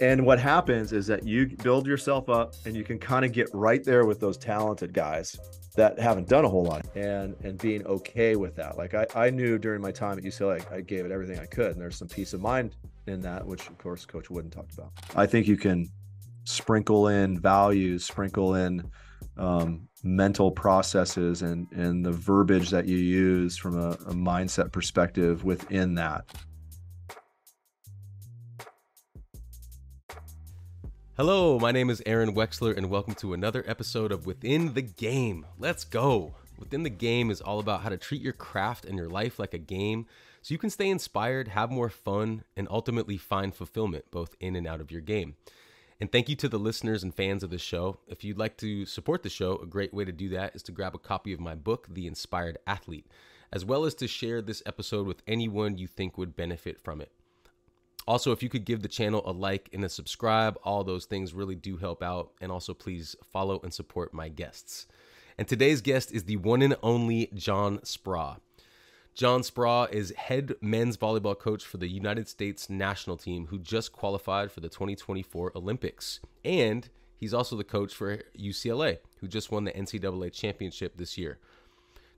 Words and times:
and 0.00 0.24
what 0.24 0.38
happens 0.38 0.92
is 0.92 1.06
that 1.06 1.26
you 1.26 1.46
build 1.62 1.86
yourself 1.86 2.28
up 2.28 2.54
and 2.64 2.74
you 2.74 2.82
can 2.82 2.98
kind 2.98 3.24
of 3.24 3.32
get 3.32 3.48
right 3.52 3.84
there 3.84 4.06
with 4.06 4.18
those 4.18 4.38
talented 4.38 4.94
guys 4.94 5.38
that 5.76 5.98
haven't 5.98 6.28
done 6.28 6.44
a 6.44 6.48
whole 6.48 6.64
lot 6.64 6.84
and 6.96 7.36
and 7.44 7.58
being 7.58 7.86
okay 7.86 8.34
with 8.34 8.56
that. 8.56 8.76
Like 8.76 8.94
i, 8.94 9.06
I 9.14 9.30
knew 9.30 9.58
during 9.58 9.80
my 9.80 9.92
time 9.92 10.18
at 10.18 10.24
ucla 10.24 10.72
I, 10.72 10.80
gave 10.80 11.04
it 11.04 11.12
everything 11.12 11.38
i 11.38 11.46
could 11.46 11.72
and 11.72 11.80
there's 11.80 11.96
some 11.96 12.08
peace 12.08 12.32
of 12.32 12.40
mind 12.40 12.76
in 13.06 13.20
that 13.20 13.46
which 13.46 13.68
of 13.68 13.78
course 13.78 14.04
coach 14.06 14.30
wooden 14.30 14.50
talked 14.50 14.72
about. 14.74 14.92
I 15.14 15.26
think 15.26 15.46
you 15.46 15.56
can 15.56 15.90
sprinkle 16.44 17.08
in 17.08 17.38
values 17.38 18.04
sprinkle 18.04 18.54
in 18.54 18.90
um, 19.36 19.88
mental 20.02 20.50
processes 20.50 21.42
and 21.42 21.70
and 21.72 22.04
the 22.04 22.12
verbiage 22.12 22.70
that 22.70 22.86
you 22.86 22.96
use 22.96 23.56
from 23.56 23.78
a, 23.78 23.90
a 23.90 24.14
mindset 24.14 24.72
perspective 24.72 25.44
within 25.44 25.94
that 25.94 26.24
Hello, 31.22 31.58
my 31.58 31.70
name 31.70 31.90
is 31.90 32.02
Aaron 32.06 32.34
Wexler, 32.34 32.74
and 32.74 32.88
welcome 32.88 33.14
to 33.16 33.34
another 33.34 33.62
episode 33.66 34.10
of 34.10 34.24
Within 34.24 34.72
the 34.72 34.80
Game. 34.80 35.44
Let's 35.58 35.84
go! 35.84 36.36
Within 36.58 36.82
the 36.82 36.88
Game 36.88 37.30
is 37.30 37.42
all 37.42 37.60
about 37.60 37.82
how 37.82 37.90
to 37.90 37.98
treat 37.98 38.22
your 38.22 38.32
craft 38.32 38.86
and 38.86 38.96
your 38.96 39.10
life 39.10 39.38
like 39.38 39.52
a 39.52 39.58
game 39.58 40.06
so 40.40 40.54
you 40.54 40.56
can 40.56 40.70
stay 40.70 40.88
inspired, 40.88 41.48
have 41.48 41.70
more 41.70 41.90
fun, 41.90 42.44
and 42.56 42.66
ultimately 42.70 43.18
find 43.18 43.54
fulfillment 43.54 44.06
both 44.10 44.34
in 44.40 44.56
and 44.56 44.66
out 44.66 44.80
of 44.80 44.90
your 44.90 45.02
game. 45.02 45.34
And 46.00 46.10
thank 46.10 46.30
you 46.30 46.36
to 46.36 46.48
the 46.48 46.58
listeners 46.58 47.02
and 47.02 47.14
fans 47.14 47.42
of 47.42 47.50
the 47.50 47.58
show. 47.58 47.98
If 48.08 48.24
you'd 48.24 48.38
like 48.38 48.56
to 48.56 48.86
support 48.86 49.22
the 49.22 49.28
show, 49.28 49.58
a 49.58 49.66
great 49.66 49.92
way 49.92 50.06
to 50.06 50.12
do 50.12 50.30
that 50.30 50.56
is 50.56 50.62
to 50.62 50.72
grab 50.72 50.94
a 50.94 50.98
copy 50.98 51.34
of 51.34 51.38
my 51.38 51.54
book, 51.54 51.86
The 51.90 52.06
Inspired 52.06 52.56
Athlete, 52.66 53.08
as 53.52 53.62
well 53.62 53.84
as 53.84 53.94
to 53.96 54.08
share 54.08 54.40
this 54.40 54.62
episode 54.64 55.06
with 55.06 55.22
anyone 55.26 55.76
you 55.76 55.86
think 55.86 56.16
would 56.16 56.34
benefit 56.34 56.80
from 56.80 57.02
it. 57.02 57.12
Also, 58.06 58.32
if 58.32 58.42
you 58.42 58.48
could 58.48 58.64
give 58.64 58.82
the 58.82 58.88
channel 58.88 59.22
a 59.24 59.32
like 59.32 59.68
and 59.72 59.84
a 59.84 59.88
subscribe, 59.88 60.58
all 60.64 60.82
those 60.82 61.04
things 61.04 61.34
really 61.34 61.54
do 61.54 61.76
help 61.76 62.02
out. 62.02 62.32
And 62.40 62.50
also, 62.50 62.74
please 62.74 63.14
follow 63.32 63.60
and 63.62 63.72
support 63.72 64.14
my 64.14 64.28
guests. 64.28 64.86
And 65.38 65.46
today's 65.46 65.80
guest 65.80 66.12
is 66.12 66.24
the 66.24 66.36
one 66.36 66.62
and 66.62 66.76
only 66.82 67.30
John 67.34 67.78
Speraw. 67.78 68.38
John 69.14 69.42
Speraw 69.42 69.92
is 69.92 70.14
head 70.16 70.54
men's 70.60 70.96
volleyball 70.96 71.38
coach 71.38 71.64
for 71.64 71.76
the 71.78 71.88
United 71.88 72.28
States 72.28 72.70
national 72.70 73.16
team 73.16 73.46
who 73.46 73.58
just 73.58 73.92
qualified 73.92 74.50
for 74.52 74.60
the 74.60 74.68
2024 74.68 75.52
Olympics. 75.56 76.20
And 76.44 76.88
he's 77.16 77.34
also 77.34 77.56
the 77.56 77.64
coach 77.64 77.94
for 77.94 78.22
UCLA, 78.38 78.98
who 79.18 79.28
just 79.28 79.50
won 79.50 79.64
the 79.64 79.72
NCAA 79.72 80.32
championship 80.32 80.96
this 80.96 81.18
year. 81.18 81.38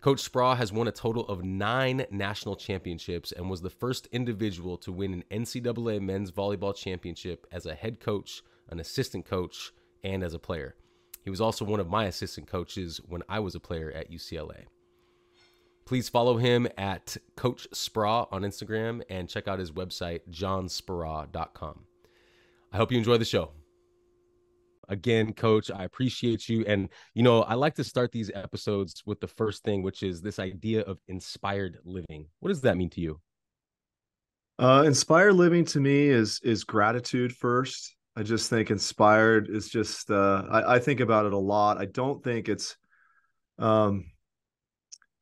Coach 0.03 0.33
Speraw 0.33 0.56
has 0.56 0.72
won 0.72 0.89
a 0.89 0.92
total 0.92 1.25
of 1.28 1.45
nine 1.45 2.06
national 2.11 2.56
championships 2.56 3.31
and 3.31 3.48
was 3.48 3.62
the 3.62 3.70
first 3.70 4.08
individual 4.11 4.77
to 4.78 4.91
win 4.91 5.12
an 5.12 5.25
NCAA 5.31 6.00
men's 6.00 6.33
volleyball 6.33 6.75
championship 6.75 7.47
as 7.53 7.67
a 7.67 7.75
head 7.77 8.00
coach, 8.00 8.42
an 8.69 8.80
assistant 8.80 9.25
coach, 9.25 9.73
and 10.03 10.25
as 10.25 10.34
a 10.34 10.41
player. 10.41 10.75
He 11.23 11.30
was 11.30 11.41
also 11.41 11.64
one 11.64 11.78
of 11.78 11.89
my 11.89 12.06
assistant 12.06 12.48
coaches 12.48 13.00
when 13.06 13.23
I 13.28 13.39
was 13.39 13.55
a 13.55 13.61
player 13.61 13.92
at 13.92 14.11
UCLA. 14.11 14.64
Please 15.84 16.08
follow 16.08 16.36
him 16.36 16.67
at 16.77 17.17
Coach 17.36 17.69
Speraw 17.73 18.27
on 18.33 18.42
Instagram 18.42 19.03
and 19.08 19.28
check 19.28 19.47
out 19.47 19.61
his 19.61 19.70
website, 19.70 20.23
johnsperaw.com. 20.28 21.84
I 22.73 22.77
hope 22.77 22.91
you 22.91 22.98
enjoy 22.98 23.19
the 23.19 23.25
show. 23.25 23.53
Again, 24.93 25.33
coach, 25.33 25.71
I 25.71 25.85
appreciate 25.85 26.51
you. 26.51 26.67
And, 26.67 26.91
you 27.15 27.23
know, 27.23 27.45
I 27.45 27.55
like 27.55 27.75
to 27.77 27.85
start 27.85 28.12
these 28.12 28.31
episodes 28.35 29.03
with 29.07 29.21
the 29.21 29.27
first 29.27 29.65
thing, 29.65 29.83
which 29.83 30.03
is 30.03 30.21
this 30.21 30.39
idea 30.39 30.83
of 30.83 30.98
inspired 31.09 31.79
living. 31.83 32.27
What 32.41 32.51
does 32.51 32.61
that 32.61 32.77
mean 32.77 32.91
to 32.91 33.01
you? 33.01 33.19
Uh, 34.59 34.83
inspired 34.85 35.33
living 35.33 35.65
to 35.65 35.81
me 35.81 36.09
is 36.09 36.41
is 36.45 36.63
gratitude 36.63 37.35
first. 37.35 37.97
I 38.17 38.23
just 38.23 38.51
think 38.51 38.70
inspired 38.70 39.48
is 39.48 39.70
just 39.70 40.11
uh, 40.11 40.43
I, 40.51 40.75
I 40.75 40.79
think 40.79 41.01
about 41.01 41.25
it 41.25 41.33
a 41.33 41.39
lot. 41.39 41.79
I 41.79 41.87
don't 41.87 42.23
think 42.23 42.51
it's 42.51 42.77
um 43.59 44.05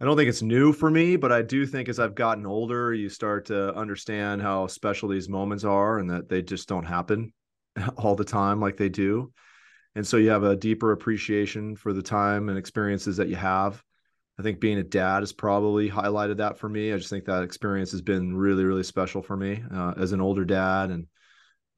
I 0.01 0.05
don't 0.05 0.17
think 0.17 0.31
it's 0.31 0.43
new 0.43 0.73
for 0.73 0.91
me, 0.91 1.15
but 1.15 1.31
I 1.31 1.43
do 1.43 1.65
think 1.65 1.89
as 1.89 2.01
I've 2.01 2.17
gotten 2.17 2.45
older, 2.45 2.93
you 2.93 3.09
start 3.09 3.47
to 3.47 3.73
understand 3.77 4.43
how 4.43 4.67
special 4.67 5.09
these 5.09 5.29
moments 5.29 5.63
are 5.63 6.01
and 6.01 6.11
that 6.11 6.29
they 6.29 6.43
just 6.43 6.69
don't 6.69 6.87
happen 6.87 7.33
all 7.99 8.17
the 8.17 8.25
time 8.25 8.59
like 8.61 8.77
they 8.77 8.89
do 8.89 9.33
and 9.95 10.07
so 10.07 10.17
you 10.17 10.31
have 10.31 10.45
a 10.45 10.57
deeper 10.57 10.93
appreciation 10.93 11.77
for 11.77 11.93
the 11.93 12.03
time 12.03 12.49
and 12.49 12.59
experiences 12.59 13.17
that 13.17 13.29
you 13.29 13.37
have. 13.37 13.83
I 14.39 14.43
think 14.43 14.61
being 14.61 14.79
a 14.79 14.83
dad 14.83 15.21
has 15.21 15.33
probably 15.33 15.91
highlighted 15.91 16.39
that 16.39 16.59
for 16.59 16.69
me. 16.69 16.93
I 16.93 16.97
just 16.97 17.11
think 17.11 17.27
that 17.27 17.43
experience 17.43 17.91
has 17.91 18.01
been 18.01 18.35
really 18.37 18.65
really 18.65 18.83
special 18.83 19.23
for 19.23 19.37
me 19.37 19.63
uh, 19.75 19.95
as 19.97 20.13
an 20.13 20.21
older 20.21 20.45
dad 20.45 20.91
and 20.91 21.07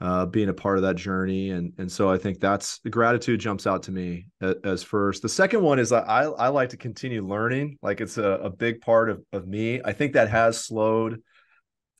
uh, 0.00 0.26
being 0.26 0.48
a 0.48 0.54
part 0.54 0.78
of 0.78 0.82
that 0.82 0.96
journey. 0.96 1.50
And 1.50 1.72
and 1.78 1.90
so 1.90 2.10
i 2.10 2.18
think 2.18 2.40
that's 2.40 2.78
the 2.80 2.90
gratitude 2.90 3.40
jumps 3.40 3.66
out 3.66 3.84
to 3.84 3.92
me 3.92 4.26
as, 4.40 4.54
as 4.64 4.82
first. 4.82 5.22
The 5.22 5.28
second 5.28 5.62
one 5.62 5.78
is 5.78 5.90
I, 5.92 6.02
I 6.04 6.48
like 6.48 6.68
to 6.70 6.76
continue 6.76 7.26
learning. 7.26 7.78
Like 7.82 8.00
it's 8.00 8.18
a, 8.18 8.32
a 8.42 8.50
big 8.50 8.80
part 8.80 9.10
of, 9.10 9.24
of 9.32 9.46
me. 9.46 9.80
I 9.84 9.92
think 9.92 10.12
that 10.12 10.28
has 10.28 10.62
slowed 10.64 11.22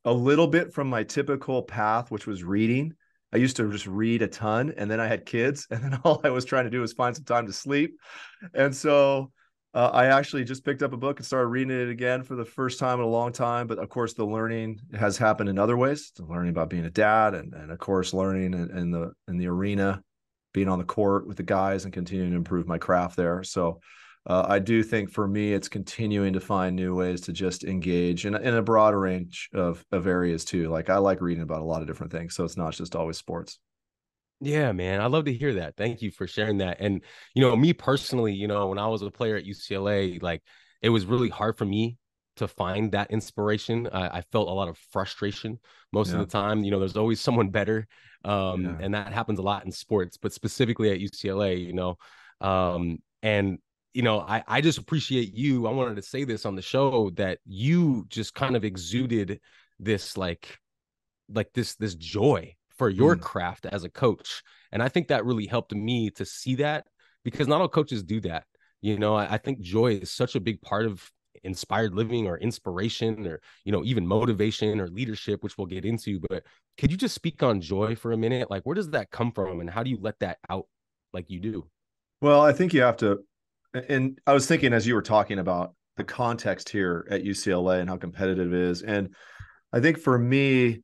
a 0.05 0.13
little 0.13 0.49
bit 0.49 0.73
from 0.73 0.89
my 0.89 1.05
typical 1.05 1.63
path 1.63 2.11
which 2.11 2.27
was 2.27 2.43
reading 2.43 2.93
I 3.33 3.39
used 3.39 3.57
to 3.57 3.71
just 3.71 3.87
read 3.87 4.23
a 4.23 4.29
ton 4.29 4.75
and 4.77 4.91
then 4.91 5.01
I 5.01 5.07
had 5.07 5.27
kids 5.27 5.67
and 5.71 5.83
then 5.83 6.01
all 6.05 6.21
I 6.25 6.31
was 6.31 6.45
trying 6.45 6.65
to 6.65 6.71
do 6.71 6.81
was 6.81 6.93
find 6.93 7.15
some 7.15 7.25
time 7.25 7.47
to 7.47 7.53
sleep. 7.53 7.99
And 8.55 8.75
so 8.75 9.33
uh, 9.75 9.91
I 9.93 10.07
actually 10.07 10.45
just 10.45 10.65
picked 10.65 10.83
up 10.83 10.93
a 10.93 10.99
book 10.99 11.19
and 11.19 11.27
started 11.27 11.47
reading 11.47 11.79
it 11.79 11.89
again 11.89 12.23
for 12.23 12.37
the 12.37 12.45
first 12.45 12.79
time 12.79 12.99
in 12.99 13.05
a 13.05 13.09
long 13.09 13.33
time. 13.33 13.67
But 13.67 13.79
of 13.79 13.89
course, 13.89 14.13
the 14.13 14.27
learning 14.27 14.81
has 14.99 15.17
happened 15.17 15.49
in 15.49 15.59
other 15.59 15.77
ways. 15.77 16.13
learning 16.19 16.51
about 16.51 16.69
being 16.69 16.85
a 16.85 16.91
dad, 16.91 17.35
and, 17.35 17.55
and 17.55 17.71
of 17.71 17.79
course, 17.79 18.13
learning 18.13 18.53
in, 18.53 18.77
in 18.77 18.91
the 18.91 19.13
in 19.29 19.39
the 19.39 19.47
arena, 19.47 20.03
being 20.53 20.69
on 20.69 20.79
the 20.79 20.85
court 20.85 21.27
with 21.27 21.39
the 21.39 21.43
guys, 21.43 21.85
and 21.85 21.93
continuing 21.93 22.33
to 22.33 22.37
improve 22.37 22.67
my 22.67 22.77
craft 22.77 23.17
there. 23.17 23.43
So 23.45 23.81
uh, 24.27 24.47
I 24.49 24.61
do 24.61 24.83
think 24.83 25.11
for 25.11 25.27
me, 25.27 25.53
it's 25.53 25.69
continuing 25.69 26.33
to 26.35 26.41
find 26.41 26.77
new 26.77 26.95
ways 26.95 27.23
to 27.23 27.33
just 27.33 27.65
engage 27.65 28.25
in, 28.25 28.35
in 28.37 28.55
a 28.55 28.63
broader 28.63 29.01
range 29.01 29.51
of, 29.53 29.85
of 29.91 30.07
areas 30.07 30.45
too. 30.45 30.69
Like 30.69 30.91
I 30.91 30.99
like 30.99 31.21
reading 31.21 31.43
about 31.43 31.61
a 31.61 31.65
lot 31.65 31.83
of 31.83 31.89
different 31.89 32.13
things. 32.13 32.35
So 32.35 32.45
it's 32.45 32.57
not 32.57 32.75
just 32.75 32.95
always 32.95 33.19
sports. 33.19 33.59
Yeah, 34.41 34.73
man. 34.73 35.01
I 35.01 35.07
love 35.07 35.25
to 35.25 35.33
hear 35.33 35.55
that. 35.55 35.77
Thank 35.77 36.03
you 36.03 36.11
for 36.11 36.27
sharing 36.27 36.59
that. 36.59 36.79
And, 36.81 37.03
you 37.35 37.43
know, 37.43 37.55
me 37.57 37.73
personally, 37.73 38.33
you 38.33 38.49
know, 38.49 38.69
when 38.69 38.79
I 38.79 38.87
was 38.87 39.03
a 39.03 39.11
player 39.11 39.37
at 39.37 39.45
UCLA, 39.45 40.23
like 40.23 40.43
it 40.83 40.89
was 40.89 41.07
really 41.07 41.29
hard 41.29 41.59
for 41.59 41.65
me 41.65 41.97
to 42.37 42.49
find 42.49 42.93
that 42.93 43.11
inspiration. 43.11 43.89
I, 43.93 44.19
I 44.19 44.21
felt 44.33 44.49
a 44.49 44.53
lot 44.53 44.69
of 44.69 44.79
frustration 44.91 45.59
most 45.93 46.09
yeah. 46.09 46.15
of 46.15 46.21
the 46.21 46.27
time. 46.27 46.63
You 46.63 46.71
know, 46.71 46.79
there's 46.79 46.97
always 46.97 47.21
someone 47.21 47.51
better. 47.51 47.87
Um, 48.25 48.65
yeah. 48.65 48.77
and 48.81 48.95
that 48.95 49.13
happens 49.13 49.41
a 49.41 49.43
lot 49.43 49.65
in 49.65 49.73
sports, 49.73 50.17
but 50.17 50.33
specifically 50.33 50.93
at 50.93 51.01
UCLA, 51.01 51.65
you 51.65 51.73
know, 51.73 51.97
um, 52.41 52.99
and 53.23 53.59
you 53.95 54.03
know, 54.03 54.21
I, 54.21 54.43
I 54.47 54.61
just 54.61 54.79
appreciate 54.79 55.35
you. 55.35 55.67
I 55.67 55.71
wanted 55.71 55.97
to 55.97 56.03
say 56.03 56.25
this 56.25 56.47
on 56.47 56.55
the 56.55 56.63
show 56.63 57.11
that 57.17 57.39
you 57.45 58.07
just 58.09 58.35
kind 58.35 58.57
of 58.57 58.65
exuded 58.65 59.41
this 59.79 60.17
like 60.17 60.59
like 61.29 61.53
this 61.53 61.75
this 61.77 61.95
joy 61.95 62.55
for 62.79 62.89
your 62.89 63.17
mm. 63.17 63.21
craft 63.21 63.67
as 63.67 63.85
a 63.85 63.91
coach. 63.91 64.43
And 64.71 64.83
I 64.83 64.89
think 64.89 65.09
that 65.09 65.25
really 65.25 65.47
helped 65.47 65.75
me 65.75 66.11
to 66.11 66.25
see 66.25 66.57
that 66.57 66.87
because 67.25 67.49
not 67.49 67.61
all 67.61 67.69
coaches 67.69 68.03
do 68.03 68.21
that. 68.23 68.45
You 68.81 68.99
know, 68.99 69.15
I, 69.15 69.35
I 69.35 69.39
think 69.39 69.61
joy 69.61 69.95
is 69.95 70.11
such 70.11 70.35
a 70.35 70.41
big 70.41 70.61
part 70.63 70.87
of 70.87 71.09
inspired 71.45 71.95
living 71.95 72.27
or 72.27 72.39
inspiration 72.39 73.27
or 73.27 73.41
you 73.65 73.73
know 73.73 73.83
even 73.85 74.07
motivation 74.07 74.81
or 74.81 74.89
leadership 74.89 75.43
which 75.43 75.59
we'll 75.59 75.67
get 75.67 75.85
into 75.85 76.21
but 76.21 76.45
could 76.79 76.91
you 76.91 76.97
just 76.97 77.15
speak 77.15 77.43
on 77.43 77.61
joy 77.61 77.97
for 77.97 78.13
a 78.13 78.17
minute 78.17 78.51
like 78.51 78.63
where 78.63 78.75
does 78.75 78.91
that 78.91 79.11
come 79.11 79.33
from 79.33 79.61
and 79.61 79.69
how 79.69 79.83
do 79.83 79.91
you 79.91 79.99
let 80.01 80.19
that 80.21 80.39
out 80.49 80.67
like 81.13 81.31
you 81.31 81.41
do 81.41 81.67
well 82.21 82.41
i 82.41 82.53
think 82.53 82.73
you 82.73 82.81
have 82.81 82.97
to 82.97 83.19
and 83.75 84.19
I 84.27 84.33
was 84.33 84.47
thinking 84.47 84.73
as 84.73 84.87
you 84.87 84.95
were 84.95 85.03
talking 85.03 85.39
about 85.39 85.75
the 85.97 86.05
context 86.05 86.69
here 86.69 87.07
at 87.11 87.25
UCLA 87.25 87.81
and 87.81 87.89
how 87.89 87.97
competitive 87.97 88.53
it 88.53 88.61
is. 88.61 88.83
And 88.83 89.15
I 89.73 89.81
think 89.81 89.99
for 89.99 90.19
me, 90.19 90.83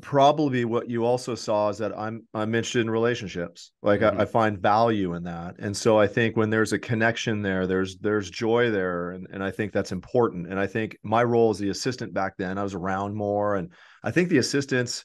probably 0.00 0.64
what 0.64 0.88
you 0.88 1.04
also 1.04 1.34
saw 1.34 1.68
is 1.68 1.78
that 1.78 1.96
I'm 1.96 2.26
I'm 2.34 2.54
interested 2.54 2.80
in 2.80 2.90
relationships. 2.90 3.72
Like 3.82 4.00
mm-hmm. 4.00 4.18
I, 4.18 4.22
I, 4.22 4.26
find 4.26 4.58
value 4.58 5.14
in 5.14 5.24
that. 5.24 5.56
And 5.58 5.76
so 5.76 5.98
I 5.98 6.06
think 6.06 6.36
when 6.36 6.50
there's 6.50 6.72
a 6.72 6.78
connection 6.78 7.42
there, 7.42 7.66
there's 7.66 7.98
there's 7.98 8.30
joy 8.30 8.70
there. 8.70 9.10
And, 9.10 9.26
and 9.32 9.42
I 9.42 9.50
think 9.50 9.72
that's 9.72 9.92
important. 9.92 10.48
And 10.48 10.58
I 10.58 10.66
think 10.66 10.96
my 11.02 11.22
role 11.22 11.50
as 11.50 11.58
the 11.58 11.70
assistant 11.70 12.12
back 12.12 12.34
then, 12.38 12.58
I 12.58 12.62
was 12.62 12.74
around 12.74 13.14
more. 13.14 13.56
And 13.56 13.72
I 14.02 14.10
think 14.10 14.28
the 14.28 14.38
assistants 14.38 15.04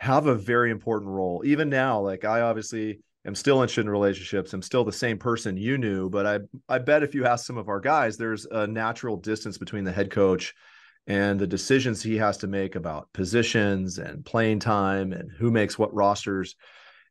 have 0.00 0.26
a 0.26 0.34
very 0.34 0.70
important 0.70 1.10
role. 1.10 1.42
Even 1.44 1.68
now, 1.68 2.00
like 2.00 2.24
I 2.24 2.42
obviously 2.42 3.00
am 3.26 3.34
still 3.34 3.60
interested 3.60 3.82
in 3.82 3.90
relationships. 3.90 4.52
I'm 4.52 4.62
still 4.62 4.84
the 4.84 4.92
same 4.92 5.18
person 5.18 5.56
you 5.56 5.78
knew, 5.78 6.08
but 6.08 6.26
I 6.26 6.38
I 6.68 6.78
bet 6.78 7.02
if 7.02 7.14
you 7.14 7.26
ask 7.26 7.46
some 7.46 7.58
of 7.58 7.68
our 7.68 7.80
guys, 7.80 8.16
there's 8.16 8.46
a 8.46 8.66
natural 8.66 9.16
distance 9.16 9.58
between 9.58 9.84
the 9.84 9.92
head 9.92 10.10
coach 10.10 10.54
and 11.06 11.40
the 11.40 11.46
decisions 11.46 12.02
he 12.02 12.16
has 12.18 12.36
to 12.38 12.46
make 12.46 12.74
about 12.74 13.12
positions 13.12 13.98
and 13.98 14.24
playing 14.24 14.60
time 14.60 15.12
and 15.12 15.30
who 15.38 15.50
makes 15.50 15.78
what 15.78 15.94
rosters 15.94 16.54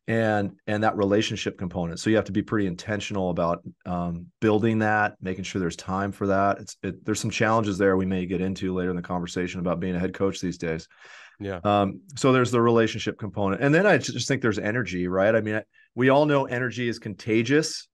and 0.06 0.52
and 0.66 0.82
that 0.82 0.96
relationship 0.96 1.58
component. 1.58 2.00
So 2.00 2.08
you 2.08 2.16
have 2.16 2.24
to 2.26 2.32
be 2.32 2.42
pretty 2.42 2.66
intentional 2.66 3.30
about 3.30 3.62
um, 3.84 4.26
building 4.40 4.78
that 4.78 5.16
making 5.20 5.44
sure 5.44 5.60
there's 5.60 5.76
time 5.76 6.12
for 6.12 6.28
that. 6.28 6.58
It's 6.60 6.76
it, 6.82 7.04
there's 7.04 7.20
some 7.20 7.30
challenges 7.30 7.76
there 7.76 7.96
we 7.96 8.06
may 8.06 8.24
get 8.24 8.40
into 8.40 8.72
later 8.74 8.90
in 8.90 8.96
the 8.96 9.02
conversation 9.02 9.60
about 9.60 9.80
being 9.80 9.94
a 9.94 10.00
head 10.00 10.14
coach 10.14 10.40
these 10.40 10.58
days 10.58 10.88
Yeah. 11.40 11.60
Um, 11.62 12.00
so 12.16 12.32
there's 12.32 12.50
the 12.50 12.60
relationship 12.60 13.18
component. 13.18 13.62
And 13.62 13.74
then 13.74 13.86
I 13.86 13.98
just 13.98 14.26
think 14.26 14.42
there's 14.42 14.58
energy, 14.58 15.06
right? 15.06 15.34
I 15.34 15.40
mean, 15.40 15.60
we 15.94 16.08
all 16.08 16.26
know 16.26 16.46
energy 16.46 16.88
is 16.88 16.98
contagious. 16.98 17.88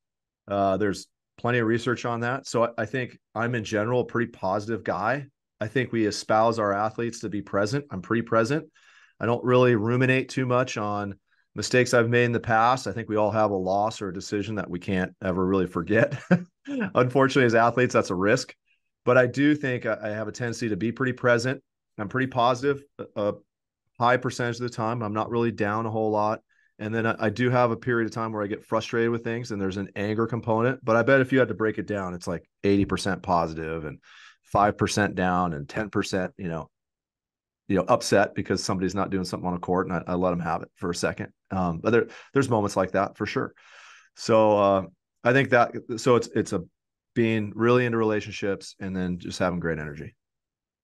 Uh, 0.48 0.76
there's 0.76 1.06
plenty 1.36 1.58
of 1.58 1.66
research 1.66 2.04
on 2.04 2.20
that. 2.20 2.46
So 2.46 2.64
I, 2.64 2.68
I 2.78 2.86
think 2.86 3.18
I'm 3.34 3.54
in 3.54 3.64
general 3.64 4.00
a 4.00 4.04
pretty 4.04 4.30
positive 4.30 4.82
guy. 4.82 5.26
I 5.60 5.68
think 5.68 5.92
we 5.92 6.06
espouse 6.06 6.58
our 6.58 6.72
athletes 6.72 7.20
to 7.20 7.28
be 7.28 7.42
present. 7.42 7.84
I'm 7.90 8.02
pretty 8.02 8.22
present. 8.22 8.66
I 9.20 9.26
don't 9.26 9.44
really 9.44 9.76
ruminate 9.76 10.28
too 10.28 10.46
much 10.46 10.76
on 10.76 11.14
mistakes 11.54 11.94
I've 11.94 12.08
made 12.08 12.24
in 12.24 12.32
the 12.32 12.40
past. 12.40 12.86
I 12.86 12.92
think 12.92 13.08
we 13.08 13.16
all 13.16 13.30
have 13.30 13.50
a 13.50 13.56
loss 13.56 14.02
or 14.02 14.08
a 14.08 14.14
decision 14.14 14.56
that 14.56 14.68
we 14.68 14.78
can't 14.78 15.12
ever 15.22 15.44
really 15.44 15.66
forget. 15.66 16.20
Unfortunately, 16.66 17.46
as 17.46 17.54
athletes, 17.54 17.94
that's 17.94 18.10
a 18.10 18.14
risk. 18.14 18.54
But 19.04 19.18
I 19.18 19.26
do 19.26 19.54
think 19.54 19.86
I 19.86 20.08
have 20.08 20.28
a 20.28 20.32
tendency 20.32 20.70
to 20.70 20.76
be 20.76 20.90
pretty 20.90 21.12
present. 21.12 21.62
I'm 21.98 22.08
pretty 22.08 22.26
positive 22.26 22.82
a 23.16 23.34
high 23.98 24.16
percentage 24.16 24.56
of 24.56 24.62
the 24.62 24.68
time. 24.68 25.02
I'm 25.02 25.12
not 25.12 25.30
really 25.30 25.52
down 25.52 25.86
a 25.86 25.90
whole 25.90 26.10
lot. 26.10 26.40
And 26.78 26.92
then 26.92 27.06
I, 27.06 27.14
I, 27.20 27.30
do 27.30 27.50
have 27.50 27.70
a 27.70 27.76
period 27.76 28.06
of 28.06 28.12
time 28.12 28.32
where 28.32 28.42
I 28.42 28.48
get 28.48 28.64
frustrated 28.64 29.10
with 29.10 29.22
things 29.22 29.52
and 29.52 29.60
there's 29.60 29.76
an 29.76 29.90
anger 29.94 30.26
component. 30.26 30.84
But 30.84 30.96
I 30.96 31.02
bet 31.04 31.20
if 31.20 31.32
you 31.32 31.38
had 31.38 31.48
to 31.48 31.54
break 31.54 31.78
it 31.78 31.86
down, 31.86 32.14
it's 32.14 32.26
like 32.26 32.48
80% 32.64 33.22
positive 33.22 33.84
and 33.84 34.00
5% 34.52 35.14
down 35.14 35.54
and 35.54 35.68
10%, 35.68 36.30
you 36.36 36.48
know, 36.48 36.68
you 37.68 37.76
know, 37.76 37.84
upset 37.86 38.34
because 38.34 38.62
somebody's 38.62 38.94
not 38.94 39.10
doing 39.10 39.24
something 39.24 39.48
on 39.48 39.54
a 39.54 39.60
court 39.60 39.88
and 39.88 39.96
I, 39.96 40.12
I 40.12 40.14
let 40.14 40.30
them 40.30 40.40
have 40.40 40.62
it 40.62 40.70
for 40.74 40.90
a 40.90 40.94
second. 40.94 41.32
Um, 41.50 41.78
but 41.78 41.90
there, 41.90 42.08
there's 42.32 42.50
moments 42.50 42.76
like 42.76 42.92
that 42.92 43.16
for 43.16 43.24
sure. 43.24 43.54
So 44.16 44.58
uh, 44.58 44.82
I 45.22 45.32
think 45.32 45.50
that 45.50 45.72
so 45.96 46.16
it's 46.16 46.28
it's 46.34 46.52
a 46.52 46.62
being 47.14 47.52
really 47.54 47.86
into 47.86 47.98
relationships 47.98 48.74
and 48.80 48.94
then 48.94 49.18
just 49.18 49.38
having 49.38 49.60
great 49.60 49.78
energy. 49.78 50.14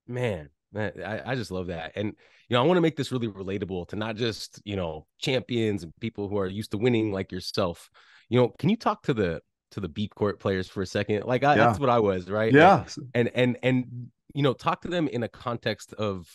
Man, 0.06 0.48
man, 0.72 0.92
I, 1.04 1.32
I 1.32 1.34
just 1.34 1.50
love 1.50 1.68
that. 1.68 1.92
And 1.96 2.14
you 2.48 2.54
know, 2.54 2.62
I 2.62 2.66
want 2.66 2.76
to 2.78 2.82
make 2.82 2.96
this 2.96 3.12
really 3.12 3.28
relatable 3.28 3.88
to 3.88 3.96
not 3.96 4.16
just, 4.16 4.60
you 4.64 4.76
know, 4.76 5.06
champions 5.18 5.84
and 5.84 5.92
people 6.00 6.28
who 6.28 6.36
are 6.38 6.48
used 6.48 6.72
to 6.72 6.78
winning 6.78 7.12
like 7.12 7.30
yourself. 7.30 7.88
You 8.28 8.40
know, 8.40 8.48
can 8.48 8.68
you 8.68 8.76
talk 8.76 9.02
to 9.04 9.14
the 9.14 9.40
to 9.72 9.80
the 9.80 9.88
beat 9.88 10.14
court 10.14 10.40
players 10.40 10.68
for 10.68 10.82
a 10.82 10.86
second? 10.86 11.24
Like 11.26 11.44
I, 11.44 11.54
yeah. 11.54 11.66
that's 11.66 11.78
what 11.78 11.90
I 11.90 12.00
was, 12.00 12.28
right? 12.28 12.52
Yeah. 12.52 12.84
And, 13.14 13.30
and 13.34 13.36
and 13.36 13.58
and 13.62 14.10
you 14.34 14.42
know, 14.42 14.52
talk 14.52 14.82
to 14.82 14.88
them 14.88 15.08
in 15.08 15.22
a 15.22 15.28
context 15.28 15.92
of 15.94 16.28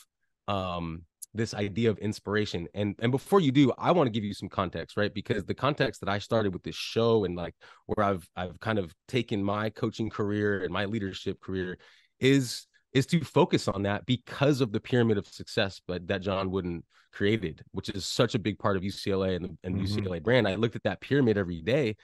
um 0.47 1.03
this 1.33 1.53
idea 1.53 1.89
of 1.89 1.97
inspiration 1.97 2.65
and 2.73 2.95
and 2.99 3.11
before 3.11 3.41
you 3.41 3.51
do 3.51 3.73
i 3.77 3.91
want 3.91 4.07
to 4.07 4.11
give 4.11 4.23
you 4.23 4.33
some 4.33 4.47
context 4.47 4.95
right 4.95 5.13
because 5.13 5.43
the 5.43 5.53
context 5.53 5.99
that 5.99 6.07
i 6.07 6.17
started 6.17 6.53
with 6.53 6.63
this 6.63 6.75
show 6.75 7.25
and 7.25 7.35
like 7.35 7.53
where 7.87 8.05
i've 8.05 8.29
i've 8.37 8.57
kind 8.61 8.79
of 8.79 8.93
taken 9.07 9.43
my 9.43 9.69
coaching 9.69 10.09
career 10.09 10.63
and 10.63 10.71
my 10.71 10.85
leadership 10.85 11.41
career 11.41 11.77
is 12.21 12.67
is 12.95 13.05
to 13.05 13.23
focus 13.23 13.67
on 13.67 13.83
that 13.83 14.05
because 14.05 14.61
of 14.61 14.71
the 14.71 14.79
pyramid 14.79 15.17
of 15.17 15.27
success 15.27 15.81
but 15.87 16.07
that 16.07 16.21
john 16.21 16.49
wooden 16.49 16.83
created 17.11 17.63
which 17.71 17.89
is 17.89 18.05
such 18.05 18.35
a 18.35 18.39
big 18.39 18.57
part 18.57 18.75
of 18.75 18.83
ucla 18.83 19.35
and, 19.35 19.57
and 19.63 19.75
mm-hmm. 19.75 19.99
ucla 19.99 20.21
brand 20.21 20.47
i 20.47 20.55
looked 20.55 20.75
at 20.75 20.83
that 20.83 21.01
pyramid 21.01 21.37
every 21.37 21.61
day 21.61 21.95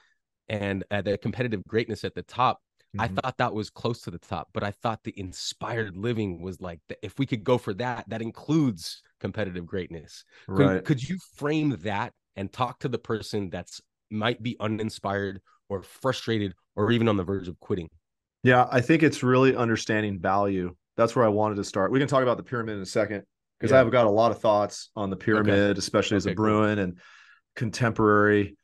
and 0.50 0.84
at 0.92 1.06
the 1.06 1.18
competitive 1.18 1.64
greatness 1.66 2.04
at 2.04 2.14
the 2.14 2.24
top 2.24 2.60
Mm-hmm. 2.96 3.02
I 3.18 3.22
thought 3.22 3.38
that 3.38 3.54
was 3.54 3.70
close 3.70 4.02
to 4.02 4.12
the 4.12 4.20
top, 4.20 4.50
but 4.54 4.64
I 4.64 4.72
thought 4.72 5.04
the 5.04 5.18
inspired 5.18 5.96
living 5.96 6.42
was 6.42 6.60
like 6.60 6.80
the, 6.90 6.98
if 7.02 7.18
we 7.18 7.26
could 7.26 7.44
go 7.44 7.58
for 7.58 7.74
that, 7.76 8.04
that 8.10 8.22
includes 8.22 9.02
competitive 9.22 9.66
greatness. 9.66 10.26
Could, 10.48 10.66
right. 10.66 10.84
could 10.84 11.08
you 11.08 11.18
frame 11.36 11.78
that 11.84 12.12
and 12.36 12.52
talk 12.52 12.80
to 12.80 12.90
the 12.90 12.98
person 12.98 13.50
that's 13.50 13.80
might 14.10 14.44
be 14.44 14.58
uninspired 14.60 15.42
or 15.70 15.84
frustrated 15.84 16.54
or 16.76 16.92
even 16.92 17.08
on 17.08 17.16
the 17.16 17.24
verge 17.24 17.48
of 17.48 17.58
quitting? 17.62 17.90
Yeah, 18.44 18.68
I 18.70 18.82
think 18.82 19.04
it's 19.04 19.24
really 19.24 19.56
understanding 19.56 20.20
value. 20.20 20.76
That's 21.02 21.16
where 21.16 21.26
I 21.26 21.30
wanted 21.30 21.56
to 21.56 21.64
start. 21.64 21.92
We 21.92 22.00
can 22.00 22.08
talk 22.08 22.24
about 22.24 22.38
the 22.38 22.44
pyramid 22.44 22.76
in 22.76 22.82
a 22.82 22.86
second 22.86 23.24
because 23.60 23.72
yeah. 23.72 23.82
I've 23.82 23.92
got 23.92 24.06
a 24.06 24.10
lot 24.10 24.32
of 24.32 24.40
thoughts 24.40 24.90
on 24.96 25.10
the 25.10 25.16
pyramid, 25.16 25.72
okay. 25.72 25.80
especially 25.80 26.16
okay, 26.16 26.30
as 26.30 26.34
a 26.34 26.36
Bruin 26.36 26.76
cool. 26.76 26.84
and 26.84 27.00
contemporary 27.56 28.56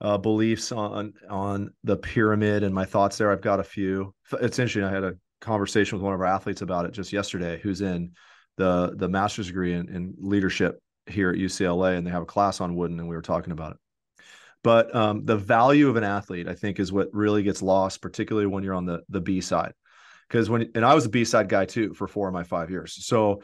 uh, 0.00 0.18
beliefs 0.18 0.72
on 0.72 1.12
on 1.28 1.72
the 1.84 1.96
pyramid 1.96 2.62
and 2.62 2.74
my 2.74 2.84
thoughts 2.84 3.18
there. 3.18 3.30
I've 3.30 3.42
got 3.42 3.60
a 3.60 3.64
few. 3.64 4.14
It's 4.40 4.58
interesting. 4.58 4.84
I 4.84 4.90
had 4.90 5.04
a 5.04 5.14
conversation 5.40 5.98
with 5.98 6.04
one 6.04 6.14
of 6.14 6.20
our 6.20 6.26
athletes 6.26 6.62
about 6.62 6.86
it 6.86 6.92
just 6.92 7.12
yesterday, 7.12 7.60
who's 7.62 7.82
in 7.82 8.12
the 8.56 8.94
the 8.96 9.08
master's 9.08 9.48
degree 9.48 9.74
in, 9.74 9.88
in 9.94 10.14
leadership 10.18 10.80
here 11.06 11.30
at 11.30 11.36
UCLA, 11.36 11.96
and 11.96 12.06
they 12.06 12.10
have 12.10 12.22
a 12.22 12.26
class 12.26 12.60
on 12.60 12.74
Wooden, 12.74 12.98
and 12.98 13.08
we 13.08 13.16
were 13.16 13.22
talking 13.22 13.52
about 13.52 13.72
it. 13.72 13.78
But 14.64 14.94
um, 14.94 15.24
the 15.24 15.36
value 15.36 15.88
of 15.88 15.96
an 15.96 16.04
athlete, 16.04 16.48
I 16.48 16.54
think, 16.54 16.78
is 16.78 16.92
what 16.92 17.08
really 17.12 17.42
gets 17.42 17.62
lost, 17.62 18.00
particularly 18.00 18.46
when 18.46 18.64
you're 18.64 18.74
on 18.74 18.86
the 18.86 19.02
the 19.08 19.20
B 19.20 19.40
side. 19.40 19.72
Because 20.32 20.48
when 20.48 20.70
and 20.74 20.84
I 20.84 20.94
was 20.94 21.04
a 21.04 21.10
B 21.10 21.24
side 21.26 21.50
guy 21.50 21.66
too 21.66 21.92
for 21.92 22.08
four 22.08 22.26
of 22.26 22.32
my 22.32 22.42
five 22.42 22.70
years, 22.70 23.04
so 23.06 23.42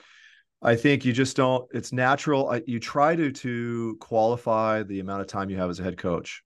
I 0.63 0.75
think 0.75 1.05
you 1.05 1.13
just 1.13 1.37
don't. 1.37 1.69
It's 1.73 1.93
natural. 1.93 2.59
You 2.67 2.81
try 2.81 3.15
to 3.15 3.31
to 3.31 3.97
qualify 4.01 4.83
the 4.85 5.01
amount 5.01 5.21
of 5.21 5.27
time 5.27 5.51
you 5.51 5.59
have 5.59 5.69
as 5.69 5.81
a 5.81 5.85
head 5.85 5.99
coach 5.99 6.43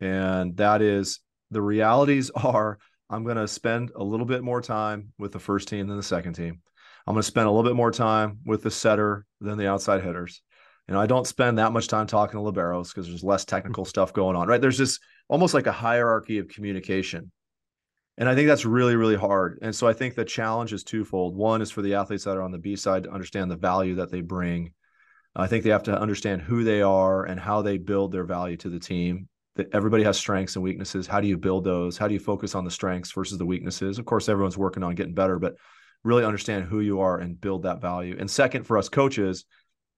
and 0.00 0.56
that 0.56 0.82
is 0.82 1.20
the 1.50 1.62
realities 1.62 2.30
are 2.34 2.78
I'm 3.08 3.22
going 3.22 3.36
to 3.36 3.46
spend 3.46 3.92
a 3.94 4.02
little 4.02 4.26
bit 4.26 4.42
more 4.42 4.60
time 4.60 5.12
with 5.16 5.32
the 5.32 5.38
first 5.38 5.68
team 5.68 5.86
than 5.86 5.96
the 5.96 6.02
second 6.02 6.32
team. 6.32 6.60
I'm 7.06 7.14
going 7.14 7.22
to 7.22 7.26
spend 7.26 7.46
a 7.46 7.50
little 7.50 7.68
bit 7.68 7.76
more 7.76 7.92
time 7.92 8.40
with 8.44 8.64
the 8.64 8.70
setter 8.70 9.24
than 9.40 9.58
the 9.58 9.68
outside 9.68 10.02
hitters. 10.02 10.42
You 10.88 10.94
know, 10.94 11.00
I 11.00 11.06
don't 11.06 11.26
spend 11.26 11.58
that 11.58 11.70
much 11.70 11.86
time 11.86 12.08
talking 12.08 12.32
to 12.40 12.44
liberos 12.44 12.88
because 12.88 13.06
there's 13.06 13.22
less 13.22 13.44
technical 13.44 13.84
mm-hmm. 13.84 13.90
stuff 13.90 14.12
going 14.12 14.34
on, 14.34 14.48
right? 14.48 14.60
There's 14.60 14.76
just 14.76 15.00
almost 15.28 15.54
like 15.54 15.68
a 15.68 15.72
hierarchy 15.72 16.38
of 16.38 16.48
communication. 16.48 17.30
And 18.18 18.28
I 18.28 18.34
think 18.34 18.48
that's 18.48 18.64
really, 18.64 18.96
really 18.96 19.16
hard. 19.16 19.58
And 19.60 19.74
so 19.74 19.86
I 19.86 19.92
think 19.92 20.14
the 20.14 20.24
challenge 20.24 20.72
is 20.72 20.84
twofold. 20.84 21.36
One 21.36 21.60
is 21.60 21.70
for 21.70 21.82
the 21.82 21.94
athletes 21.94 22.24
that 22.24 22.36
are 22.36 22.42
on 22.42 22.52
the 22.52 22.58
B 22.58 22.76
side 22.76 23.04
to 23.04 23.12
understand 23.12 23.50
the 23.50 23.56
value 23.56 23.96
that 23.96 24.10
they 24.10 24.22
bring. 24.22 24.72
I 25.34 25.46
think 25.46 25.64
they 25.64 25.70
have 25.70 25.82
to 25.84 26.00
understand 26.00 26.40
who 26.40 26.64
they 26.64 26.80
are 26.80 27.24
and 27.24 27.38
how 27.38 27.60
they 27.60 27.76
build 27.76 28.12
their 28.12 28.24
value 28.24 28.56
to 28.58 28.70
the 28.70 28.78
team 28.78 29.28
that 29.56 29.68
everybody 29.72 30.02
has 30.04 30.16
strengths 30.16 30.56
and 30.56 30.62
weaknesses. 30.62 31.06
How 31.06 31.20
do 31.20 31.28
you 31.28 31.36
build 31.36 31.64
those? 31.64 31.98
How 31.98 32.08
do 32.08 32.14
you 32.14 32.20
focus 32.20 32.54
on 32.54 32.64
the 32.64 32.70
strengths 32.70 33.12
versus 33.12 33.36
the 33.36 33.46
weaknesses? 33.46 33.98
Of 33.98 34.06
course, 34.06 34.28
everyone's 34.28 34.56
working 34.56 34.82
on 34.82 34.94
getting 34.94 35.14
better, 35.14 35.38
but 35.38 35.56
really 36.04 36.24
understand 36.24 36.64
who 36.64 36.80
you 36.80 37.00
are 37.00 37.18
and 37.18 37.40
build 37.40 37.64
that 37.64 37.80
value. 37.80 38.16
And 38.18 38.30
second, 38.30 38.64
for 38.64 38.78
us 38.78 38.88
coaches, 38.88 39.44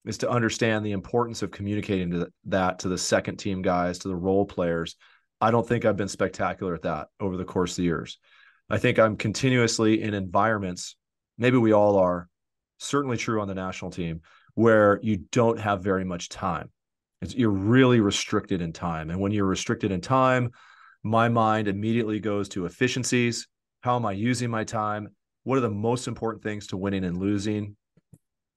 is 0.07 0.19
to 0.19 0.31
understand 0.31 0.87
the 0.87 0.93
importance 0.93 1.43
of 1.43 1.51
communicating 1.51 2.11
to 2.13 2.29
that 2.47 2.81
to 2.81 2.89
the 2.89 2.99
second 2.99 3.37
team 3.37 3.63
guys, 3.63 3.99
to 3.99 4.09
the 4.09 4.17
role 4.17 4.45
players. 4.45 4.97
I 5.41 5.51
don't 5.51 5.67
think 5.67 5.85
I've 5.85 5.97
been 5.97 6.09
spectacular 6.09 6.75
at 6.75 6.83
that 6.83 7.09
over 7.21 7.37
the 7.37 7.45
course 7.45 7.73
of 7.73 7.77
the 7.77 7.83
years. 7.85 8.19
I 8.71 8.79
think 8.79 8.99
I'm 8.99 9.17
continuously 9.17 10.03
in 10.03 10.15
environments, 10.15 10.97
maybe 11.39 11.57
we 11.57 11.73
all 11.73 11.97
are, 11.97 12.29
certainly 12.79 13.17
true 13.17 13.41
on 13.41 13.49
the 13.49 13.55
national 13.55 13.91
team, 13.91 14.21
where 14.55 14.99
you 15.03 15.25
don't 15.33 15.59
have 15.59 15.83
very 15.83 16.05
much 16.05 16.29
time. 16.29 16.71
It's, 17.23 17.35
you're 17.35 17.51
really 17.51 18.01
restricted 18.01 18.61
in 18.61 18.73
time. 18.73 19.11
And 19.11 19.21
when 19.21 19.33
you're 19.33 19.47
restricted 19.47 19.91
in 19.91 20.01
time, 20.01 20.51
my 21.03 21.29
mind 21.29 21.69
immediately 21.69 22.21
goes 22.21 22.49
to 22.51 22.67
efficiencies. 22.67 23.49
How 23.83 23.97
am 23.97 24.07
I 24.07 24.13
using 24.13 24.51
my 24.51 24.65
time? 24.65 25.09
What 25.45 25.59
are 25.59 25.63
the 25.63 25.71
most 25.71 26.09
important 26.09 26.43
things 26.43 26.67
to 26.69 26.77
winning 26.77 27.05
and 27.05 27.19
losing? 27.19 27.77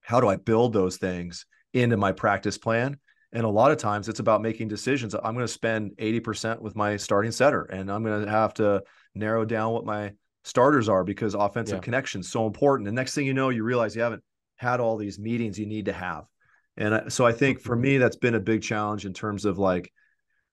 How 0.01 0.19
do 0.19 0.27
I 0.27 0.35
build 0.35 0.73
those 0.73 0.97
things 0.97 1.45
into 1.73 1.97
my 1.97 2.11
practice 2.11 2.57
plan? 2.57 2.97
And 3.33 3.45
a 3.45 3.49
lot 3.49 3.71
of 3.71 3.77
times 3.77 4.09
it's 4.09 4.19
about 4.19 4.41
making 4.41 4.67
decisions. 4.67 5.13
I'm 5.13 5.33
going 5.33 5.45
to 5.45 5.47
spend 5.47 5.91
80% 5.97 6.59
with 6.59 6.75
my 6.75 6.97
starting 6.97 7.31
setter, 7.31 7.63
and 7.63 7.91
I'm 7.91 8.03
going 8.03 8.25
to 8.25 8.29
have 8.29 8.53
to 8.55 8.83
narrow 9.15 9.45
down 9.45 9.71
what 9.71 9.85
my 9.85 10.11
starters 10.43 10.89
are 10.89 11.03
because 11.03 11.33
offensive 11.33 11.77
yeah. 11.77 11.81
connection 11.81 12.21
is 12.21 12.31
so 12.31 12.45
important. 12.45 12.87
And 12.87 12.95
next 12.95 13.15
thing 13.15 13.25
you 13.25 13.33
know, 13.33 13.49
you 13.49 13.63
realize 13.63 13.95
you 13.95 14.01
haven't 14.01 14.23
had 14.57 14.79
all 14.79 14.97
these 14.97 15.19
meetings 15.19 15.57
you 15.57 15.65
need 15.65 15.85
to 15.85 15.93
have. 15.93 16.25
And 16.77 16.95
I, 16.95 17.07
so 17.09 17.25
I 17.25 17.31
think 17.31 17.59
for 17.59 17.75
mm-hmm. 17.75 17.81
me, 17.81 17.97
that's 17.97 18.17
been 18.17 18.35
a 18.35 18.39
big 18.39 18.61
challenge 18.61 19.05
in 19.05 19.13
terms 19.13 19.45
of 19.45 19.57
like 19.57 19.91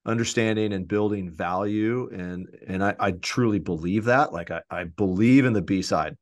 understanding 0.04 0.72
and 0.72 0.88
building 0.88 1.30
value. 1.30 2.08
And 2.12 2.48
and 2.66 2.82
I, 2.82 2.94
I 2.98 3.12
truly 3.12 3.58
believe 3.58 4.04
that. 4.06 4.32
Like 4.32 4.50
I, 4.50 4.62
I 4.70 4.84
believe 4.84 5.44
in 5.44 5.52
the 5.52 5.62
B 5.62 5.82
side, 5.82 6.16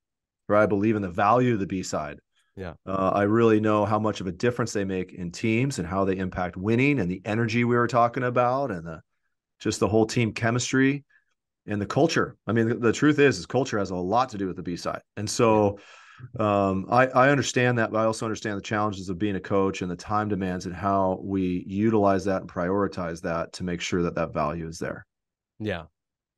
right? 0.48 0.62
I 0.62 0.66
believe 0.66 0.96
in 0.96 1.02
the 1.02 1.10
value 1.10 1.54
of 1.54 1.60
the 1.60 1.66
B 1.66 1.82
side. 1.82 2.18
Yeah. 2.56 2.72
Uh, 2.86 3.10
I 3.14 3.24
really 3.24 3.60
know 3.60 3.84
how 3.84 3.98
much 3.98 4.20
of 4.20 4.26
a 4.26 4.32
difference 4.32 4.72
they 4.72 4.84
make 4.84 5.12
in 5.12 5.30
teams 5.30 5.78
and 5.78 5.86
how 5.86 6.04
they 6.04 6.16
impact 6.16 6.56
winning 6.56 6.98
and 7.00 7.10
the 7.10 7.20
energy 7.24 7.64
we 7.64 7.76
were 7.76 7.86
talking 7.86 8.22
about 8.22 8.70
and 8.70 8.86
the 8.86 9.00
just 9.60 9.80
the 9.80 9.88
whole 9.88 10.06
team 10.06 10.32
chemistry 10.32 11.04
and 11.66 11.80
the 11.80 11.86
culture. 11.86 12.36
I 12.46 12.52
mean, 12.52 12.68
the, 12.68 12.74
the 12.76 12.92
truth 12.92 13.18
is, 13.18 13.38
is 13.38 13.46
culture 13.46 13.78
has 13.78 13.90
a 13.90 13.96
lot 13.96 14.30
to 14.30 14.38
do 14.38 14.46
with 14.46 14.56
the 14.56 14.62
B 14.62 14.76
side. 14.76 15.02
And 15.16 15.28
so, 15.28 15.78
um, 16.38 16.86
I, 16.90 17.08
I 17.08 17.28
understand 17.28 17.78
that, 17.78 17.90
but 17.92 17.98
I 17.98 18.04
also 18.04 18.24
understand 18.24 18.56
the 18.56 18.62
challenges 18.62 19.10
of 19.10 19.18
being 19.18 19.36
a 19.36 19.40
coach 19.40 19.82
and 19.82 19.90
the 19.90 19.96
time 19.96 20.28
demands 20.28 20.64
and 20.64 20.74
how 20.74 21.20
we 21.22 21.64
utilize 21.66 22.24
that 22.24 22.40
and 22.40 22.50
prioritize 22.50 23.20
that 23.22 23.52
to 23.54 23.64
make 23.64 23.82
sure 23.82 24.02
that 24.02 24.14
that 24.14 24.32
value 24.32 24.66
is 24.66 24.78
there. 24.78 25.06
Yeah. 25.58 25.84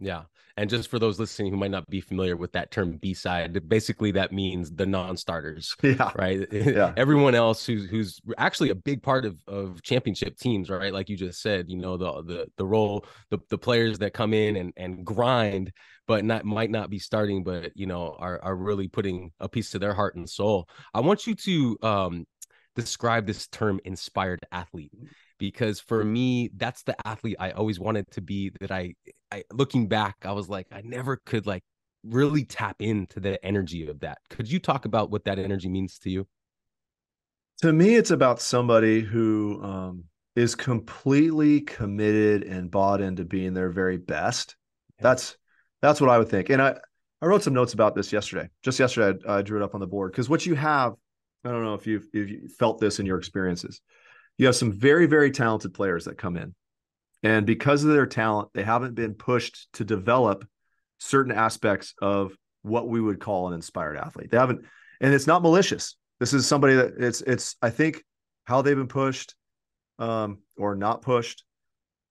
Yeah. 0.01 0.23
And 0.59 0.69
just 0.69 0.91
for 0.91 0.99
those 0.99 1.21
listening 1.21 1.53
who 1.53 1.57
might 1.57 1.71
not 1.71 1.89
be 1.89 2.01
familiar 2.01 2.37
with 2.37 2.51
that 2.53 2.73
term 2.73 2.97
B 2.97 3.15
side, 3.15 3.69
basically 3.69 4.11
that 4.13 4.33
means 4.33 4.73
the 4.73 4.87
non-starters. 4.87 5.75
Yeah. 5.89 6.11
Right. 6.17 6.47
Yeah. 6.53 6.93
Everyone 6.97 7.35
else 7.35 7.65
who's 7.65 7.89
who's 7.89 8.21
actually 8.37 8.71
a 8.71 8.75
big 8.75 9.03
part 9.03 9.25
of, 9.25 9.37
of 9.47 9.81
championship 9.83 10.37
teams, 10.37 10.69
right? 10.69 10.93
Like 10.93 11.09
you 11.09 11.17
just 11.17 11.41
said, 11.41 11.67
you 11.69 11.79
know, 11.79 11.97
the 11.97 12.23
the 12.23 12.47
the 12.57 12.67
role, 12.67 13.07
the, 13.31 13.39
the 13.49 13.57
players 13.57 13.99
that 14.01 14.13
come 14.13 14.35
in 14.35 14.57
and, 14.57 14.73
and 14.77 15.07
grind, 15.07 15.73
but 16.07 16.25
not 16.25 16.45
might 16.45 16.71
not 16.71 16.91
be 16.91 16.99
starting, 16.99 17.45
but 17.45 17.71
you 17.75 17.87
know, 17.87 18.17
are 18.19 18.41
are 18.43 18.57
really 18.57 18.89
putting 18.89 19.31
a 19.41 19.49
piece 19.49 19.71
to 19.71 19.79
their 19.79 19.95
heart 19.95 20.17
and 20.17 20.29
soul. 20.29 20.69
I 20.93 21.01
want 21.01 21.27
you 21.27 21.35
to 21.37 21.79
um 21.83 22.27
describe 22.75 23.27
this 23.27 23.47
term 23.47 23.81
inspired 23.85 24.41
athlete 24.53 24.93
because 25.39 25.81
for 25.81 26.05
me 26.05 26.51
that's 26.57 26.83
the 26.83 26.95
athlete 27.07 27.37
I 27.39 27.53
always 27.53 27.79
wanted 27.81 28.11
to 28.13 28.21
be 28.21 28.51
that 28.61 28.71
I 28.71 28.95
I 29.31 29.45
looking 29.53 29.89
back 29.89 30.17
I 30.25 30.33
was 30.33 30.49
like 30.49 30.67
I 30.73 30.83
never 30.83 31.21
could 31.25 31.47
like 31.47 31.63
really 32.05 32.45
tap 32.45 32.77
into 32.81 33.21
the 33.21 33.45
energy 33.45 33.87
of 33.89 34.01
that. 34.01 34.19
Could 34.31 34.51
you 34.51 34.59
talk 34.59 34.85
about 34.85 35.11
what 35.11 35.25
that 35.25 35.39
energy 35.39 35.69
means 35.69 35.99
to 36.01 36.11
you? 36.11 36.27
To 37.63 37.73
me 37.73 37.95
it's 37.95 38.11
about 38.11 38.41
somebody 38.41 39.01
who 39.01 39.63
um 39.63 40.05
is 40.37 40.55
completely 40.55 41.61
committed 41.61 42.45
and 42.45 42.71
bought 42.71 43.01
into 43.01 43.25
being 43.25 43.55
their 43.55 43.71
very 43.71 43.97
best. 43.97 44.57
That's 45.01 45.37
that's 45.83 46.01
what 46.01 46.11
I 46.11 46.19
would 46.19 46.29
think. 46.29 46.51
And 46.51 46.63
I 46.63 46.77
I 47.21 47.27
wrote 47.27 47.43
some 47.43 47.55
notes 47.55 47.75
about 47.75 47.95
this 47.95 48.13
yesterday. 48.13 48.49
Just 48.63 48.79
yesterday, 48.79 49.19
I, 49.27 49.39
I 49.39 49.43
drew 49.43 49.61
it 49.61 49.65
up 49.65 49.75
on 49.75 49.81
the 49.81 49.87
board 49.87 50.13
because 50.13 50.29
what 50.29 50.47
you 50.47 50.55
have, 50.55 50.95
I 51.45 51.51
don't 51.51 51.65
know 51.65 51.75
if 51.75 51.87
you've 51.87 52.07
if 52.13 52.29
you 52.29 52.49
felt 52.49 52.79
this 52.79 53.01
in 53.01 53.07
your 53.07 53.19
experiences. 53.19 53.81
You 54.39 54.47
have 54.47 54.57
some 54.57 54.73
very 54.73 55.07
very 55.07 55.31
talented 55.31 55.75
players 55.75 56.07
that 56.07 56.17
come 56.17 56.37
in, 56.37 56.55
and 57.23 57.45
because 57.45 57.85
of 57.85 57.91
their 57.91 58.07
talent, 58.07 58.49
they 58.55 58.63
haven't 58.63 58.95
been 58.95 59.15
pushed 59.15 59.69
to 59.75 59.85
develop 59.85 60.47
certain 60.99 61.33
aspects 61.33 61.95
of 62.01 62.37
what 62.63 62.89
we 62.89 63.01
would 63.01 63.21
call 63.21 63.49
an 63.49 63.55
inspired 63.55 63.97
athlete. 63.97 64.31
They 64.31 64.39
haven't, 64.39 64.65
and 65.01 65.13
it's 65.13 65.27
not 65.27 65.43
malicious. 65.43 65.97
This 66.21 66.33
is 66.33 66.47
somebody 66.47 66.75
that 66.75 66.95
it's 66.99 67.21
it's 67.23 67.57
I 67.63 67.71
think 67.71 68.03
how 68.45 68.63
they've 68.63 68.77
been 68.77 68.89
pushed 68.89 69.35
um, 69.99 70.39
or 70.57 70.75
not 70.75 71.03
pushed 71.03 71.45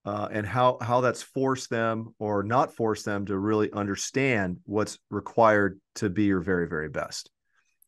uh, 0.04 0.28
and 0.30 0.46
how 0.46 0.78
how 0.80 1.00
that's 1.00 1.22
forced 1.22 1.70
them 1.70 2.14
or 2.18 2.42
not 2.42 2.74
forced 2.74 3.04
them 3.04 3.26
to 3.26 3.38
really 3.38 3.70
understand 3.72 4.58
what's 4.64 4.98
required 5.10 5.80
to 5.96 6.08
be 6.08 6.24
your 6.24 6.40
very 6.40 6.68
very 6.68 6.88
best. 6.88 7.30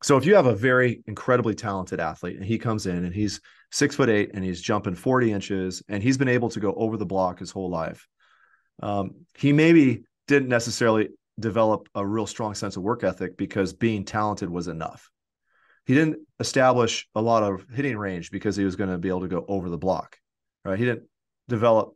So 0.03 0.17
if 0.17 0.25
you 0.25 0.35
have 0.35 0.47
a 0.47 0.55
very 0.55 1.03
incredibly 1.07 1.55
talented 1.55 2.01
athlete 2.01 2.37
and 2.37 2.45
he 2.45 2.59
comes 2.59 2.87
in 2.87 3.05
and 3.05 3.15
he's 3.15 3.41
six 3.71 3.97
foot 3.97 4.09
eight 4.09 4.31
and 4.35 4.43
he's 4.45 4.61
jumping 4.61 4.95
40 4.95 5.33
inches 5.33 5.83
and 5.89 6.03
he's 6.03 6.17
been 6.17 6.29
able 6.29 6.49
to 6.51 6.61
go 6.61 6.73
over 6.75 6.97
the 6.97 7.07
block 7.07 7.39
his 7.39 7.51
whole 7.51 7.71
life, 7.71 8.07
um, 8.83 9.13
he 9.37 9.53
maybe 9.53 10.05
didn't 10.27 10.49
necessarily 10.49 11.09
develop 11.39 11.89
a 11.95 12.07
real 12.07 12.27
strong 12.27 12.55
sense 12.55 12.77
of 12.77 12.83
work 12.83 13.05
ethic 13.05 13.37
because 13.37 13.73
being 13.73 14.05
talented 14.05 14.49
was 14.49 14.69
enough. 14.69 15.11
He 15.87 15.95
didn't 15.95 16.19
establish 16.39 17.09
a 17.15 17.21
lot 17.21 17.43
of 17.43 17.67
hitting 17.75 17.97
range 17.97 18.31
because 18.31 18.57
he 18.57 18.65
was 18.65 18.77
going 18.77 18.91
to 18.91 18.99
be 18.99 19.09
able 19.09 19.23
to 19.23 19.29
go 19.29 19.45
over 19.49 19.69
the 19.69 19.79
block, 19.79 20.19
right? 20.65 20.79
He 20.79 20.85
didn't 20.85 21.05
develop 21.49 21.95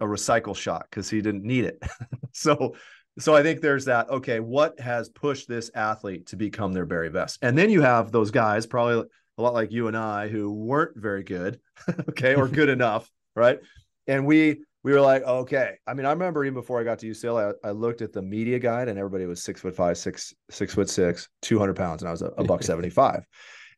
a 0.00 0.04
recycle 0.04 0.56
shot 0.56 0.86
because 0.90 1.08
he 1.08 1.20
didn't 1.20 1.44
need 1.44 1.64
it. 1.64 1.82
so 2.32 2.74
so 3.18 3.34
I 3.34 3.42
think 3.42 3.60
there's 3.60 3.86
that. 3.86 4.08
Okay, 4.08 4.40
what 4.40 4.78
has 4.80 5.08
pushed 5.08 5.48
this 5.48 5.70
athlete 5.74 6.26
to 6.28 6.36
become 6.36 6.72
their 6.72 6.86
very 6.86 7.10
best? 7.10 7.38
And 7.42 7.56
then 7.56 7.70
you 7.70 7.82
have 7.82 8.12
those 8.12 8.30
guys, 8.30 8.66
probably 8.66 9.08
a 9.38 9.42
lot 9.42 9.54
like 9.54 9.72
you 9.72 9.88
and 9.88 9.96
I, 9.96 10.28
who 10.28 10.52
weren't 10.52 10.96
very 10.96 11.22
good, 11.22 11.60
okay, 12.10 12.34
or 12.34 12.48
good 12.48 12.68
enough, 12.78 13.10
right? 13.34 13.58
And 14.06 14.26
we 14.26 14.62
we 14.82 14.92
were 14.92 15.00
like, 15.00 15.22
okay. 15.22 15.74
I 15.86 15.94
mean, 15.94 16.06
I 16.06 16.10
remember 16.10 16.44
even 16.44 16.54
before 16.54 16.80
I 16.80 16.84
got 16.84 16.98
to 17.00 17.06
UCLA, 17.10 17.54
I, 17.64 17.68
I 17.68 17.70
looked 17.72 18.00
at 18.00 18.12
the 18.12 18.22
media 18.22 18.58
guide, 18.58 18.88
and 18.88 18.98
everybody 18.98 19.26
was 19.26 19.42
six 19.42 19.60
foot 19.60 19.74
five, 19.74 19.98
six 19.98 20.34
six 20.50 20.74
foot 20.74 20.88
six, 20.88 21.28
two 21.42 21.58
hundred 21.58 21.76
pounds, 21.76 22.02
and 22.02 22.08
I 22.08 22.12
was 22.12 22.22
a, 22.22 22.28
a 22.38 22.44
buck 22.44 22.62
seventy 22.64 22.90
five, 22.90 23.24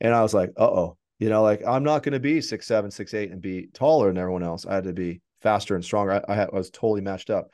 and 0.01 0.15
I 0.15 0.23
was 0.23 0.35
like, 0.35 0.51
uh 0.57 0.65
oh, 0.65 0.97
you 1.19 1.31
know, 1.31 1.43
like 1.43 1.63
I'm 1.67 1.85
not 1.85 2.03
going 2.03 2.13
to 2.13 2.21
be 2.21 2.41
six 2.41 2.67
seven, 2.67 2.91
six 2.91 3.15
eight, 3.15 3.31
and 3.31 3.41
be 3.41 3.69
taller 3.73 4.09
than 4.09 4.19
everyone 4.19 4.43
else. 4.43 4.67
I 4.67 4.75
had 4.75 4.85
to 4.85 4.93
be 4.93 5.21
faster 5.41 5.75
and 5.75 5.85
stronger. 5.85 6.23
I, 6.29 6.33
I, 6.33 6.43
I 6.45 6.49
was 6.53 6.71
totally 6.71 7.01
matched 7.01 7.31
up. 7.31 7.51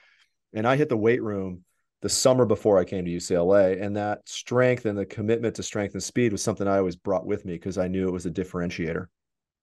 And 0.55 0.67
I 0.67 0.77
hit 0.77 0.89
the 0.89 0.97
weight 0.97 1.23
room 1.23 1.65
the 2.01 2.09
summer 2.09 2.45
before 2.45 2.79
I 2.79 2.85
came 2.85 3.05
to 3.05 3.11
UCLA. 3.11 3.83
And 3.83 3.97
that 3.97 4.29
strength 4.29 4.87
and 4.87 4.97
the 4.97 5.07
commitment 5.07 5.57
to 5.57 5.63
strength 5.63 5.95
and 5.95 6.03
speed 6.03 6.33
was 6.33 6.43
something 6.43 6.69
I 6.69 6.79
always 6.79 6.97
brought 6.97 7.27
with 7.27 7.45
me 7.45 7.55
because 7.55 7.79
I 7.79 7.89
knew 7.89 8.09
it 8.09 8.13
was 8.13 8.27
a 8.27 8.31
differentiator. 8.31 9.07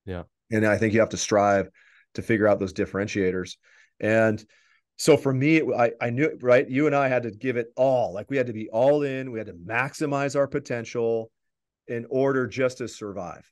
Yeah. 0.05 0.23
And 0.51 0.65
I 0.65 0.77
think 0.77 0.93
you 0.93 0.99
have 0.99 1.09
to 1.09 1.17
strive 1.17 1.69
to 2.15 2.21
figure 2.21 2.47
out 2.47 2.59
those 2.59 2.73
differentiators. 2.73 3.55
And 3.99 4.43
so 4.97 5.17
for 5.17 5.33
me, 5.33 5.61
I, 5.73 5.91
I 6.01 6.09
knew, 6.09 6.37
right? 6.41 6.69
You 6.69 6.87
and 6.87 6.95
I 6.95 7.07
had 7.07 7.23
to 7.23 7.31
give 7.31 7.57
it 7.57 7.67
all. 7.75 8.13
Like 8.13 8.29
we 8.29 8.37
had 8.37 8.47
to 8.47 8.53
be 8.53 8.69
all 8.69 9.03
in, 9.03 9.31
we 9.31 9.39
had 9.39 9.47
to 9.47 9.53
maximize 9.53 10.35
our 10.35 10.47
potential 10.47 11.31
in 11.87 12.05
order 12.09 12.47
just 12.47 12.79
to 12.79 12.87
survive. 12.87 13.49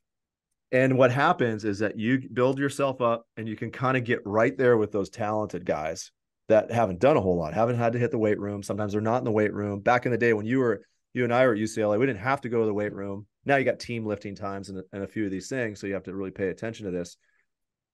And 0.72 0.98
what 0.98 1.12
happens 1.12 1.64
is 1.64 1.78
that 1.78 1.98
you 1.98 2.28
build 2.32 2.58
yourself 2.58 3.00
up 3.00 3.26
and 3.36 3.48
you 3.48 3.56
can 3.56 3.70
kind 3.70 3.96
of 3.96 4.04
get 4.04 4.20
right 4.24 4.56
there 4.56 4.76
with 4.76 4.90
those 4.90 5.08
talented 5.08 5.64
guys 5.64 6.10
that 6.48 6.70
haven't 6.70 7.00
done 7.00 7.16
a 7.16 7.20
whole 7.20 7.36
lot, 7.36 7.54
haven't 7.54 7.78
had 7.78 7.92
to 7.94 7.98
hit 7.98 8.10
the 8.10 8.18
weight 8.18 8.38
room. 8.38 8.62
Sometimes 8.62 8.92
they're 8.92 9.00
not 9.00 9.18
in 9.18 9.24
the 9.24 9.30
weight 9.30 9.52
room. 9.52 9.80
Back 9.80 10.06
in 10.06 10.12
the 10.12 10.18
day 10.18 10.32
when 10.32 10.46
you 10.46 10.58
were, 10.58 10.82
you 11.12 11.24
and 11.24 11.32
I 11.32 11.46
were 11.46 11.52
at 11.52 11.58
UCLA, 11.58 11.98
we 11.98 12.06
didn't 12.06 12.20
have 12.20 12.40
to 12.42 12.48
go 12.48 12.60
to 12.60 12.66
the 12.66 12.74
weight 12.74 12.92
room. 12.92 13.26
Now 13.44 13.56
you 13.56 13.64
got 13.64 13.78
team 13.78 14.04
lifting 14.04 14.34
times 14.34 14.68
and, 14.68 14.82
and 14.92 15.02
a 15.02 15.08
few 15.08 15.24
of 15.24 15.30
these 15.30 15.48
things. 15.48 15.80
So 15.80 15.86
you 15.86 15.94
have 15.94 16.04
to 16.04 16.14
really 16.14 16.30
pay 16.30 16.48
attention 16.48 16.86
to 16.86 16.92
this 16.92 17.16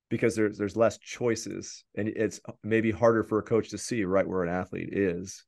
because 0.08 0.34
there's 0.34 0.58
there's 0.58 0.76
less 0.76 0.98
choices 0.98 1.84
and 1.96 2.08
it's 2.08 2.40
maybe 2.64 2.90
harder 2.90 3.22
for 3.22 3.38
a 3.38 3.42
coach 3.42 3.70
to 3.70 3.78
see 3.78 4.04
right 4.04 4.26
where 4.26 4.42
an 4.42 4.48
athlete 4.48 4.92
is 4.92 5.44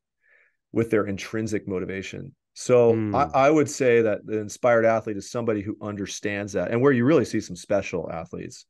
with 0.71 0.89
their 0.89 1.05
intrinsic 1.05 1.67
motivation 1.67 2.33
so 2.53 2.93
mm. 2.93 3.15
I, 3.15 3.47
I, 3.47 3.49
would 3.49 3.69
say 3.69 4.03
that 4.03 4.25
the 4.25 4.39
inspired 4.39 4.85
athlete 4.85 5.17
is 5.17 5.29
somebody 5.29 5.61
who 5.61 5.75
understands 5.81 6.53
that. 6.53 6.71
And 6.71 6.81
where 6.81 6.91
you 6.91 7.03
really 7.03 7.25
see 7.25 7.41
some 7.41 7.55
special 7.55 8.09
athletes 8.11 8.65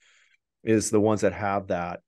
is 0.64 0.90
the 0.90 1.02
ones 1.02 1.22
that 1.22 1.34
have 1.34 1.68
that 1.68 2.00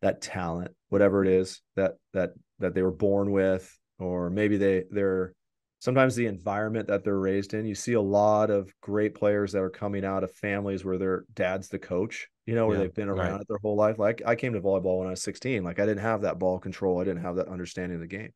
that 0.00 0.22
talent, 0.22 0.70
whatever 0.88 1.24
it 1.24 1.30
is 1.30 1.60
that 1.76 1.94
that 2.12 2.30
that 2.58 2.74
they 2.74 2.82
were 2.82 2.90
born 2.90 3.30
with, 3.30 3.76
or 3.98 4.30
maybe 4.30 4.56
they 4.56 4.84
they're 4.90 5.32
sometimes 5.80 6.16
the 6.16 6.26
environment 6.26 6.88
that 6.88 7.04
they're 7.04 7.18
raised 7.18 7.54
in. 7.54 7.66
You 7.66 7.74
see 7.74 7.92
a 7.92 8.00
lot 8.00 8.50
of 8.50 8.72
great 8.80 9.14
players 9.14 9.52
that 9.52 9.62
are 9.62 9.70
coming 9.70 10.04
out 10.04 10.24
of 10.24 10.32
families 10.32 10.84
where 10.84 10.98
their 10.98 11.24
dad's 11.34 11.68
the 11.68 11.78
coach, 11.78 12.28
you 12.46 12.54
know, 12.54 12.66
where 12.66 12.76
yeah, 12.76 12.84
they've 12.84 12.94
been 12.94 13.08
around 13.08 13.32
right. 13.32 13.40
it 13.40 13.48
their 13.48 13.58
whole 13.62 13.76
life. 13.76 13.98
Like 13.98 14.22
I 14.26 14.34
came 14.34 14.54
to 14.54 14.60
volleyball 14.60 14.98
when 14.98 15.06
I 15.06 15.10
was 15.10 15.22
16. 15.22 15.62
Like 15.62 15.78
I 15.78 15.86
didn't 15.86 16.02
have 16.02 16.22
that 16.22 16.38
ball 16.38 16.58
control. 16.58 17.00
I 17.00 17.04
didn't 17.04 17.22
have 17.22 17.36
that 17.36 17.48
understanding 17.48 17.96
of 17.96 18.00
the 18.00 18.08
game. 18.08 18.32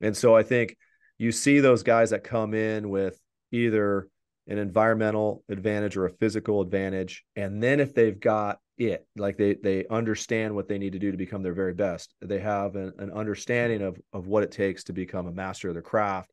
And 0.00 0.16
so 0.16 0.36
I 0.36 0.42
think 0.42 0.76
you 1.16 1.32
see 1.32 1.60
those 1.60 1.82
guys 1.82 2.10
that 2.10 2.22
come 2.22 2.54
in 2.54 2.90
with 2.90 3.18
either 3.50 4.08
an 4.48 4.58
environmental 4.58 5.44
advantage 5.48 5.96
or 5.96 6.06
a 6.06 6.10
physical 6.10 6.60
advantage 6.60 7.24
and 7.36 7.62
then 7.62 7.80
if 7.80 7.94
they've 7.94 8.18
got 8.18 8.58
it 8.78 9.06
like 9.16 9.36
they 9.36 9.54
they 9.54 9.84
understand 9.88 10.54
what 10.54 10.68
they 10.68 10.78
need 10.78 10.92
to 10.92 10.98
do 10.98 11.10
to 11.10 11.18
become 11.18 11.42
their 11.42 11.52
very 11.52 11.74
best 11.74 12.14
they 12.22 12.38
have 12.38 12.74
an, 12.74 12.92
an 12.98 13.10
understanding 13.12 13.82
of 13.82 13.98
of 14.12 14.26
what 14.26 14.42
it 14.42 14.50
takes 14.50 14.84
to 14.84 14.92
become 14.92 15.26
a 15.26 15.32
master 15.32 15.68
of 15.68 15.74
their 15.74 15.82
craft 15.82 16.30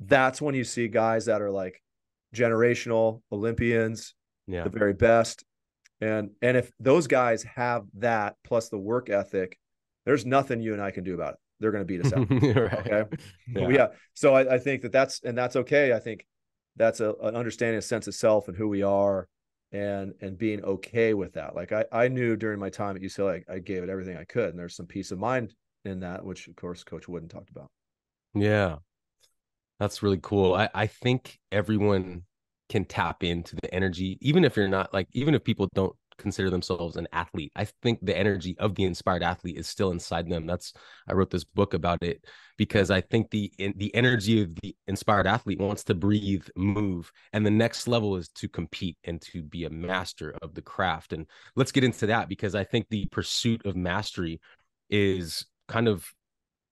that's 0.00 0.40
when 0.40 0.54
you 0.54 0.64
see 0.64 0.88
guys 0.88 1.26
that 1.26 1.42
are 1.42 1.50
like 1.50 1.82
generational 2.34 3.20
olympians 3.32 4.14
yeah 4.46 4.64
the 4.64 4.70
very 4.70 4.94
best 4.94 5.44
and 6.00 6.30
and 6.40 6.56
if 6.56 6.70
those 6.78 7.06
guys 7.06 7.42
have 7.42 7.84
that 7.94 8.36
plus 8.44 8.68
the 8.68 8.78
work 8.78 9.10
ethic 9.10 9.58
there's 10.06 10.24
nothing 10.24 10.60
you 10.60 10.72
and 10.72 10.82
i 10.82 10.90
can 10.90 11.04
do 11.04 11.14
about 11.14 11.32
it 11.32 11.38
they're 11.58 11.72
going 11.72 11.82
to 11.82 11.86
beat 11.86 12.04
us 12.04 12.12
out. 12.12 12.30
right. 12.30 12.86
Okay. 12.86 13.16
Yeah. 13.54 13.68
yeah. 13.68 13.86
So 14.14 14.34
I, 14.34 14.54
I, 14.54 14.58
think 14.58 14.80
that 14.80 14.92
that's, 14.92 15.20
and 15.22 15.36
that's 15.36 15.56
okay. 15.56 15.92
I 15.92 15.98
think 15.98 16.24
that's 16.80 17.00
a, 17.00 17.12
an 17.22 17.36
understanding 17.36 17.78
a 17.78 17.82
sense 17.82 18.08
of 18.08 18.14
self 18.14 18.48
and 18.48 18.56
who 18.56 18.66
we 18.66 18.82
are 18.82 19.28
and, 19.70 20.14
and 20.22 20.38
being 20.38 20.64
okay 20.64 21.12
with 21.12 21.34
that. 21.34 21.54
Like 21.54 21.72
I, 21.72 21.84
I 21.92 22.08
knew 22.08 22.36
during 22.36 22.58
my 22.58 22.70
time 22.70 22.96
at 22.96 23.02
UCLA, 23.02 23.44
I, 23.48 23.54
I 23.56 23.58
gave 23.58 23.82
it 23.82 23.90
everything 23.90 24.16
I 24.16 24.24
could. 24.24 24.48
And 24.48 24.58
there's 24.58 24.74
some 24.74 24.86
peace 24.86 25.10
of 25.10 25.18
mind 25.18 25.54
in 25.84 26.00
that, 26.00 26.24
which 26.24 26.48
of 26.48 26.56
course 26.56 26.82
coach 26.82 27.06
Wooden 27.06 27.28
talked 27.28 27.50
about. 27.50 27.66
Yeah. 28.34 28.76
That's 29.78 30.02
really 30.02 30.20
cool. 30.22 30.54
I, 30.54 30.70
I 30.74 30.86
think 30.86 31.38
everyone 31.52 32.22
can 32.70 32.86
tap 32.86 33.22
into 33.22 33.56
the 33.56 33.72
energy, 33.74 34.16
even 34.22 34.42
if 34.42 34.56
you're 34.56 34.66
not 34.66 34.94
like, 34.94 35.08
even 35.12 35.34
if 35.34 35.44
people 35.44 35.68
don't 35.74 35.94
consider 36.20 36.50
themselves 36.50 36.96
an 36.96 37.08
athlete. 37.12 37.52
I 37.56 37.66
think 37.82 37.98
the 38.02 38.16
energy 38.16 38.56
of 38.58 38.74
the 38.74 38.84
inspired 38.84 39.22
athlete 39.22 39.56
is 39.56 39.66
still 39.66 39.90
inside 39.90 40.28
them. 40.28 40.46
That's 40.46 40.72
I 41.08 41.14
wrote 41.14 41.30
this 41.30 41.44
book 41.44 41.74
about 41.74 42.02
it 42.02 42.24
because 42.56 42.90
I 42.90 43.00
think 43.00 43.30
the 43.30 43.52
in, 43.58 43.74
the 43.76 43.94
energy 43.94 44.42
of 44.42 44.54
the 44.62 44.76
inspired 44.86 45.26
athlete 45.26 45.58
wants 45.58 45.84
to 45.84 45.94
breathe, 45.94 46.46
move, 46.56 47.10
and 47.32 47.44
the 47.44 47.50
next 47.50 47.88
level 47.88 48.16
is 48.16 48.28
to 48.36 48.48
compete 48.48 48.96
and 49.04 49.20
to 49.22 49.42
be 49.42 49.64
a 49.64 49.70
master 49.70 50.34
of 50.42 50.54
the 50.54 50.62
craft. 50.62 51.12
And 51.12 51.26
let's 51.56 51.72
get 51.72 51.84
into 51.84 52.06
that 52.06 52.28
because 52.28 52.54
I 52.54 52.64
think 52.64 52.86
the 52.88 53.06
pursuit 53.10 53.64
of 53.66 53.76
mastery 53.76 54.40
is 54.88 55.46
kind 55.68 55.88
of 55.88 56.06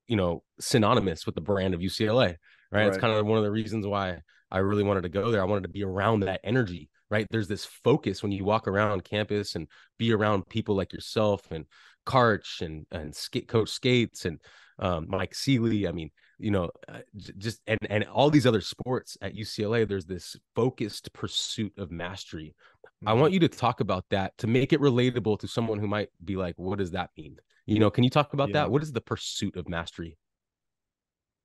you 0.07 0.17
know 0.17 0.43
synonymous 0.61 1.27
with 1.27 1.35
the 1.35 1.41
brand 1.41 1.75
of 1.75 1.81
UCLA, 1.81 2.11
right? 2.17 2.37
right? 2.71 2.87
It's 2.87 2.99
kind 2.99 3.13
of 3.13 3.27
one 3.27 3.39
of 3.39 3.45
the 3.45 3.51
reasons 3.51 3.87
why 3.87 4.19
I 4.51 4.59
really 4.59 4.85
wanted 4.85 5.03
to 5.03 5.09
go 5.09 5.31
there. 5.31 5.43
I 5.43 5.47
wanted 5.47 5.63
to 5.63 5.69
be 5.69 5.85
around 5.85 6.21
that 6.21 6.41
energy 6.45 6.91
right? 7.11 7.27
There's 7.31 7.49
this 7.49 7.65
focus 7.65 8.23
when 8.23 8.33
you 8.33 8.45
walk 8.45 8.69
around 8.69 9.05
campus 9.05 9.55
and 9.55 9.69
be 9.99 10.13
around 10.13 10.49
people 10.49 10.77
like 10.77 10.93
yourself 10.93 11.43
and 11.51 11.65
Karch 12.07 12.63
and 12.63 12.87
and 12.91 13.15
skate 13.15 13.49
coach 13.49 13.69
Scates 13.69 14.25
and 14.25 14.41
um, 14.79 15.07
Mike 15.09 15.35
Sealy. 15.35 15.87
I 15.87 15.93
mean, 15.93 16.11
you 16.39 16.51
know, 16.51 16.71
uh, 16.89 17.01
just 17.37 17.61
and 17.67 17.79
and 17.91 18.05
all 18.05 18.31
these 18.31 18.47
other 18.47 18.61
sports 18.61 19.17
at 19.21 19.35
UCLA. 19.35 19.87
There's 19.87 20.07
this 20.07 20.37
focused 20.55 21.13
pursuit 21.13 21.73
of 21.77 21.91
mastery. 21.91 22.55
Mm-hmm. 22.87 23.09
I 23.09 23.13
want 23.13 23.33
you 23.33 23.41
to 23.41 23.49
talk 23.49 23.81
about 23.81 24.05
that 24.11 24.37
to 24.39 24.47
make 24.47 24.73
it 24.73 24.81
relatable 24.81 25.39
to 25.41 25.49
someone 25.49 25.79
who 25.79 25.87
might 25.87 26.09
be 26.25 26.37
like, 26.37 26.55
"What 26.57 26.79
does 26.79 26.93
that 26.93 27.11
mean?" 27.17 27.37
You 27.67 27.79
know, 27.79 27.91
can 27.91 28.03
you 28.05 28.11
talk 28.11 28.33
about 28.33 28.49
yeah. 28.49 28.55
that? 28.55 28.71
What 28.71 28.83
is 28.83 28.93
the 28.93 29.03
pursuit 29.03 29.57
of 29.57 29.69
mastery? 29.69 30.17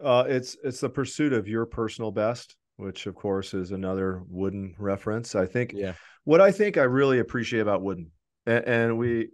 Uh, 0.01 0.23
it's 0.27 0.55
it's 0.63 0.79
the 0.79 0.89
pursuit 0.89 1.33
of 1.33 1.47
your 1.47 1.65
personal 1.65 2.11
best 2.11 2.55
which 2.77 3.05
of 3.05 3.15
course 3.15 3.53
is 3.53 3.71
another 3.71 4.21
Wooden 4.27 4.75
reference. 4.77 5.35
I 5.35 5.45
think 5.45 5.73
Yeah. 5.73 5.93
what 6.23 6.41
I 6.41 6.51
think 6.51 6.77
I 6.77 6.83
really 6.83 7.19
appreciate 7.19 7.61
about 7.61 7.81
Wooden, 7.81 8.11
and, 8.45 8.65
and 8.65 8.97
we 8.97 9.29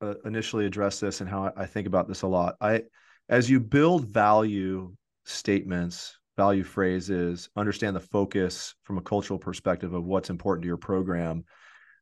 uh, 0.00 0.14
initially 0.24 0.66
addressed 0.66 1.00
this 1.00 1.20
and 1.20 1.30
how 1.30 1.52
I 1.56 1.66
think 1.66 1.86
about 1.86 2.08
this 2.08 2.22
a 2.22 2.26
lot. 2.26 2.56
I, 2.60 2.82
as 3.28 3.48
you 3.48 3.60
build 3.60 4.06
value 4.06 4.94
statements, 5.24 6.18
value 6.36 6.64
phrases, 6.64 7.48
understand 7.56 7.94
the 7.94 8.00
focus 8.00 8.74
from 8.82 8.98
a 8.98 9.02
cultural 9.02 9.38
perspective 9.38 9.92
of 9.94 10.04
what's 10.04 10.30
important 10.30 10.62
to 10.62 10.66
your 10.66 10.76
program, 10.76 11.44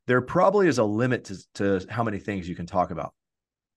there 0.07 0.21
probably 0.21 0.67
is 0.67 0.79
a 0.79 0.83
limit 0.83 1.25
to, 1.25 1.37
to 1.55 1.85
how 1.89 2.03
many 2.03 2.17
things 2.17 2.49
you 2.49 2.55
can 2.55 2.65
talk 2.65 2.89
about. 2.91 3.13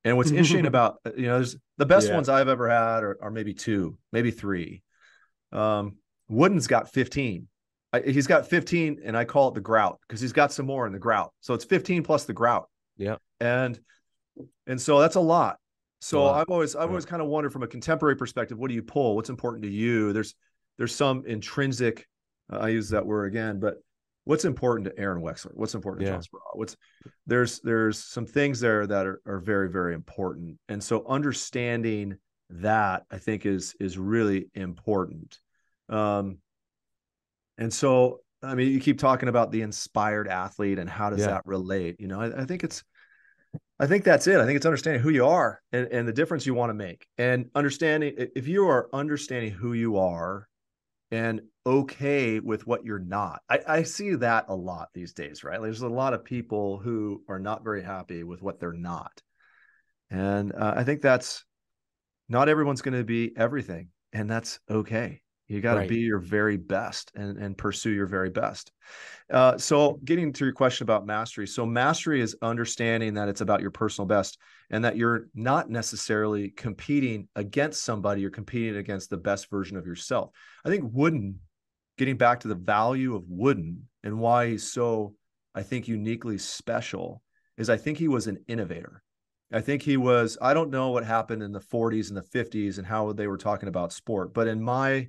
And 0.04 0.16
what's 0.16 0.30
interesting 0.30 0.66
about 0.66 0.96
uh, 1.04 1.10
you 1.16 1.26
know, 1.26 1.34
there's 1.34 1.56
the 1.76 1.86
best 1.86 2.08
Yeah. 2.08 2.14
ones 2.14 2.28
I've 2.28 2.48
ever 2.48 2.68
had 2.68 3.02
are, 3.02 3.18
are 3.20 3.30
maybe 3.30 3.52
two, 3.52 3.98
maybe 4.12 4.30
three. 4.30 4.82
Um, 5.52 5.96
Wooden's 6.34 6.66
got 6.66 6.92
15. 6.92 7.46
I, 7.92 8.00
he's 8.00 8.26
got 8.26 8.46
15, 8.48 9.00
and 9.04 9.16
I 9.16 9.24
call 9.24 9.48
it 9.48 9.54
the 9.54 9.60
grout 9.60 9.98
because 10.06 10.20
he's 10.20 10.32
got 10.32 10.52
some 10.52 10.66
more 10.66 10.86
in 10.86 10.92
the 10.92 10.98
grout. 10.98 11.32
So 11.40 11.54
it's 11.54 11.64
15 11.64 12.02
plus 12.02 12.24
the 12.24 12.32
grout. 12.32 12.68
Yeah. 12.96 13.16
And 13.40 13.78
and 14.66 14.80
so 14.80 14.98
that's 15.00 15.14
a 15.16 15.20
lot. 15.20 15.58
So 16.00 16.24
lot. 16.24 16.40
I've 16.40 16.50
always 16.50 16.74
I've 16.74 16.82
Yeah. 16.82 16.88
always 16.88 17.04
kind 17.04 17.22
of 17.22 17.28
wondered 17.28 17.52
from 17.52 17.62
a 17.62 17.68
contemporary 17.68 18.16
perspective, 18.16 18.58
what 18.58 18.68
do 18.68 18.74
you 18.74 18.82
pull? 18.82 19.14
What's 19.14 19.30
important 19.30 19.62
to 19.64 19.70
you? 19.70 20.12
There's 20.12 20.34
there's 20.76 20.94
some 20.94 21.24
intrinsic. 21.26 22.06
Uh, 22.52 22.58
I 22.58 22.68
use 22.70 22.88
that 22.90 23.06
word 23.06 23.26
again, 23.26 23.60
but 23.60 23.76
what's 24.24 24.44
important 24.44 24.86
to 24.88 24.98
Aaron 24.98 25.22
Wexler? 25.22 25.52
What's 25.54 25.74
important 25.74 26.00
to 26.00 26.06
Yeah. 26.06 26.16
John 26.16 26.22
Speraw? 26.22 26.56
What's 26.58 26.76
there's 27.26 27.60
there's 27.60 27.98
some 28.02 28.26
things 28.26 28.58
there 28.58 28.86
that 28.88 29.06
are, 29.06 29.20
are 29.24 29.38
very 29.38 29.70
very 29.70 29.94
important, 29.94 30.58
and 30.68 30.82
so 30.82 31.06
understanding 31.06 32.16
that 32.50 33.04
I 33.10 33.18
think 33.18 33.46
is 33.46 33.74
is 33.78 33.98
really 33.98 34.50
important. 34.54 35.38
Um, 35.88 36.38
and 37.58 37.72
so 37.72 38.20
I 38.42 38.54
mean, 38.54 38.72
you 38.72 38.80
keep 38.80 38.98
talking 38.98 39.28
about 39.28 39.52
the 39.52 39.62
inspired 39.62 40.28
athlete 40.28 40.78
and 40.78 40.88
how 40.88 41.10
does 41.10 41.20
Yeah. 41.20 41.28
that 41.28 41.46
relate? 41.46 41.96
You 41.98 42.08
know, 42.08 42.20
I, 42.20 42.42
I 42.42 42.44
think 42.44 42.62
it's 42.64 42.84
I 43.80 43.86
think 43.86 44.04
that's 44.04 44.26
it. 44.26 44.38
I 44.38 44.44
think 44.44 44.56
it's 44.56 44.66
understanding 44.66 45.02
who 45.02 45.10
you 45.10 45.26
are 45.26 45.60
and, 45.72 45.88
and 45.88 46.06
the 46.06 46.12
difference 46.12 46.46
you 46.46 46.54
want 46.54 46.70
to 46.70 46.74
make. 46.74 47.06
And 47.18 47.50
understanding 47.54 48.14
if 48.16 48.46
you 48.46 48.68
are 48.68 48.88
understanding 48.92 49.50
who 49.50 49.72
you 49.72 49.96
are 49.98 50.48
and 51.10 51.40
okay 51.66 52.40
with 52.40 52.66
what 52.66 52.84
you're 52.84 52.98
not. 52.98 53.40
I, 53.48 53.60
I 53.66 53.82
see 53.82 54.14
that 54.16 54.46
a 54.48 54.54
lot 54.54 54.88
these 54.94 55.12
days, 55.12 55.42
right? 55.42 55.60
There's 55.60 55.80
a 55.82 55.88
lot 55.88 56.14
of 56.14 56.24
people 56.24 56.78
who 56.78 57.22
are 57.28 57.38
not 57.38 57.64
very 57.64 57.82
happy 57.82 58.22
with 58.22 58.42
what 58.42 58.60
they're 58.60 58.72
not. 58.72 59.22
And 60.10 60.52
uh, 60.52 60.74
I 60.76 60.84
think 60.84 61.00
that's 61.00 61.44
not 62.28 62.48
everyone's 62.48 62.82
going 62.82 62.96
to 62.98 63.04
be 63.04 63.32
everything, 63.36 63.88
and 64.12 64.30
that's 64.30 64.60
okay. 64.70 65.20
You 65.54 65.60
got 65.60 65.74
to 65.74 65.80
Right. 65.80 65.88
be 65.88 65.98
your 65.98 66.18
very 66.18 66.56
best 66.56 67.12
and, 67.14 67.38
and 67.38 67.56
pursue 67.56 67.90
your 67.90 68.06
very 68.06 68.30
best. 68.30 68.72
Uh, 69.32 69.56
so, 69.56 70.00
getting 70.04 70.32
to 70.32 70.44
your 70.44 70.52
question 70.52 70.84
about 70.84 71.06
mastery. 71.06 71.46
So, 71.46 71.64
mastery 71.64 72.20
is 72.20 72.36
understanding 72.42 73.14
that 73.14 73.28
it's 73.28 73.40
about 73.40 73.60
your 73.60 73.70
personal 73.70 74.06
best 74.06 74.36
and 74.70 74.84
that 74.84 74.96
you're 74.96 75.28
not 75.34 75.70
necessarily 75.70 76.50
competing 76.50 77.28
against 77.36 77.84
somebody, 77.84 78.20
you're 78.20 78.30
competing 78.30 78.76
against 78.76 79.10
the 79.10 79.16
best 79.16 79.48
version 79.48 79.76
of 79.76 79.86
yourself. 79.86 80.30
I 80.64 80.68
think 80.68 80.84
Wooden, 80.92 81.38
getting 81.96 82.16
back 82.16 82.40
to 82.40 82.48
the 82.48 82.54
value 82.54 83.14
of 83.14 83.22
Wooden 83.28 83.88
and 84.02 84.18
why 84.18 84.50
he's 84.50 84.70
so, 84.70 85.14
I 85.54 85.62
think, 85.62 85.86
uniquely 85.88 86.36
special, 86.36 87.22
is 87.56 87.70
I 87.70 87.76
think 87.76 87.96
he 87.98 88.08
was 88.08 88.26
an 88.26 88.44
innovator. 88.48 89.02
I 89.52 89.60
think 89.60 89.82
he 89.82 89.96
was, 89.96 90.36
I 90.42 90.52
don't 90.52 90.70
know 90.70 90.90
what 90.90 91.04
happened 91.04 91.42
in 91.42 91.52
the 91.52 91.60
40s 91.60 92.08
and 92.08 92.16
the 92.16 92.22
50s 92.22 92.78
and 92.78 92.86
how 92.86 93.12
they 93.12 93.28
were 93.28 93.38
talking 93.38 93.68
about 93.68 93.92
sport, 93.92 94.34
but 94.34 94.48
in 94.48 94.60
my 94.60 95.08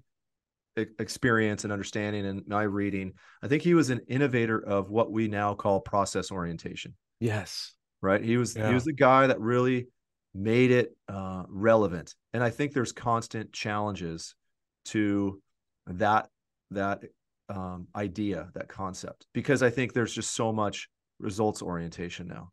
experience 0.77 1.63
and 1.63 1.71
understanding 1.71 2.25
and 2.25 2.47
my 2.47 2.63
reading, 2.63 3.13
I 3.41 3.47
think 3.47 3.63
he 3.63 3.73
was 3.73 3.89
an 3.89 4.01
innovator 4.07 4.59
of 4.59 4.89
what 4.89 5.11
we 5.11 5.27
now 5.27 5.53
call 5.53 5.79
process 5.79 6.31
orientation 6.31 6.95
Yes. 7.19 7.73
right? 8.01 8.21
He 8.21 8.37
was 8.37 8.55
Yeah. 8.55 8.67
he 8.67 8.73
was 8.73 8.83
the 8.83 8.93
guy 8.93 9.27
that 9.27 9.39
really 9.39 9.87
made 10.33 10.71
it 10.71 10.95
uh, 11.07 11.43
relevant, 11.47 12.13
and 12.33 12.43
I 12.43 12.49
think 12.49 12.73
there's 12.73 12.91
constant 12.91 13.53
challenges 13.53 14.35
to 14.85 15.41
that 15.87 16.29
that 16.71 17.03
um, 17.47 17.87
idea, 17.95 18.49
that 18.55 18.67
concept, 18.67 19.27
because 19.33 19.61
I 19.63 19.69
think 19.69 19.93
there's 19.93 20.13
just 20.13 20.33
so 20.33 20.51
much 20.51 20.89
results 21.19 21.61
orientation 21.61 22.27
now. 22.27 22.49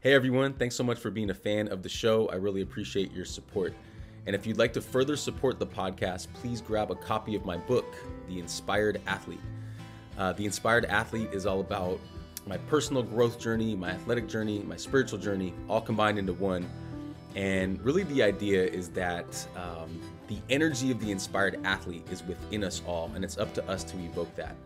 Hey 0.00 0.12
everyone, 0.12 0.52
thanks 0.52 0.76
so 0.76 0.84
much 0.84 0.98
for 0.98 1.10
being 1.10 1.30
a 1.30 1.34
fan 1.34 1.68
of 1.68 1.82
the 1.82 1.88
show. 1.88 2.28
I 2.28 2.36
really 2.36 2.60
appreciate 2.60 3.10
your 3.12 3.24
support. 3.24 3.72
And 4.26 4.34
if 4.34 4.46
you'd 4.46 4.58
like 4.58 4.72
to 4.74 4.80
further 4.80 5.16
support 5.16 5.58
the 5.58 5.66
podcast, 5.66 6.28
please 6.34 6.60
grab 6.60 6.90
a 6.90 6.94
copy 6.94 7.34
of 7.34 7.44
my 7.44 7.58
book, 7.58 7.84
The 8.28 8.38
Inspired 8.38 9.00
Athlete. 9.06 9.40
Uh, 10.16 10.32
the 10.32 10.46
Inspired 10.46 10.86
Athlete 10.86 11.28
is 11.32 11.44
all 11.44 11.60
about 11.60 12.00
my 12.46 12.56
personal 12.56 13.02
growth 13.02 13.38
journey, 13.38 13.74
my 13.74 13.90
athletic 13.90 14.28
journey, 14.28 14.60
my 14.60 14.76
spiritual 14.76 15.18
journey, 15.18 15.52
all 15.68 15.80
combined 15.80 16.18
into 16.18 16.32
one. 16.32 16.68
And 17.34 17.80
really, 17.82 18.04
the 18.04 18.22
idea 18.22 18.64
is 18.64 18.88
that 18.90 19.46
um, 19.56 20.00
the 20.28 20.38
energy 20.48 20.90
of 20.90 21.00
the 21.00 21.10
inspired 21.10 21.58
athlete 21.64 22.06
is 22.10 22.22
within 22.22 22.64
us 22.64 22.80
all, 22.86 23.10
and 23.14 23.24
it's 23.24 23.38
up 23.38 23.52
to 23.54 23.68
us 23.68 23.84
to 23.84 23.98
evoke 23.98 24.34
that. 24.36 24.56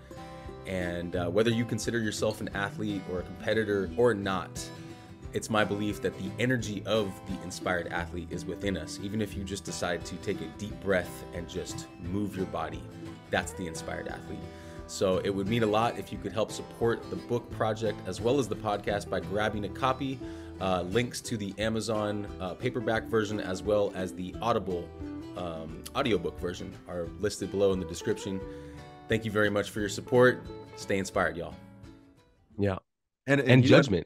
And 0.66 1.16
uh, 1.16 1.30
whether 1.30 1.50
you 1.50 1.64
consider 1.64 1.98
yourself 1.98 2.40
an 2.40 2.50
athlete 2.54 3.00
or 3.10 3.20
a 3.20 3.22
competitor 3.22 3.90
or 3.96 4.12
not, 4.12 4.50
it's 5.32 5.50
my 5.50 5.64
belief 5.64 6.00
that 6.02 6.16
the 6.18 6.30
energy 6.38 6.82
of 6.86 7.12
the 7.26 7.42
inspired 7.44 7.88
athlete 7.88 8.28
is 8.30 8.44
within 8.44 8.76
us. 8.76 8.98
Even 9.02 9.20
if 9.20 9.36
you 9.36 9.44
just 9.44 9.64
decide 9.64 10.04
to 10.06 10.16
take 10.16 10.40
a 10.40 10.46
deep 10.58 10.78
breath 10.80 11.24
and 11.34 11.48
just 11.48 11.86
move 12.00 12.36
your 12.36 12.46
body, 12.46 12.82
that's 13.30 13.52
the 13.52 13.66
inspired 13.66 14.08
athlete. 14.08 14.38
So 14.86 15.18
it 15.18 15.28
would 15.30 15.46
mean 15.48 15.62
a 15.62 15.66
lot 15.66 15.98
if 15.98 16.10
you 16.10 16.18
could 16.18 16.32
help 16.32 16.50
support 16.50 17.08
the 17.10 17.16
book 17.16 17.50
project 17.50 17.98
as 18.06 18.20
well 18.20 18.38
as 18.38 18.48
the 18.48 18.56
podcast 18.56 19.10
by 19.10 19.20
grabbing 19.20 19.64
a 19.64 19.68
copy. 19.68 20.18
Uh, 20.60 20.82
links 20.82 21.20
to 21.20 21.36
the 21.36 21.54
Amazon 21.58 22.26
uh, 22.40 22.52
paperback 22.54 23.04
version 23.04 23.38
as 23.38 23.62
well 23.62 23.92
as 23.94 24.12
the 24.12 24.34
Audible 24.42 24.88
um, 25.36 25.84
audiobook 25.94 26.40
version 26.40 26.72
are 26.88 27.06
listed 27.20 27.50
below 27.52 27.72
in 27.72 27.78
the 27.78 27.86
description. 27.86 28.40
Thank 29.08 29.24
you 29.24 29.30
very 29.30 29.50
much 29.50 29.70
for 29.70 29.78
your 29.80 29.88
support. 29.88 30.42
Stay 30.74 30.98
inspired, 30.98 31.36
y'all. 31.36 31.54
Yeah. 32.58 32.78
And 33.28 33.40
And 33.42 33.62
you 33.64 33.70
know- 33.70 34.02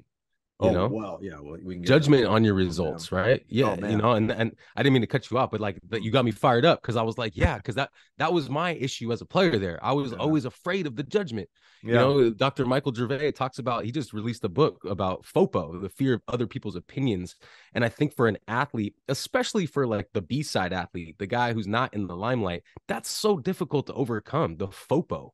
judgment. 0.63 0.73
You 0.73 0.79
oh 0.79 0.89
know? 0.89 0.95
well, 0.95 1.19
yeah, 1.23 1.41
well, 1.41 1.59
we 1.63 1.75
can 1.77 1.85
judgment 1.85 2.27
on 2.27 2.45
your 2.45 2.55
results, 2.55 3.13
right? 3.13 3.41
Oh, 3.43 3.47
yeah, 3.49 3.75
you 3.75 3.97
know, 3.97 4.13
and 4.13 4.31
and 4.31 4.53
I 4.77 4.83
didn't 4.83 4.95
mean 4.95 5.03
to 5.03 5.07
cut 5.07 5.31
you 5.31 5.39
off, 5.39 5.51
but 5.51 5.61
like 5.61 5.81
that 5.89 6.03
you 6.03 6.11
got 6.11 6.25
me 6.25 6.31
fired 6.31 6.65
up 6.65 6.81
because 6.83 6.97
I 6.97 7.03
was 7.03 7.19
like, 7.19 7.37
yeah, 7.37 7.57
because 7.57 7.75
that 7.77 7.91
that 8.19 8.33
was 8.33 8.49
my 8.49 8.71
issue 8.73 9.13
as 9.13 9.21
a 9.21 9.27
player 9.27 9.59
there. 9.59 9.79
I 9.83 9.93
was 9.93 10.13
Yeah. 10.13 10.19
always 10.19 10.45
afraid 10.45 10.87
of 10.87 10.97
the 10.97 11.03
judgment. 11.03 11.49
Yeah. 11.83 11.89
You 11.89 11.95
know, 11.95 12.31
Dr. 12.31 12.65
Michael 12.65 12.95
Gervais 12.95 13.33
talks 13.33 13.59
about 13.59 13.85
he 13.85 13.91
just 13.93 14.13
released 14.13 14.45
a 14.45 14.49
book 14.49 14.85
about 14.85 15.25
FOPO, 15.25 15.81
the 15.83 15.89
fear 15.89 16.15
of 16.15 16.23
other 16.29 16.47
people's 16.47 16.77
opinions. 16.77 17.35
And 17.75 17.85
I 17.85 17.89
think 17.89 18.15
for 18.15 18.29
an 18.29 18.39
athlete, 18.47 18.95
especially 19.09 19.67
for 19.67 19.87
like 19.87 20.09
the 20.13 20.23
B-side 20.23 20.73
athlete, 20.73 21.17
the 21.19 21.27
guy 21.27 21.53
who's 21.53 21.67
not 21.67 21.93
in 21.93 22.07
the 22.07 22.17
limelight, 22.17 22.63
that's 22.87 23.11
so 23.11 23.37
difficult 23.39 23.87
to 23.89 23.95
overcome, 23.95 24.57
the 24.59 24.69
FOPO 24.69 25.31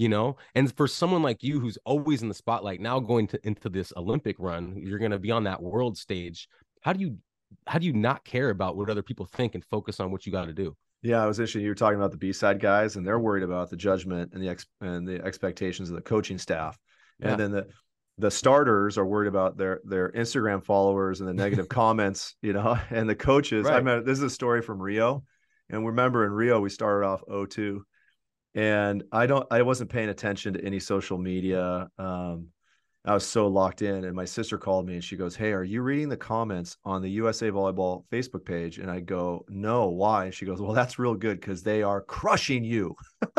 you 0.00 0.08
know 0.08 0.34
and 0.54 0.74
for 0.76 0.88
someone 0.88 1.22
like 1.22 1.42
you 1.42 1.60
who's 1.60 1.76
always 1.84 2.22
in 2.22 2.28
the 2.28 2.34
spotlight 2.34 2.80
now 2.80 2.98
going 2.98 3.26
to 3.26 3.38
into 3.46 3.68
this 3.68 3.92
olympic 3.98 4.34
run 4.38 4.74
you're 4.76 4.98
going 4.98 5.10
to 5.10 5.18
be 5.18 5.30
on 5.30 5.44
that 5.44 5.62
world 5.62 5.98
stage 5.98 6.48
how 6.80 6.92
do 6.94 7.00
you 7.00 7.16
how 7.66 7.78
do 7.78 7.86
you 7.86 7.92
not 7.92 8.24
care 8.24 8.48
about 8.48 8.76
what 8.78 8.88
other 8.88 9.02
people 9.02 9.26
think 9.26 9.54
and 9.54 9.62
focus 9.66 10.00
on 10.00 10.10
what 10.10 10.24
you 10.24 10.32
got 10.32 10.46
to 10.46 10.54
do 10.54 10.74
Yeah, 11.02 11.22
I 11.22 11.26
was 11.26 11.38
interested. 11.38 11.62
You 11.62 11.68
were 11.68 11.74
talking 11.74 11.98
about 11.98 12.12
the 12.12 12.16
B 12.24 12.32
side 12.32 12.60
guys, 12.60 12.96
and 12.96 13.06
they're 13.06 13.18
worried 13.18 13.42
about 13.42 13.68
the 13.70 13.76
judgment 13.76 14.32
and 14.32 14.42
the 14.42 14.48
ex- 14.48 14.66
and 14.80 15.06
the 15.08 15.18
expectations 15.24 15.90
of 15.90 15.96
the 15.96 16.02
coaching 16.02 16.38
staff, 16.38 16.78
Yeah. 17.18 17.30
and 17.32 17.40
then 17.40 17.50
the 17.50 17.66
the 18.18 18.30
starters 18.30 18.96
are 18.98 19.06
worried 19.06 19.28
about 19.28 19.56
their 19.56 19.80
their 19.84 20.12
Instagram 20.12 20.62
followers 20.64 21.20
and 21.20 21.28
the 21.28 21.34
negative 21.44 21.68
comments, 21.80 22.36
you 22.42 22.52
know, 22.52 22.78
and 22.90 23.08
the 23.08 23.16
coaches. 23.16 23.66
I 23.66 23.70
Right. 23.70 23.76
remember 23.78 24.04
this 24.04 24.18
is 24.18 24.24
a 24.24 24.30
story 24.40 24.62
from 24.62 24.80
Rio, 24.80 25.24
and 25.70 25.84
remember 25.86 26.24
in 26.26 26.32
Rio 26.32 26.60
we 26.60 26.70
started 26.70 27.04
off 27.06 27.22
0-2, 27.28 27.80
and 28.54 29.04
I 29.12 29.26
don't 29.26 29.46
I 29.50 29.62
wasn't 29.62 29.90
paying 29.90 30.08
attention 30.08 30.54
to 30.54 30.64
any 30.64 30.80
social 30.80 31.18
media. 31.18 31.88
Um, 31.98 32.48
I 33.04 33.14
was 33.14 33.24
so 33.26 33.48
locked 33.48 33.80
in, 33.80 34.04
and 34.04 34.14
my 34.14 34.26
sister 34.26 34.58
called 34.58 34.86
me 34.86 34.94
and 34.94 35.04
she 35.04 35.16
goes, 35.16 35.34
"Hey, 35.34 35.52
are 35.52 35.64
you 35.64 35.80
reading 35.82 36.08
the 36.08 36.16
comments 36.18 36.76
on 36.84 37.00
the 37.00 37.10
USA 37.12 37.50
Volleyball 37.50 38.04
Facebook 38.12 38.44
page?" 38.44 38.78
And 38.78 38.90
I 38.90 39.00
go, 39.00 39.44
"No, 39.48 39.88
why?" 39.88 40.26
And 40.26 40.34
she 40.34 40.44
goes, 40.44 40.60
"Well, 40.60 40.72
that's 40.74 40.98
real 40.98 41.14
good 41.14 41.40
because 41.40 41.62
they 41.62 41.82
are 41.82 42.02
crushing 42.02 42.62
you." 42.62 42.94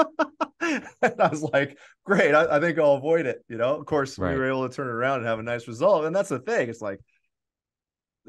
and 0.61 0.85
I 1.01 1.27
was 1.27 1.43
like, 1.43 1.77
"Great, 2.05 2.33
I, 2.33 2.57
I 2.57 2.59
think 2.59 2.79
I'll 2.79 2.93
avoid 2.93 3.25
it." 3.27 3.43
You 3.47 3.57
know, 3.57 3.75
of 3.75 3.85
course, 3.85 4.17
Right. 4.17 4.33
we 4.33 4.39
were 4.39 4.47
able 4.47 4.67
to 4.67 4.75
turn 4.75 4.87
it 4.87 4.91
around 4.91 5.19
and 5.19 5.27
have 5.27 5.39
a 5.39 5.43
nice 5.43 5.67
result, 5.67 6.05
and 6.05 6.15
that's 6.15 6.29
the 6.29 6.39
thing. 6.39 6.69
It's 6.69 6.81
like 6.81 6.99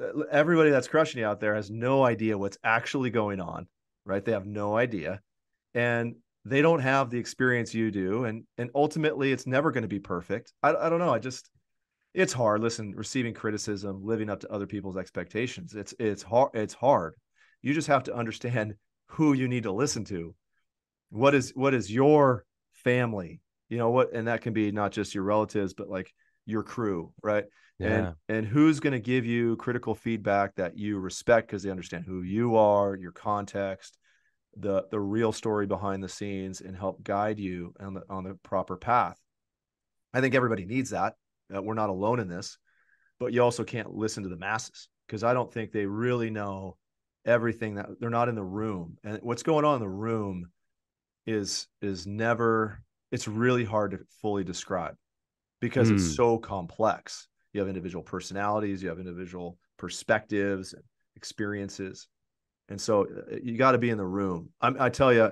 uh, 0.00 0.20
everybody 0.30 0.70
that's 0.70 0.88
crushing 0.88 1.20
you 1.20 1.26
out 1.26 1.40
there 1.40 1.54
has 1.54 1.70
no 1.70 2.04
idea 2.04 2.36
what's 2.36 2.58
actually 2.62 3.10
going 3.10 3.40
on, 3.40 3.68
right? 4.04 4.24
They 4.24 4.32
have 4.32 4.46
no 4.46 4.76
idea, 4.76 5.20
and 5.74 6.16
they 6.44 6.62
don't 6.62 6.80
have 6.80 7.10
the 7.10 7.18
experience 7.18 7.74
you 7.74 7.90
do, 7.90 8.24
and 8.24 8.44
and 8.58 8.70
ultimately, 8.74 9.32
it's 9.32 9.46
never 9.46 9.70
going 9.70 9.82
to 9.82 9.88
be 9.88 10.00
perfect. 10.00 10.52
I 10.62 10.74
I 10.74 10.88
don't 10.88 10.98
know. 10.98 11.14
I 11.14 11.18
just 11.18 11.50
it's 12.14 12.32
hard. 12.32 12.60
Listen, 12.62 12.94
receiving 12.94 13.34
criticism, 13.34 14.04
living 14.04 14.28
up 14.30 14.40
to 14.40 14.52
other 14.52 14.66
people's 14.66 14.96
expectations. 14.96 15.74
It's 15.74 15.94
it's 15.98 16.22
hard. 16.22 16.50
It's 16.54 16.74
hard. 16.74 17.14
You 17.62 17.74
just 17.74 17.88
have 17.88 18.04
to 18.04 18.14
understand 18.14 18.74
who 19.06 19.34
you 19.34 19.48
need 19.48 19.64
to 19.64 19.72
listen 19.72 20.04
to. 20.06 20.34
what 21.10 21.34
is 21.34 21.52
what 21.54 21.74
is 21.74 21.90
your 21.92 22.44
family 22.72 23.40
you 23.68 23.78
know 23.78 23.90
what 23.90 24.12
and 24.12 24.26
that 24.28 24.40
can 24.40 24.52
be 24.52 24.72
not 24.72 24.92
just 24.92 25.14
your 25.14 25.24
relatives 25.24 25.74
but 25.74 25.88
like 25.88 26.12
your 26.46 26.62
crew 26.62 27.12
right 27.22 27.44
yeah. 27.78 27.88
and 27.88 28.14
and 28.28 28.46
who's 28.46 28.80
going 28.80 28.92
to 28.92 28.98
give 28.98 29.24
you 29.24 29.56
critical 29.56 29.94
feedback 29.94 30.54
that 30.56 30.76
you 30.76 30.98
respect 30.98 31.46
because 31.46 31.62
they 31.62 31.70
understand 31.70 32.04
who 32.06 32.22
you 32.22 32.56
are 32.56 32.96
your 32.96 33.12
context 33.12 33.98
the 34.56 34.86
the 34.90 35.00
real 35.00 35.32
story 35.32 35.66
behind 35.66 36.02
the 36.02 36.08
scenes 36.08 36.60
and 36.60 36.76
help 36.76 37.02
guide 37.02 37.38
you 37.38 37.74
on 37.80 37.94
the 37.94 38.02
on 38.10 38.24
the 38.24 38.34
proper 38.42 38.76
path 38.76 39.18
i 40.12 40.20
think 40.20 40.34
everybody 40.34 40.64
needs 40.64 40.90
that 40.90 41.14
uh, 41.54 41.62
we're 41.62 41.74
not 41.74 41.90
alone 41.90 42.20
in 42.20 42.28
this 42.28 42.58
but 43.18 43.32
you 43.32 43.42
also 43.42 43.64
can't 43.64 43.94
listen 43.94 44.22
to 44.22 44.28
the 44.28 44.36
masses 44.36 44.88
because 45.06 45.24
i 45.24 45.32
don't 45.32 45.52
think 45.52 45.72
they 45.72 45.86
really 45.86 46.30
know 46.30 46.76
everything 47.24 47.76
that 47.76 47.88
they're 47.98 48.10
not 48.10 48.28
in 48.28 48.34
the 48.34 48.42
room 48.42 48.98
and 49.04 49.18
what's 49.22 49.42
going 49.42 49.64
on 49.64 49.76
in 49.76 49.80
the 49.80 49.88
room 49.88 50.50
is 51.26 51.68
is 51.80 52.06
never 52.06 52.82
it's 53.10 53.28
really 53.28 53.64
hard 53.64 53.92
to 53.92 53.98
fully 54.20 54.44
describe 54.44 54.96
because 55.60 55.88
mm. 55.90 55.94
it's 55.94 56.06
hmm. 56.06 56.12
so 56.12 56.38
complex 56.38 57.28
you 57.52 57.60
have 57.60 57.68
individual 57.68 58.02
personalities 58.02 58.82
you 58.82 58.88
have 58.88 58.98
individual 58.98 59.56
perspectives 59.78 60.74
and 60.74 60.82
experiences 61.16 62.08
and 62.72 62.80
so 62.80 63.04
uh, 63.04 63.36
you 63.42 63.56
got 63.56 63.72
to 63.72 63.78
be 63.78 63.90
in 63.90 63.98
the 63.98 64.04
room 64.04 64.50
I, 64.60 64.72
I, 64.86 64.88
tell 64.88 65.12
you 65.12 65.30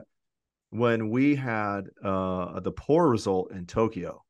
when 0.70 1.11
we 1.11 1.35
had 1.35 1.88
uh, 2.05 2.61
the 2.61 2.72
poor 2.72 3.09
result 3.09 3.50
in 3.53 3.66
tokyo 3.66 4.22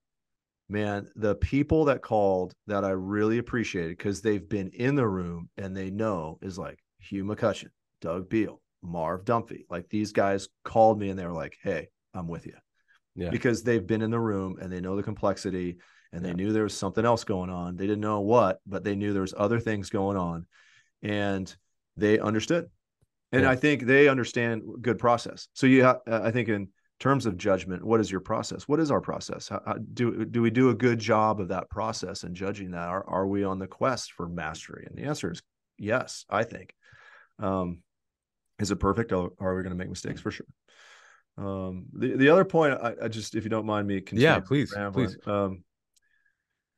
man 0.69 1.09
the 1.17 1.35
people 1.35 1.85
that 1.87 2.03
called 2.03 2.55
that 2.67 2.85
i 2.85 2.91
really 2.91 3.39
appreciated 3.39 3.99
because 3.99 4.23
they've 4.23 4.49
been 4.49 4.71
in 4.73 4.95
the 4.95 5.07
room 5.07 5.51
and 5.59 5.77
they 5.77 5.91
know 5.91 6.39
is 6.41 6.59
like 6.59 6.79
hugh 6.99 7.25
mccutcheon 7.25 7.71
doug 8.01 8.29
beal 8.31 8.61
Marv 8.83 9.25
Dunphy. 9.25 9.65
Like 9.69 9.89
these 9.89 10.13
guys 10.13 10.49
called 10.65 10.99
me 10.99 11.11
and 11.11 11.19
they 11.19 11.27
were 11.27 11.33
like, 11.33 11.57
"Hey, 11.63 11.89
I'm 12.15 12.29
with 12.29 12.47
you," 12.47 12.57
yeah. 13.15 13.31
because 13.31 13.63
they've 13.63 13.87
been 13.87 14.03
in 14.03 14.11
the 14.11 14.21
room 14.21 14.57
and 14.61 14.73
they 14.73 14.81
know 14.81 14.97
the 14.97 15.03
complexity 15.03 15.79
and 16.13 16.25
they 16.25 16.31
yeah. 16.31 16.35
knew 16.35 16.53
there 16.53 16.65
was 16.65 16.77
something 16.77 17.05
else 17.05 17.25
going 17.25 17.51
on. 17.51 17.77
They 17.77 17.87
didn't 17.87 18.01
know 18.01 18.21
what, 18.21 18.61
but 18.67 18.83
they 18.83 18.97
knew 18.97 19.13
there 19.13 19.23
was 19.23 19.35
other 19.37 19.61
things 19.61 19.91
going 19.91 20.17
on, 20.17 20.47
and 21.03 21.55
they 21.97 22.19
understood. 22.19 22.69
And 23.33 23.43
yeah. 23.43 23.51
I 23.51 23.57
think 23.57 23.85
they 23.85 24.09
understand 24.09 24.63
good 24.81 24.99
process. 24.99 25.49
So 25.55 25.67
you, 25.67 25.85
ha- 25.85 26.01
uh, 26.07 26.21
I 26.23 26.31
think 26.31 26.49
in 26.49 26.69
terms 26.99 27.27
of 27.27 27.37
judgment, 27.37 27.85
what 27.85 28.01
is 28.01 28.11
your 28.11 28.21
process? 28.21 28.67
What 28.67 28.81
is 28.81 28.91
our 28.91 29.01
process? 29.01 29.49
How, 29.49 29.63
how, 29.65 29.75
do 29.75 30.25
do 30.25 30.43
we 30.43 30.51
do 30.51 30.71
a 30.71 30.75
good 30.75 30.99
job 30.99 31.41
of 31.41 31.49
that 31.49 31.71
process 31.71 32.25
and 32.25 32.35
judging 32.35 32.73
that? 32.73 32.89
Are 32.89 33.09
are 33.09 33.27
we 33.27 33.45
on 33.45 33.59
the 33.59 33.69
quest 33.69 34.13
for 34.13 34.29
mastery? 34.29 34.87
And 34.89 34.97
the 34.99 35.09
answer 35.09 35.31
is 35.31 35.43
yes. 35.79 36.25
I 36.29 36.45
think. 36.45 36.75
Um, 37.39 37.83
is 38.59 38.71
it 38.71 38.77
perfect? 38.77 39.13
Or 39.13 39.33
are 39.41 39.57
we 39.57 39.63
going 39.63 39.73
to 39.73 39.79
make 39.79 39.89
mistakes 39.89 40.21
for 40.21 40.31
sure? 40.31 40.47
Um, 41.39 41.87
the 41.93 42.17
the 42.17 42.29
other 42.29 42.45
point, 42.45 42.79
I, 42.81 42.95
I 43.05 43.09
just 43.09 43.35
if 43.35 43.45
you 43.45 43.51
don't 43.51 43.67
mind 43.67 43.87
me, 43.87 44.03
yeah, 44.13 44.41
please, 44.41 44.75
please. 44.93 45.17
Um, 45.27 45.65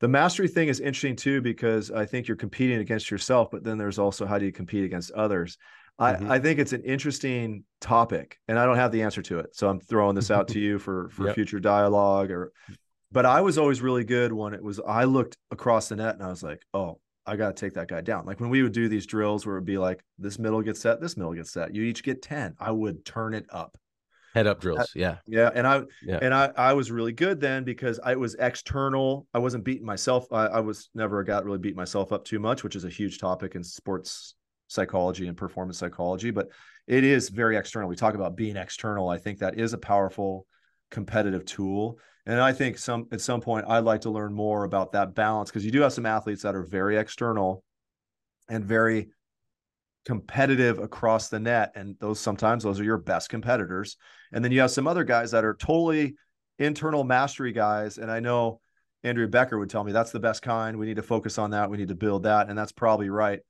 the 0.01 0.09
mastery 0.09 0.49
thing 0.49 0.69
is 0.69 0.81
interesting 0.81 1.17
too 1.17 1.41
because 1.41 1.91
I 1.91 2.07
think 2.07 2.27
you're 2.27 2.37
competing 2.37 2.79
against 2.79 3.11
yourself, 3.11 3.51
but 3.51 3.65
then 3.65 3.79
there's 3.79 3.99
also 3.99 4.27
how 4.27 4.39
do 4.39 4.45
you 4.45 4.53
compete 4.53 4.85
against 4.85 5.13
others. 5.13 5.59
Mm-hmm. 6.01 6.31
I, 6.31 6.37
I 6.37 6.39
think 6.39 6.59
it's 6.59 6.73
an 6.73 6.83
interesting 6.83 7.65
topic, 7.81 8.39
and 8.49 8.59
I 8.59 8.65
don't 8.65 8.77
have 8.77 8.93
the 8.93 9.03
answer 9.03 9.23
to 9.23 9.39
it, 9.39 9.55
so 9.55 9.69
I'm 9.69 9.81
throwing 9.81 10.15
this 10.15 10.31
out 10.31 10.49
to 10.49 10.59
you 10.61 10.79
for 10.79 11.09
for 11.11 11.27
yep. 11.27 11.35
future 11.35 11.61
dialogue. 11.61 12.31
Or, 12.31 12.53
but 13.11 13.27
I 13.27 13.41
was 13.41 13.59
always 13.59 13.81
really 13.81 14.05
good 14.05 14.33
when 14.33 14.55
it 14.55 14.63
was 14.63 14.81
I 14.81 15.05
looked 15.05 15.37
across 15.51 15.89
the 15.89 15.97
net 15.97 16.15
and 16.15 16.23
I 16.23 16.29
was 16.29 16.43
like, 16.43 16.65
oh, 16.73 16.99
I 17.27 17.37
got 17.37 17.55
to 17.57 17.61
take 17.61 17.75
that 17.75 17.89
guy 17.89 18.01
down. 18.01 18.27
Like 18.27 18.41
when 18.41 18.51
we 18.51 18.63
would 18.63 18.73
do 18.73 18.89
these 18.89 19.07
drills 19.07 19.47
where 19.47 19.57
it 19.57 19.61
would 19.61 19.67
be 19.67 19.79
like 19.79 20.03
this 20.19 20.39
middle 20.39 20.63
gets 20.63 20.81
set, 20.81 21.01
this 21.01 21.17
middle 21.17 21.35
gets 21.35 21.53
set. 21.53 21.75
You 21.75 21.83
each 21.83 22.03
get 22.03 22.23
10. 22.23 22.57
I 22.59 22.73
would 22.73 23.05
turn 23.05 23.35
it 23.35 23.47
up. 23.51 23.77
Head 24.35 24.47
up 24.47 24.61
drills. 24.61 24.91
Yeah. 24.95 25.17
Yeah. 25.27 25.51
And 25.55 25.67
I 25.67 25.83
yeah. 26.03 26.19
and 26.23 26.33
I 26.33 26.51
I 26.57 26.73
was 26.73 26.91
really 26.91 27.13
good 27.13 27.39
then 27.39 27.65
because 27.65 28.01
I 28.03 28.17
was 28.17 28.35
external. 28.37 29.27
I 29.35 29.39
wasn't 29.39 29.63
beating 29.63 29.85
myself. 29.85 30.27
I, 30.33 30.47
I 30.47 30.61
was 30.61 30.89
never 30.95 31.23
got 31.23 31.45
really 31.45 31.59
beat 31.59 31.77
myself 31.77 32.13
up 32.13 32.25
too 32.25 32.39
much, 32.39 32.65
which 32.65 32.75
is 32.75 32.85
a 32.85 32.89
huge 32.89 33.19
topic 33.19 33.55
in 33.57 33.63
sports 33.63 34.35
psychology 34.73 35.29
and 35.29 35.37
performance 35.37 35.79
psychology. 35.79 36.31
But 36.31 36.49
it 36.87 37.05
is 37.05 37.29
very 37.29 37.57
external. 37.57 37.89
We 37.89 37.97
talk 37.97 38.15
about 38.15 38.37
being 38.37 38.57
external. 38.57 39.09
I 39.09 39.19
think 39.19 39.39
that 39.39 39.59
is 39.59 39.73
a 39.73 39.79
powerful 39.79 40.47
competitive 40.91 41.45
tool. 41.45 41.99
And 42.27 42.41
I 42.41 42.53
think 42.53 42.79
some 42.79 43.09
at 43.11 43.21
some 43.21 43.41
point 43.41 43.67
I'd 43.69 43.85
like 43.85 44.03
to 44.03 44.11
learn 44.11 44.33
more 44.33 44.65
about 44.65 44.93
that 44.93 45.15
balance 45.15 45.51
because 45.51 45.65
you 45.65 45.73
do 45.73 45.81
have 45.81 45.93
some 45.93 46.07
athletes 46.07 46.43
that 46.43 46.55
are 46.55 46.63
very 46.63 46.97
external 46.97 47.65
and 48.49 48.65
very 48.65 49.09
competitive 50.05 50.79
across 50.79 51.29
the 51.29 51.39
net 51.39 51.73
and 51.77 51.97
those 52.01 52.19
sometimes 52.19 52.65
those 52.65 52.81
are 52.81 52.85
your 52.85 52.99
best 52.99 53.29
competitors 53.29 53.97
and 54.33 54.45
then 54.45 54.51
you 54.51 54.61
have 54.61 54.71
some 54.71 54.89
other 54.89 55.05
guys 55.05 55.31
that 55.31 55.45
are 55.45 55.55
totally 55.55 56.15
internal 56.59 57.05
mastery 57.05 57.53
guys 57.53 57.99
and 57.99 58.11
i 58.11 58.19
know 58.19 58.61
andrea 59.05 59.29
becker 59.29 59.57
would 59.59 59.71
tell 59.71 59.85
me 59.85 59.93
that's 59.93 60.11
the 60.11 60.19
best 60.19 60.43
kind 60.43 60.77
we 60.77 60.87
need 60.87 60.97
to 60.97 61.05
focus 61.05 61.39
on 61.39 61.53
that 61.53 61.71
we 61.71 61.77
need 61.77 61.87
to 61.87 61.95
build 61.95 62.25
that 62.25 62.49
and 62.49 62.59
that's 62.59 62.73
probably 62.73 63.11
right 63.11 63.41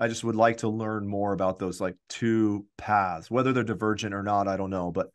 i 0.00 0.08
just 0.08 0.24
would 0.24 0.36
like 0.36 0.58
to 0.58 0.68
learn 0.68 1.06
more 1.06 1.32
about 1.32 1.58
those 1.58 1.80
like 1.80 1.96
two 2.08 2.66
paths 2.76 3.30
whether 3.30 3.52
they're 3.52 3.62
divergent 3.62 4.14
or 4.14 4.22
not 4.22 4.48
i 4.48 4.56
don't 4.56 4.70
know 4.70 4.90
but 4.90 5.10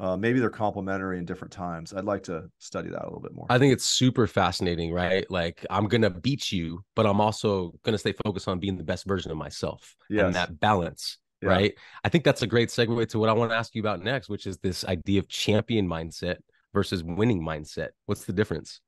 uh, 0.00 0.16
maybe 0.16 0.40
they're 0.40 0.48
complementary 0.48 1.18
in 1.18 1.26
different 1.26 1.52
times. 1.52 1.92
I'd 1.92 2.04
like 2.04 2.22
to 2.22 2.48
study 2.58 2.88
that 2.88 3.02
a 3.02 3.04
little 3.04 3.20
bit 3.20 3.34
more. 3.34 3.46
I 3.50 3.58
think 3.58 3.74
it's 3.74 3.84
super 3.84 4.26
fascinating, 4.26 4.92
right? 4.92 5.30
Like 5.30 5.66
I'm 5.68 5.88
gonna 5.88 6.08
beat 6.08 6.50
you, 6.50 6.82
but 6.96 7.04
I'm 7.04 7.20
also 7.20 7.74
gonna 7.84 7.98
stay 7.98 8.14
focused 8.24 8.48
on 8.48 8.58
being 8.58 8.78
the 8.78 8.82
best 8.82 9.06
version 9.06 9.30
of 9.30 9.36
myself 9.36 9.94
yes. 10.08 10.24
and 10.24 10.34
that 10.34 10.58
balance, 10.58 11.18
yeah. 11.42 11.50
right? 11.50 11.74
I 12.02 12.08
think 12.08 12.24
that's 12.24 12.40
a 12.40 12.46
great 12.46 12.70
segue 12.70 13.10
to 13.10 13.18
what 13.18 13.28
I 13.28 13.34
want 13.34 13.50
to 13.50 13.56
ask 13.56 13.74
you 13.74 13.82
about 13.82 14.02
next, 14.02 14.30
which 14.30 14.46
is 14.46 14.56
this 14.58 14.86
idea 14.86 15.18
of 15.18 15.28
champion 15.28 15.86
mindset 15.86 16.36
versus 16.72 17.04
winning 17.04 17.42
mindset. 17.42 17.88
What's 18.06 18.24
the 18.24 18.32
difference? 18.32 18.80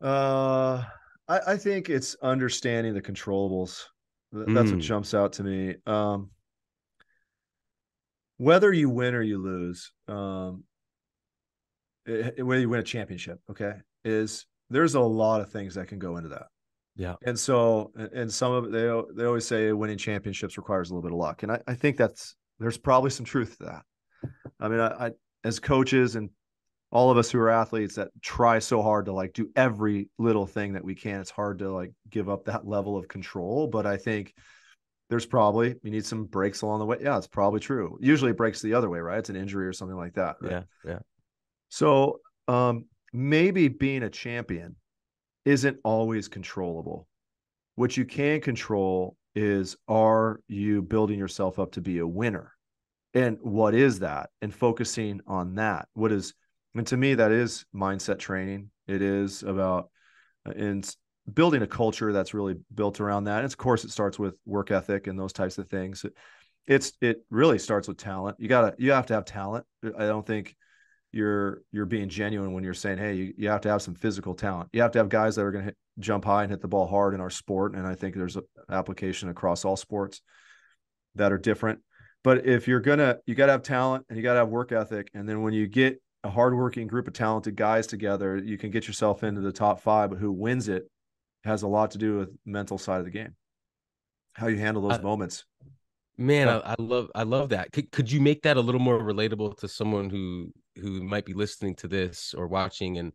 Uh, 0.00 0.84
I, 1.28 1.40
I 1.48 1.56
think 1.56 1.90
it's 1.90 2.16
understanding 2.22 2.94
the 2.94 3.02
controllables. 3.02 3.84
That's 4.32 4.70
mm. 4.70 4.72
what 4.72 4.80
jumps 4.80 5.14
out 5.14 5.34
to 5.34 5.44
me. 5.44 5.76
Um, 5.86 6.30
whether 8.36 8.72
you 8.72 8.88
win 8.88 9.14
or 9.14 9.22
you 9.22 9.38
lose, 9.38 9.92
um, 10.06 10.64
it, 12.06 12.34
eh, 12.38 12.42
whether 12.42 12.60
you 12.60 12.68
win 12.68 12.80
a 12.80 12.84
championship, 12.84 13.40
okay, 13.50 13.74
is 14.04 14.46
there's 14.70 14.94
a 14.94 15.00
lot 15.00 15.40
of 15.40 15.50
things 15.50 15.74
that 15.74 15.88
can 15.88 15.98
go 15.98 16.16
into 16.16 16.30
that. 16.30 16.46
Yeah. 16.96 17.14
And 17.24 17.38
so, 17.38 17.92
and 18.12 18.32
some 18.32 18.52
of 18.52 18.64
it, 18.66 18.72
they 18.72 19.02
they 19.14 19.24
always 19.24 19.46
say 19.46 19.72
winning 19.72 19.98
championships 19.98 20.56
requires 20.56 20.90
a 20.90 20.94
little 20.94 21.08
bit 21.08 21.12
of 21.12 21.18
luck, 21.18 21.42
and 21.42 21.52
I, 21.52 21.60
I 21.66 21.74
think 21.74 21.96
that's 21.96 22.34
there's 22.58 22.78
probably 22.78 23.10
some 23.10 23.24
truth 23.24 23.56
to 23.58 23.64
that. 23.66 23.82
I 24.60 24.68
mean, 24.68 24.80
I, 24.80 25.06
I 25.06 25.10
as 25.44 25.60
coaches 25.60 26.16
and 26.16 26.30
all 26.90 27.10
of 27.10 27.18
us 27.18 27.30
who 27.30 27.38
are 27.38 27.50
athletes 27.50 27.96
that 27.96 28.08
try 28.22 28.58
so 28.58 28.80
hard 28.82 29.06
to 29.06 29.12
like 29.12 29.32
do 29.34 29.50
every 29.54 30.08
little 30.18 30.46
thing 30.46 30.72
that 30.72 30.84
we 30.84 30.94
can, 30.94 31.20
it's 31.20 31.30
hard 31.30 31.58
to 31.58 31.70
like 31.70 31.92
give 32.08 32.28
up 32.28 32.44
that 32.46 32.66
level 32.66 32.96
of 32.96 33.08
control. 33.08 33.66
But 33.66 33.86
I 33.86 33.96
think 33.96 34.34
there's 35.10 35.26
probably 35.26 35.74
you 35.82 35.90
need 35.90 36.06
some 36.06 36.24
breaks 36.24 36.62
along 36.62 36.80
the 36.80 36.86
way. 36.86 36.98
Yeah, 37.00 37.18
it's 37.18 37.26
probably 37.26 37.60
true. 37.60 37.98
Usually 38.00 38.30
it 38.30 38.36
breaks 38.36 38.62
the 38.62 38.74
other 38.74 38.88
way, 38.88 39.00
right? 39.00 39.18
It's 39.18 39.30
an 39.30 39.36
injury 39.36 39.66
or 39.66 39.72
something 39.72 39.96
like 39.96 40.14
that. 40.14 40.36
Right? 40.40 40.52
Yeah, 40.52 40.62
yeah. 40.86 40.98
So 41.68 42.20
um, 42.46 42.86
maybe 43.12 43.68
being 43.68 44.02
a 44.02 44.10
champion 44.10 44.76
isn't 45.44 45.78
always 45.84 46.28
controllable. 46.28 47.06
What 47.74 47.96
you 47.96 48.04
can 48.04 48.40
control 48.40 49.16
is 49.34 49.76
are 49.86 50.40
you 50.48 50.82
building 50.82 51.18
yourself 51.18 51.58
up 51.58 51.72
to 51.72 51.80
be 51.80 51.98
a 51.98 52.06
winner? 52.06 52.52
And 53.14 53.38
what 53.40 53.74
is 53.74 54.00
that? 54.00 54.30
And 54.42 54.54
focusing 54.54 55.20
on 55.26 55.54
that. 55.54 55.88
What 55.94 56.12
is 56.12 56.34
and 56.74 56.86
to 56.86 56.96
me 56.96 57.14
that 57.14 57.32
is 57.32 57.64
mindset 57.74 58.18
training. 58.18 58.70
It 58.86 59.02
is 59.02 59.42
about 59.42 59.90
and 60.44 60.84
uh, 60.84 61.30
building 61.32 61.62
a 61.62 61.66
culture 61.66 62.12
that's 62.12 62.34
really 62.34 62.56
built 62.74 63.00
around 63.00 63.24
that. 63.24 63.38
And 63.38 63.46
of 63.46 63.56
course, 63.56 63.84
it 63.84 63.90
starts 63.90 64.18
with 64.18 64.34
work 64.46 64.70
ethic 64.70 65.06
and 65.06 65.18
those 65.18 65.32
types 65.32 65.58
of 65.58 65.68
things. 65.68 66.04
It's 66.66 66.92
it 67.00 67.24
really 67.30 67.58
starts 67.58 67.88
with 67.88 67.98
talent. 67.98 68.36
You 68.38 68.48
gotta 68.48 68.74
you 68.78 68.92
have 68.92 69.06
to 69.06 69.14
have 69.14 69.24
talent. 69.24 69.64
I 69.84 70.06
don't 70.06 70.26
think 70.26 70.56
you're 71.12 71.62
you're 71.72 71.86
being 71.86 72.08
genuine 72.08 72.52
when 72.52 72.64
you're 72.64 72.74
saying, 72.74 72.98
hey, 72.98 73.14
you, 73.14 73.34
you 73.36 73.48
have 73.48 73.62
to 73.62 73.70
have 73.70 73.82
some 73.82 73.94
physical 73.94 74.34
talent. 74.34 74.68
You 74.72 74.82
have 74.82 74.92
to 74.92 74.98
have 74.98 75.08
guys 75.08 75.36
that 75.36 75.44
are 75.44 75.52
going 75.52 75.66
to 75.66 75.74
jump 75.98 76.24
high 76.24 76.42
and 76.42 76.50
hit 76.50 76.60
the 76.60 76.68
ball 76.68 76.86
hard 76.86 77.14
in 77.14 77.20
our 77.20 77.30
sport. 77.30 77.74
And 77.74 77.86
I 77.86 77.94
think 77.94 78.14
there's 78.14 78.36
an 78.36 78.44
application 78.70 79.28
across 79.28 79.64
all 79.64 79.76
sports 79.76 80.20
that 81.14 81.32
are 81.32 81.38
different. 81.38 81.80
But 82.22 82.46
if 82.46 82.68
you're 82.68 82.80
gonna, 82.80 83.18
you 83.26 83.34
got 83.34 83.46
to 83.46 83.52
have 83.52 83.62
talent 83.62 84.04
and 84.08 84.16
you 84.16 84.22
got 84.22 84.34
to 84.34 84.40
have 84.40 84.48
work 84.48 84.72
ethic. 84.72 85.10
And 85.14 85.28
then 85.28 85.42
when 85.42 85.54
you 85.54 85.66
get 85.66 86.00
a 86.24 86.30
hardworking 86.30 86.86
group 86.86 87.06
of 87.06 87.14
talented 87.14 87.56
guys 87.56 87.86
together, 87.86 88.36
you 88.36 88.58
can 88.58 88.70
get 88.70 88.86
yourself 88.86 89.22
into 89.22 89.40
the 89.40 89.52
top 89.52 89.80
five. 89.80 90.10
But 90.10 90.18
who 90.18 90.32
wins 90.32 90.68
it 90.68 90.90
has 91.44 91.62
a 91.62 91.68
lot 91.68 91.92
to 91.92 91.98
do 91.98 92.18
with 92.18 92.30
mental 92.44 92.78
side 92.78 92.98
of 92.98 93.04
the 93.04 93.10
game. 93.10 93.34
How 94.32 94.48
you 94.48 94.56
handle 94.56 94.86
those 94.88 95.00
moments. 95.02 95.44
Man 96.20 96.48
I, 96.48 96.58
I, 96.58 96.74
love 96.78 97.10
i 97.14 97.22
love 97.22 97.50
that. 97.50 97.70
Could, 97.72 97.92
could 97.92 98.10
you 98.10 98.20
make 98.20 98.42
that 98.42 98.56
a 98.56 98.60
little 98.60 98.80
more 98.80 98.98
relatable 99.00 99.56
to 99.58 99.68
someone 99.68 100.10
who 100.10 100.52
who 100.80 101.02
might 101.02 101.24
be 101.24 101.32
listening 101.32 101.76
to 101.76 101.88
this 101.88 102.34
or 102.36 102.48
watching 102.48 102.98
and 102.98 103.12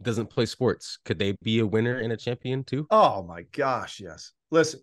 doesn't 0.00 0.30
play 0.30 0.46
sports? 0.46 0.98
Could 1.04 1.18
they 1.18 1.34
be 1.42 1.58
a 1.58 1.66
winner 1.66 1.98
and 1.98 2.12
a 2.12 2.16
champion 2.16 2.64
too? 2.64 2.86
Oh 2.90 3.22
my 3.22 3.42
gosh 3.52 4.00
yes. 4.00 4.32
Listen 4.50 4.80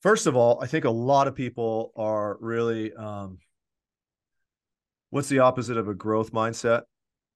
first 0.00 0.26
of 0.26 0.36
all 0.36 0.58
i 0.62 0.66
think 0.66 0.84
a 0.84 0.90
lot 0.90 1.28
of 1.28 1.34
people 1.34 1.92
are 1.96 2.36
really 2.40 2.92
um 2.94 3.38
what's 5.10 5.28
the 5.28 5.40
opposite 5.40 5.76
of 5.76 5.88
a 5.88 5.94
growth 5.94 6.32
mindset? 6.32 6.82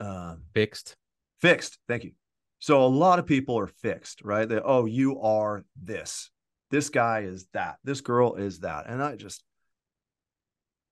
Um, 0.01 0.43
fixed. 0.55 0.97
Fixed. 1.41 1.79
Thank 1.89 2.05
you. 2.05 2.13
So 2.59 2.85
a 2.85 2.87
lot 2.87 3.19
of 3.19 3.27
people 3.27 3.59
are 3.59 3.67
fixed, 3.67 4.23
right? 4.25 4.49
They, 4.49 4.59
oh, 4.59 4.87
you 4.87 5.21
are 5.21 5.65
this. 5.81 6.31
This 6.71 6.89
guy 6.89 7.21
is 7.21 7.47
that. 7.53 7.77
This 7.85 8.01
girl 8.01 8.37
is 8.37 8.61
that. 8.61 8.87
And 8.89 9.03
I 9.03 9.17
just 9.17 9.45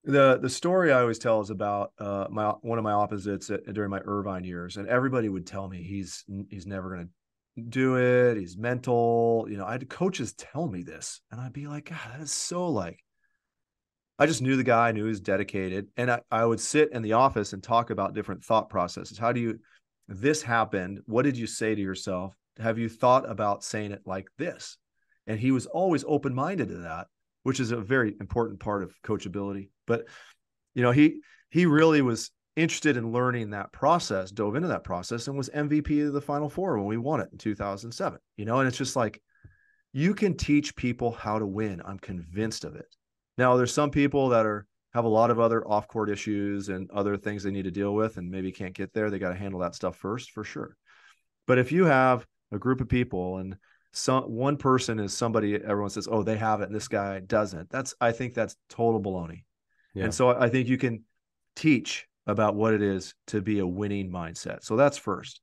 the 0.05 0.39
the 0.39 0.51
story 0.51 0.93
I 0.93 1.01
always 1.01 1.19
tell 1.19 1.41
is 1.41 1.51
about 1.51 1.93
uh, 1.99 2.27
my 2.31 2.51
one 2.61 2.79
of 2.79 2.85
my 2.85 2.93
opposites 2.93 3.51
at, 3.51 3.73
during 3.73 3.91
my 3.91 4.01
Irvine 4.05 4.45
years, 4.45 4.77
and 4.77 4.89
everybody 4.89 5.29
would 5.29 5.47
tell 5.47 5.69
me 5.69 5.83
he's 5.83 6.25
he's 6.51 6.67
never 6.67 6.95
going 6.95 7.07
to 7.07 7.63
do 7.63 7.97
it. 7.97 8.37
He's 8.37 8.57
mental. 8.57 9.47
You 9.49 9.59
know, 9.59 9.67
I 9.67 9.73
had 9.73 9.89
coaches 9.89 10.35
tell 10.35 10.69
me 10.69 10.83
this, 10.83 11.21
and 11.31 11.41
I'd 11.41 11.53
be 11.53 11.69
like, 11.69 11.91
God, 11.91 11.99
that 12.13 12.21
is 12.21 12.33
so 12.33 12.69
like. 12.69 12.99
I 14.23 14.27
just 14.27 14.43
knew 14.43 14.57
the 14.57 14.65
guy, 14.65 14.89
I 14.89 14.93
knew 14.93 15.05
he 15.05 15.09
was 15.09 15.21
dedicated, 15.21 15.89
and 15.97 16.11
I, 16.11 16.21
I 16.31 16.45
would 16.45 16.61
sit 16.61 16.93
in 16.93 17.03
the 17.03 17.15
office 17.15 17.53
and 17.53 17.63
talk 17.63 17.91
about 17.91 18.15
different 18.15 18.45
thought 18.45 18.71
processes. 18.71 19.19
How 19.19 19.33
do 19.33 19.41
you? 19.41 19.59
This 20.09 20.43
happened. 20.43 21.01
What 21.07 21.23
did 21.23 21.37
you 21.37 21.47
say 21.47 21.75
to 21.75 21.81
yourself? 21.81 22.35
Have 22.59 22.79
you 22.79 22.89
thought 22.89 23.29
about 23.31 23.65
saying 23.65 23.93
it 23.93 24.03
like 24.05 24.29
this? 24.37 24.77
And 25.27 25.39
he 25.39 25.53
was 25.53 25.67
always 25.67 26.05
open 26.07 26.35
minded 26.35 26.69
to 26.69 26.79
that 26.79 27.07
which 27.43 27.61
is 27.61 27.71
a 27.71 27.77
very 27.77 28.15
important 28.21 28.61
part 28.61 28.83
of 28.83 28.95
coachability. 29.03 29.69
But 29.87 30.07
you 30.75 30.83
know, 30.83 30.93
he 30.93 31.21
he 31.51 31.67
really 31.67 32.03
was 32.03 32.31
interested 32.57 32.97
in 32.97 33.13
learning 33.13 33.51
that 33.51 33.73
process, 33.73 34.31
dove 34.31 34.57
into 34.57 34.69
that 34.69 34.85
process, 34.85 35.27
and 35.27 35.37
was 35.37 35.49
MVP 35.51 36.07
of 36.07 36.13
the 36.13 36.21
Final 36.21 36.49
Four 36.49 36.79
when 36.79 36.87
we 36.87 36.97
won 36.97 37.21
it 37.21 37.29
in 37.33 37.39
2007. 37.39 38.19
You 38.37 38.45
know, 38.45 38.59
and 38.59 38.69
it's 38.69 38.79
just 38.79 38.97
like 38.97 39.21
you 39.93 40.15
can 40.15 40.37
teach 40.37 40.77
people 40.77 41.13
how 41.13 41.39
to 41.39 41.47
win. 41.47 41.83
I'm 41.85 41.99
convinced 41.99 42.65
of 42.65 42.77
it. 42.77 42.87
Now, 43.43 43.57
there's 43.57 43.75
some 43.75 43.91
people 43.91 44.29
that 44.29 44.47
are 44.47 44.67
have 44.95 45.05
a 45.05 45.09
lot 45.09 45.33
of 45.33 45.41
other 45.41 45.67
off 45.67 45.89
court 45.89 46.11
issues 46.11 46.69
and 46.69 46.89
other 46.93 47.17
things 47.17 47.43
they 47.43 47.51
need 47.51 47.65
to 47.65 47.73
deal 47.73 47.93
with, 47.93 48.19
and 48.19 48.31
maybe 48.31 48.53
can't 48.53 48.73
get 48.73 48.93
there. 48.93 49.11
They 49.11 49.19
got 49.19 49.31
to 49.31 49.35
handle 49.35 49.59
that 49.61 49.75
stuff 49.75 49.97
first, 49.97 50.31
for 50.31 50.45
sure. 50.45 50.77
But 51.49 51.59
if 51.59 51.73
you 51.73 51.87
have 51.87 52.25
a 52.53 52.59
group 52.59 52.81
of 52.81 52.89
people 52.89 53.39
and 53.39 53.57
some 53.93 54.23
one 54.25 54.57
person 54.57 55.01
is 55.01 55.13
somebody 55.13 55.57
everyone 55.57 55.91
says 55.91 56.09
oh 56.11 56.23
they 56.23 56.37
have 56.37 56.61
it 56.61 56.67
and 56.67 56.75
this 56.75 56.89
guy 56.89 57.21
doesn't 57.21 57.69
that's 57.69 57.95
i 58.01 58.11
think 58.11 58.33
that's 58.33 58.57
total 58.71 59.03
baloney 59.03 59.45
yeah. 59.95 60.05
and 60.05 60.15
so 60.15 60.31
i 60.31 60.49
think 60.49 60.67
you 60.67 60.79
can 60.79 61.05
teach 61.57 62.07
about 62.27 62.55
what 62.55 62.73
it 62.73 62.81
is 62.81 63.15
to 63.27 63.43
be 63.43 63.59
a 63.59 63.67
winning 63.67 64.11
mindset 64.11 64.63
so 64.63 64.77
that's 64.77 64.97
first 64.97 65.43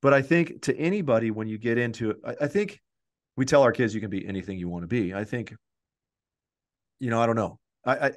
but 0.00 0.14
i 0.14 0.22
think 0.22 0.62
to 0.62 0.74
anybody 0.78 1.30
when 1.30 1.46
you 1.46 1.58
get 1.58 1.76
into 1.76 2.10
it 2.10 2.16
I, 2.24 2.44
I 2.44 2.48
think 2.48 2.80
we 3.36 3.44
tell 3.44 3.62
our 3.62 3.72
kids 3.72 3.94
you 3.94 4.00
can 4.00 4.10
be 4.10 4.26
anything 4.26 4.58
you 4.58 4.70
want 4.70 4.82
to 4.82 4.88
be 4.88 5.12
i 5.12 5.24
think 5.24 5.54
you 7.00 7.10
know 7.10 7.20
i 7.20 7.26
don't 7.26 7.36
know 7.36 7.58
i 7.84 7.96
i, 7.96 8.12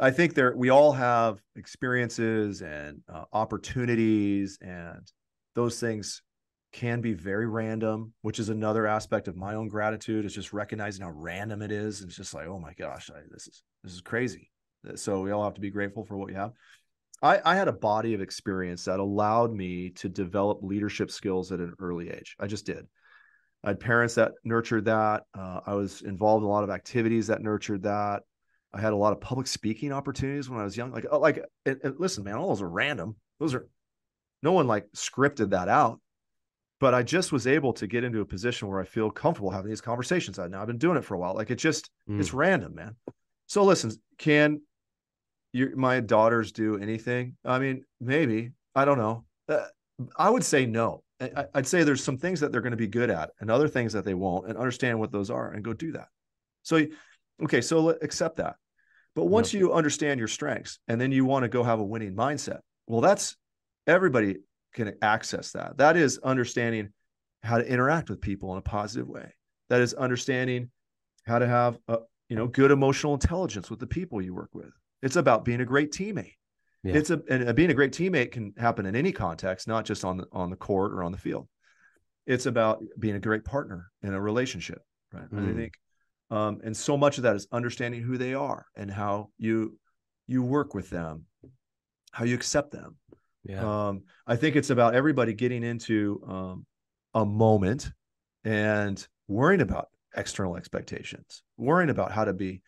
I 0.00 0.10
think 0.10 0.34
there 0.34 0.54
we 0.56 0.68
all 0.68 0.92
have 0.92 1.40
experiences 1.56 2.62
and 2.62 3.00
uh, 3.12 3.24
opportunities 3.32 4.58
and 4.60 5.10
those 5.54 5.80
things 5.80 6.22
can 6.72 7.00
be 7.00 7.14
very 7.14 7.46
random, 7.46 8.12
which 8.22 8.38
is 8.38 8.48
another 8.48 8.86
aspect 8.86 9.28
of 9.28 9.36
my 9.36 9.54
own 9.54 9.68
gratitude. 9.68 10.24
Is 10.24 10.34
just 10.34 10.52
recognizing 10.52 11.02
how 11.02 11.10
random 11.10 11.62
it 11.62 11.72
is. 11.72 12.00
And 12.00 12.08
it's 12.08 12.16
just 12.16 12.34
like, 12.34 12.46
oh 12.46 12.58
my 12.58 12.74
gosh, 12.74 13.10
I, 13.10 13.20
this 13.30 13.46
is 13.46 13.62
this 13.82 13.94
is 13.94 14.00
crazy. 14.00 14.50
So 14.94 15.22
we 15.22 15.30
all 15.30 15.44
have 15.44 15.54
to 15.54 15.60
be 15.60 15.70
grateful 15.70 16.04
for 16.04 16.16
what 16.16 16.28
we 16.28 16.34
have. 16.34 16.52
I, 17.20 17.40
I 17.44 17.56
had 17.56 17.66
a 17.66 17.72
body 17.72 18.14
of 18.14 18.20
experience 18.20 18.84
that 18.84 19.00
allowed 19.00 19.52
me 19.52 19.90
to 19.90 20.08
develop 20.08 20.62
leadership 20.62 21.10
skills 21.10 21.50
at 21.50 21.58
an 21.58 21.74
early 21.80 22.10
age. 22.10 22.36
I 22.38 22.46
just 22.46 22.64
did. 22.64 22.86
I 23.64 23.70
had 23.70 23.80
parents 23.80 24.14
that 24.14 24.32
nurtured 24.44 24.84
that. 24.86 25.24
Uh, 25.36 25.60
I 25.66 25.74
was 25.74 26.02
involved 26.02 26.42
in 26.42 26.48
a 26.48 26.52
lot 26.52 26.64
of 26.64 26.70
activities 26.70 27.26
that 27.26 27.42
nurtured 27.42 27.82
that. 27.82 28.22
I 28.72 28.80
had 28.80 28.92
a 28.92 28.96
lot 28.96 29.12
of 29.12 29.20
public 29.20 29.46
speaking 29.46 29.92
opportunities 29.92 30.48
when 30.48 30.60
I 30.60 30.64
was 30.64 30.76
young. 30.76 30.92
Like, 30.92 31.06
oh, 31.10 31.18
like, 31.18 31.44
and, 31.66 31.80
and 31.82 31.94
listen, 31.98 32.24
man, 32.24 32.34
all 32.34 32.48
those 32.48 32.62
are 32.62 32.68
random. 32.68 33.16
Those 33.40 33.54
are 33.54 33.66
no 34.42 34.52
one 34.52 34.66
like 34.66 34.86
scripted 34.94 35.50
that 35.50 35.68
out 35.68 36.00
but 36.80 36.94
I 36.94 37.02
just 37.02 37.32
was 37.32 37.46
able 37.46 37.72
to 37.74 37.86
get 37.86 38.04
into 38.04 38.20
a 38.20 38.24
position 38.24 38.68
where 38.68 38.80
I 38.80 38.84
feel 38.84 39.10
comfortable 39.10 39.50
having 39.50 39.68
these 39.68 39.80
conversations. 39.80 40.38
I 40.38 40.46
now 40.46 40.60
I've 40.60 40.66
been 40.66 40.78
doing 40.78 40.96
it 40.96 41.04
for 41.04 41.14
a 41.14 41.18
while. 41.18 41.34
Like 41.34 41.50
it 41.50 41.56
just 41.56 41.90
mm. 42.08 42.20
it's 42.20 42.32
random, 42.32 42.74
man. 42.74 42.96
So 43.46 43.64
listen, 43.64 43.92
can 44.18 44.60
your 45.52 45.74
my 45.76 46.00
daughters 46.00 46.52
do 46.52 46.78
anything? 46.78 47.36
I 47.44 47.58
mean, 47.58 47.84
maybe 48.00 48.52
I 48.74 48.84
don't 48.84 48.98
know. 48.98 49.24
Uh, 49.48 49.66
I 50.16 50.30
would 50.30 50.44
say 50.44 50.66
no. 50.66 51.02
I, 51.20 51.46
I'd 51.54 51.66
say 51.66 51.82
there's 51.82 52.04
some 52.04 52.18
things 52.18 52.40
that 52.40 52.52
they're 52.52 52.60
going 52.60 52.72
to 52.72 52.76
be 52.76 52.86
good 52.86 53.10
at, 53.10 53.30
and 53.40 53.50
other 53.50 53.68
things 53.68 53.92
that 53.92 54.04
they 54.04 54.14
won't, 54.14 54.48
and 54.48 54.56
understand 54.56 54.98
what 54.98 55.12
those 55.12 55.30
are, 55.30 55.52
and 55.52 55.64
go 55.64 55.72
do 55.72 55.92
that. 55.92 56.08
So, 56.62 56.86
okay, 57.42 57.60
so 57.60 57.90
accept 57.90 58.36
that. 58.36 58.56
But 59.14 59.26
once 59.26 59.52
you 59.52 59.72
understand 59.72 60.18
your 60.18 60.28
strengths, 60.28 60.78
and 60.86 61.00
then 61.00 61.10
you 61.10 61.24
want 61.24 61.42
to 61.42 61.48
go 61.48 61.62
have 61.64 61.80
a 61.80 61.84
winning 61.84 62.14
mindset, 62.14 62.60
well, 62.86 63.00
that's 63.00 63.36
everybody 63.86 64.36
can 64.74 64.94
access 65.02 65.52
that. 65.52 65.78
That 65.78 65.96
is 65.96 66.18
understanding 66.18 66.90
how 67.42 67.58
to 67.58 67.66
interact 67.66 68.10
with 68.10 68.20
people 68.20 68.52
in 68.52 68.58
a 68.58 68.62
positive 68.62 69.08
way. 69.08 69.34
That 69.70 69.80
is 69.80 69.94
understanding 69.94 70.70
how 71.24 71.38
to 71.38 71.46
have 71.46 71.78
a, 71.88 71.98
you 72.28 72.36
know 72.36 72.46
good 72.46 72.70
emotional 72.70 73.14
intelligence 73.14 73.70
with 73.70 73.80
the 73.80 73.86
people 73.86 74.22
you 74.22 74.34
work 74.34 74.50
with. 74.54 74.70
It's 75.02 75.16
about 75.16 75.44
being 75.44 75.60
a 75.60 75.64
great 75.64 75.92
teammate. 75.92 76.34
Yeah. 76.84 76.94
It's 76.94 77.10
a 77.10 77.20
and 77.28 77.54
being 77.56 77.70
a 77.70 77.74
great 77.74 77.92
teammate 77.92 78.32
can 78.32 78.54
happen 78.56 78.86
in 78.86 78.94
any 78.94 79.12
context, 79.12 79.66
not 79.66 79.84
just 79.84 80.04
on 80.04 80.18
the 80.18 80.26
on 80.32 80.50
the 80.50 80.56
court 80.56 80.92
or 80.92 81.02
on 81.02 81.12
the 81.12 81.18
field. 81.18 81.48
It's 82.26 82.46
about 82.46 82.82
being 82.98 83.16
a 83.16 83.20
great 83.20 83.44
partner 83.44 83.90
in 84.02 84.14
a 84.14 84.20
relationship, 84.20 84.80
right? 85.12 85.30
Mm. 85.30 85.38
And 85.38 85.48
I 85.48 85.52
mm. 85.52 85.56
think, 85.56 85.72
um, 86.30 86.60
and 86.62 86.76
so 86.76 86.96
much 86.96 87.16
of 87.16 87.24
that 87.24 87.34
is 87.34 87.48
understanding 87.50 88.02
who 88.02 88.18
they 88.18 88.34
are 88.34 88.66
and 88.76 88.90
how 88.90 89.30
you 89.38 89.78
you 90.26 90.42
work 90.42 90.74
with 90.74 90.90
them, 90.90 91.24
how 92.12 92.24
you 92.24 92.34
accept 92.34 92.70
them, 92.70 92.96
yeah. 93.48 93.88
Um, 93.88 94.02
I 94.26 94.36
think 94.36 94.56
it's 94.56 94.70
about 94.70 94.94
everybody 94.94 95.32
getting 95.32 95.62
into 95.62 96.22
um, 96.28 96.66
a 97.14 97.24
moment 97.24 97.90
and 98.44 99.04
worrying 99.26 99.62
about 99.62 99.88
external 100.14 100.56
expectations, 100.56 101.42
worrying 101.56 101.90
about 101.90 102.12
how 102.12 102.24
to 102.24 102.34
be, 102.34 102.62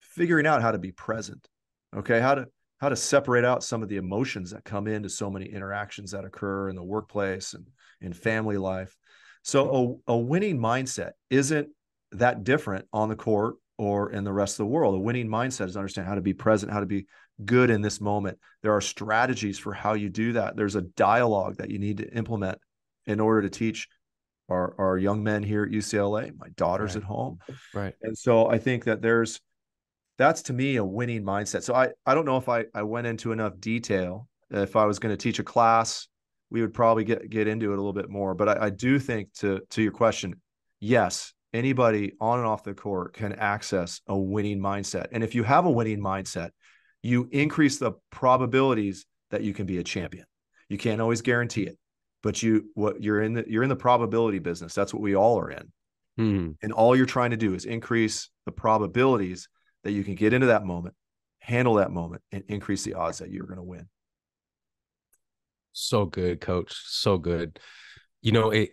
figuring 0.00 0.46
out 0.46 0.62
how 0.62 0.72
to 0.72 0.78
be 0.78 0.92
present. 0.92 1.46
Okay, 1.94 2.20
how 2.20 2.34
to 2.34 2.46
how 2.84 2.90
to 2.90 2.96
separate 2.96 3.46
out 3.46 3.64
some 3.64 3.82
of 3.82 3.88
the 3.88 3.96
emotions 3.96 4.50
that 4.50 4.62
come 4.62 4.86
into 4.86 5.08
so 5.08 5.30
many 5.30 5.46
interactions 5.46 6.10
that 6.10 6.26
occur 6.26 6.68
in 6.68 6.76
the 6.76 6.84
workplace 6.84 7.54
and 7.54 7.66
in 8.02 8.12
family 8.12 8.58
life. 8.58 8.94
So 9.42 10.02
a, 10.06 10.12
a 10.12 10.18
winning 10.18 10.58
mindset 10.58 11.12
isn't 11.30 11.70
that 12.12 12.44
different 12.44 12.84
on 12.92 13.08
the 13.08 13.16
court 13.16 13.54
or 13.78 14.12
in 14.12 14.22
the 14.22 14.34
rest 14.34 14.54
of 14.60 14.66
the 14.66 14.70
world. 14.70 14.94
A 14.94 14.98
winning 14.98 15.28
mindset 15.28 15.68
is 15.68 15.78
understand 15.78 16.06
how 16.06 16.14
to 16.14 16.20
be 16.20 16.34
present, 16.34 16.70
how 16.70 16.80
to 16.80 16.86
be 16.86 17.06
good 17.42 17.70
in 17.70 17.80
this 17.80 18.02
moment. 18.02 18.38
There 18.62 18.74
are 18.74 18.82
strategies 18.82 19.58
for 19.58 19.72
how 19.72 19.94
you 19.94 20.10
do 20.10 20.34
that. 20.34 20.54
There's 20.54 20.76
a 20.76 20.82
dialogue 20.82 21.56
that 21.56 21.70
you 21.70 21.78
need 21.78 21.96
to 21.98 22.14
implement 22.14 22.58
in 23.06 23.18
order 23.18 23.40
to 23.40 23.48
teach 23.48 23.88
our, 24.50 24.74
our 24.76 24.98
young 24.98 25.22
men 25.22 25.42
here 25.42 25.62
at 25.64 25.70
UCLA, 25.70 26.36
my 26.36 26.50
daughter's 26.50 26.96
right. 26.96 27.02
at 27.02 27.08
home. 27.08 27.38
Right. 27.72 27.94
And 28.02 28.16
so 28.16 28.46
I 28.46 28.58
think 28.58 28.84
that 28.84 29.00
there's 29.00 29.40
that's 30.18 30.42
to 30.42 30.52
me 30.52 30.76
a 30.76 30.84
winning 30.84 31.24
mindset. 31.24 31.62
So 31.62 31.74
I 31.74 31.90
I 32.06 32.14
don't 32.14 32.24
know 32.24 32.36
if 32.36 32.48
I 32.48 32.64
I 32.74 32.82
went 32.82 33.06
into 33.06 33.32
enough 33.32 33.58
detail. 33.60 34.28
If 34.50 34.76
I 34.76 34.84
was 34.86 34.98
going 34.98 35.12
to 35.12 35.16
teach 35.16 35.38
a 35.38 35.44
class, 35.44 36.06
we 36.50 36.60
would 36.60 36.74
probably 36.74 37.04
get 37.04 37.28
get 37.30 37.48
into 37.48 37.72
it 37.72 37.74
a 37.74 37.76
little 37.76 37.92
bit 37.92 38.08
more. 38.08 38.34
But 38.34 38.48
I, 38.48 38.66
I 38.66 38.70
do 38.70 38.98
think 38.98 39.32
to 39.34 39.60
to 39.70 39.82
your 39.82 39.92
question, 39.92 40.40
yes, 40.80 41.32
anybody 41.52 42.12
on 42.20 42.38
and 42.38 42.46
off 42.46 42.64
the 42.64 42.74
court 42.74 43.14
can 43.14 43.32
access 43.32 44.00
a 44.06 44.16
winning 44.16 44.60
mindset. 44.60 45.06
And 45.12 45.24
if 45.24 45.34
you 45.34 45.42
have 45.42 45.66
a 45.66 45.70
winning 45.70 46.00
mindset, 46.00 46.50
you 47.02 47.28
increase 47.32 47.78
the 47.78 47.92
probabilities 48.10 49.06
that 49.30 49.42
you 49.42 49.52
can 49.52 49.66
be 49.66 49.78
a 49.78 49.84
champion. 49.84 50.24
You 50.68 50.78
can't 50.78 51.00
always 51.00 51.22
guarantee 51.22 51.64
it, 51.64 51.78
but 52.22 52.42
you 52.42 52.70
what 52.74 53.02
you're 53.02 53.22
in 53.22 53.34
the 53.34 53.44
you're 53.48 53.62
in 53.62 53.68
the 53.68 53.76
probability 53.76 54.38
business. 54.38 54.74
That's 54.74 54.94
what 54.94 55.02
we 55.02 55.16
all 55.16 55.38
are 55.40 55.50
in. 55.50 55.72
Hmm. 56.16 56.50
And 56.62 56.72
all 56.72 56.94
you're 56.94 57.06
trying 57.06 57.32
to 57.32 57.36
do 57.36 57.54
is 57.54 57.64
increase 57.64 58.30
the 58.46 58.52
probabilities 58.52 59.48
that 59.84 59.92
you 59.92 60.04
can 60.04 60.14
get 60.14 60.32
into 60.32 60.48
that 60.48 60.64
moment, 60.64 60.94
handle 61.38 61.74
that 61.74 61.92
moment, 61.92 62.22
and 62.32 62.42
increase 62.48 62.82
the 62.82 62.94
odds 62.94 63.18
that 63.18 63.30
you're 63.30 63.46
going 63.46 63.58
to 63.58 63.62
win. 63.62 63.88
So 65.72 66.06
good, 66.06 66.40
coach. 66.40 66.74
So 66.86 67.18
good. 67.18 67.58
You 68.22 68.32
know, 68.32 68.50
it 68.50 68.70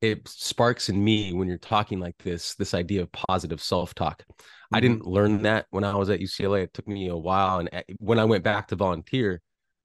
it 0.00 0.28
sparks 0.28 0.88
in 0.88 1.02
me 1.02 1.32
when 1.32 1.48
you're 1.48 1.58
talking 1.58 1.98
like 1.98 2.16
this 2.18 2.54
this 2.54 2.74
idea 2.74 3.02
of 3.02 3.10
positive 3.12 3.60
self-talk 3.60 4.22
mm-hmm. 4.22 4.76
i 4.76 4.80
didn't 4.80 5.06
learn 5.06 5.42
that 5.42 5.66
when 5.70 5.84
i 5.84 5.94
was 5.94 6.10
at 6.10 6.20
ucla 6.20 6.62
it 6.62 6.72
took 6.72 6.86
me 6.86 7.08
a 7.08 7.16
while 7.16 7.58
and 7.58 7.68
eh, 7.72 7.82
when 7.98 8.18
i 8.18 8.24
went 8.24 8.44
back 8.44 8.68
to 8.68 8.76
volunteer 8.76 9.40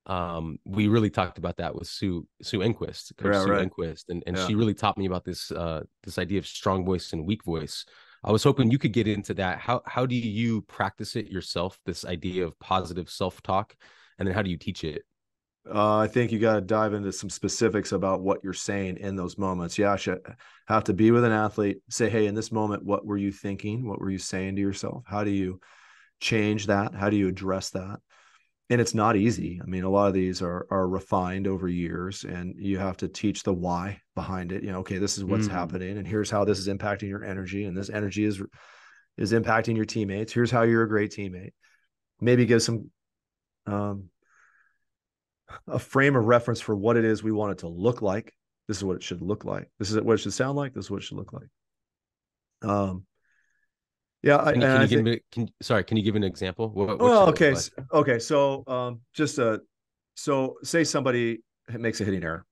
um, 0.05 0.57
we 0.65 0.89
really 0.89 1.09
talked 1.09 1.37
about 1.37 1.55
that 1.57 1.73
with 1.73 1.87
sue 1.87 2.27
sue 2.41 2.59
enquist 2.59 3.15
coach 3.17 3.33
yeah, 3.33 3.43
sue 3.43 3.51
right. 3.51 3.69
enquist 3.69 4.03
and, 4.09 4.21
and 4.27 4.35
yeah. 4.35 4.45
she 4.45 4.53
really 4.53 4.73
taught 4.73 4.97
me 4.97 5.05
about 5.05 5.23
this 5.23 5.49
uh, 5.49 5.81
this 6.03 6.17
idea 6.17 6.39
of 6.39 6.45
strong 6.45 6.83
voice 6.85 7.13
and 7.13 7.25
weak 7.25 7.45
voice 7.45 7.85
i 8.23 8.31
was 8.31 8.43
hoping 8.43 8.71
you 8.71 8.77
could 8.77 8.93
get 8.93 9.07
into 9.07 9.33
that 9.33 9.59
how 9.59 9.81
how 9.85 10.05
do 10.05 10.15
you 10.15 10.61
practice 10.63 11.15
it 11.15 11.27
yourself 11.27 11.79
this 11.85 12.05
idea 12.05 12.45
of 12.45 12.57
positive 12.59 13.09
self-talk 13.09 13.75
and 14.19 14.27
then 14.27 14.35
how 14.35 14.41
do 14.41 14.49
you 14.49 14.57
teach 14.57 14.83
it 14.83 15.03
uh, 15.71 15.99
I 15.99 16.07
think 16.07 16.31
you 16.31 16.39
got 16.39 16.55
to 16.55 16.61
dive 16.61 16.93
into 16.93 17.11
some 17.13 17.29
specifics 17.29 17.93
about 17.93 18.21
what 18.21 18.43
you're 18.43 18.53
saying 18.53 18.97
in 18.97 19.15
those 19.15 19.37
moments. 19.37 19.77
Yeah, 19.77 19.95
should 19.95 20.19
have 20.67 20.83
to 20.85 20.93
be 20.93 21.11
with 21.11 21.23
an 21.23 21.31
athlete. 21.31 21.77
Say, 21.89 22.09
hey, 22.09 22.25
in 22.25 22.35
this 22.35 22.51
moment, 22.51 22.83
what 22.83 23.05
were 23.05 23.17
you 23.17 23.31
thinking? 23.31 23.87
What 23.87 23.99
were 23.99 24.09
you 24.09 24.17
saying 24.17 24.57
to 24.57 24.61
yourself? 24.61 25.03
How 25.07 25.23
do 25.23 25.31
you 25.31 25.61
change 26.19 26.67
that? 26.67 26.93
How 26.93 27.09
do 27.09 27.15
you 27.15 27.29
address 27.29 27.69
that? 27.71 27.99
And 28.73 28.81
it's 28.81 28.95
not 28.95 29.15
easy. 29.15 29.61
I 29.61 29.67
mean, 29.67 29.83
a 29.83 29.89
lot 29.89 30.07
of 30.07 30.15
these 30.15 30.41
are 30.41 30.65
are 30.71 30.87
refined 30.87 31.45
over 31.45 31.67
years, 31.67 32.23
and 32.23 32.55
you 32.57 32.79
have 32.79 32.97
to 32.97 33.07
teach 33.07 33.43
the 33.43 33.53
why 33.53 34.01
behind 34.15 34.51
it. 34.51 34.63
You 34.63 34.71
know, 34.71 34.79
okay, 34.79 34.97
this 34.97 35.15
is 35.15 35.23
what's 35.23 35.47
mm. 35.47 35.51
happening, 35.51 35.99
and 35.99 36.07
here's 36.07 36.31
how 36.31 36.43
this 36.43 36.57
is 36.57 36.67
impacting 36.67 37.07
your 37.07 37.23
energy, 37.23 37.65
and 37.65 37.77
this 37.77 37.91
energy 37.91 38.25
is 38.25 38.41
is 39.15 39.31
impacting 39.31 39.75
your 39.75 39.85
teammates. 39.85 40.33
Here's 40.33 40.49
how 40.49 40.63
you're 40.63 40.81
a 40.81 40.89
great 40.89 41.11
teammate. 41.11 41.51
Maybe 42.19 42.47
give 42.47 42.63
some 42.63 42.89
um, 43.67 44.09
a 45.67 45.77
frame 45.77 46.15
of 46.15 46.25
reference 46.25 46.59
for 46.59 46.75
what 46.75 46.97
it 46.97 47.05
is 47.05 47.21
we 47.21 47.31
want 47.31 47.51
it 47.51 47.57
to 47.59 47.67
look 47.67 48.01
like. 48.01 48.33
This 48.67 48.77
is 48.77 48.83
what 48.83 48.95
it 48.95 49.03
should 49.03 49.21
look 49.21 49.45
like. 49.45 49.69
This 49.77 49.91
is 49.91 50.01
what 50.01 50.13
it 50.13 50.17
should 50.17 50.33
sound 50.33 50.57
like. 50.57 50.73
This 50.73 50.85
is 50.85 50.91
what 50.91 51.01
it 51.01 51.03
should 51.03 51.17
look 51.17 51.31
like. 51.31 51.49
Um, 52.63 53.05
yeah, 54.23 54.37
can, 54.37 54.55
you, 54.55 54.61
can 54.61 54.81
you 54.81 54.87
give 54.87 55.03
me, 55.03 55.19
can, 55.31 55.49
sorry, 55.61 55.83
can 55.83 55.97
you 55.97 56.03
give 56.03 56.15
an 56.15 56.23
example? 56.23 56.69
What, 56.69 56.97
well, 56.99 57.27
okay, 57.29 57.53
like? 57.53 57.71
okay. 57.93 58.19
So, 58.19 58.63
um, 58.67 59.01
just 59.13 59.37
a 59.37 59.61
so 60.15 60.55
say 60.63 60.85
somebody 60.85 61.39
makes 61.69 61.99
a 61.99 62.05
hitting 62.05 62.23
error, 62.23 62.45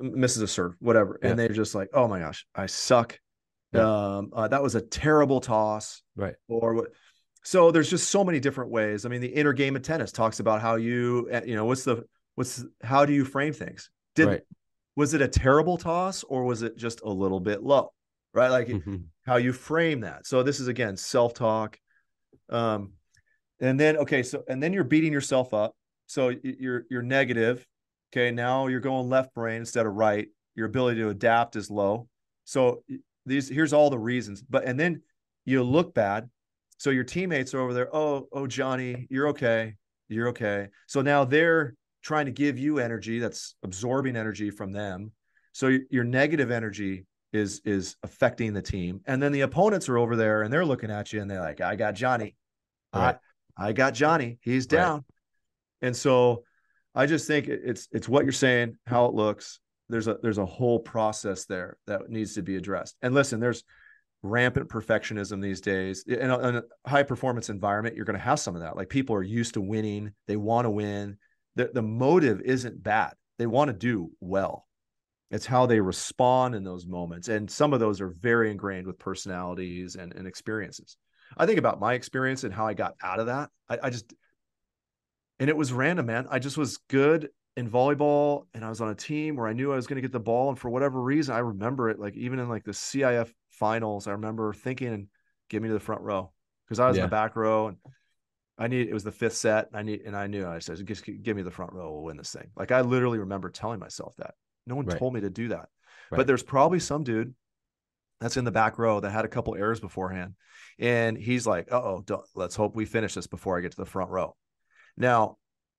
misses 0.00 0.42
a 0.42 0.48
serve, 0.48 0.74
whatever, 0.80 1.18
yeah. 1.22 1.30
and 1.30 1.38
they're 1.38 1.48
just 1.48 1.74
like, 1.74 1.88
"Oh 1.94 2.08
my 2.08 2.18
gosh, 2.18 2.46
I 2.54 2.66
suck." 2.66 3.18
Yeah. 3.72 4.16
Um, 4.16 4.30
uh, 4.34 4.48
that 4.48 4.62
was 4.62 4.74
a 4.74 4.82
terrible 4.82 5.40
toss, 5.40 6.02
right? 6.14 6.34
Or 6.48 6.74
what? 6.74 6.86
So 7.42 7.70
there's 7.70 7.90
just 7.90 8.10
so 8.10 8.22
many 8.22 8.38
different 8.38 8.70
ways. 8.70 9.04
I 9.04 9.08
mean, 9.08 9.20
the 9.20 9.28
inner 9.28 9.52
game 9.52 9.76
of 9.76 9.82
tennis 9.82 10.12
talks 10.12 10.40
about 10.40 10.60
how 10.60 10.76
you, 10.76 11.28
eh, 11.30 11.42
you 11.46 11.56
know, 11.56 11.64
what's 11.64 11.84
the 11.84 12.04
what's 12.34 12.64
how 12.82 13.06
do 13.06 13.12
you 13.12 13.24
frame 13.24 13.52
things? 13.52 13.90
Did 14.14 14.26
right. 14.26 14.42
was 14.96 15.14
it 15.14 15.22
a 15.22 15.28
terrible 15.28 15.76
toss 15.78 16.22
or 16.24 16.44
was 16.44 16.62
it 16.62 16.76
just 16.76 17.00
a 17.02 17.08
little 17.08 17.40
bit 17.40 17.62
low? 17.62 17.92
Right, 18.34 18.50
like 18.50 18.68
mm-hmm 18.68 18.96
how 19.26 19.36
you 19.36 19.52
frame 19.52 20.00
that. 20.00 20.26
So 20.26 20.42
this 20.42 20.60
is 20.60 20.68
again 20.68 20.96
self-talk. 20.96 21.78
Um, 22.50 22.92
and 23.60 23.78
then 23.78 23.96
okay, 23.98 24.22
so 24.22 24.42
and 24.48 24.62
then 24.62 24.72
you're 24.72 24.84
beating 24.84 25.12
yourself 25.12 25.54
up. 25.54 25.74
So 26.06 26.32
you're 26.42 26.84
you're 26.90 27.02
negative. 27.02 27.66
Okay, 28.12 28.30
now 28.30 28.66
you're 28.66 28.80
going 28.80 29.08
left 29.08 29.34
brain 29.34 29.58
instead 29.58 29.86
of 29.86 29.94
right. 29.94 30.28
Your 30.54 30.66
ability 30.66 31.00
to 31.00 31.08
adapt 31.08 31.56
is 31.56 31.70
low. 31.70 32.08
So 32.44 32.84
these 33.26 33.48
here's 33.48 33.72
all 33.72 33.90
the 33.90 33.98
reasons. 33.98 34.42
But 34.42 34.64
and 34.64 34.78
then 34.78 35.02
you 35.44 35.62
look 35.62 35.94
bad. 35.94 36.28
So 36.78 36.90
your 36.90 37.04
teammates 37.04 37.54
are 37.54 37.60
over 37.60 37.72
there. 37.72 37.94
Oh, 37.94 38.28
oh, 38.32 38.46
Johnny, 38.46 39.06
you're 39.08 39.28
okay. 39.28 39.76
You're 40.08 40.28
okay. 40.28 40.68
So 40.86 41.00
now 41.00 41.24
they're 41.24 41.74
trying 42.02 42.26
to 42.26 42.32
give 42.32 42.58
you 42.58 42.78
energy 42.78 43.20
that's 43.20 43.54
absorbing 43.62 44.16
energy 44.16 44.50
from 44.50 44.72
them. 44.72 45.12
So 45.52 45.78
your 45.88 46.04
negative 46.04 46.50
energy 46.50 47.06
is 47.34 47.60
is 47.64 47.96
affecting 48.02 48.52
the 48.52 48.62
team. 48.62 49.00
And 49.06 49.22
then 49.22 49.32
the 49.32 49.42
opponents 49.42 49.88
are 49.88 49.98
over 49.98 50.16
there 50.16 50.42
and 50.42 50.52
they're 50.52 50.64
looking 50.64 50.90
at 50.90 51.12
you 51.12 51.20
and 51.20 51.30
they're 51.30 51.40
like, 51.40 51.60
I 51.60 51.76
got 51.76 51.94
Johnny. 51.94 52.36
Right. 52.94 53.16
I 53.56 53.68
I 53.68 53.72
got 53.72 53.94
Johnny. 53.94 54.38
He's 54.40 54.66
down. 54.66 54.94
Right. 54.94 55.88
And 55.88 55.96
so 55.96 56.44
I 56.94 57.06
just 57.06 57.26
think 57.26 57.48
it's 57.48 57.88
it's 57.92 58.08
what 58.08 58.24
you're 58.24 58.32
saying, 58.32 58.78
how 58.86 59.06
it 59.06 59.14
looks. 59.14 59.60
There's 59.88 60.08
a 60.08 60.16
there's 60.22 60.38
a 60.38 60.46
whole 60.46 60.78
process 60.78 61.44
there 61.44 61.76
that 61.86 62.08
needs 62.08 62.34
to 62.34 62.42
be 62.42 62.56
addressed. 62.56 62.96
And 63.02 63.12
listen, 63.12 63.40
there's 63.40 63.64
rampant 64.22 64.68
perfectionism 64.68 65.42
these 65.42 65.60
days. 65.60 66.04
In 66.06 66.30
a, 66.30 66.48
in 66.48 66.56
a 66.56 66.62
high 66.88 67.02
performance 67.02 67.50
environment, 67.50 67.94
you're 67.96 68.06
going 68.06 68.18
to 68.18 68.24
have 68.24 68.40
some 68.40 68.54
of 68.54 68.62
that. 68.62 68.76
Like 68.76 68.88
people 68.88 69.14
are 69.16 69.22
used 69.22 69.54
to 69.54 69.60
winning, 69.60 70.12
they 70.26 70.36
want 70.36 70.64
to 70.64 70.70
win. 70.70 71.18
The, 71.56 71.70
the 71.72 71.82
motive 71.82 72.40
isn't 72.40 72.82
bad. 72.82 73.12
They 73.38 73.46
want 73.46 73.68
to 73.68 73.76
do 73.76 74.10
well. 74.20 74.66
It's 75.34 75.46
how 75.46 75.66
they 75.66 75.80
respond 75.80 76.54
in 76.54 76.62
those 76.62 76.86
moments. 76.86 77.26
And 77.26 77.50
some 77.50 77.72
of 77.72 77.80
those 77.80 78.00
are 78.00 78.14
very 78.20 78.52
ingrained 78.52 78.86
with 78.86 79.00
personalities 79.00 79.96
and, 79.96 80.14
and 80.14 80.28
experiences. 80.28 80.96
I 81.36 81.44
think 81.44 81.58
about 81.58 81.80
my 81.80 81.94
experience 81.94 82.44
and 82.44 82.54
how 82.54 82.68
I 82.68 82.74
got 82.74 82.94
out 83.02 83.18
of 83.18 83.26
that. 83.26 83.50
I, 83.68 83.78
I 83.82 83.90
just, 83.90 84.14
and 85.40 85.50
it 85.50 85.56
was 85.56 85.72
random, 85.72 86.06
man. 86.06 86.28
I 86.30 86.38
just 86.38 86.56
was 86.56 86.76
good 86.88 87.30
in 87.56 87.68
volleyball 87.68 88.46
and 88.54 88.64
I 88.64 88.68
was 88.68 88.80
on 88.80 88.90
a 88.90 88.94
team 88.94 89.34
where 89.34 89.48
I 89.48 89.54
knew 89.54 89.72
I 89.72 89.74
was 89.74 89.88
going 89.88 89.96
to 89.96 90.02
get 90.02 90.12
the 90.12 90.20
ball. 90.20 90.50
And 90.50 90.58
for 90.58 90.70
whatever 90.70 91.02
reason, 91.02 91.34
I 91.34 91.40
remember 91.40 91.90
it 91.90 91.98
like 91.98 92.14
even 92.14 92.38
in 92.38 92.48
like 92.48 92.62
the 92.62 92.70
CIF 92.70 93.28
finals, 93.50 94.06
I 94.06 94.12
remember 94.12 94.52
thinking, 94.52 95.08
get 95.50 95.62
me 95.62 95.66
to 95.66 95.74
the 95.74 95.80
front 95.80 96.02
row 96.02 96.30
because 96.64 96.78
I 96.78 96.86
was 96.86 96.96
yeah. 96.96 97.02
in 97.02 97.10
the 97.10 97.16
back 97.16 97.34
row 97.34 97.66
and 97.66 97.76
I 98.56 98.68
need, 98.68 98.86
it 98.86 98.94
was 98.94 99.02
the 99.02 99.10
fifth 99.10 99.34
set. 99.34 99.66
And 99.66 99.76
I 99.76 99.82
need, 99.82 100.02
and 100.06 100.16
I 100.16 100.28
knew 100.28 100.46
I 100.46 100.60
said, 100.60 100.86
just 100.86 101.04
give 101.04 101.34
me 101.34 101.42
the 101.42 101.50
front 101.50 101.72
row. 101.72 101.90
We'll 101.90 102.04
win 102.04 102.18
this 102.18 102.32
thing. 102.32 102.50
Like 102.54 102.70
I 102.70 102.82
literally 102.82 103.18
remember 103.18 103.50
telling 103.50 103.80
myself 103.80 104.14
that. 104.18 104.34
No 104.66 104.76
one 104.76 104.86
right. 104.86 104.98
told 104.98 105.14
me 105.14 105.20
to 105.20 105.30
do 105.30 105.48
that. 105.48 105.68
Right. 106.10 106.18
But 106.18 106.26
there's 106.26 106.42
probably 106.42 106.80
some 106.80 107.04
dude 107.04 107.34
that's 108.20 108.36
in 108.36 108.44
the 108.44 108.50
back 108.50 108.78
row 108.78 109.00
that 109.00 109.10
had 109.10 109.24
a 109.24 109.28
couple 109.28 109.54
errors 109.54 109.80
beforehand. 109.80 110.34
And 110.78 111.16
he's 111.16 111.46
like, 111.46 111.72
oh, 111.72 112.04
let's 112.34 112.56
hope 112.56 112.74
we 112.74 112.84
finish 112.84 113.14
this 113.14 113.26
before 113.26 113.58
I 113.58 113.60
get 113.60 113.72
to 113.72 113.76
the 113.76 113.86
front 113.86 114.10
row. 114.10 114.36
Now, 114.96 115.36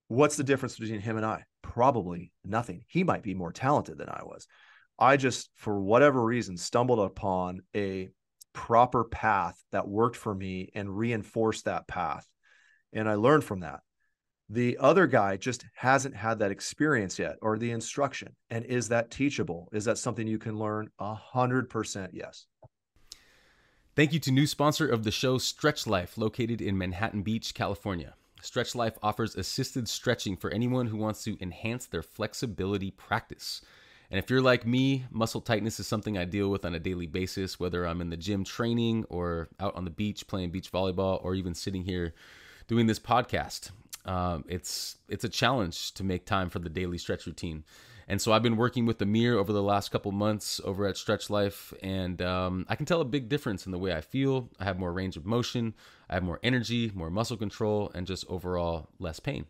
what's 0.07 0.37
the 0.37 0.43
difference 0.43 0.77
between 0.77 0.99
him 0.99 1.17
and 1.17 1.25
I? 1.25 1.43
Probably 1.61 2.31
nothing. 2.43 2.83
He 2.87 3.03
might 3.03 3.23
be 3.23 3.33
more 3.33 3.51
talented 3.51 3.97
than 3.97 4.09
I 4.09 4.21
was. 4.23 4.47
I 4.97 5.17
just, 5.17 5.49
for 5.55 5.79
whatever 5.81 6.23
reason, 6.23 6.57
stumbled 6.57 6.99
upon 6.99 7.61
a 7.75 8.09
proper 8.53 9.03
path 9.03 9.61
that 9.71 9.87
worked 9.87 10.15
for 10.15 10.33
me 10.33 10.69
and 10.73 10.97
reinforced 10.97 11.65
that 11.65 11.87
path. 11.87 12.25
And 12.93 13.09
I 13.09 13.15
learned 13.15 13.43
from 13.43 13.61
that 13.61 13.81
the 14.49 14.77
other 14.79 15.07
guy 15.07 15.37
just 15.37 15.65
hasn't 15.75 16.15
had 16.15 16.39
that 16.39 16.51
experience 16.51 17.17
yet 17.17 17.37
or 17.41 17.57
the 17.57 17.71
instruction. 17.71 18.35
And 18.49 18.63
is 18.65 18.89
that 18.89 19.09
teachable? 19.09 19.69
Is 19.71 19.85
that 19.85 19.97
something 19.97 20.27
you 20.27 20.37
can 20.37 20.57
learn 20.57 20.89
a 20.99 21.15
hundred 21.15 21.69
percent 21.69 22.11
yes. 22.13 22.45
Thank 23.95 24.13
you 24.13 24.19
to 24.19 24.31
new 24.31 24.45
sponsor 24.45 24.87
of 24.87 25.03
the 25.03 25.11
show 25.11 25.37
stretch 25.37 25.87
life 25.87 26.17
located 26.17 26.61
in 26.61 26.77
manhattan 26.77 27.23
beach 27.23 27.53
california. 27.53 28.13
Stretch 28.41 28.75
life 28.75 28.97
offers 29.01 29.35
assisted 29.35 29.87
stretching 29.87 30.37
for 30.37 30.51
anyone 30.51 30.87
who 30.87 30.97
wants 30.97 31.23
to 31.23 31.41
enhance 31.41 31.87
their 31.87 32.03
flexibility 32.03 32.91
practice. 32.91 33.61
And 34.11 34.19
if 34.19 34.29
you're 34.29 34.41
like 34.41 34.67
me 34.67 35.05
muscle 35.09 35.41
tightness 35.41 35.79
is 35.79 35.87
something 35.87 36.17
i 36.17 36.25
deal 36.25 36.49
with 36.49 36.65
on 36.65 36.75
a 36.75 36.79
daily 36.79 37.07
basis 37.07 37.59
whether 37.59 37.87
i'm 37.87 38.01
in 38.01 38.11
the 38.11 38.17
gym 38.17 38.43
training 38.43 39.05
or 39.09 39.49
out 39.59 39.75
on 39.75 39.85
the 39.85 39.89
beach 39.89 40.27
playing 40.27 40.51
beach 40.51 40.71
volleyball 40.71 41.23
or 41.23 41.33
even 41.33 41.55
sitting 41.55 41.83
here 41.83 42.13
doing 42.67 42.85
this 42.85 42.99
podcast 42.99 43.71
um, 44.05 44.45
it's 44.47 44.97
it's 45.09 45.23
a 45.23 45.29
challenge 45.29 45.93
to 45.93 46.03
make 46.03 46.25
time 46.25 46.49
for 46.49 46.59
the 46.59 46.69
daily 46.69 46.97
stretch 46.97 47.25
routine. 47.25 47.63
And 48.07 48.21
so 48.21 48.31
I've 48.31 48.43
been 48.43 48.57
working 48.57 48.85
with 48.85 49.01
Amir 49.01 49.37
over 49.37 49.51
the 49.51 49.63
last 49.63 49.89
couple 49.89 50.11
months 50.11 50.61
over 50.63 50.85
at 50.85 50.95
Stretch 50.95 51.31
Life, 51.31 51.73
and 51.81 52.21
um, 52.21 52.65
I 52.69 52.75
can 52.75 52.85
tell 52.85 53.01
a 53.01 53.05
big 53.05 53.29
difference 53.29 53.65
in 53.65 53.71
the 53.71 53.79
way 53.79 53.93
I 53.93 54.01
feel. 54.01 54.49
I 54.59 54.63
have 54.63 54.77
more 54.77 54.93
range 54.93 55.17
of 55.17 55.25
motion, 55.25 55.73
I 56.07 56.13
have 56.13 56.23
more 56.23 56.39
energy, 56.43 56.91
more 56.93 57.09
muscle 57.09 57.35
control, 57.35 57.91
and 57.95 58.05
just 58.05 58.23
overall 58.29 58.89
less 58.99 59.19
pain. 59.19 59.47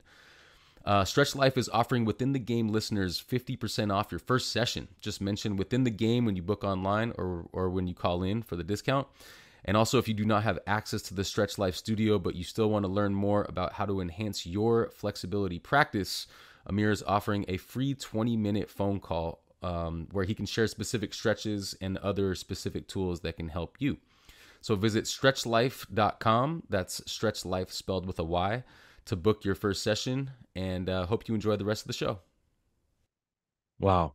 Uh, 0.86 1.04
Stretch 1.04 1.36
Life 1.36 1.58
is 1.58 1.68
offering 1.70 2.06
within 2.06 2.32
the 2.32 2.40
game 2.40 2.70
listeners 2.70 3.22
50% 3.22 3.92
off 3.92 4.12
your 4.12 4.20
first 4.20 4.52
session. 4.52 4.88
Just 5.02 5.20
mention 5.20 5.58
within 5.58 5.84
the 5.84 5.90
game 5.90 6.26
when 6.26 6.36
you 6.36 6.44
book 6.44 6.64
online 6.64 7.12
or, 7.18 7.48
or 7.52 7.70
when 7.70 7.88
you 7.88 7.96
call 7.96 8.22
in 8.22 8.44
for 8.44 8.56
the 8.56 8.64
discount. 8.64 9.08
And 9.66 9.76
also, 9.76 9.98
if 9.98 10.08
you 10.08 10.14
do 10.14 10.26
not 10.26 10.44
have 10.44 10.60
access 10.68 11.02
to 11.04 11.16
the 11.16 11.24
Stretch 11.24 11.58
Life 11.58 11.76
Studio, 11.76 12.20
but 12.20 12.36
you 12.36 12.44
still 12.44 12.70
want 12.70 12.86
to 12.86 12.92
learn 12.92 13.16
more 13.16 13.46
about 13.50 13.74
how 13.74 13.86
to 13.88 14.00
enhance 14.00 14.46
your 14.46 14.92
flexibility 14.92 15.58
practice, 15.58 16.28
Amir 16.68 16.92
is 16.92 17.04
offering 17.04 17.46
a 17.48 17.58
free 17.58 17.96
20 17.96 18.38
minute 18.38 18.70
phone 18.70 19.00
call 19.00 19.42
um, 19.64 20.08
where 20.12 20.24
he 20.24 20.36
can 20.36 20.46
share 20.46 20.68
specific 20.68 21.16
stretches 21.16 21.76
and 21.82 21.98
other 21.98 22.36
specific 22.36 22.88
tools 22.88 23.22
that 23.22 23.38
can 23.38 23.50
help 23.50 23.78
you. 23.80 23.98
So 24.62 24.76
visit 24.76 25.06
stretchlife.com, 25.06 26.64
that's 26.70 27.02
stretchlife 27.02 27.72
spelled 27.72 28.06
with 28.06 28.20
a 28.20 28.24
Y, 28.24 28.64
to 29.06 29.16
book 29.16 29.44
your 29.44 29.56
first 29.56 29.82
session. 29.82 30.32
And 30.56 30.90
uh, 30.90 31.08
hope 31.08 31.28
you 31.28 31.34
enjoy 31.34 31.56
the 31.56 31.66
rest 31.66 31.84
of 31.84 31.88
the 31.88 31.94
show. 31.94 32.20
Wow 33.80 34.14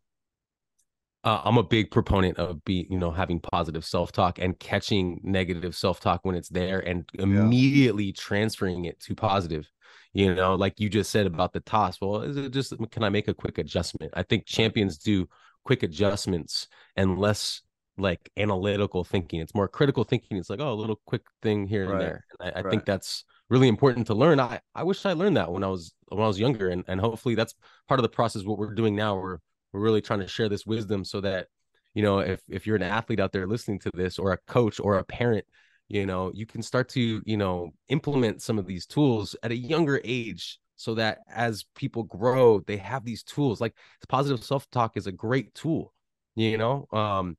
uh, 1.23 1.43
I'm 1.45 1.59
a 1.59 1.63
big 1.63 1.91
proponent 1.91 2.39
of 2.39 2.65
be 2.65 2.87
you 2.89 2.99
know 2.99 3.11
having 3.11 3.41
positive 3.41 3.85
self 3.85 4.13
talk 4.13 4.39
and 4.39 4.59
catching 4.59 5.21
negative 5.23 5.77
self 5.77 6.01
talk 6.01 6.21
when 6.25 6.35
it's 6.35 6.49
there 6.49 6.81
and 6.81 7.09
immediately 7.15 8.07
yeah. 8.07 8.13
transferring 8.17 8.87
it 8.87 9.01
to 9.01 9.15
positive. 9.15 9.71
You 10.13 10.35
know, 10.35 10.55
like 10.55 10.81
you 10.81 10.89
just 10.89 11.11
said 11.11 11.27
about 11.27 11.53
the 11.53 11.61
toss. 11.61 12.01
Well, 12.01 12.23
is 12.23 12.37
it 12.37 12.53
just 12.53 12.75
can 12.91 13.05
I 13.05 13.11
make 13.11 13.29
a 13.29 13.35
quick 13.35 13.59
adjustment? 13.59 14.12
I 14.16 14.23
think 14.23 14.47
champions 14.47 14.99
do 14.99 15.29
quick 15.64 15.83
adjustments 15.83 16.68
and 16.97 17.18
less 17.18 17.62
like 17.99 18.31
analytical 18.37 19.05
thinking. 19.05 19.41
It's 19.41 19.55
more 19.55 19.68
critical 19.68 20.05
thinking. 20.05 20.39
It's 20.39 20.51
like 20.51 20.61
oh, 20.61 20.73
a 20.73 20.75
little 20.75 21.01
quick 21.07 21.23
thing 21.43 21.66
here 21.66 21.85
right. 21.85 21.93
and 21.93 22.01
there. 22.01 22.25
And 22.41 22.49
I, 22.49 22.59
I 22.59 22.62
right. 22.62 22.71
think 22.71 22.87
that's 22.87 23.25
really 23.51 23.68
important 23.68 24.07
to 24.07 24.14
learn. 24.14 24.41
I 24.41 24.61
I 24.75 24.85
wish 24.85 25.05
I 25.05 25.12
learned 25.12 25.37
that 25.37 25.53
when 25.53 25.62
I 25.62 25.68
was 25.68 25.93
when 26.09 26.23
I 26.23 26.27
was 26.27 26.41
younger, 26.41 26.71
and 26.71 26.83
and 26.89 26.99
hopefully 26.99 27.35
that's 27.35 27.55
part 27.89 28.01
of 28.01 28.03
the 28.03 28.09
process. 28.09 28.43
What 28.43 28.59
we're 28.59 28.75
doing 28.75 28.97
now, 28.97 29.16
we're 29.16 29.39
we're 29.73 29.81
really 29.81 30.01
trying 30.01 30.21
to 30.21 30.29
share 30.29 30.49
this 30.49 30.66
wisdom 30.66 31.05
so 31.05 31.21
that 31.21 31.47
you 31.95 32.03
know 32.03 32.21
if 32.21 32.41
if 32.49 32.66
you're 32.66 32.77
an 32.77 32.83
athlete 32.83 33.21
out 33.21 33.33
there 33.33 33.47
listening 33.47 33.79
to 33.81 33.91
this 33.95 34.18
or 34.18 34.33
a 34.33 34.39
coach 34.47 34.81
or 34.81 34.99
a 34.99 35.05
parent 35.05 35.45
you 35.89 36.07
know 36.07 36.31
you 36.35 36.47
can 36.47 36.62
start 36.62 36.89
to 36.89 37.23
you 37.25 37.37
know 37.37 37.71
implement 37.89 38.43
some 38.43 38.59
of 38.59 38.66
these 38.66 38.87
tools 38.87 39.37
at 39.43 39.51
a 39.51 39.57
younger 39.57 40.01
age 40.05 40.59
so 40.77 40.95
that 40.95 41.18
as 41.29 41.64
people 41.75 42.05
grow 42.05 42.61
they 42.61 42.79
have 42.79 43.05
these 43.05 43.23
tools. 43.23 43.61
Like 43.61 43.75
positive 44.09 44.43
self-talk 44.43 44.97
is 44.97 45.07
a 45.07 45.12
great 45.12 45.55
tool 45.55 45.93
you 46.37 46.57
know? 46.59 46.87
Um 46.93 47.37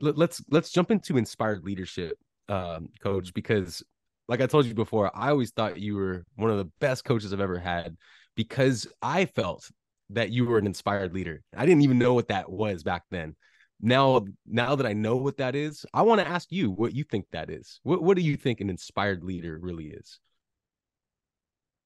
let's 0.00 0.42
let's 0.50 0.70
jump 0.70 0.90
into 0.90 1.16
inspired 1.16 1.64
leadership 1.64 2.18
um 2.48 2.88
coach 3.02 3.32
because 3.32 3.82
like 4.30 4.40
I 4.40 4.46
told 4.46 4.64
you 4.64 4.74
before, 4.74 5.10
I 5.12 5.30
always 5.30 5.50
thought 5.50 5.80
you 5.80 5.96
were 5.96 6.24
one 6.36 6.50
of 6.50 6.58
the 6.58 6.70
best 6.78 7.04
coaches 7.04 7.32
I've 7.32 7.40
ever 7.40 7.58
had 7.58 7.96
because 8.36 8.86
I 9.02 9.24
felt 9.24 9.68
that 10.10 10.30
you 10.30 10.44
were 10.44 10.58
an 10.58 10.66
inspired 10.66 11.14
leader. 11.14 11.42
I 11.56 11.66
didn't 11.66 11.82
even 11.82 11.98
know 11.98 12.14
what 12.14 12.28
that 12.28 12.50
was 12.50 12.82
back 12.82 13.02
then. 13.10 13.36
Now, 13.80 14.26
now 14.46 14.76
that 14.76 14.86
I 14.86 14.92
know 14.92 15.16
what 15.16 15.38
that 15.38 15.54
is, 15.54 15.86
I 15.94 16.02
want 16.02 16.20
to 16.20 16.28
ask 16.28 16.50
you 16.50 16.70
what 16.70 16.94
you 16.94 17.04
think 17.04 17.26
that 17.32 17.50
is. 17.50 17.80
What 17.82 18.02
What 18.02 18.16
do 18.16 18.22
you 18.22 18.36
think 18.36 18.60
an 18.60 18.68
inspired 18.68 19.24
leader 19.24 19.58
really 19.60 19.86
is? 19.86 20.20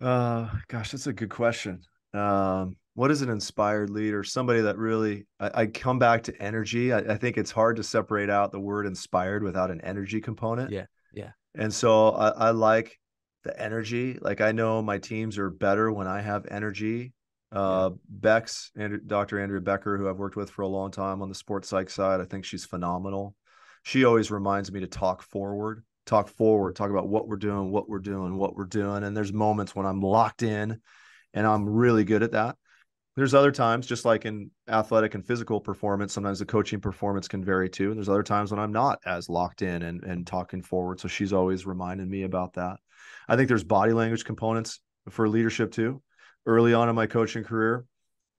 Uh, 0.00 0.48
gosh, 0.68 0.90
that's 0.90 1.06
a 1.06 1.12
good 1.12 1.30
question. 1.30 1.82
Um, 2.12 2.76
what 2.94 3.10
is 3.10 3.22
an 3.22 3.30
inspired 3.30 3.90
leader? 3.90 4.22
Somebody 4.22 4.62
that 4.62 4.76
really, 4.76 5.26
I, 5.40 5.62
I 5.62 5.66
come 5.66 5.98
back 5.98 6.24
to 6.24 6.42
energy. 6.42 6.92
I, 6.92 6.98
I, 6.98 7.16
think 7.16 7.36
it's 7.36 7.50
hard 7.50 7.76
to 7.76 7.82
separate 7.82 8.30
out 8.30 8.52
the 8.52 8.60
word 8.60 8.86
inspired 8.86 9.42
without 9.42 9.70
an 9.70 9.80
energy 9.80 10.20
component. 10.20 10.70
Yeah. 10.70 10.86
Yeah. 11.12 11.30
And 11.56 11.72
so 11.74 12.10
I, 12.10 12.28
I 12.28 12.50
like 12.50 12.98
the 13.42 13.60
energy. 13.60 14.18
Like 14.20 14.40
I 14.40 14.52
know 14.52 14.82
my 14.82 14.98
teams 14.98 15.38
are 15.38 15.50
better 15.50 15.90
when 15.90 16.06
I 16.06 16.20
have 16.20 16.46
energy. 16.50 17.12
Uh, 17.54 17.90
yeah. 17.92 17.96
Bex, 18.08 18.70
Andrew, 18.76 18.98
Dr. 18.98 19.40
Andrea 19.40 19.60
Becker, 19.60 19.96
who 19.96 20.08
I've 20.08 20.18
worked 20.18 20.36
with 20.36 20.50
for 20.50 20.62
a 20.62 20.68
long 20.68 20.90
time 20.90 21.22
on 21.22 21.28
the 21.28 21.34
sports 21.34 21.68
psych 21.68 21.88
side, 21.88 22.20
I 22.20 22.24
think 22.24 22.44
she's 22.44 22.64
phenomenal. 22.64 23.36
She 23.84 24.04
always 24.04 24.30
reminds 24.30 24.72
me 24.72 24.80
to 24.80 24.86
talk 24.86 25.22
forward, 25.22 25.84
talk 26.06 26.28
forward, 26.28 26.74
talk 26.74 26.90
about 26.90 27.08
what 27.08 27.28
we're 27.28 27.36
doing, 27.36 27.70
what 27.70 27.88
we're 27.88 27.98
doing, 27.98 28.36
what 28.36 28.56
we're 28.56 28.64
doing. 28.64 29.04
And 29.04 29.16
there's 29.16 29.32
moments 29.32 29.74
when 29.74 29.86
I'm 29.86 30.00
locked 30.00 30.42
in 30.42 30.80
and 31.32 31.46
I'm 31.46 31.68
really 31.68 32.04
good 32.04 32.22
at 32.22 32.32
that. 32.32 32.56
There's 33.16 33.34
other 33.34 33.52
times, 33.52 33.86
just 33.86 34.04
like 34.04 34.24
in 34.24 34.50
athletic 34.68 35.14
and 35.14 35.24
physical 35.24 35.60
performance, 35.60 36.12
sometimes 36.12 36.40
the 36.40 36.46
coaching 36.46 36.80
performance 36.80 37.28
can 37.28 37.44
vary 37.44 37.70
too. 37.70 37.90
And 37.90 37.96
there's 37.96 38.08
other 38.08 38.24
times 38.24 38.50
when 38.50 38.58
I'm 38.58 38.72
not 38.72 38.98
as 39.06 39.28
locked 39.28 39.62
in 39.62 39.82
and, 39.82 40.02
and 40.02 40.26
talking 40.26 40.62
forward. 40.62 40.98
So 40.98 41.06
she's 41.06 41.32
always 41.32 41.64
reminding 41.64 42.10
me 42.10 42.24
about 42.24 42.54
that. 42.54 42.78
I 43.28 43.36
think 43.36 43.46
there's 43.46 43.62
body 43.62 43.92
language 43.92 44.24
components 44.24 44.80
for 45.10 45.28
leadership 45.28 45.70
too. 45.70 46.02
Early 46.46 46.74
on 46.74 46.88
in 46.88 46.94
my 46.94 47.06
coaching 47.06 47.44
career, 47.44 47.86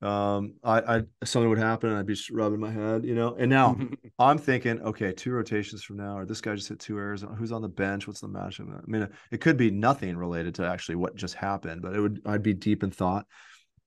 um, 0.01 0.55
I, 0.63 0.97
I 0.97 1.01
something 1.23 1.49
would 1.49 1.57
happen 1.57 1.89
and 1.89 1.97
I'd 1.97 2.05
be 2.05 2.17
rubbing 2.31 2.59
my 2.59 2.71
head, 2.71 3.05
you 3.05 3.15
know. 3.15 3.35
And 3.35 3.49
now 3.49 3.77
I'm 4.19 4.37
thinking, 4.37 4.81
okay, 4.81 5.13
two 5.13 5.31
rotations 5.31 5.83
from 5.83 5.97
now, 5.97 6.17
or 6.17 6.25
this 6.25 6.41
guy 6.41 6.53
just 6.55 6.69
hit 6.69 6.79
two 6.79 6.97
errors. 6.97 7.23
Who's 7.37 7.51
on 7.51 7.61
the 7.61 7.69
bench? 7.69 8.05
What's 8.05 8.19
the 8.19 8.27
matchup? 8.27 8.77
I 8.77 8.81
mean, 8.85 9.07
it 9.31 9.41
could 9.41 9.57
be 9.57 9.71
nothing 9.71 10.17
related 10.17 10.55
to 10.55 10.67
actually 10.67 10.95
what 10.95 11.15
just 11.15 11.35
happened, 11.35 11.81
but 11.81 11.95
it 11.95 12.01
would. 12.01 12.21
I'd 12.25 12.43
be 12.43 12.53
deep 12.53 12.83
in 12.83 12.91
thought, 12.91 13.25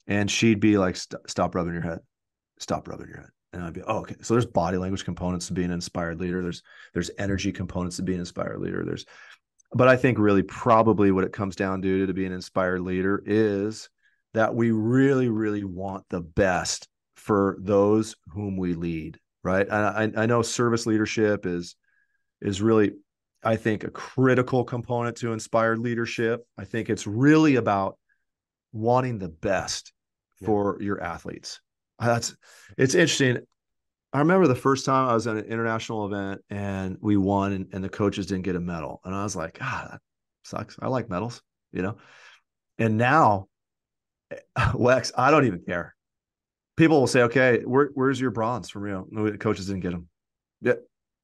and 0.06 0.30
she'd 0.30 0.60
be 0.60 0.78
like, 0.78 0.96
"Stop 0.96 1.54
rubbing 1.54 1.74
your 1.74 1.82
head, 1.82 2.00
stop 2.58 2.88
rubbing 2.88 3.08
your 3.08 3.18
head." 3.18 3.30
And 3.52 3.62
I'd 3.62 3.72
be, 3.72 3.82
oh, 3.82 4.00
okay. 4.00 4.16
So 4.20 4.34
there's 4.34 4.44
body 4.44 4.76
language 4.76 5.04
components 5.04 5.46
to 5.46 5.54
being 5.54 5.68
an 5.68 5.74
inspired 5.74 6.20
leader. 6.20 6.42
There's 6.42 6.62
there's 6.94 7.10
energy 7.18 7.52
components 7.52 7.96
to 7.96 8.02
being 8.02 8.16
an 8.16 8.22
inspired 8.22 8.60
leader. 8.60 8.84
There's, 8.84 9.06
but 9.72 9.88
I 9.88 9.96
think 9.96 10.18
really 10.18 10.42
probably 10.42 11.12
what 11.12 11.24
it 11.24 11.32
comes 11.32 11.54
down 11.54 11.80
to 11.82 12.06
to 12.06 12.12
be 12.12 12.26
an 12.26 12.32
inspired 12.32 12.80
leader 12.80 13.22
is 13.24 13.88
that 14.34 14.54
we 14.54 14.70
really, 14.70 15.28
really 15.28 15.64
want 15.64 16.04
the 16.10 16.20
best 16.20 16.88
for 17.16 17.56
those 17.60 18.14
whom 18.28 18.56
we 18.56 18.74
lead, 18.74 19.18
right? 19.42 19.66
And 19.68 20.16
I, 20.16 20.22
I 20.22 20.26
know 20.26 20.42
service 20.42 20.86
leadership 20.86 21.46
is 21.46 21.76
is 22.40 22.62
really, 22.62 22.92
I 23.42 23.56
think, 23.56 23.84
a 23.84 23.90
critical 23.90 24.64
component 24.64 25.16
to 25.18 25.32
inspired 25.32 25.78
leadership. 25.78 26.46
I 26.56 26.64
think 26.64 26.88
it's 26.88 27.06
really 27.06 27.56
about 27.56 27.98
wanting 28.72 29.18
the 29.18 29.28
best 29.28 29.92
yeah. 30.40 30.46
for 30.46 30.78
your 30.80 31.02
athletes. 31.02 31.60
That's 31.98 32.36
it's 32.76 32.94
interesting. 32.94 33.38
I 34.12 34.20
remember 34.20 34.46
the 34.46 34.54
first 34.54 34.86
time 34.86 35.08
I 35.08 35.14
was 35.14 35.26
at 35.26 35.36
an 35.36 35.44
international 35.44 36.06
event 36.06 36.40
and 36.48 36.96
we 37.00 37.16
won 37.16 37.52
and, 37.52 37.66
and 37.72 37.84
the 37.84 37.90
coaches 37.90 38.26
didn't 38.26 38.44
get 38.44 38.56
a 38.56 38.60
medal. 38.60 39.00
And 39.04 39.14
I 39.14 39.22
was 39.22 39.36
like, 39.36 39.58
ah, 39.60 39.88
that 39.90 40.00
sucks. 40.44 40.78
I 40.80 40.88
like 40.88 41.10
medals, 41.10 41.42
you 41.72 41.82
know? 41.82 41.96
And 42.78 42.96
now 42.96 43.48
Lex, 44.74 45.12
I 45.16 45.30
don't 45.30 45.46
even 45.46 45.60
care. 45.60 45.94
People 46.76 47.00
will 47.00 47.06
say, 47.06 47.22
"Okay, 47.22 47.62
where, 47.64 47.90
where's 47.94 48.20
your 48.20 48.30
bronze 48.30 48.70
from 48.70 48.82
Rio?" 48.82 49.06
No, 49.10 49.28
the 49.28 49.38
coaches 49.38 49.66
didn't 49.66 49.80
get 49.80 49.90
them. 49.90 50.08
Yeah, 50.60 50.74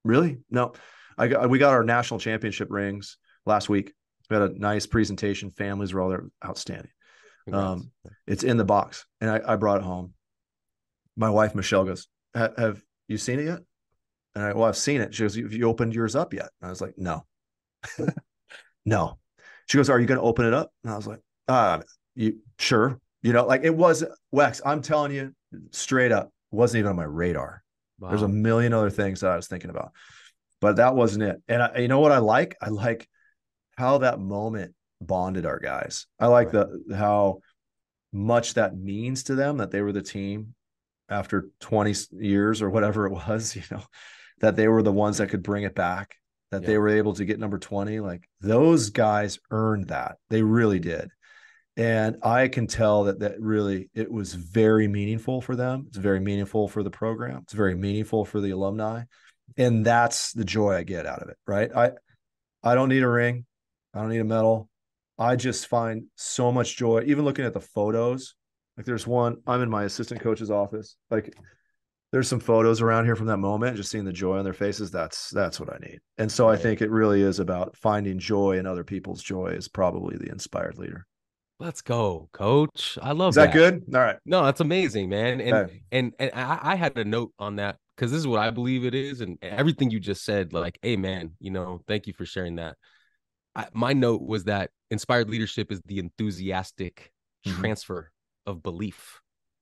really? 0.05 0.39
No, 0.51 0.73
I 1.17 1.29
got 1.29 1.49
we 1.49 1.59
got 1.59 1.73
our 1.73 1.85
national 1.85 2.21
championship 2.21 2.69
rings 2.71 3.19
last 3.47 3.69
week. 3.69 3.93
We 4.29 4.37
had 4.37 4.51
a 4.51 4.59
nice 4.59 4.87
presentation. 4.87 5.51
Families 5.51 5.93
were 5.93 6.01
all 6.01 6.09
there, 6.09 6.25
outstanding. 6.45 6.91
Um, 7.53 7.91
it's 8.27 8.43
in 8.43 8.57
the 8.57 8.65
box, 8.65 9.05
and 9.21 9.31
I, 9.31 9.41
I, 9.47 9.57
brought 9.57 9.79
it 9.79 9.85
home. 9.85 10.15
My 11.15 11.29
wife 11.29 11.55
Michelle 11.55 11.85
goes, 11.85 12.09
"Have 12.35 12.83
you 13.07 13.19
seen 13.19 13.39
it 13.39 13.45
yet?" 13.45 13.61
And 14.35 14.45
I, 14.45 14.53
well, 14.55 14.65
I've 14.65 14.79
seen 14.79 15.03
it. 15.03 15.15
She 15.15 15.25
goes, 15.25 15.37
"Have 15.37 15.53
you 15.53 15.69
opened 15.69 15.95
yours 15.95 16.17
up 16.17 16.33
yet?" 16.33 16.49
And 16.61 16.69
I 16.69 16.71
was 16.71 16.81
like, 16.81 16.95
"No, 16.97 17.27
no." 18.87 19.19
She 19.67 19.77
goes, 19.77 19.91
"Are 19.91 20.01
you 20.01 20.07
going 20.07 20.19
to 20.19 20.25
open 20.25 20.47
it 20.47 20.55
up?" 20.55 20.73
And 20.83 20.93
I 20.93 20.97
was 20.97 21.07
like, 21.07 21.21
"Uh, 21.47 21.81
you 22.15 22.39
sure. 22.59 22.99
You 23.23 23.33
know 23.33 23.47
like 23.47 23.65
it 23.65 23.75
was 23.75 24.05
wex 24.35 24.61
i'm 24.67 24.83
telling 24.83 25.11
you 25.11 25.35
straight 25.71 26.13
up 26.13 26.31
wasn't 26.51 26.81
even 26.81 26.91
on 26.91 26.97
my 26.97 27.05
radar. 27.05 27.63
Wow. 27.99 28.09
there's 28.11 28.23
a 28.23 28.29
million 28.29 28.75
other 28.75 28.91
things 28.91 29.21
that 29.21 29.31
i 29.31 29.37
was 29.37 29.47
thinking 29.47 29.71
about 29.71 29.93
but 30.65 30.77
that 30.77 30.95
wasn't 30.95 31.25
it. 31.25 31.43
And 31.47 31.63
I, 31.63 31.77
you 31.79 31.89
know 31.89 32.01
what 32.01 32.11
i 32.13 32.19
like? 32.19 32.57
I 32.61 32.71
like 32.71 33.07
how 33.77 33.99
that 33.99 34.19
moment 34.19 34.75
bonded 34.99 35.45
our 35.45 35.59
guys. 35.59 36.07
I 36.19 36.29
like 36.29 36.55
right. 36.55 36.67
the 36.89 36.97
how 36.97 37.41
much 38.13 38.55
that 38.55 38.75
means 38.75 39.25
to 39.25 39.35
them 39.35 39.59
that 39.59 39.71
they 39.71 39.83
were 39.83 39.93
the 39.93 40.01
team 40.01 40.55
after 41.11 41.51
20 41.61 41.95
years 42.13 42.63
or 42.63 42.71
whatever 42.71 43.07
it 43.07 43.13
was 43.13 43.55
you 43.57 43.63
know 43.71 43.83
that 44.41 44.57
they 44.57 44.69
were 44.69 44.83
the 44.83 44.93
ones 44.93 45.19
that 45.19 45.29
could 45.29 45.43
bring 45.43 45.65
it 45.65 45.75
back 45.75 46.17
that 46.51 46.63
yeah. 46.63 46.69
they 46.69 46.79
were 46.79 46.89
able 46.89 47.13
to 47.13 47.27
get 47.27 47.39
number 47.39 47.59
20 47.59 48.01
like 48.01 48.27
those 48.41 48.91
guys 48.91 49.39
earned 49.51 49.89
that. 49.89 50.17
They 50.31 50.43
really 50.43 50.79
did 50.79 51.11
and 51.77 52.17
i 52.23 52.47
can 52.47 52.67
tell 52.67 53.05
that 53.05 53.19
that 53.19 53.41
really 53.41 53.91
it 53.95 54.11
was 54.11 54.35
very 54.35 54.87
meaningful 54.87 55.41
for 55.41 55.57
them. 55.57 55.85
It's 55.89 55.97
very 55.97 56.21
meaningful 56.21 56.69
for 56.69 56.83
the 56.83 56.91
program. 56.91 57.41
It's 57.43 57.53
very 57.53 57.75
meaningful 57.75 58.25
for 58.25 58.41
the 58.41 58.51
alumni. 58.51 59.05
And 59.57 59.85
that's 59.85 60.33
the 60.33 60.45
joy 60.45 60.75
i 60.75 60.83
get 60.83 61.07
out 61.07 61.23
of 61.23 61.29
it 61.29 61.37
right? 61.47 61.71
I 61.75 61.93
i 62.63 62.75
don't 62.75 62.89
need 62.89 63.03
a 63.03 63.09
ring. 63.09 63.45
I 63.93 64.01
don't 64.01 64.11
need 64.11 64.21
a 64.21 64.25
medal. 64.25 64.69
I 65.19 65.37
just 65.37 65.69
find 65.69 66.05
so 66.17 66.51
much 66.51 66.77
joy 66.77 67.05
even 67.07 67.25
looking 67.25 67.45
at 67.45 67.55
the 67.55 67.61
photos. 67.61 68.35
Like 68.77 68.87
there's 68.87 69.07
one 69.07 69.39
i'm 69.47 69.63
in 69.63 69.71
my 69.71 69.85
assistant 69.85 70.21
coach's 70.21 70.51
office. 70.51 70.97
Like 71.11 71.35
there's 72.13 72.29
some 72.29 72.41
photos 72.41 72.81
around 72.81 73.07
here 73.07 73.17
from 73.17 73.27
that 73.27 73.39
moment 73.39 73.77
just 73.77 73.91
seeing 73.91 74.05
the 74.05 74.13
joy 74.13 74.39
on 74.39 74.45
their 74.45 74.53
faces. 74.53 74.93
That's 74.93 75.31
that's 75.31 75.59
what 75.59 75.73
i 75.73 75.79
need. 75.79 75.99
And 76.19 76.31
so 76.31 76.49
i 76.49 76.57
think 76.57 76.83
it 76.83 76.91
really 76.91 77.23
is 77.23 77.41
about 77.41 77.77
finding 77.77 78.21
joy 78.21 78.59
in 78.59 78.67
other 78.67 78.85
people's 78.85 79.23
joy 79.23 79.49
is 79.49 79.67
probably 79.67 80.17
the 80.17 80.31
inspired 80.31 80.79
leader 80.79 81.05
Let's 81.61 81.83
go, 81.83 82.29
coach. 82.33 82.99
I 83.01 83.13
love 83.13 83.31
Is 83.31 83.35
that, 83.37 83.53
that. 83.53 83.55
good? 83.55 83.85
All 83.95 84.01
right. 84.01 84.17
No, 84.27 84.45
that's 84.45 84.61
amazing, 84.61 85.09
man. 85.09 85.41
And 85.41 85.55
okay. 85.55 85.83
and 85.93 86.13
and 86.19 86.31
I, 86.35 86.59
I 86.63 86.75
had 86.75 86.99
a 86.99 87.05
note 87.05 87.33
on 87.39 87.57
that 87.57 87.77
because 87.97 88.11
this 88.11 88.19
is 88.19 88.27
what 88.27 88.41
I 88.41 88.51
believe 88.51 88.85
it 88.85 88.95
is, 88.95 89.21
and 89.21 89.39
everything 89.41 89.91
you 89.91 90.01
just 90.01 90.25
said, 90.25 90.53
like, 90.53 90.79
hey, 90.83 90.97
man, 90.97 91.33
you 91.39 91.51
know, 91.51 91.81
thank 91.87 92.07
you 92.07 92.13
for 92.13 92.27
sharing 92.27 92.57
that. 92.57 92.77
I, 93.55 93.69
my 93.73 93.93
note 93.93 94.23
was 94.23 94.45
that 94.45 94.71
inspired 94.91 95.31
leadership 95.31 95.71
is 95.71 95.81
the 95.87 95.99
enthusiastic 96.01 97.13
mm-hmm. 97.47 97.61
transfer 97.61 98.11
of 98.47 98.63
belief. 98.63 99.21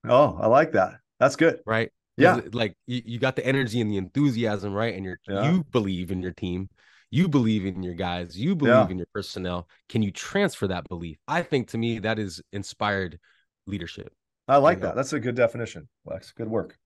Oh, 0.09 0.39
I 0.41 0.47
like 0.47 0.73
that. 0.73 0.95
That's 1.21 1.37
good. 1.37 1.61
Right. 1.67 1.91
Yeah. 2.17 2.41
Like 2.53 2.75
you, 2.87 3.03
you 3.05 3.19
got 3.19 3.37
the 3.37 3.47
energy 3.47 3.81
and 3.81 3.91
the 3.91 3.97
enthusiasm, 3.97 4.73
right? 4.73 4.95
And 4.95 5.05
you're 5.05 5.19
yeah. 5.29 5.51
you 5.51 5.65
believe 5.71 6.11
in 6.11 6.23
your 6.23 6.33
team 6.33 6.69
you 7.13 7.29
believe 7.29 7.67
in 7.67 7.83
your 7.83 7.95
guys, 7.95 8.39
you 8.39 8.57
believe 8.57 8.73
yeah. 8.73 8.89
in 8.89 8.97
your 8.97 9.07
personnel. 9.13 9.69
Can 9.91 10.03
you 10.03 10.11
transfer 10.11 10.67
that 10.69 10.89
belief? 10.89 11.19
I 11.29 11.43
think 11.43 11.69
to 11.69 11.79
me 11.79 11.99
that 12.01 12.19
is 12.19 12.41
inspired 12.53 13.21
leadership. 13.67 14.13
I 14.49 14.57
like 14.57 14.79
you 14.79 14.81
know? 14.81 14.89
that. 14.89 14.97
That's 14.97 15.13
a 15.13 15.21
good 15.21 15.35
definition, 15.35 15.89
Lex. 16.07 16.33
Good 16.33 16.49
work. 16.49 16.79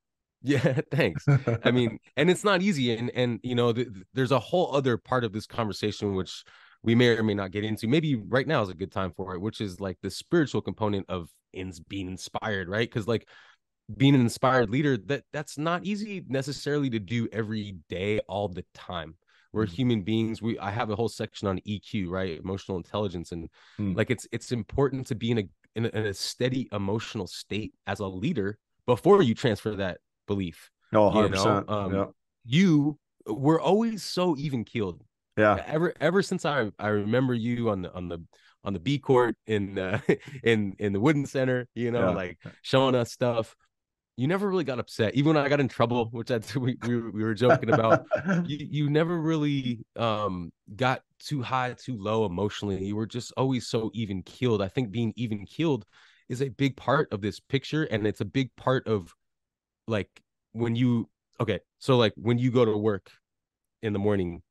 Yeah, 0.43 0.81
thanks. 0.91 1.25
I 1.63 1.71
mean, 1.71 1.99
and 2.17 2.29
it's 2.29 2.43
not 2.43 2.61
easy, 2.61 2.93
and 2.97 3.11
and 3.15 3.39
you 3.45 3.55
know, 3.55 3.73
th- 3.73 3.87
there's 4.15 4.33
a 4.33 4.41
whole 4.41 4.75
other 4.75 4.97
part 4.99 5.23
of 5.23 5.33
this 5.33 5.47
conversation 5.47 6.17
which 6.17 6.43
we 6.83 6.97
may 6.97 7.17
or 7.17 7.23
may 7.23 7.35
not 7.35 7.53
get 7.53 7.63
into. 7.63 7.87
Maybe 7.87 8.17
right 8.17 8.49
now 8.49 8.63
is 8.63 8.69
a 8.69 8.75
good 8.75 8.91
time 8.91 9.13
for 9.17 9.33
it, 9.35 9.41
which 9.41 9.61
is 9.61 9.81
like 9.81 9.99
the 10.03 10.11
spiritual 10.11 10.61
component 10.61 11.07
of 11.09 11.29
in 11.53 11.73
being 11.89 12.09
inspired, 12.09 12.69
right? 12.69 12.91
Because 12.91 13.07
like 13.07 13.29
being 13.97 14.17
an 14.17 14.21
inspired 14.23 14.71
leader, 14.71 14.97
that 14.97 15.23
that's 15.33 15.57
not 15.57 15.85
easy 15.85 16.25
necessarily 16.29 16.91
to 16.91 16.99
do 16.99 17.29
every 17.31 17.77
day, 17.89 18.19
all 18.29 18.49
the 18.49 18.65
time 18.75 19.15
we're 19.57 19.67
mm. 19.67 19.73
human 19.73 20.03
beings 20.03 20.43
we 20.43 20.59
i 20.59 20.71
have 20.71 20.91
a 20.91 20.95
whole 20.95 21.09
section 21.09 21.49
on 21.49 21.59
eq 21.61 22.09
right 22.09 22.39
emotional 22.39 22.77
intelligence 22.77 23.33
and 23.33 23.49
mm. 23.81 23.97
like 23.97 24.11
it's 24.11 24.29
it's 24.31 24.53
important 24.53 25.07
to 25.07 25.15
be 25.15 25.31
in 25.31 25.39
a, 25.39 25.45
in 25.75 25.87
a, 25.87 25.89
in 25.89 26.07
a 26.07 26.15
steady 26.15 26.69
emotional 26.73 27.27
state 27.27 27.73
as 27.87 27.99
a 28.01 28.07
leader 28.07 28.59
before 28.85 29.23
you 29.23 29.35
transfer 29.35 29.75
that 29.75 29.99
belief 30.27 30.71
oh 30.95 31.11
100%. 31.11 31.25
You, 31.25 31.31
know? 31.31 31.65
um, 31.69 31.95
yeah. 31.95 32.05
you 32.45 32.99
we're 33.27 33.61
always 33.61 34.03
so 34.03 34.37
even 34.37 34.63
keeled 34.63 35.03
yeah 35.37 35.63
ever 35.67 35.93
ever 36.01 36.23
since 36.23 36.45
i 36.45 36.71
i 36.79 36.89
remember 36.89 37.35
you 37.35 37.71
on 37.71 37.83
the 37.83 37.93
on 37.95 38.09
the 38.09 38.19
on 38.63 38.73
the 38.73 38.81
b 38.81 38.99
court 38.99 39.37
in 39.47 39.79
uh, 39.79 39.99
in 40.43 40.77
in 40.79 40.93
the 40.93 41.01
wooden 41.01 41.25
center 41.25 41.67
you 41.75 41.91
know 41.91 42.11
yeah. 42.11 42.15
like 42.15 42.39
showing 42.63 42.95
us 42.95 43.11
stuff 43.11 43.57
you 44.17 44.27
never 44.27 44.49
really 44.49 44.65
got 44.65 44.79
upset, 44.79 45.15
even 45.15 45.35
when 45.35 45.45
I 45.45 45.49
got 45.49 45.61
in 45.61 45.69
trouble, 45.69 46.09
which 46.11 46.31
I 46.31 46.41
we 46.59 46.79
we, 46.87 47.11
we 47.11 47.23
were 47.23 47.35
joking 47.35 47.73
about. 47.73 48.07
you, 48.47 48.67
you 48.71 48.91
never 48.91 49.19
really 49.19 49.85
um 49.97 50.53
got 50.75 51.03
too 51.19 51.43
high, 51.43 51.75
too 51.75 51.97
low 51.99 52.25
emotionally. 52.25 52.83
You 52.85 52.97
were 52.97 53.07
just 53.07 53.33
always 53.37 53.67
so 53.67 53.91
even 53.95 54.23
keeled. 54.23 54.63
I 54.63 54.69
think 54.69 54.91
being 54.91 55.13
even 55.17 55.45
keeled 55.45 55.85
is 56.29 56.41
a 56.41 56.49
big 56.49 56.77
part 56.77 57.13
of 57.13 57.21
this 57.21 57.41
picture, 57.41 57.85
and 57.85 58.07
it's 58.07 58.21
a 58.21 58.25
big 58.25 58.51
part 58.57 58.87
of 58.87 59.15
like 59.87 60.09
when 60.53 60.75
you 60.75 61.09
okay, 61.39 61.61
so 61.79 61.97
like 61.97 62.15
when 62.17 62.39
you 62.39 62.51
go 62.51 62.65
to 62.65 62.77
work 62.77 63.11
in 63.83 63.93
the 63.93 63.99
morning, 63.99 64.43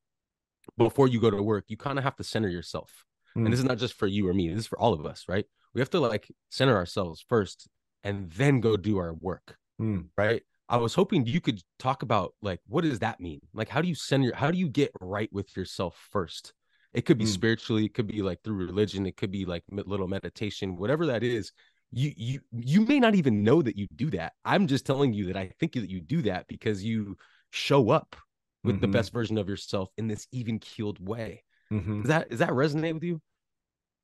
before 0.78 1.08
you 1.08 1.20
go 1.20 1.32
to 1.32 1.42
work, 1.42 1.66
you 1.68 1.78
kind 1.78 1.98
of 1.98 2.04
have 2.04 2.16
to 2.18 2.24
center 2.24 2.50
yourself. 2.50 3.04
Mm. 3.36 3.46
And 3.46 3.54
this 3.54 3.60
is 3.60 3.66
not 3.66 3.80
just 3.80 3.96
for 3.96 4.06
you 4.06 4.30
or 4.30 4.34
me, 4.34 4.50
this 4.50 4.60
is 4.60 4.68
for 4.68 4.80
all 4.80 4.94
of 4.94 5.06
us, 5.06 5.26
right? 5.28 5.46
We 5.74 5.82
have 5.82 5.90
to 5.90 6.00
like 6.00 6.32
center 6.50 6.76
ourselves 6.76 7.26
first 7.28 7.68
and 8.06 8.32
then 8.32 8.62
go 8.62 8.78
do 8.78 8.98
our 8.98 9.14
work. 9.16 9.58
Mm. 9.82 10.06
Right. 10.18 10.44
I 10.70 10.78
was 10.78 10.96
hoping 10.96 11.26
you 11.26 11.42
could 11.42 11.62
talk 11.80 12.02
about 12.02 12.34
like 12.42 12.60
what 12.68 12.84
does 12.84 13.00
that 13.00 13.20
mean? 13.20 13.42
Like 13.54 13.68
how 13.68 13.82
do 13.82 13.88
you 13.88 13.96
send 13.96 14.24
your 14.24 14.36
how 14.36 14.50
do 14.52 14.58
you 14.58 14.70
get 14.70 14.92
right 15.02 15.30
with 15.34 15.56
yourself 15.58 15.98
first? 16.12 16.54
It 16.94 17.06
could 17.06 17.18
be 17.18 17.26
mm. 17.26 17.30
spiritually, 17.30 17.86
it 17.86 17.94
could 17.94 18.08
be 18.08 18.22
like 18.22 18.42
through 18.44 18.56
religion, 18.56 19.06
it 19.06 19.18
could 19.18 19.32
be 19.32 19.44
like 19.44 19.64
little 19.70 20.08
meditation, 20.08 20.78
whatever 20.78 21.08
that 21.08 21.24
is. 21.24 21.52
You 21.92 22.14
you 22.16 22.40
you 22.52 22.86
may 22.86 23.00
not 23.00 23.16
even 23.16 23.44
know 23.44 23.62
that 23.62 23.78
you 23.78 23.88
do 23.96 24.10
that. 24.12 24.34
I'm 24.44 24.68
just 24.68 24.86
telling 24.86 25.14
you 25.14 25.26
that 25.28 25.38
I 25.38 25.52
think 25.60 25.74
that 25.74 25.90
you 25.90 26.02
do 26.02 26.22
that 26.24 26.48
because 26.48 26.84
you 26.84 27.18
show 27.52 27.90
up 27.90 28.16
with 28.64 28.76
mm-hmm. 28.76 28.82
the 28.82 28.88
best 28.88 29.14
version 29.14 29.38
of 29.38 29.48
yourself 29.48 29.90
in 29.98 30.08
this 30.08 30.28
even 30.32 30.60
keeled 30.60 31.06
way. 31.06 31.44
Mm-hmm. 31.72 32.02
Does 32.02 32.10
that 32.10 32.30
does 32.30 32.40
that 32.40 32.50
resonate 32.50 32.94
with 32.94 33.04
you? 33.04 33.22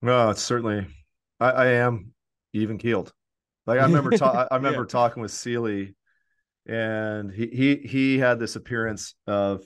No, 0.02 0.30
it's 0.30 0.44
certainly 0.44 0.86
I, 1.40 1.50
I 1.50 1.66
am 1.68 2.14
even 2.54 2.78
keeled. 2.78 3.14
Like 3.66 3.80
I 3.80 3.84
remember, 3.84 4.12
ta- 4.12 4.48
I 4.50 4.56
remember 4.58 4.82
yeah. 4.82 4.88
talking 4.88 5.22
with 5.22 5.32
Sealy, 5.32 5.96
and 6.66 7.32
he 7.32 7.48
he 7.48 7.76
he 7.76 8.18
had 8.18 8.40
this 8.40 8.56
appearance 8.56 9.16
of 9.28 9.64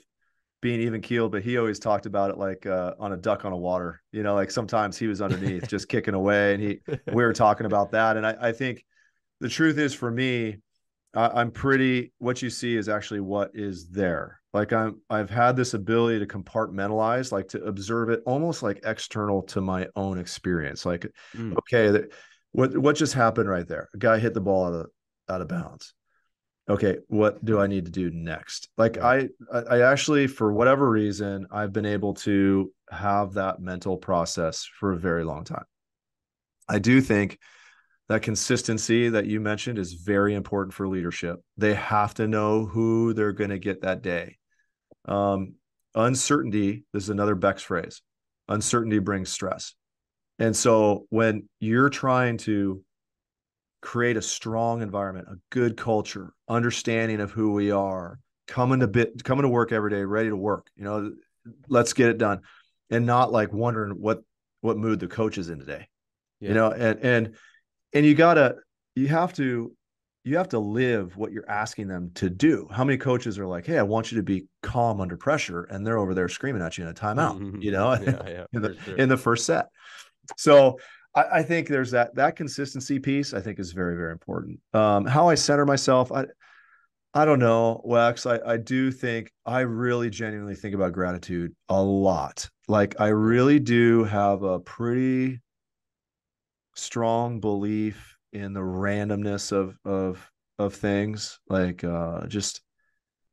being 0.60 0.80
even 0.80 1.00
keeled, 1.00 1.32
but 1.32 1.42
he 1.42 1.58
always 1.58 1.78
talked 1.78 2.06
about 2.06 2.30
it 2.30 2.38
like 2.38 2.66
uh, 2.66 2.94
on 2.98 3.12
a 3.12 3.16
duck 3.16 3.44
on 3.44 3.52
a 3.52 3.56
water. 3.56 4.02
You 4.12 4.22
know, 4.22 4.34
like 4.34 4.50
sometimes 4.50 4.96
he 4.96 5.06
was 5.06 5.22
underneath 5.22 5.68
just 5.68 5.88
kicking 5.88 6.14
away, 6.14 6.54
and 6.54 6.62
he 6.62 6.80
we 7.12 7.24
were 7.24 7.32
talking 7.32 7.66
about 7.66 7.92
that. 7.92 8.16
And 8.16 8.26
I, 8.26 8.36
I 8.40 8.52
think 8.52 8.84
the 9.40 9.48
truth 9.48 9.78
is 9.78 9.94
for 9.94 10.10
me, 10.10 10.56
I, 11.14 11.28
I'm 11.28 11.50
pretty. 11.50 12.12
What 12.18 12.42
you 12.42 12.50
see 12.50 12.76
is 12.76 12.88
actually 12.88 13.20
what 13.20 13.50
is 13.54 13.88
there. 13.88 14.40
Like 14.52 14.72
I'm, 14.72 15.00
I've 15.10 15.28
had 15.28 15.54
this 15.54 15.74
ability 15.74 16.18
to 16.20 16.26
compartmentalize, 16.26 17.30
like 17.30 17.48
to 17.48 17.62
observe 17.62 18.08
it 18.08 18.22
almost 18.24 18.62
like 18.62 18.80
external 18.84 19.42
to 19.42 19.60
my 19.60 19.86
own 19.96 20.18
experience. 20.18 20.86
Like, 20.86 21.06
mm. 21.36 21.54
okay, 21.58 22.06
what 22.56 22.76
what 22.78 22.96
just 22.96 23.12
happened 23.12 23.50
right 23.50 23.68
there? 23.68 23.90
A 23.94 23.98
guy 23.98 24.18
hit 24.18 24.32
the 24.32 24.40
ball 24.40 24.66
out 24.66 24.74
of 24.74 24.86
out 25.28 25.40
of 25.42 25.48
bounds. 25.48 25.92
Okay, 26.68 26.96
what 27.08 27.44
do 27.44 27.60
I 27.60 27.66
need 27.66 27.84
to 27.84 27.92
do 27.92 28.10
next? 28.10 28.70
Like 28.78 28.96
I 28.96 29.28
I 29.52 29.82
actually 29.82 30.26
for 30.26 30.50
whatever 30.50 30.88
reason 30.88 31.46
I've 31.52 31.74
been 31.74 31.84
able 31.84 32.14
to 32.14 32.72
have 32.90 33.34
that 33.34 33.60
mental 33.60 33.98
process 33.98 34.66
for 34.80 34.92
a 34.92 34.98
very 34.98 35.22
long 35.22 35.44
time. 35.44 35.66
I 36.66 36.78
do 36.78 37.02
think 37.02 37.38
that 38.08 38.22
consistency 38.22 39.10
that 39.10 39.26
you 39.26 39.38
mentioned 39.38 39.78
is 39.78 39.92
very 39.92 40.34
important 40.34 40.72
for 40.72 40.88
leadership. 40.88 41.40
They 41.58 41.74
have 41.74 42.14
to 42.14 42.26
know 42.26 42.64
who 42.64 43.12
they're 43.12 43.32
going 43.32 43.50
to 43.50 43.58
get 43.58 43.82
that 43.82 44.00
day. 44.00 44.38
Um, 45.04 45.56
uncertainty, 45.94 46.84
this 46.92 47.02
is 47.02 47.10
another 47.10 47.34
Beck's 47.34 47.62
phrase. 47.62 48.00
Uncertainty 48.48 48.98
brings 48.98 49.28
stress. 49.30 49.74
And 50.38 50.54
so 50.54 51.06
when 51.10 51.48
you're 51.60 51.88
trying 51.88 52.36
to 52.38 52.82
create 53.80 54.16
a 54.16 54.22
strong 54.22 54.82
environment, 54.82 55.28
a 55.30 55.36
good 55.50 55.76
culture, 55.76 56.32
understanding 56.48 57.20
of 57.20 57.30
who 57.30 57.52
we 57.52 57.70
are, 57.70 58.18
coming 58.46 58.80
to 58.80 58.86
bit 58.86 59.24
coming 59.24 59.42
to 59.42 59.48
work 59.48 59.72
every 59.72 59.90
day, 59.90 60.04
ready 60.04 60.28
to 60.28 60.36
work, 60.36 60.68
you 60.76 60.84
know, 60.84 61.12
let's 61.68 61.92
get 61.92 62.08
it 62.08 62.18
done. 62.18 62.40
And 62.90 63.06
not 63.06 63.32
like 63.32 63.52
wondering 63.52 64.00
what 64.00 64.22
what 64.60 64.76
mood 64.76 65.00
the 65.00 65.08
coach 65.08 65.38
is 65.38 65.48
in 65.48 65.58
today. 65.58 65.88
Yeah. 66.40 66.48
You 66.48 66.54
know, 66.54 66.70
and 66.72 67.00
and 67.00 67.34
and 67.92 68.06
you 68.06 68.14
gotta 68.14 68.56
you 68.94 69.08
have 69.08 69.32
to 69.34 69.72
you 70.24 70.36
have 70.36 70.48
to 70.48 70.58
live 70.58 71.16
what 71.16 71.30
you're 71.30 71.48
asking 71.48 71.86
them 71.86 72.10
to 72.16 72.28
do. 72.28 72.68
How 72.70 72.82
many 72.84 72.98
coaches 72.98 73.38
are 73.38 73.46
like, 73.46 73.64
"Hey, 73.64 73.78
I 73.78 73.82
want 73.82 74.10
you 74.10 74.16
to 74.18 74.22
be 74.22 74.46
calm 74.62 75.00
under 75.00 75.16
pressure," 75.16 75.62
and 75.64 75.86
they're 75.86 75.98
over 75.98 76.14
there 76.14 76.28
screaming 76.28 76.62
at 76.62 76.76
you 76.76 76.84
in 76.84 76.90
a 76.90 76.94
timeout, 76.94 77.62
you 77.62 77.70
know, 77.70 77.92
yeah, 77.92 78.22
yeah, 78.26 78.44
in, 78.52 78.62
the, 78.62 78.76
sure. 78.84 78.96
in 78.96 79.08
the 79.08 79.16
first 79.16 79.46
set 79.46 79.68
so 80.36 80.78
I, 81.14 81.24
I, 81.38 81.42
think 81.42 81.68
there's 81.68 81.90
that 81.92 82.14
that 82.14 82.36
consistency 82.36 82.98
piece. 82.98 83.34
I 83.34 83.40
think 83.40 83.58
is 83.58 83.72
very 83.72 83.96
very 83.96 84.12
important. 84.12 84.60
Um, 84.72 85.06
how 85.06 85.28
I 85.28 85.34
center 85.34 85.64
myself, 85.64 86.12
I 86.12 86.26
I 87.14 87.24
don't 87.24 87.38
know, 87.38 87.82
Wex. 87.86 88.30
I 88.30 88.52
I 88.52 88.56
do 88.58 88.90
think 88.90 89.32
I 89.44 89.60
really 89.60 90.10
genuinely 90.10 90.54
think 90.54 90.74
about 90.74 90.92
gratitude 90.92 91.54
a 91.68 91.82
lot. 91.82 92.48
Like 92.68 93.00
I 93.00 93.08
really 93.08 93.58
do 93.58 94.04
have 94.04 94.42
a 94.42 94.60
pretty 94.60 95.40
strong 96.74 97.40
belief 97.40 98.16
in 98.32 98.52
the 98.52 98.60
randomness 98.60 99.52
of 99.52 99.78
of 99.84 100.30
of 100.58 100.74
things. 100.74 101.38
Like 101.48 101.84
uh, 101.84 102.26
just 102.26 102.60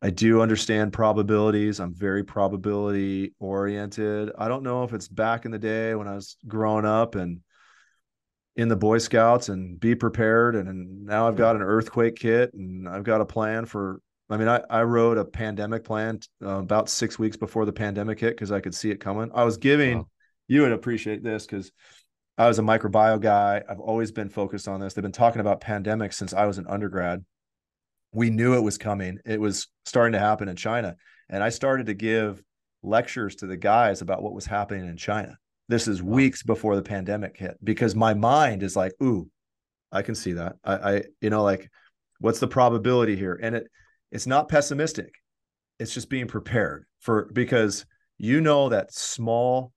I 0.03 0.09
do 0.09 0.41
understand 0.41 0.91
probabilities. 0.91 1.79
I'm 1.79 1.93
very 1.93 2.25
probability 2.25 3.33
oriented. 3.39 4.31
I 4.37 4.49
don't 4.49 4.63
know 4.63 4.83
if 4.83 4.91
it's 4.91 5.07
back 5.07 5.45
in 5.45 5.51
the 5.51 5.57
day 5.57 5.95
when 5.95 6.09
I 6.09 6.15
was 6.15 6.35
growing 6.45 6.83
up 6.83 7.15
and 7.15 7.39
in 8.57 8.67
the 8.67 8.75
Boy 8.75 8.97
Scouts 8.97 9.47
and 9.47 9.79
be 9.79 9.95
prepared. 9.95 10.57
And, 10.57 10.67
and 10.67 11.05
now 11.05 11.25
I've 11.25 11.37
got 11.37 11.55
an 11.55 11.61
earthquake 11.61 12.17
kit 12.17 12.53
and 12.53 12.87
I've 12.87 13.05
got 13.05 13.21
a 13.21 13.25
plan 13.25 13.65
for. 13.65 14.01
I 14.29 14.35
mean, 14.35 14.49
I, 14.49 14.61
I 14.69 14.83
wrote 14.83 15.17
a 15.17 15.23
pandemic 15.23 15.85
plan 15.85 16.19
uh, 16.43 16.59
about 16.59 16.89
six 16.89 17.17
weeks 17.17 17.37
before 17.37 17.65
the 17.65 17.73
pandemic 17.73 18.19
hit 18.19 18.31
because 18.31 18.51
I 18.51 18.59
could 18.59 18.75
see 18.75 18.91
it 18.91 18.99
coming. 18.99 19.31
I 19.33 19.45
was 19.45 19.55
giving, 19.55 19.99
wow. 19.99 20.07
you 20.49 20.61
would 20.63 20.71
appreciate 20.73 21.23
this 21.23 21.45
because 21.45 21.71
I 22.37 22.47
was 22.47 22.59
a 22.59 22.63
microbiome 22.63 23.21
guy. 23.21 23.61
I've 23.69 23.79
always 23.79 24.11
been 24.11 24.29
focused 24.29 24.67
on 24.67 24.81
this. 24.81 24.93
They've 24.93 25.03
been 25.03 25.11
talking 25.13 25.39
about 25.39 25.61
pandemics 25.61 26.15
since 26.15 26.33
I 26.33 26.45
was 26.45 26.57
an 26.57 26.65
undergrad 26.67 27.23
we 28.13 28.29
knew 28.29 28.55
it 28.55 28.63
was 28.63 28.77
coming. 28.77 29.19
It 29.25 29.41
was 29.41 29.67
starting 29.85 30.13
to 30.13 30.19
happen 30.19 30.47
in 30.47 30.55
China. 30.55 30.95
And 31.29 31.43
I 31.43 31.49
started 31.49 31.87
to 31.87 31.93
give 31.93 32.41
lectures 32.83 33.35
to 33.37 33.47
the 33.47 33.57
guys 33.57 34.01
about 34.01 34.21
what 34.21 34.33
was 34.33 34.45
happening 34.45 34.87
in 34.87 34.97
China. 34.97 35.37
This 35.67 35.87
is 35.87 36.01
wow. 36.01 36.15
weeks 36.15 36.43
before 36.43 36.75
the 36.75 36.83
pandemic 36.83 37.37
hit 37.37 37.57
because 37.63 37.95
my 37.95 38.13
mind 38.13 38.61
is 38.61 38.75
like, 38.75 38.93
ooh, 39.01 39.29
I 39.91 40.01
can 40.01 40.15
see 40.15 40.33
that. 40.33 40.57
I, 40.63 40.73
I, 40.73 41.03
you 41.21 41.29
know, 41.29 41.43
like, 41.43 41.69
what's 42.19 42.39
the 42.39 42.47
probability 42.47 43.15
here? 43.15 43.39
And 43.41 43.55
it, 43.55 43.67
it's 44.11 44.27
not 44.27 44.49
pessimistic. 44.49 45.11
It's 45.79 45.93
just 45.93 46.09
being 46.09 46.27
prepared 46.27 46.85
for 46.99 47.29
because 47.33 47.85
you 48.19 48.41
know 48.41 48.69
that 48.69 48.93
small, 48.93 49.71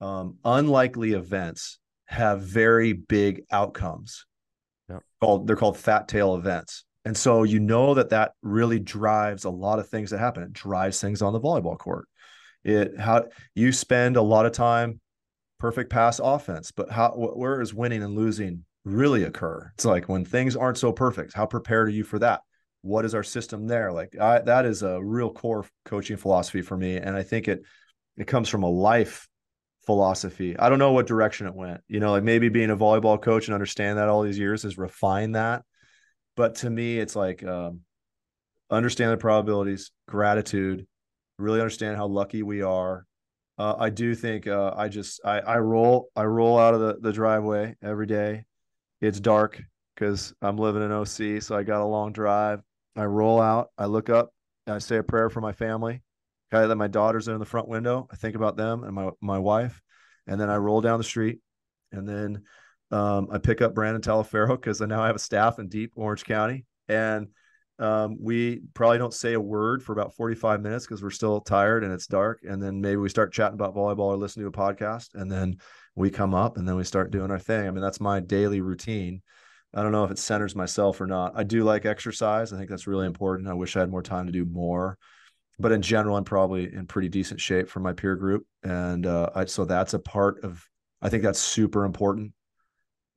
um, 0.00 0.38
unlikely 0.44 1.12
events 1.12 1.78
have 2.06 2.40
very 2.42 2.94
big 2.94 3.42
outcomes. 3.50 4.24
Yep. 4.88 5.02
Called 5.20 5.46
they're 5.46 5.56
called 5.56 5.76
fat 5.76 6.08
tail 6.08 6.36
events. 6.36 6.85
And 7.06 7.16
so 7.16 7.44
you 7.44 7.60
know 7.60 7.94
that 7.94 8.10
that 8.10 8.32
really 8.42 8.80
drives 8.80 9.44
a 9.44 9.50
lot 9.50 9.78
of 9.78 9.88
things 9.88 10.10
that 10.10 10.18
happen. 10.18 10.42
It 10.42 10.52
drives 10.52 11.00
things 11.00 11.22
on 11.22 11.32
the 11.32 11.40
volleyball 11.40 11.78
court. 11.78 12.08
It 12.64 12.98
how 12.98 13.26
you 13.54 13.70
spend 13.70 14.16
a 14.16 14.22
lot 14.22 14.44
of 14.44 14.50
time 14.50 15.00
perfect 15.60 15.88
pass 15.88 16.18
offense, 16.18 16.72
but 16.72 16.90
how 16.90 17.12
where 17.12 17.60
is 17.60 17.72
winning 17.72 18.02
and 18.02 18.16
losing 18.16 18.64
really 18.84 19.22
occur? 19.22 19.70
It's 19.74 19.84
like 19.84 20.08
when 20.08 20.24
things 20.24 20.56
aren't 20.56 20.78
so 20.78 20.90
perfect. 20.90 21.32
How 21.32 21.46
prepared 21.46 21.86
are 21.86 21.92
you 21.92 22.02
for 22.02 22.18
that? 22.18 22.40
What 22.82 23.04
is 23.04 23.14
our 23.14 23.22
system 23.22 23.68
there? 23.68 23.92
Like 23.92 24.18
I, 24.20 24.40
that 24.40 24.66
is 24.66 24.82
a 24.82 25.00
real 25.00 25.30
core 25.30 25.64
coaching 25.84 26.16
philosophy 26.16 26.60
for 26.60 26.76
me, 26.76 26.96
and 26.96 27.16
I 27.16 27.22
think 27.22 27.46
it 27.46 27.62
it 28.16 28.26
comes 28.26 28.48
from 28.48 28.64
a 28.64 28.68
life 28.68 29.28
philosophy. 29.84 30.58
I 30.58 30.70
don't 30.70 30.80
know 30.80 30.90
what 30.90 31.06
direction 31.06 31.46
it 31.46 31.54
went. 31.54 31.82
You 31.86 32.00
know, 32.00 32.10
like 32.10 32.24
maybe 32.24 32.48
being 32.48 32.70
a 32.70 32.76
volleyball 32.76 33.22
coach 33.22 33.46
and 33.46 33.54
understand 33.54 33.98
that 33.98 34.08
all 34.08 34.22
these 34.22 34.40
years 34.40 34.64
has 34.64 34.76
refined 34.76 35.36
that 35.36 35.62
but 36.36 36.56
to 36.56 36.70
me, 36.70 36.98
it's 36.98 37.16
like 37.16 37.42
um, 37.44 37.80
understand 38.70 39.12
the 39.12 39.16
probabilities, 39.16 39.90
gratitude, 40.08 40.86
really 41.38 41.60
understand 41.60 41.96
how 41.96 42.06
lucky 42.06 42.42
we 42.42 42.62
are. 42.62 43.06
Uh, 43.58 43.74
I 43.78 43.90
do 43.90 44.14
think 44.14 44.46
uh, 44.46 44.74
I 44.76 44.88
just 44.88 45.20
I, 45.24 45.40
I 45.40 45.58
roll 45.58 46.10
I 46.14 46.24
roll 46.24 46.58
out 46.58 46.74
of 46.74 46.80
the, 46.80 46.98
the 47.00 47.12
driveway 47.12 47.74
every 47.82 48.06
day. 48.06 48.44
It's 49.00 49.18
dark 49.18 49.60
because 49.94 50.34
I'm 50.42 50.58
living 50.58 50.82
in 50.82 50.92
OC, 50.92 51.42
so 51.42 51.56
I 51.56 51.62
got 51.62 51.80
a 51.80 51.86
long 51.86 52.12
drive. 52.12 52.60
I 52.96 53.04
roll 53.04 53.40
out, 53.40 53.68
I 53.76 53.86
look 53.86 54.08
up, 54.08 54.30
I 54.66 54.78
say 54.78 54.96
a 54.96 55.02
prayer 55.02 55.30
for 55.30 55.40
my 55.40 55.52
family. 55.52 56.02
I 56.52 56.66
that 56.66 56.76
my 56.76 56.86
daughters 56.86 57.28
are 57.28 57.34
in 57.34 57.40
the 57.40 57.44
front 57.44 57.68
window. 57.68 58.08
I 58.10 58.16
think 58.16 58.36
about 58.36 58.56
them 58.56 58.84
and 58.84 58.94
my 58.94 59.10
my 59.20 59.38
wife, 59.38 59.80
and 60.26 60.40
then 60.40 60.48
I 60.48 60.56
roll 60.56 60.80
down 60.80 60.98
the 60.98 61.04
street, 61.04 61.40
and 61.92 62.08
then 62.08 62.44
um, 62.90 63.28
I 63.30 63.38
pick 63.38 63.62
up 63.62 63.74
Brandon 63.74 64.02
Taliaferro 64.02 64.60
because 64.60 64.80
I 64.80 64.86
now 64.86 65.04
have 65.04 65.16
a 65.16 65.20
staff 65.20 65.58
in 65.58 65.68
deep 65.68 65.92
Orange 65.96 66.24
County. 66.24 66.64
And 66.88 67.28
um, 67.78 68.16
we 68.20 68.60
probably 68.74 68.98
don't 68.98 69.12
say 69.12 69.34
a 69.34 69.40
word 69.40 69.82
for 69.82 69.92
about 69.92 70.14
45 70.14 70.62
minutes 70.62 70.86
because 70.86 71.02
we're 71.02 71.10
still 71.10 71.40
tired 71.40 71.84
and 71.84 71.92
it's 71.92 72.06
dark. 72.06 72.40
And 72.42 72.62
then 72.62 72.80
maybe 72.80 72.96
we 72.96 73.08
start 73.08 73.32
chatting 73.32 73.54
about 73.54 73.74
volleyball 73.74 74.12
or 74.12 74.16
listen 74.16 74.42
to 74.42 74.48
a 74.48 74.52
podcast. 74.52 75.14
And 75.14 75.30
then 75.30 75.58
we 75.94 76.10
come 76.10 76.34
up 76.34 76.56
and 76.56 76.66
then 76.66 76.76
we 76.76 76.84
start 76.84 77.10
doing 77.10 77.30
our 77.30 77.38
thing. 77.38 77.66
I 77.66 77.70
mean, 77.70 77.82
that's 77.82 78.00
my 78.00 78.20
daily 78.20 78.60
routine. 78.60 79.22
I 79.74 79.82
don't 79.82 79.92
know 79.92 80.04
if 80.04 80.10
it 80.10 80.18
centers 80.18 80.56
myself 80.56 81.00
or 81.00 81.06
not. 81.06 81.32
I 81.34 81.42
do 81.42 81.64
like 81.64 81.84
exercise. 81.84 82.52
I 82.52 82.56
think 82.56 82.70
that's 82.70 82.86
really 82.86 83.06
important. 83.06 83.48
I 83.48 83.54
wish 83.54 83.76
I 83.76 83.80
had 83.80 83.90
more 83.90 84.02
time 84.02 84.26
to 84.26 84.32
do 84.32 84.46
more. 84.46 84.96
but 85.58 85.72
in 85.72 85.82
general, 85.82 86.16
I'm 86.16 86.24
probably 86.24 86.72
in 86.72 86.86
pretty 86.86 87.08
decent 87.08 87.40
shape 87.40 87.68
for 87.68 87.80
my 87.80 87.92
peer 87.92 88.14
group, 88.16 88.46
and 88.62 89.06
uh, 89.06 89.30
I, 89.34 89.44
so 89.46 89.64
that's 89.64 89.94
a 89.94 89.98
part 89.98 90.44
of. 90.44 90.62
I 91.02 91.08
think 91.08 91.22
that's 91.22 91.38
super 91.38 91.84
important, 91.84 92.32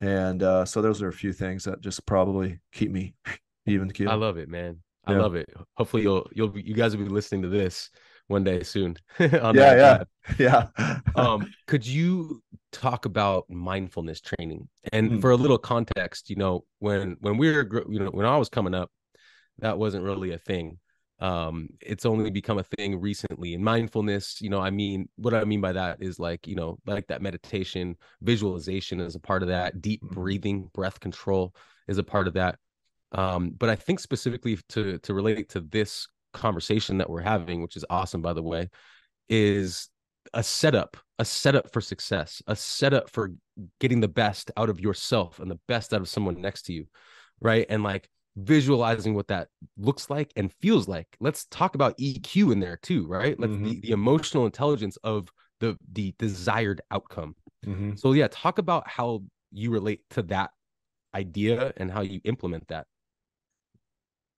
and 0.02 0.44
uh, 0.44 0.66
so 0.66 0.82
those 0.82 1.02
are 1.02 1.08
a 1.08 1.14
few 1.14 1.34
things 1.34 1.64
that 1.66 1.82
just 1.82 2.06
probably 2.06 2.60
keep 2.72 2.92
me 2.92 3.14
even 3.66 3.92
keel. 3.92 4.10
I 4.10 4.16
love 4.16 4.38
it, 4.38 4.50
man. 4.50 4.78
I 5.06 5.14
yeah. 5.14 5.20
love 5.20 5.36
it. 5.36 5.50
Hopefully, 5.78 6.04
you'll 6.04 6.28
you'll 6.34 6.58
you 6.58 6.74
guys 6.74 6.96
will 6.96 7.04
be 7.04 7.10
listening 7.10 7.42
to 7.44 7.50
this 7.50 7.90
one 8.28 8.44
day 8.44 8.64
soon. 8.64 8.96
yeah, 9.20 9.52
yeah, 9.54 10.04
yeah. 10.38 10.68
um, 11.16 11.52
could 11.68 11.86
you 11.86 12.42
talk 12.72 13.06
about 13.06 13.50
mindfulness 13.50 14.22
training? 14.22 14.70
And 14.94 15.12
mm. 15.12 15.22
for 15.22 15.32
a 15.32 15.36
little 15.36 15.58
context, 15.58 16.30
you 16.30 16.36
know, 16.36 16.64
when 16.80 17.18
when 17.22 17.38
we 17.38 17.52
were 17.52 17.86
you 17.90 18.00
know 18.00 18.12
when 18.12 18.26
I 18.26 18.38
was 18.38 18.50
coming 18.50 18.74
up, 18.74 18.92
that 19.60 19.78
wasn't 19.78 20.04
really 20.04 20.32
a 20.32 20.38
thing 20.38 20.78
um 21.22 21.68
it's 21.82 22.06
only 22.06 22.30
become 22.30 22.60
a 22.60 22.64
thing 22.64 23.00
recently 23.00 23.54
and 23.54 23.64
mindfulness 23.64 24.42
you 24.42 24.50
know 24.50 24.60
i 24.60 24.70
mean 24.70 25.08
what 25.18 25.34
i 25.34 25.44
mean 25.44 25.60
by 25.60 25.72
that 25.72 26.02
is 26.02 26.18
like 26.18 26.48
you 26.48 26.56
know 26.56 26.78
like 26.86 27.08
that 27.08 27.22
meditation 27.22 27.96
visualization 28.22 29.02
is 29.02 29.16
a 29.16 29.20
part 29.20 29.42
of 29.42 29.50
that 29.50 29.82
deep 29.82 30.04
mm-hmm. 30.04 30.14
breathing 30.14 30.70
breath 30.74 31.00
control 31.00 31.54
is 31.88 31.98
a 31.98 32.04
part 32.04 32.28
of 32.28 32.34
that 32.34 32.58
um 33.12 33.52
but 33.58 33.70
i 33.70 33.76
think 33.76 34.00
specifically 34.00 34.58
to 34.70 34.98
to 35.00 35.14
relate 35.14 35.50
to 35.50 35.60
this 35.60 36.08
conversation 36.34 36.98
that 36.98 37.10
we're 37.10 37.22
having 37.22 37.62
which 37.62 37.76
is 37.76 37.86
awesome 37.90 38.22
by 38.22 38.34
the 38.34 38.44
way 38.44 38.70
is 39.28 39.90
a 40.34 40.44
setup 40.44 40.96
a 41.18 41.26
setup 41.26 41.72
for 41.74 41.82
success 41.82 42.42
a 42.48 42.56
setup 42.56 43.10
for 43.10 43.32
getting 43.80 44.00
the 44.00 44.08
best 44.08 44.52
out 44.56 44.70
of 44.70 44.80
yourself 44.80 45.40
and 45.40 45.52
the 45.52 45.60
best 45.68 45.94
out 45.94 46.02
of 46.02 46.08
someone 46.08 46.40
next 46.40 46.64
to 46.64 46.74
you 46.74 46.86
right 47.42 47.66
and 47.70 47.84
like 47.84 48.08
visualizing 48.44 49.14
what 49.14 49.28
that 49.28 49.48
looks 49.78 50.10
like 50.10 50.32
and 50.36 50.52
feels 50.62 50.88
like. 50.88 51.08
Let's 51.20 51.46
talk 51.46 51.76
about 51.76 51.98
EQ 51.98 52.52
in 52.52 52.60
there 52.60 52.78
too, 52.82 53.08
right? 53.08 53.40
Let's 53.40 53.54
mm-hmm. 53.54 53.66
the, 53.66 53.80
the 53.82 53.92
emotional 53.92 54.46
intelligence 54.46 54.98
of 55.04 55.30
the 55.60 55.78
the 55.92 56.14
desired 56.18 56.82
outcome. 56.92 57.36
Mm-hmm. 57.66 57.96
So 57.96 58.14
yeah, 58.14 58.28
talk 58.32 58.58
about 58.58 58.88
how 58.88 59.24
you 59.52 59.72
relate 59.72 60.02
to 60.12 60.24
that 60.24 60.52
idea 61.14 61.74
and 61.78 61.92
how 61.92 62.02
you 62.02 62.22
implement 62.24 62.68
that. 62.70 62.88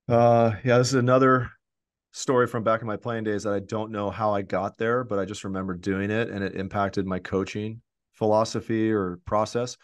Uh 0.07 0.53
yeah, 0.63 0.77
this 0.77 0.89
is 0.89 0.95
another 0.95 1.51
story 2.11 2.47
from 2.47 2.63
back 2.63 2.81
in 2.81 2.87
my 2.87 2.97
playing 2.97 3.23
days 3.23 3.43
that 3.43 3.53
I 3.53 3.59
don't 3.59 3.91
know 3.91 4.09
how 4.09 4.33
I 4.33 4.41
got 4.41 4.77
there, 4.77 5.03
but 5.03 5.19
I 5.19 5.25
just 5.25 5.43
remember 5.43 5.73
doing 5.73 6.11
it 6.11 6.29
and 6.29 6.43
it 6.43 6.55
impacted 6.55 7.05
my 7.05 7.19
coaching 7.19 7.81
philosophy 8.13 8.91
or 8.91 9.19
process. 9.25 9.77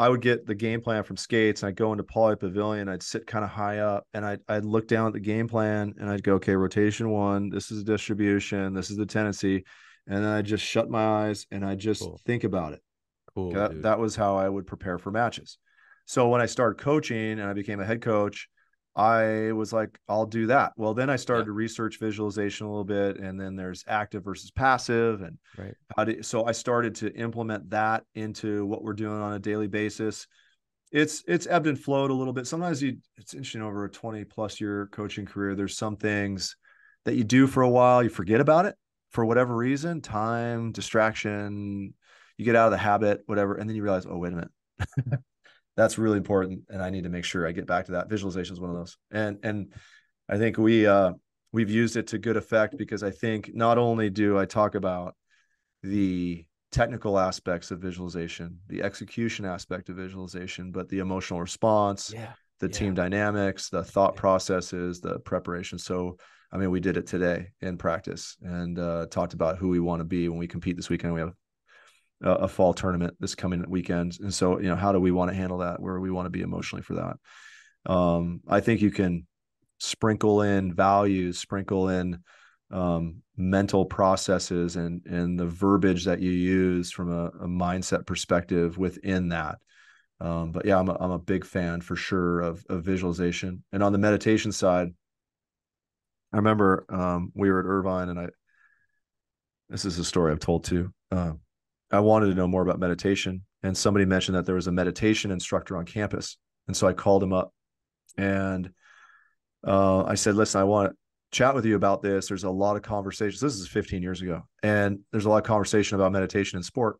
I 0.00 0.08
would 0.08 0.22
get 0.22 0.46
the 0.46 0.54
game 0.54 0.80
plan 0.80 1.02
from 1.02 1.18
Scates 1.18 1.62
and 1.62 1.68
I'd 1.68 1.76
go 1.76 1.92
into 1.92 2.04
Pauley 2.04 2.40
Pavilion. 2.40 2.88
I'd 2.88 3.02
sit 3.02 3.26
kind 3.26 3.44
of 3.44 3.50
high 3.50 3.80
up 3.80 4.06
and 4.14 4.24
I'd, 4.24 4.40
I'd 4.48 4.64
look 4.64 4.88
down 4.88 5.08
at 5.08 5.12
the 5.12 5.20
game 5.20 5.46
plan 5.46 5.92
and 6.00 6.08
I'd 6.08 6.22
go, 6.22 6.36
okay, 6.36 6.56
rotation 6.56 7.10
one, 7.10 7.50
this 7.50 7.70
is 7.70 7.84
the 7.84 7.92
distribution, 7.92 8.72
this 8.72 8.90
is 8.90 8.96
the 8.96 9.04
tendency. 9.04 9.62
And 10.06 10.24
then 10.24 10.32
I 10.32 10.40
just 10.40 10.64
shut 10.64 10.88
my 10.88 11.04
eyes 11.04 11.46
and 11.50 11.62
I 11.66 11.74
just 11.74 12.00
cool. 12.00 12.18
think 12.24 12.44
about 12.44 12.72
it. 12.72 12.80
Cool. 13.34 13.52
That, 13.52 13.82
that 13.82 13.98
was 13.98 14.16
how 14.16 14.38
I 14.38 14.48
would 14.48 14.66
prepare 14.66 14.96
for 14.96 15.10
matches. 15.10 15.58
So 16.06 16.30
when 16.30 16.40
I 16.40 16.46
started 16.46 16.82
coaching 16.82 17.32
and 17.32 17.42
I 17.42 17.52
became 17.52 17.78
a 17.78 17.84
head 17.84 18.00
coach, 18.00 18.48
I 18.96 19.52
was 19.52 19.72
like, 19.72 19.98
I'll 20.08 20.26
do 20.26 20.46
that. 20.48 20.72
Well, 20.76 20.94
then 20.94 21.08
I 21.08 21.16
started 21.16 21.42
yeah. 21.42 21.46
to 21.46 21.52
research 21.52 21.98
visualization 21.98 22.66
a 22.66 22.70
little 22.70 22.84
bit, 22.84 23.18
and 23.18 23.40
then 23.40 23.56
there's 23.56 23.84
active 23.86 24.24
versus 24.24 24.50
passive, 24.50 25.22
and 25.22 25.38
right. 25.56 25.74
how 25.96 26.04
to, 26.04 26.22
so 26.22 26.44
I 26.44 26.52
started 26.52 26.94
to 26.96 27.14
implement 27.14 27.70
that 27.70 28.04
into 28.14 28.66
what 28.66 28.82
we're 28.82 28.92
doing 28.92 29.20
on 29.20 29.34
a 29.34 29.38
daily 29.38 29.68
basis. 29.68 30.26
It's 30.92 31.22
it's 31.28 31.46
ebbed 31.46 31.68
and 31.68 31.78
flowed 31.78 32.10
a 32.10 32.14
little 32.14 32.32
bit. 32.32 32.48
Sometimes 32.48 32.82
you 32.82 32.96
it's 33.16 33.32
interesting 33.32 33.62
over 33.62 33.84
a 33.84 33.90
20 33.90 34.24
plus 34.24 34.60
year 34.60 34.88
coaching 34.90 35.24
career. 35.24 35.54
There's 35.54 35.76
some 35.76 35.96
things 35.96 36.56
that 37.04 37.14
you 37.14 37.22
do 37.22 37.46
for 37.46 37.62
a 37.62 37.70
while, 37.70 38.02
you 38.02 38.08
forget 38.08 38.40
about 38.40 38.66
it 38.66 38.74
for 39.10 39.24
whatever 39.24 39.54
reason, 39.54 40.00
time, 40.00 40.72
distraction, 40.72 41.94
you 42.36 42.44
get 42.44 42.56
out 42.56 42.66
of 42.66 42.72
the 42.72 42.78
habit, 42.78 43.22
whatever, 43.26 43.54
and 43.54 43.68
then 43.68 43.76
you 43.76 43.82
realize, 43.82 44.06
oh, 44.06 44.16
wait 44.16 44.32
a 44.32 44.36
minute. 44.36 44.50
that's 45.80 45.98
really 45.98 46.18
important 46.18 46.62
and 46.68 46.82
i 46.82 46.90
need 46.90 47.04
to 47.04 47.10
make 47.10 47.24
sure 47.24 47.46
i 47.46 47.52
get 47.52 47.66
back 47.66 47.86
to 47.86 47.92
that 47.92 48.08
visualization 48.08 48.52
is 48.52 48.60
one 48.60 48.70
of 48.70 48.76
those 48.76 48.98
and 49.10 49.38
and 49.42 49.72
i 50.28 50.36
think 50.36 50.58
we 50.58 50.86
uh 50.86 51.12
we've 51.52 51.70
used 51.70 51.96
it 51.96 52.06
to 52.08 52.18
good 52.18 52.36
effect 52.36 52.76
because 52.76 53.02
i 53.02 53.10
think 53.10 53.50
not 53.54 53.78
only 53.78 54.10
do 54.10 54.38
i 54.38 54.44
talk 54.44 54.74
about 54.74 55.14
the 55.82 56.44
technical 56.70 57.18
aspects 57.18 57.70
of 57.70 57.80
visualization 57.80 58.58
the 58.68 58.82
execution 58.82 59.44
aspect 59.44 59.88
of 59.88 59.96
visualization 59.96 60.70
but 60.70 60.88
the 60.88 60.98
emotional 60.98 61.40
response 61.40 62.12
yeah 62.14 62.32
the 62.60 62.66
yeah. 62.66 62.72
team 62.72 62.94
dynamics 62.94 63.70
the 63.70 63.82
thought 63.82 64.12
yeah. 64.14 64.20
processes 64.20 65.00
the 65.00 65.18
preparation 65.20 65.78
so 65.78 66.16
i 66.52 66.58
mean 66.58 66.70
we 66.70 66.78
did 66.78 66.96
it 66.96 67.06
today 67.06 67.48
in 67.62 67.76
practice 67.76 68.36
and 68.42 68.78
uh, 68.78 69.06
talked 69.10 69.32
about 69.32 69.56
who 69.56 69.68
we 69.68 69.80
want 69.80 70.00
to 70.00 70.04
be 70.04 70.28
when 70.28 70.38
we 70.38 70.46
compete 70.46 70.76
this 70.76 70.90
weekend 70.90 71.14
we 71.14 71.20
have 71.20 71.32
a, 72.22 72.48
fall 72.48 72.74
tournament 72.74 73.14
this 73.20 73.34
coming 73.34 73.64
weekend. 73.68 74.18
And 74.20 74.32
so, 74.32 74.60
you 74.60 74.68
know, 74.68 74.76
how 74.76 74.92
do 74.92 75.00
we 75.00 75.10
want 75.10 75.30
to 75.30 75.36
handle 75.36 75.58
that? 75.58 75.80
Where 75.80 75.98
we 76.00 76.10
want 76.10 76.26
to 76.26 76.30
be 76.30 76.42
emotionally 76.42 76.82
for 76.82 76.94
that? 76.94 77.90
Um, 77.90 78.40
I 78.46 78.60
think 78.60 78.80
you 78.80 78.90
can 78.90 79.26
sprinkle 79.78 80.42
in 80.42 80.74
values, 80.74 81.38
sprinkle 81.38 81.88
in 81.88 82.18
um, 82.70 83.22
mental 83.36 83.84
processes 83.84 84.76
and 84.76 85.04
and 85.06 85.38
the 85.38 85.46
verbiage 85.46 86.04
that 86.04 86.20
you 86.20 86.30
use 86.30 86.92
from 86.92 87.10
a, 87.10 87.26
a 87.26 87.48
mindset 87.48 88.06
perspective 88.06 88.78
within 88.78 89.28
that. 89.30 89.58
Um, 90.20 90.52
but 90.52 90.66
yeah, 90.66 90.78
I'm 90.78 90.88
a, 90.88 90.96
I'm 91.00 91.10
a 91.10 91.18
big 91.18 91.46
fan 91.46 91.80
for 91.80 91.96
sure 91.96 92.40
of, 92.40 92.64
of 92.68 92.84
visualization. 92.84 93.64
And 93.72 93.82
on 93.82 93.92
the 93.92 93.98
meditation 93.98 94.52
side, 94.52 94.88
I 96.32 96.36
remember 96.36 96.84
um, 96.90 97.32
we 97.34 97.50
were 97.50 97.60
at 97.60 97.66
Irvine, 97.66 98.10
and 98.10 98.20
I. 98.20 98.28
This 99.70 99.84
is 99.84 99.98
a 99.98 100.04
story 100.04 100.32
I've 100.32 100.40
told 100.40 100.64
too. 100.64 100.92
Uh, 101.10 101.32
I 101.90 102.00
wanted 102.00 102.26
to 102.26 102.34
know 102.34 102.46
more 102.46 102.62
about 102.62 102.78
meditation. 102.78 103.42
And 103.62 103.76
somebody 103.76 104.04
mentioned 104.04 104.36
that 104.36 104.46
there 104.46 104.54
was 104.54 104.66
a 104.66 104.72
meditation 104.72 105.30
instructor 105.30 105.76
on 105.76 105.84
campus. 105.84 106.36
And 106.66 106.76
so 106.76 106.86
I 106.86 106.92
called 106.92 107.22
him 107.22 107.32
up 107.32 107.52
and 108.16 108.70
uh, 109.66 110.04
I 110.04 110.14
said, 110.14 110.34
listen, 110.34 110.60
I 110.60 110.64
want 110.64 110.90
to 110.90 110.96
chat 111.32 111.54
with 111.54 111.66
you 111.66 111.76
about 111.76 112.02
this. 112.02 112.28
There's 112.28 112.44
a 112.44 112.50
lot 112.50 112.76
of 112.76 112.82
conversations. 112.82 113.40
This 113.40 113.54
is 113.54 113.68
15 113.68 114.02
years 114.02 114.22
ago. 114.22 114.42
And 114.62 115.00
there's 115.12 115.26
a 115.26 115.28
lot 115.28 115.38
of 115.38 115.44
conversation 115.44 115.96
about 115.96 116.12
meditation 116.12 116.56
and 116.56 116.64
sport. 116.64 116.96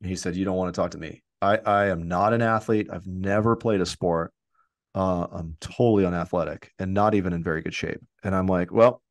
And 0.00 0.08
he 0.08 0.16
said, 0.16 0.36
you 0.36 0.44
don't 0.44 0.56
want 0.56 0.74
to 0.74 0.80
talk 0.80 0.92
to 0.92 0.98
me. 0.98 1.22
I, 1.42 1.56
I 1.58 1.86
am 1.86 2.08
not 2.08 2.32
an 2.32 2.42
athlete. 2.42 2.88
I've 2.90 3.06
never 3.06 3.56
played 3.56 3.80
a 3.80 3.86
sport. 3.86 4.32
Uh, 4.94 5.26
I'm 5.30 5.56
totally 5.60 6.06
unathletic 6.06 6.70
and 6.78 6.94
not 6.94 7.14
even 7.14 7.32
in 7.32 7.42
very 7.42 7.62
good 7.62 7.74
shape. 7.74 8.00
And 8.22 8.34
I'm 8.34 8.46
like, 8.46 8.72
well, 8.72 9.02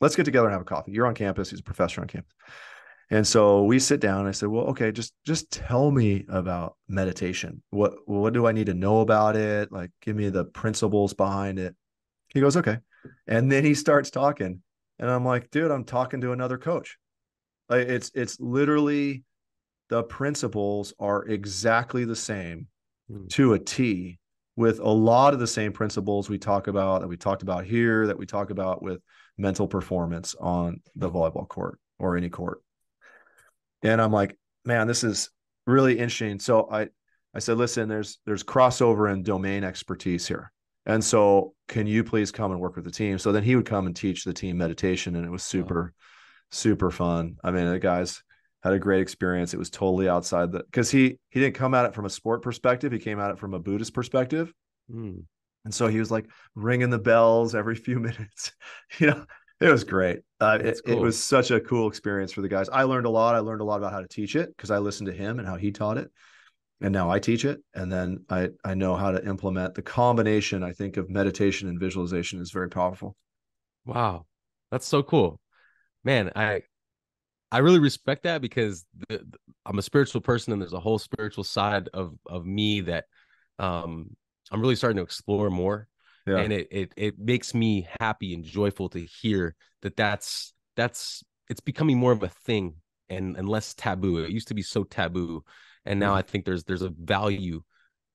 let's 0.00 0.14
get 0.14 0.24
together 0.24 0.46
and 0.46 0.52
have 0.52 0.62
a 0.62 0.66
coffee. 0.66 0.92
You're 0.92 1.06
on 1.06 1.14
campus. 1.14 1.50
He's 1.50 1.60
a 1.60 1.64
professor 1.64 2.02
on 2.02 2.06
campus. 2.06 2.32
And 3.12 3.26
so 3.26 3.64
we 3.64 3.78
sit 3.78 4.00
down. 4.00 4.20
And 4.20 4.28
I 4.28 4.32
said, 4.32 4.48
"Well, 4.48 4.64
okay, 4.68 4.90
just 4.90 5.12
just 5.26 5.50
tell 5.52 5.90
me 5.90 6.24
about 6.30 6.76
meditation. 6.88 7.62
What 7.68 7.92
what 8.06 8.32
do 8.32 8.46
I 8.46 8.52
need 8.52 8.66
to 8.66 8.74
know 8.74 9.00
about 9.00 9.36
it? 9.36 9.70
Like, 9.70 9.90
give 10.00 10.16
me 10.16 10.30
the 10.30 10.46
principles 10.46 11.12
behind 11.12 11.58
it." 11.58 11.76
He 12.32 12.40
goes, 12.40 12.56
"Okay," 12.56 12.78
and 13.26 13.52
then 13.52 13.66
he 13.66 13.74
starts 13.74 14.10
talking, 14.10 14.62
and 14.98 15.10
I'm 15.10 15.26
like, 15.26 15.50
"Dude, 15.50 15.70
I'm 15.70 15.84
talking 15.84 16.22
to 16.22 16.32
another 16.32 16.56
coach. 16.56 16.96
Like, 17.68 17.86
it's 17.86 18.10
it's 18.14 18.40
literally 18.40 19.24
the 19.90 20.04
principles 20.04 20.94
are 20.98 21.26
exactly 21.26 22.06
the 22.06 22.16
same 22.16 22.66
mm. 23.10 23.28
to 23.32 23.52
a 23.52 23.58
T, 23.58 24.18
with 24.56 24.78
a 24.78 24.88
lot 24.88 25.34
of 25.34 25.38
the 25.38 25.46
same 25.46 25.72
principles 25.72 26.30
we 26.30 26.38
talk 26.38 26.66
about 26.66 27.02
that 27.02 27.08
we 27.08 27.18
talked 27.18 27.42
about 27.42 27.66
here, 27.66 28.06
that 28.06 28.16
we 28.16 28.24
talk 28.24 28.48
about 28.48 28.82
with 28.82 29.02
mental 29.36 29.68
performance 29.68 30.34
on 30.40 30.80
the 30.96 31.10
volleyball 31.10 31.46
court 31.46 31.78
or 31.98 32.16
any 32.16 32.30
court." 32.30 32.62
And 33.82 34.00
I'm 34.00 34.12
like, 34.12 34.36
man, 34.64 34.86
this 34.86 35.04
is 35.04 35.30
really 35.66 35.98
interesting. 35.98 36.38
So 36.38 36.68
I 36.70 36.88
I 37.34 37.38
said, 37.38 37.56
listen, 37.56 37.88
there's 37.88 38.18
there's 38.26 38.44
crossover 38.44 39.10
and 39.10 39.24
domain 39.24 39.64
expertise 39.64 40.26
here. 40.26 40.52
And 40.84 41.02
so 41.02 41.54
can 41.68 41.86
you 41.86 42.02
please 42.02 42.32
come 42.32 42.50
and 42.50 42.60
work 42.60 42.76
with 42.76 42.84
the 42.84 42.90
team? 42.90 43.18
So 43.18 43.32
then 43.32 43.44
he 43.44 43.54
would 43.56 43.66
come 43.66 43.86
and 43.86 43.94
teach 43.94 44.24
the 44.24 44.32
team 44.32 44.58
meditation 44.58 45.14
and 45.14 45.24
it 45.24 45.30
was 45.30 45.44
super, 45.44 45.94
super 46.50 46.90
fun. 46.90 47.36
I 47.44 47.52
mean, 47.52 47.70
the 47.70 47.78
guys 47.78 48.22
had 48.62 48.72
a 48.72 48.78
great 48.78 49.00
experience. 49.00 49.54
It 49.54 49.58
was 49.58 49.70
totally 49.70 50.08
outside 50.08 50.52
the 50.52 50.64
because 50.64 50.90
he 50.90 51.18
he 51.30 51.40
didn't 51.40 51.54
come 51.54 51.74
at 51.74 51.86
it 51.86 51.94
from 51.94 52.04
a 52.04 52.10
sport 52.10 52.42
perspective. 52.42 52.92
He 52.92 52.98
came 52.98 53.20
at 53.20 53.30
it 53.30 53.38
from 53.38 53.54
a 53.54 53.60
Buddhist 53.60 53.94
perspective. 53.94 54.52
Mm. 54.90 55.24
And 55.64 55.72
so 55.72 55.86
he 55.86 56.00
was 56.00 56.10
like 56.10 56.28
ringing 56.54 56.90
the 56.90 56.98
bells 56.98 57.54
every 57.54 57.74
few 57.76 57.98
minutes, 57.98 58.52
you 58.98 59.08
know, 59.08 59.24
it 59.62 59.70
was 59.70 59.84
great. 59.84 60.20
Uh, 60.40 60.58
it, 60.60 60.80
cool. 60.84 60.94
it, 60.94 61.00
was 61.00 61.22
such 61.22 61.50
a 61.50 61.60
cool 61.60 61.88
experience 61.88 62.32
for 62.32 62.42
the 62.42 62.48
guys. 62.48 62.68
I 62.68 62.82
learned 62.82 63.06
a 63.06 63.10
lot. 63.10 63.34
I 63.34 63.38
learned 63.38 63.60
a 63.60 63.64
lot 63.64 63.76
about 63.76 63.92
how 63.92 64.00
to 64.00 64.08
teach 64.08 64.36
it 64.36 64.54
because 64.56 64.70
I 64.70 64.78
listened 64.78 65.06
to 65.06 65.12
him 65.12 65.38
and 65.38 65.46
how 65.46 65.56
he 65.56 65.70
taught 65.70 65.98
it. 65.98 66.10
And 66.80 66.92
now 66.92 67.10
I 67.10 67.20
teach 67.20 67.44
it. 67.44 67.62
And 67.74 67.90
then 67.90 68.24
I, 68.28 68.50
I 68.64 68.74
know 68.74 68.96
how 68.96 69.12
to 69.12 69.24
implement 69.24 69.74
the 69.74 69.82
combination, 69.82 70.64
I 70.64 70.72
think, 70.72 70.96
of 70.96 71.08
meditation 71.08 71.68
and 71.68 71.78
visualization 71.78 72.40
is 72.40 72.50
very 72.50 72.68
powerful. 72.68 73.16
Wow. 73.84 74.26
That's 74.70 74.86
so 74.86 75.02
cool. 75.02 75.40
Man, 76.04 76.32
I 76.34 76.62
I 77.52 77.58
really 77.58 77.78
respect 77.78 78.22
that 78.22 78.40
because 78.40 78.84
the, 79.08 79.18
the, 79.18 79.38
I'm 79.66 79.78
a 79.78 79.82
spiritual 79.82 80.22
person 80.22 80.52
and 80.52 80.60
there's 80.60 80.72
a 80.72 80.80
whole 80.80 80.98
spiritual 80.98 81.44
side 81.44 81.88
of 81.92 82.14
of 82.26 82.46
me 82.46 82.80
that 82.80 83.04
um 83.58 84.16
I'm 84.50 84.60
really 84.60 84.74
starting 84.74 84.96
to 84.96 85.02
explore 85.02 85.50
more 85.50 85.86
yeah. 86.26 86.38
and 86.38 86.52
it, 86.52 86.68
it 86.70 86.92
it 86.96 87.18
makes 87.18 87.54
me 87.54 87.86
happy 88.00 88.34
and 88.34 88.44
joyful 88.44 88.88
to 88.88 89.00
hear 89.00 89.54
that 89.82 89.96
that's 89.96 90.52
that's 90.76 91.22
it's 91.48 91.60
becoming 91.60 91.98
more 91.98 92.12
of 92.12 92.22
a 92.22 92.28
thing 92.28 92.74
and 93.08 93.36
and 93.36 93.48
less 93.48 93.74
taboo 93.74 94.18
it 94.18 94.30
used 94.30 94.48
to 94.48 94.54
be 94.54 94.62
so 94.62 94.84
taboo 94.84 95.42
and 95.84 95.98
now 95.98 96.12
mm. 96.12 96.16
i 96.16 96.22
think 96.22 96.44
there's 96.44 96.64
there's 96.64 96.82
a 96.82 96.92
value 96.98 97.62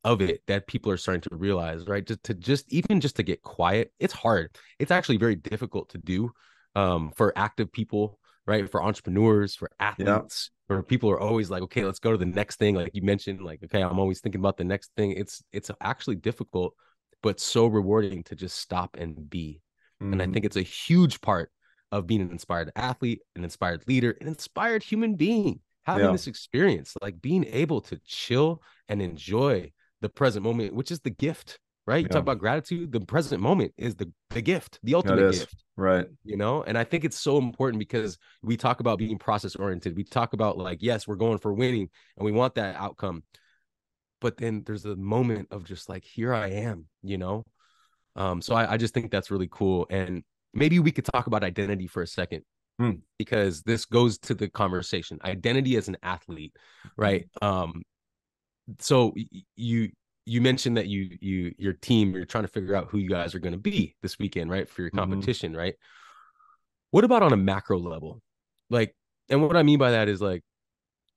of 0.03 0.21
it 0.21 0.41
that 0.47 0.67
people 0.67 0.91
are 0.91 0.97
starting 0.97 1.21
to 1.21 1.35
realize 1.35 1.85
right 1.87 2.07
just 2.07 2.23
to 2.23 2.33
just 2.33 2.71
even 2.71 3.01
just 3.01 3.17
to 3.17 3.23
get 3.23 3.41
quiet 3.41 3.91
it's 3.99 4.13
hard 4.13 4.55
it's 4.79 4.91
actually 4.91 5.17
very 5.17 5.35
difficult 5.35 5.89
to 5.89 5.97
do 5.97 6.31
um, 6.75 7.11
for 7.15 7.33
active 7.35 7.71
people 7.71 8.19
right 8.45 8.69
for 8.69 8.81
entrepreneurs 8.81 9.55
for 9.55 9.69
athletes 9.79 10.51
yeah. 10.69 10.75
where 10.75 10.83
people 10.83 11.09
are 11.09 11.19
always 11.19 11.49
like 11.49 11.63
okay 11.63 11.83
let's 11.83 11.99
go 11.99 12.11
to 12.11 12.17
the 12.17 12.25
next 12.25 12.57
thing 12.57 12.75
like 12.75 12.91
you 12.93 13.01
mentioned 13.01 13.41
like 13.41 13.59
okay 13.63 13.81
i'm 13.81 13.99
always 13.99 14.21
thinking 14.21 14.39
about 14.39 14.57
the 14.57 14.63
next 14.63 14.91
thing 14.95 15.11
it's 15.11 15.43
it's 15.51 15.71
actually 15.81 16.15
difficult 16.15 16.73
but 17.23 17.39
so 17.39 17.65
rewarding 17.67 18.23
to 18.23 18.35
just 18.35 18.57
stop 18.57 18.95
and 18.97 19.29
be 19.29 19.61
mm-hmm. 20.01 20.13
and 20.13 20.21
i 20.21 20.25
think 20.25 20.37
mm-hmm. 20.37 20.45
it's 20.45 20.55
a 20.57 20.61
huge 20.61 21.21
part 21.21 21.51
of 21.91 22.07
being 22.07 22.21
an 22.21 22.31
inspired 22.31 22.71
athlete 22.75 23.21
an 23.35 23.43
inspired 23.43 23.83
leader 23.87 24.15
an 24.21 24.27
inspired 24.27 24.83
human 24.83 25.15
being 25.15 25.59
having 25.85 26.05
yeah. 26.05 26.11
this 26.11 26.27
experience 26.27 26.93
like 27.01 27.21
being 27.21 27.45
able 27.45 27.81
to 27.81 27.99
chill 28.05 28.61
and 28.89 29.01
enjoy 29.01 29.71
the 30.01 30.09
present 30.09 30.43
moment 30.43 30.73
which 30.73 30.91
is 30.91 30.99
the 31.01 31.09
gift 31.09 31.59
right? 31.87 31.99
You 31.99 32.03
yeah. 32.03 32.13
talk 32.13 32.21
about 32.21 32.37
gratitude. 32.37 32.91
The 32.91 32.99
present 32.99 33.41
moment 33.41 33.73
is 33.77 33.95
the 33.95 34.11
the 34.31 34.41
gift, 34.41 34.79
the 34.83 34.93
ultimate 34.93 35.31
gift, 35.31 35.63
right? 35.75 36.05
You 36.23 36.37
know, 36.37 36.61
and 36.61 36.77
I 36.77 36.83
think 36.83 37.05
it's 37.05 37.19
so 37.19 37.37
important 37.39 37.79
because 37.79 38.19
we 38.43 38.57
talk 38.57 38.81
about 38.81 38.99
being 38.99 39.17
process 39.17 39.55
oriented. 39.55 39.95
We 39.95 40.03
talk 40.03 40.33
about 40.33 40.57
like, 40.57 40.79
yes, 40.81 41.07
we're 41.07 41.15
going 41.15 41.39
for 41.39 41.53
winning, 41.53 41.89
and 42.17 42.25
we 42.25 42.31
want 42.31 42.55
that 42.55 42.75
outcome, 42.75 43.23
but 44.21 44.37
then 44.37 44.63
there's 44.65 44.85
a 44.85 44.95
moment 44.95 45.49
of 45.51 45.63
just 45.63 45.89
like, 45.89 46.03
here 46.03 46.33
I 46.33 46.49
am, 46.49 46.85
you 47.03 47.17
know. 47.17 47.43
Um, 48.15 48.41
so 48.41 48.55
I, 48.55 48.73
I 48.73 48.77
just 48.77 48.93
think 48.93 49.11
that's 49.11 49.29
really 49.29 49.49
cool, 49.51 49.85
and 49.89 50.23
maybe 50.53 50.79
we 50.79 50.91
could 50.91 51.05
talk 51.05 51.27
about 51.27 51.43
identity 51.43 51.87
for 51.87 52.01
a 52.01 52.07
second. 52.07 52.43
Hmm. 52.79 52.91
Because 53.17 53.63
this 53.63 53.85
goes 53.85 54.19
to 54.19 54.35
the 54.35 54.49
conversation, 54.49 55.19
identity 55.23 55.77
as 55.77 55.87
an 55.87 55.97
athlete, 56.03 56.55
right? 56.95 57.27
Um, 57.41 57.81
so 58.79 59.15
you 59.55 59.89
you 60.25 60.41
mentioned 60.41 60.77
that 60.77 60.87
you 60.87 61.17
you 61.21 61.53
your 61.57 61.73
team 61.73 62.13
you're 62.13 62.25
trying 62.25 62.43
to 62.43 62.49
figure 62.49 62.75
out 62.75 62.89
who 62.89 62.97
you 62.97 63.09
guys 63.09 63.33
are 63.33 63.39
going 63.39 63.53
to 63.53 63.59
be 63.59 63.95
this 64.01 64.19
weekend 64.19 64.51
right 64.51 64.69
for 64.69 64.81
your 64.81 64.91
mm-hmm. 64.91 64.99
competition 64.99 65.51
mm-hmm. 65.51 65.61
right 65.61 65.75
what 66.91 67.03
about 67.03 67.23
on 67.23 67.33
a 67.33 67.37
macro 67.37 67.79
level 67.79 68.21
like 68.69 68.93
and 69.29 69.41
what 69.41 69.55
i 69.55 69.63
mean 69.63 69.79
by 69.79 69.91
that 69.91 70.09
is 70.09 70.21
like 70.21 70.43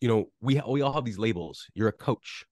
you 0.00 0.08
know 0.08 0.26
we 0.40 0.60
we 0.68 0.80
all 0.80 0.92
have 0.92 1.04
these 1.04 1.18
labels 1.18 1.66
you're 1.74 1.88
a 1.88 1.92
coach 1.92 2.44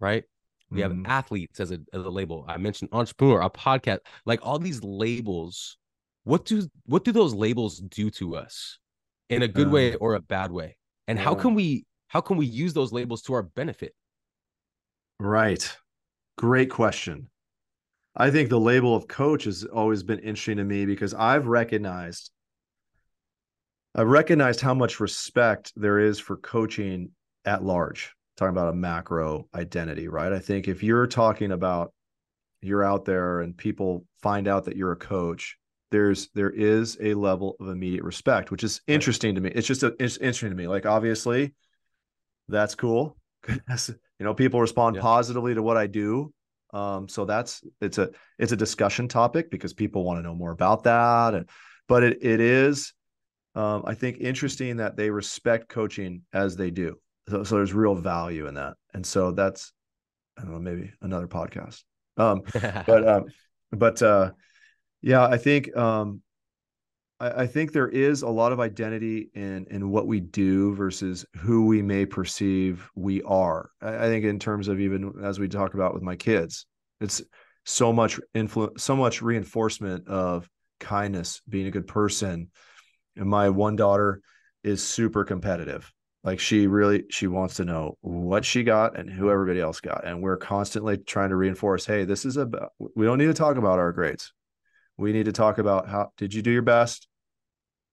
right 0.00 0.24
we 0.70 0.80
mm-hmm. 0.80 1.04
have 1.04 1.10
athletes 1.10 1.60
as 1.60 1.70
a 1.70 1.78
as 1.92 2.04
a 2.04 2.10
label 2.10 2.44
i 2.48 2.56
mentioned 2.56 2.88
entrepreneur 2.92 3.40
a 3.42 3.50
podcast 3.50 3.98
like 4.26 4.40
all 4.42 4.58
these 4.58 4.82
labels 4.82 5.76
what 6.24 6.44
do 6.44 6.66
what 6.86 7.04
do 7.04 7.12
those 7.12 7.34
labels 7.34 7.78
do 7.78 8.10
to 8.10 8.36
us 8.36 8.78
in 9.28 9.42
a 9.42 9.48
good 9.48 9.68
uh, 9.68 9.70
way 9.70 9.94
or 9.94 10.14
a 10.14 10.20
bad 10.20 10.50
way 10.50 10.76
and 11.06 11.18
yeah. 11.18 11.24
how 11.24 11.34
can 11.34 11.54
we 11.54 11.84
how 12.08 12.20
can 12.20 12.36
we 12.36 12.46
use 12.46 12.72
those 12.72 12.92
labels 12.92 13.22
to 13.22 13.32
our 13.32 13.42
benefit 13.42 13.94
right 15.18 15.76
Great 16.40 16.70
question. 16.70 17.28
I 18.16 18.30
think 18.30 18.48
the 18.48 18.58
label 18.58 18.96
of 18.96 19.06
coach 19.06 19.44
has 19.44 19.62
always 19.64 20.02
been 20.02 20.20
interesting 20.20 20.56
to 20.56 20.64
me 20.64 20.86
because 20.86 21.12
I've 21.12 21.46
recognized 21.46 22.30
I've 23.94 24.08
recognized 24.08 24.62
how 24.62 24.72
much 24.72 25.00
respect 25.00 25.70
there 25.76 25.98
is 25.98 26.18
for 26.18 26.38
coaching 26.38 27.10
at 27.44 27.62
large. 27.62 28.14
Talking 28.40 28.56
about 28.56 28.72
a 28.72 28.76
macro 28.76 29.46
identity, 29.54 30.08
right? 30.08 30.32
I 30.32 30.40
think 30.40 30.66
if 30.66 30.82
you're 30.82 31.06
talking 31.06 31.52
about 31.52 31.92
you're 32.60 32.82
out 32.82 33.04
there 33.04 33.40
and 33.40 33.56
people 33.56 34.04
find 34.22 34.48
out 34.48 34.64
that 34.64 34.76
you're 34.76 34.92
a 34.92 34.96
coach, 34.96 35.56
there's 35.92 36.30
there 36.34 36.50
is 36.50 36.98
a 37.00 37.14
level 37.14 37.54
of 37.60 37.68
immediate 37.68 38.02
respect, 38.02 38.50
which 38.50 38.64
is 38.64 38.80
interesting 38.88 39.36
to 39.36 39.40
me. 39.40 39.52
It's 39.54 39.66
just 39.66 39.82
a, 39.82 39.94
it's 40.00 40.16
interesting 40.16 40.50
to 40.50 40.56
me. 40.56 40.66
Like 40.66 40.86
obviously, 40.86 41.54
that's 42.48 42.74
cool. 42.74 43.16
you 43.48 43.94
know 44.20 44.34
people 44.34 44.60
respond 44.60 44.96
yeah. 44.96 45.02
positively 45.02 45.54
to 45.54 45.62
what 45.62 45.76
i 45.76 45.86
do 45.86 46.32
um, 46.72 47.08
so 47.08 47.24
that's 47.24 47.62
it's 47.80 47.98
a 47.98 48.10
it's 48.38 48.52
a 48.52 48.56
discussion 48.56 49.08
topic 49.08 49.50
because 49.50 49.72
people 49.72 50.04
want 50.04 50.18
to 50.18 50.22
know 50.22 50.34
more 50.34 50.52
about 50.52 50.84
that 50.84 51.34
and 51.34 51.48
but 51.88 52.04
it, 52.04 52.18
it 52.22 52.40
is 52.40 52.92
um, 53.54 53.82
i 53.86 53.94
think 53.94 54.18
interesting 54.20 54.76
that 54.76 54.96
they 54.96 55.10
respect 55.10 55.68
coaching 55.68 56.22
as 56.32 56.54
they 56.54 56.70
do 56.70 56.96
so, 57.30 57.44
so 57.44 57.56
there's 57.56 57.72
real 57.72 57.94
value 57.94 58.46
in 58.46 58.54
that 58.54 58.74
and 58.94 59.06
so 59.06 59.30
that's 59.30 59.72
i 60.38 60.42
don't 60.42 60.52
know 60.52 60.58
maybe 60.58 60.90
another 61.02 61.28
podcast 61.28 61.82
um, 62.16 62.42
but 62.86 63.08
um, 63.08 63.24
but 63.72 64.02
uh, 64.02 64.30
yeah 65.02 65.24
i 65.24 65.36
think 65.36 65.74
um, 65.76 66.20
I, 67.20 67.42
I 67.42 67.46
think 67.46 67.72
there 67.72 67.88
is 67.88 68.22
a 68.22 68.28
lot 68.28 68.52
of 68.52 68.58
identity 68.58 69.30
in 69.34 69.66
in 69.70 69.90
what 69.90 70.06
we 70.06 70.20
do 70.20 70.74
versus 70.74 71.24
who 71.36 71.66
we 71.66 71.82
may 71.82 72.06
perceive 72.06 72.88
we 72.96 73.22
are. 73.22 73.70
I, 73.80 74.06
I 74.06 74.08
think 74.08 74.24
in 74.24 74.38
terms 74.38 74.68
of 74.68 74.80
even 74.80 75.12
as 75.22 75.38
we 75.38 75.48
talk 75.48 75.74
about 75.74 75.94
with 75.94 76.02
my 76.02 76.16
kids, 76.16 76.66
it's 77.00 77.22
so 77.64 77.92
much 77.92 78.18
influence, 78.34 78.82
so 78.82 78.96
much 78.96 79.22
reinforcement 79.22 80.08
of 80.08 80.48
kindness, 80.80 81.42
being 81.48 81.66
a 81.66 81.70
good 81.70 81.86
person. 81.86 82.50
And 83.16 83.28
my 83.28 83.50
one 83.50 83.76
daughter 83.76 84.22
is 84.64 84.82
super 84.82 85.24
competitive. 85.24 85.92
Like 86.22 86.38
she 86.38 86.66
really 86.66 87.04
she 87.10 87.26
wants 87.26 87.54
to 87.54 87.64
know 87.64 87.96
what 88.02 88.44
she 88.44 88.62
got 88.62 88.98
and 88.98 89.08
who 89.08 89.30
everybody 89.30 89.60
else 89.60 89.80
got. 89.80 90.06
And 90.06 90.22
we're 90.22 90.36
constantly 90.36 90.98
trying 90.98 91.30
to 91.30 91.36
reinforce, 91.36 91.86
hey, 91.86 92.04
this 92.04 92.24
is 92.24 92.36
about 92.36 92.72
we 92.78 93.06
don't 93.06 93.18
need 93.18 93.26
to 93.26 93.34
talk 93.34 93.56
about 93.56 93.78
our 93.78 93.92
grades. 93.92 94.32
We 94.98 95.12
need 95.12 95.26
to 95.26 95.32
talk 95.32 95.58
about 95.58 95.88
how 95.88 96.12
did 96.18 96.34
you 96.34 96.42
do 96.42 96.50
your 96.50 96.62
best? 96.62 97.08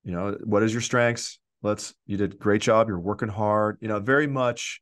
you 0.07 0.13
know 0.13 0.38
what 0.45 0.63
is 0.63 0.71
your 0.71 0.82
strengths 0.82 1.38
let's 1.61 1.93
you 2.05 2.15
did 2.15 2.39
great 2.39 2.61
job 2.61 2.88
you're 2.88 2.97
working 2.97 3.28
hard 3.28 3.78
you 3.82 3.89
know 3.89 3.99
very 3.99 4.25
much 4.25 4.82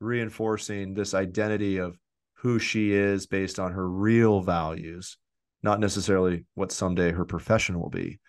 reinforcing 0.00 0.92
this 0.92 1.14
identity 1.14 1.78
of 1.78 1.98
who 2.34 2.58
she 2.58 2.92
is 2.92 3.26
based 3.26 3.58
on 3.58 3.72
her 3.72 3.88
real 3.88 4.42
values 4.42 5.16
not 5.62 5.80
necessarily 5.80 6.44
what 6.54 6.70
someday 6.70 7.10
her 7.10 7.24
profession 7.24 7.80
will 7.80 7.88
be 7.88 8.20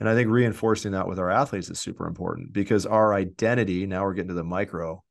and 0.00 0.08
i 0.08 0.14
think 0.14 0.28
reinforcing 0.28 0.92
that 0.92 1.08
with 1.08 1.18
our 1.18 1.30
athletes 1.30 1.70
is 1.70 1.78
super 1.78 2.06
important 2.06 2.52
because 2.52 2.86
our 2.86 3.14
identity 3.14 3.86
now 3.86 4.04
we're 4.04 4.14
getting 4.14 4.28
to 4.28 4.34
the 4.34 4.44
micro 4.44 5.02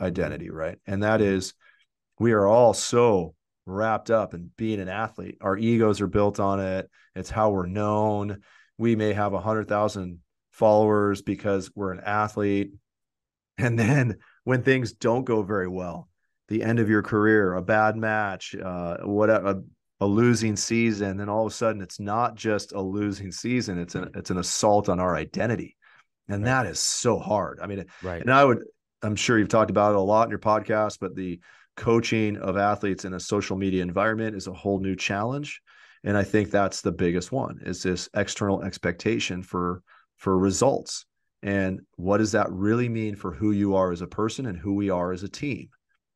identity 0.00 0.50
right? 0.50 0.78
And 0.86 1.02
that 1.02 1.20
is 1.20 1.54
we 2.18 2.32
are 2.32 2.46
all 2.46 2.74
so 2.74 3.34
wrapped 3.66 4.10
up 4.10 4.34
in 4.34 4.50
being 4.56 4.80
an 4.80 4.88
athlete. 4.88 5.38
Our 5.40 5.56
egos 5.56 6.00
are 6.00 6.06
built 6.06 6.40
on 6.40 6.60
it. 6.60 6.90
It's 7.14 7.30
how 7.30 7.50
we're 7.50 7.66
known. 7.66 8.42
We 8.78 8.96
may 8.96 9.12
have 9.12 9.32
a 9.32 9.40
hundred 9.40 9.68
thousand 9.68 10.18
followers 10.50 11.22
because 11.22 11.70
we're 11.74 11.92
an 11.92 12.00
athlete. 12.04 12.72
And 13.58 13.78
then 13.78 14.16
when 14.44 14.62
things 14.62 14.94
don't 14.94 15.24
go 15.24 15.42
very 15.42 15.68
well, 15.68 16.08
the 16.48 16.62
end 16.62 16.78
of 16.78 16.88
your 16.88 17.02
career, 17.02 17.52
a 17.52 17.62
bad 17.62 17.94
match, 17.94 18.54
uh, 18.54 18.96
whatever, 19.02 19.62
a, 20.00 20.06
losing 20.06 20.56
season, 20.56 21.16
then 21.16 21.28
all 21.28 21.46
of 21.46 21.52
a 21.52 21.54
sudden 21.54 21.82
it's 21.82 22.00
not 22.00 22.34
just 22.34 22.72
a 22.72 22.80
losing 22.80 23.32
season; 23.32 23.78
it's 23.78 23.94
an 23.94 24.10
it's 24.14 24.30
an 24.30 24.38
assault 24.38 24.88
on 24.88 25.00
our 25.00 25.16
identity, 25.16 25.76
and 26.28 26.42
right. 26.42 26.64
that 26.64 26.66
is 26.66 26.78
so 26.80 27.18
hard. 27.18 27.60
I 27.62 27.66
mean, 27.66 27.84
right. 28.02 28.20
And 28.20 28.32
I 28.32 28.44
would, 28.44 28.64
I'm 29.02 29.16
sure 29.16 29.38
you've 29.38 29.48
talked 29.48 29.70
about 29.70 29.92
it 29.92 29.96
a 29.96 30.00
lot 30.00 30.24
in 30.24 30.30
your 30.30 30.38
podcast, 30.38 30.98
but 31.00 31.14
the 31.14 31.40
coaching 31.76 32.36
of 32.36 32.56
athletes 32.56 33.04
in 33.04 33.14
a 33.14 33.20
social 33.20 33.56
media 33.56 33.82
environment 33.82 34.36
is 34.36 34.46
a 34.46 34.52
whole 34.52 34.80
new 34.80 34.96
challenge, 34.96 35.60
and 36.04 36.16
I 36.16 36.24
think 36.24 36.50
that's 36.50 36.80
the 36.80 36.92
biggest 36.92 37.32
one: 37.32 37.60
is 37.64 37.82
this 37.82 38.08
external 38.14 38.62
expectation 38.62 39.42
for 39.42 39.82
for 40.16 40.38
results. 40.38 41.06
And 41.42 41.80
what 41.96 42.18
does 42.18 42.32
that 42.32 42.52
really 42.52 42.88
mean 42.88 43.16
for 43.16 43.32
who 43.32 43.52
you 43.52 43.74
are 43.74 43.92
as 43.92 44.02
a 44.02 44.06
person 44.06 44.44
and 44.44 44.58
who 44.58 44.74
we 44.74 44.90
are 44.90 45.12
as 45.12 45.22
a 45.22 45.28
team? 45.28 45.70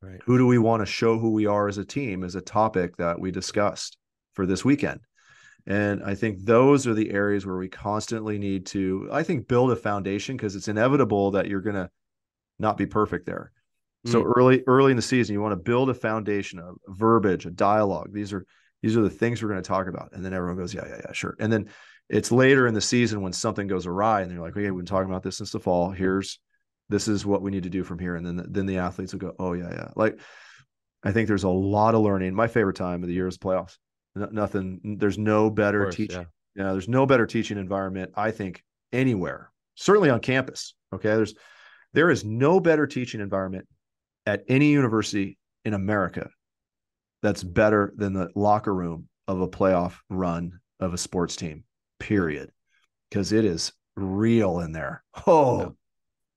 Right. 0.04 0.20
Who 0.26 0.38
do 0.38 0.46
we 0.46 0.58
want 0.58 0.80
to 0.82 0.86
show 0.86 1.18
who 1.18 1.32
we 1.32 1.46
are 1.46 1.68
as 1.68 1.78
a 1.78 1.84
team 1.84 2.24
is 2.24 2.34
a 2.34 2.40
topic 2.40 2.96
that 2.98 3.18
we 3.18 3.30
discussed 3.30 3.96
for 4.34 4.46
this 4.46 4.64
weekend. 4.64 5.00
And 5.66 6.04
I 6.04 6.14
think 6.14 6.44
those 6.44 6.86
are 6.86 6.92
the 6.92 7.10
areas 7.10 7.46
where 7.46 7.56
we 7.56 7.68
constantly 7.68 8.38
need 8.38 8.66
to, 8.66 9.08
I 9.10 9.22
think, 9.22 9.48
build 9.48 9.70
a 9.70 9.76
foundation 9.76 10.36
because 10.36 10.56
it's 10.56 10.68
inevitable 10.68 11.30
that 11.32 11.48
you're 11.48 11.62
going 11.62 11.76
to 11.76 11.88
not 12.58 12.76
be 12.76 12.84
perfect 12.84 13.24
there. 13.24 13.50
Mm. 14.06 14.12
So 14.12 14.22
early, 14.22 14.62
early 14.66 14.90
in 14.90 14.96
the 14.96 15.02
season, 15.02 15.32
you 15.32 15.40
want 15.40 15.52
to 15.52 15.56
build 15.62 15.88
a 15.88 15.94
foundation, 15.94 16.58
a 16.58 16.72
verbiage, 16.88 17.46
a 17.46 17.50
dialogue. 17.50 18.12
These 18.12 18.32
are 18.34 18.44
these 18.82 18.98
are 18.98 19.02
the 19.02 19.08
things 19.08 19.42
we're 19.42 19.48
going 19.48 19.62
to 19.62 19.66
talk 19.66 19.88
about. 19.88 20.10
And 20.12 20.22
then 20.22 20.34
everyone 20.34 20.58
goes, 20.58 20.74
yeah, 20.74 20.86
yeah, 20.86 21.00
yeah, 21.06 21.12
sure. 21.12 21.34
And 21.40 21.50
then 21.50 21.70
it's 22.10 22.30
later 22.30 22.66
in 22.66 22.74
the 22.74 22.82
season 22.82 23.22
when 23.22 23.32
something 23.32 23.66
goes 23.66 23.86
awry 23.86 24.20
and 24.20 24.30
they're 24.30 24.40
like, 24.40 24.54
okay, 24.54 24.70
we've 24.70 24.84
been 24.84 24.84
talking 24.84 25.08
about 25.08 25.22
this 25.22 25.38
since 25.38 25.52
the 25.52 25.58
fall. 25.58 25.90
Here's 25.90 26.38
this 26.88 27.08
is 27.08 27.24
what 27.24 27.42
we 27.42 27.50
need 27.50 27.64
to 27.64 27.70
do 27.70 27.84
from 27.84 27.98
here. 27.98 28.16
And 28.16 28.26
then 28.26 28.46
then 28.48 28.66
the 28.66 28.78
athletes 28.78 29.12
will 29.12 29.20
go, 29.20 29.34
oh 29.38 29.52
yeah, 29.52 29.70
yeah. 29.70 29.88
Like 29.96 30.18
I 31.02 31.12
think 31.12 31.28
there's 31.28 31.44
a 31.44 31.48
lot 31.48 31.94
of 31.94 32.02
learning. 32.02 32.34
My 32.34 32.46
favorite 32.46 32.76
time 32.76 33.02
of 33.02 33.08
the 33.08 33.14
year 33.14 33.26
is 33.26 33.38
playoffs. 33.38 33.76
No, 34.14 34.28
nothing. 34.30 34.96
There's 34.98 35.18
no 35.18 35.50
better 35.50 35.84
course, 35.84 35.96
teaching. 35.96 36.26
Yeah. 36.56 36.66
yeah, 36.66 36.72
there's 36.72 36.88
no 36.88 37.06
better 37.06 37.26
teaching 37.26 37.58
environment. 37.58 38.12
I 38.14 38.30
think 38.30 38.62
anywhere, 38.92 39.50
certainly 39.74 40.10
on 40.10 40.20
campus. 40.20 40.74
Okay, 40.92 41.10
there's 41.10 41.34
there 41.92 42.10
is 42.10 42.24
no 42.24 42.60
better 42.60 42.86
teaching 42.86 43.20
environment 43.20 43.66
at 44.26 44.44
any 44.48 44.70
university 44.70 45.38
in 45.64 45.74
America 45.74 46.30
that's 47.22 47.42
better 47.42 47.92
than 47.96 48.12
the 48.12 48.28
locker 48.34 48.74
room 48.74 49.08
of 49.26 49.40
a 49.40 49.48
playoff 49.48 49.94
run 50.10 50.60
of 50.80 50.92
a 50.92 50.98
sports 50.98 51.36
team, 51.36 51.64
period. 51.98 52.50
Because 53.08 53.32
it 53.32 53.44
is 53.44 53.72
real 53.96 54.60
in 54.60 54.72
there. 54.72 55.02
Oh, 55.26 55.60
yeah. 55.60 55.68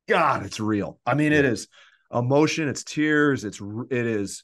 God, 0.08 0.46
it's 0.46 0.60
real. 0.60 1.00
I 1.06 1.14
mean, 1.14 1.34
it 1.34 1.46
is 1.46 1.68
emotion, 2.14 2.70
it's 2.70 2.84
tears, 2.84 3.44
it's 3.44 3.62
it 3.90 4.06
is 4.06 4.44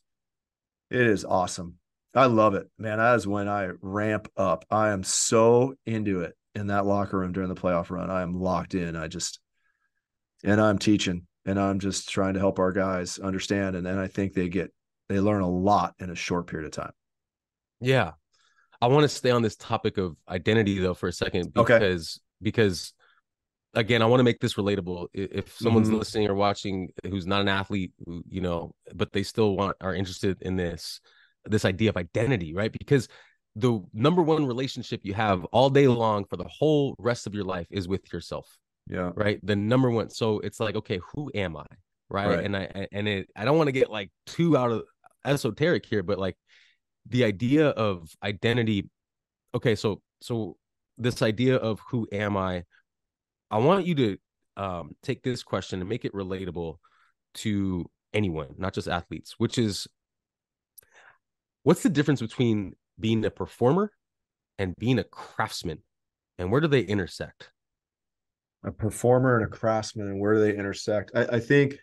it 0.89 1.01
is 1.01 1.26
awesome. 1.26 1.76
I 2.16 2.26
love 2.26 2.53
it, 2.53 2.70
man. 2.78 2.99
That 2.99 3.16
is 3.16 3.26
when 3.26 3.47
I 3.47 3.70
ramp 3.82 4.30
up. 4.38 4.66
I 4.70 4.89
am 4.89 5.03
so 5.03 5.74
into 5.86 6.22
it 6.22 6.36
in 6.53 6.68
that 6.68 6.86
locker 6.86 7.18
room 7.18 7.32
during 7.32 7.49
the 7.49 7.59
playoff 7.59 7.89
run. 7.89 8.11
I 8.11 8.22
am 8.22 8.34
locked 8.34 8.76
in. 8.76 8.95
I 8.95 9.07
just 9.07 9.39
and 10.43 10.61
I'm 10.61 10.78
teaching 10.78 11.26
and 11.45 11.59
I'm 11.59 11.80
just 11.80 12.09
trying 12.09 12.36
to 12.36 12.39
help 12.39 12.59
our 12.59 12.72
guys 12.72 13.18
understand. 13.18 13.76
And 13.76 13.86
then 13.86 13.97
I 13.97 14.07
think 14.07 14.34
they 14.34 14.49
get 14.49 14.72
they 15.09 15.20
learn 15.20 15.41
a 15.41 15.49
lot 15.49 15.95
in 15.99 16.09
a 16.09 16.16
short 16.16 16.47
period 16.47 16.68
of 16.68 16.72
time. 16.72 16.93
Yeah. 17.82 18.11
I 18.82 18.88
want 18.88 19.03
to 19.03 19.09
stay 19.09 19.32
on 19.32 19.41
this 19.41 19.55
topic 19.55 19.97
of 19.97 20.16
identity 20.28 20.78
though 20.78 20.93
for 20.93 21.07
a 21.07 21.14
second 21.14 21.53
because 21.53 22.20
okay. 22.20 22.24
because 22.41 22.93
again, 23.74 24.01
I 24.01 24.05
want 24.05 24.19
to 24.19 24.24
make 24.24 24.39
this 24.39 24.55
relatable. 24.55 25.07
If 25.13 25.57
someone's 25.57 25.89
mm-hmm. 25.89 25.97
listening 25.97 26.30
or 26.30 26.36
watching 26.36 26.89
who's 27.09 27.26
not 27.26 27.41
an 27.41 27.47
athlete, 27.47 27.91
you 28.28 28.41
know, 28.41 28.74
but 28.93 29.11
they 29.11 29.24
still 29.24 29.55
want 29.55 29.78
are 29.82 29.95
interested 29.95 30.38
in 30.41 30.55
this 30.55 30.99
this 31.45 31.65
idea 31.65 31.89
of 31.89 31.97
identity, 31.97 32.53
right? 32.53 32.71
Because 32.71 33.07
the 33.55 33.80
number 33.93 34.21
one 34.21 34.45
relationship 34.45 35.01
you 35.03 35.13
have 35.13 35.43
all 35.45 35.69
day 35.69 35.88
long 35.88 36.26
for 36.26 36.38
the 36.38 36.47
whole 36.47 36.95
rest 36.97 37.28
of 37.28 37.36
your 37.36 37.43
life 37.43 37.67
is 37.69 37.88
with 37.88 38.11
yourself. 38.11 38.57
Yeah. 38.89 39.11
Right. 39.15 39.39
The 39.43 39.55
number 39.55 39.89
one. 39.89 40.09
So 40.09 40.39
it's 40.39 40.59
like, 40.59 40.76
okay, 40.76 40.99
who 41.13 41.32
am 41.36 41.55
I? 41.57 41.65
Right. 42.09 42.28
right. 42.28 42.45
And 42.45 42.57
I 42.57 42.88
and 42.91 43.07
it 43.07 43.30
I 43.36 43.45
don't 43.45 43.57
want 43.57 43.67
to 43.67 43.74
get 43.74 43.89
like 43.89 44.11
too 44.26 44.57
out 44.57 44.71
of 44.71 44.84
esoteric 45.26 45.86
here, 45.86 46.03
but 46.03 46.19
like 46.19 46.38
the 47.07 47.24
idea 47.24 47.69
of 47.69 48.09
identity. 48.24 48.89
Okay, 49.55 49.76
so 49.76 50.01
so 50.21 50.57
this 50.97 51.21
idea 51.21 51.55
of 51.57 51.80
who 51.89 52.07
am 52.11 52.38
I? 52.38 52.63
I 53.52 53.58
want 53.58 53.86
you 53.86 53.96
to 53.96 54.18
um 54.56 54.96
take 55.02 55.24
this 55.24 55.44
question 55.44 55.80
and 55.80 55.89
make 55.89 56.06
it 56.06 56.14
relatable 56.14 56.78
to 57.36 57.86
anyone, 58.14 58.56
not 58.58 58.74
just 58.74 58.88
athletes, 58.88 59.36
which 59.38 59.58
is 59.58 59.88
what's 61.64 61.84
the 61.84 61.89
difference 61.89 62.22
between 62.22 62.74
being 63.00 63.26
a 63.26 63.32
performer 63.32 63.91
and 64.60 64.76
being 64.78 65.00
a 65.00 65.04
craftsman? 65.04 65.80
And 66.38 66.52
where 66.52 66.62
do 66.62 66.68
they 66.68 66.82
intersect? 66.82 67.52
a 68.64 68.72
performer 68.72 69.36
and 69.36 69.46
a 69.46 69.50
craftsman 69.50 70.08
and 70.08 70.20
where 70.20 70.36
do 70.36 70.39
they 70.39 70.56
intersect 70.56 71.12
I, 71.14 71.26
I, 71.26 71.39
think 71.39 71.78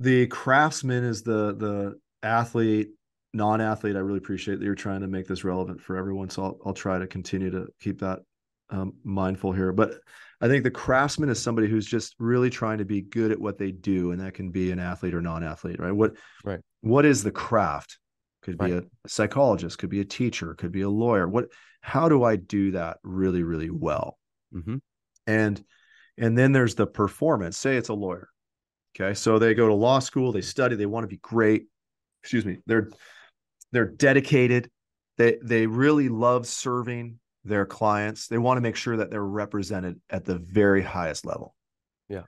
the 0.00 0.26
craftsman 0.26 1.04
is 1.04 1.22
the 1.22 1.54
the 1.54 1.94
athlete 2.22 2.88
non-athlete 3.32 3.96
i 3.96 4.00
really 4.00 4.18
appreciate 4.18 4.58
that 4.58 4.64
you're 4.64 4.74
trying 4.74 5.02
to 5.02 5.06
make 5.06 5.26
this 5.26 5.44
relevant 5.44 5.80
for 5.80 5.96
everyone 5.96 6.28
so 6.28 6.42
i'll, 6.42 6.58
I'll 6.66 6.74
try 6.74 6.98
to 6.98 7.06
continue 7.06 7.50
to 7.50 7.68
keep 7.80 8.00
that 8.00 8.20
um, 8.70 8.94
mindful 9.04 9.52
here 9.52 9.72
but 9.72 9.94
i 10.40 10.48
think 10.48 10.64
the 10.64 10.70
craftsman 10.70 11.28
is 11.28 11.40
somebody 11.40 11.68
who's 11.68 11.86
just 11.86 12.14
really 12.18 12.50
trying 12.50 12.78
to 12.78 12.84
be 12.84 13.02
good 13.02 13.30
at 13.30 13.40
what 13.40 13.58
they 13.58 13.70
do 13.70 14.12
and 14.12 14.20
that 14.20 14.34
can 14.34 14.50
be 14.50 14.70
an 14.70 14.78
athlete 14.78 15.14
or 15.14 15.20
non-athlete 15.20 15.80
right? 15.80 15.92
What 15.92 16.12
right. 16.44 16.60
what 16.80 17.04
is 17.04 17.22
the 17.22 17.30
craft? 17.30 17.98
Could 18.42 18.56
be 18.56 18.72
right. 18.72 18.84
a 18.84 19.08
psychologist 19.08 19.78
could 19.78 19.90
be 19.90 20.00
a 20.00 20.04
teacher 20.04 20.54
could 20.54 20.72
be 20.72 20.82
a 20.82 20.88
lawyer. 20.88 21.28
What 21.28 21.46
how 21.82 22.08
do 22.08 22.22
i 22.24 22.36
do 22.36 22.72
that 22.72 22.98
really 23.02 23.42
really 23.42 23.70
well? 23.70 24.18
Mm-hmm. 24.54 24.76
And 25.26 25.64
and 26.18 26.36
then 26.36 26.52
there's 26.52 26.74
the 26.74 26.86
performance. 26.86 27.58
Say 27.58 27.76
it's 27.76 27.88
a 27.88 27.94
lawyer 27.94 28.28
okay? 28.98 29.14
So 29.14 29.38
they 29.38 29.54
go 29.54 29.68
to 29.68 29.74
law 29.74 29.98
school 29.98 30.32
they 30.32 30.40
study 30.40 30.76
they 30.76 30.86
want 30.86 31.04
to 31.04 31.08
be 31.08 31.18
great. 31.18 31.66
Excuse 32.22 32.44
me 32.44 32.58
they're 32.66 32.88
they're 33.72 33.88
dedicated. 33.88 34.70
They 35.18 35.36
they 35.42 35.66
really 35.66 36.08
love 36.08 36.46
serving 36.46 37.18
their 37.44 37.64
clients 37.64 38.26
they 38.28 38.38
want 38.38 38.58
to 38.58 38.60
make 38.60 38.76
sure 38.76 38.98
that 38.98 39.10
they're 39.10 39.24
represented 39.24 40.00
at 40.10 40.24
the 40.24 40.38
very 40.38 40.82
highest 40.82 41.24
level. 41.24 41.54
Yeah. 42.08 42.24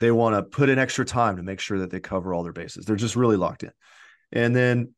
They 0.00 0.10
want 0.10 0.34
to 0.34 0.42
put 0.42 0.68
in 0.68 0.78
extra 0.78 1.04
time 1.04 1.36
to 1.36 1.42
make 1.42 1.60
sure 1.60 1.78
that 1.78 1.90
they 1.90 2.00
cover 2.00 2.34
all 2.34 2.42
their 2.42 2.52
bases. 2.52 2.84
They're 2.84 2.96
just 2.96 3.16
really 3.16 3.36
locked 3.36 3.62
in. 3.62 3.72
And 4.32 4.54
then 4.54 4.92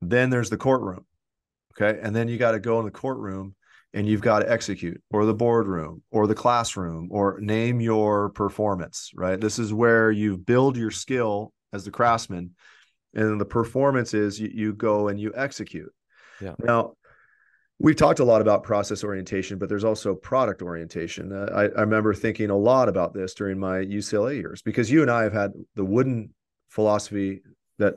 then 0.00 0.30
there's 0.30 0.50
the 0.50 0.56
courtroom 0.56 1.06
okay? 1.80 1.98
And 2.02 2.14
then 2.14 2.28
you 2.28 2.36
got 2.36 2.52
to 2.52 2.60
go 2.60 2.78
in 2.78 2.84
the 2.84 2.90
courtroom 2.90 3.54
and 3.92 4.08
you've 4.08 4.20
got 4.20 4.40
to 4.40 4.50
execute 4.50 5.00
or 5.10 5.24
the 5.24 5.34
boardroom 5.34 6.02
or 6.10 6.26
the 6.26 6.34
classroom 6.34 7.08
or 7.10 7.38
name 7.40 7.80
your 7.80 8.30
performance 8.30 9.10
right? 9.14 9.40
This 9.40 9.58
is 9.58 9.72
where 9.72 10.10
you 10.10 10.36
build 10.36 10.76
your 10.76 10.90
skill 10.90 11.52
as 11.72 11.84
the 11.84 11.90
craftsman 11.90 12.50
and 13.14 13.40
the 13.40 13.44
performance 13.44 14.14
is 14.14 14.40
you, 14.40 14.50
you 14.52 14.72
go 14.72 15.08
and 15.08 15.20
you 15.20 15.32
execute. 15.36 15.92
Yeah. 16.40 16.54
Now 16.58 16.94
we've 17.78 17.96
talked 17.96 18.20
a 18.20 18.24
lot 18.24 18.40
about 18.40 18.62
process 18.62 19.04
orientation 19.04 19.58
but 19.58 19.68
there's 19.68 19.84
also 19.84 20.14
product 20.14 20.62
orientation 20.62 21.32
uh, 21.32 21.50
I, 21.54 21.62
I 21.64 21.80
remember 21.80 22.14
thinking 22.14 22.50
a 22.50 22.56
lot 22.56 22.88
about 22.88 23.14
this 23.14 23.34
during 23.34 23.58
my 23.58 23.78
ucla 23.78 24.34
years 24.34 24.62
because 24.62 24.90
you 24.90 25.02
and 25.02 25.10
i 25.10 25.22
have 25.22 25.32
had 25.32 25.52
the 25.74 25.84
wooden 25.84 26.32
philosophy 26.68 27.42
that 27.78 27.94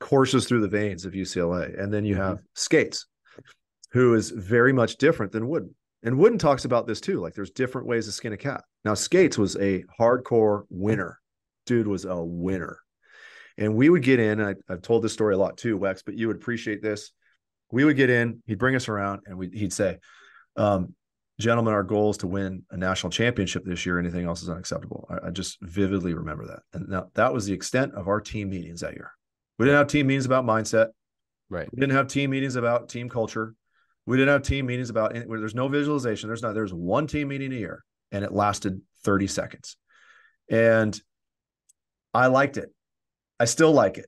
courses 0.00 0.46
through 0.46 0.60
the 0.60 0.68
veins 0.68 1.04
of 1.04 1.12
ucla 1.12 1.80
and 1.82 1.92
then 1.92 2.04
you 2.04 2.14
mm-hmm. 2.14 2.24
have 2.24 2.42
Scates 2.54 3.06
who 3.90 4.14
is 4.14 4.30
very 4.30 4.72
much 4.72 4.96
different 4.96 5.32
than 5.32 5.48
Wooden. 5.48 5.74
And 6.02 6.18
Wooden 6.18 6.38
talks 6.38 6.64
about 6.64 6.86
this 6.86 7.00
too. 7.00 7.20
Like 7.20 7.34
there's 7.34 7.50
different 7.50 7.86
ways 7.86 8.06
to 8.06 8.12
skin 8.12 8.32
a 8.32 8.36
cat. 8.36 8.62
Now, 8.84 8.94
Scates 8.94 9.38
was 9.38 9.56
a 9.56 9.84
hardcore 9.98 10.64
winner. 10.70 11.20
Dude 11.66 11.88
was 11.88 12.04
a 12.04 12.22
winner. 12.22 12.78
And 13.56 13.74
we 13.74 13.88
would 13.88 14.02
get 14.02 14.20
in, 14.20 14.40
I, 14.40 14.50
I, 14.50 14.54
have 14.68 14.82
told 14.82 15.02
this 15.02 15.12
story 15.12 15.34
a 15.34 15.38
lot 15.38 15.56
too, 15.56 15.78
Wex, 15.78 16.02
but 16.04 16.16
you 16.16 16.28
would 16.28 16.36
appreciate 16.36 16.80
this. 16.80 17.10
We 17.70 17.84
would 17.84 17.96
get 17.96 18.10
in, 18.10 18.42
he'd 18.46 18.58
bring 18.58 18.76
us 18.76 18.88
around, 18.88 19.22
and 19.26 19.38
we, 19.38 19.48
he'd 19.48 19.72
say, 19.72 19.98
um, 20.56 20.94
Gentlemen, 21.40 21.72
our 21.72 21.84
goal 21.84 22.10
is 22.10 22.16
to 22.18 22.26
win 22.26 22.64
a 22.72 22.76
national 22.76 23.10
championship 23.10 23.64
this 23.64 23.86
year. 23.86 24.00
Anything 24.00 24.26
else 24.26 24.42
is 24.42 24.48
unacceptable. 24.48 25.06
I, 25.08 25.28
I 25.28 25.30
just 25.30 25.58
vividly 25.60 26.12
remember 26.12 26.46
that. 26.48 26.62
And 26.72 26.88
now 26.88 27.10
that 27.14 27.32
was 27.32 27.46
the 27.46 27.52
extent 27.52 27.94
of 27.94 28.08
our 28.08 28.20
team 28.20 28.50
meetings 28.50 28.80
that 28.80 28.94
year. 28.94 29.12
We 29.56 29.66
didn't 29.66 29.78
have 29.78 29.86
team 29.86 30.08
meetings 30.08 30.26
about 30.26 30.44
mindset. 30.44 30.88
Right. 31.48 31.68
We 31.72 31.78
didn't 31.78 31.94
have 31.94 32.08
team 32.08 32.30
meetings 32.30 32.56
about 32.56 32.88
team 32.88 33.08
culture. 33.08 33.54
We 34.04 34.16
didn't 34.16 34.32
have 34.32 34.42
team 34.42 34.66
meetings 34.66 34.90
about 34.90 35.14
where 35.26 35.38
there's 35.38 35.54
no 35.54 35.68
visualization. 35.68 36.28
There's 36.28 36.42
not, 36.42 36.54
there's 36.54 36.74
one 36.74 37.06
team 37.06 37.28
meeting 37.28 37.52
a 37.52 37.56
year 37.56 37.84
and 38.10 38.24
it 38.24 38.32
lasted 38.32 38.80
30 39.04 39.28
seconds. 39.28 39.76
And 40.50 41.00
I 42.12 42.26
liked 42.26 42.56
it. 42.56 42.74
I 43.38 43.44
still 43.44 43.72
like 43.72 43.98
it. 43.98 44.06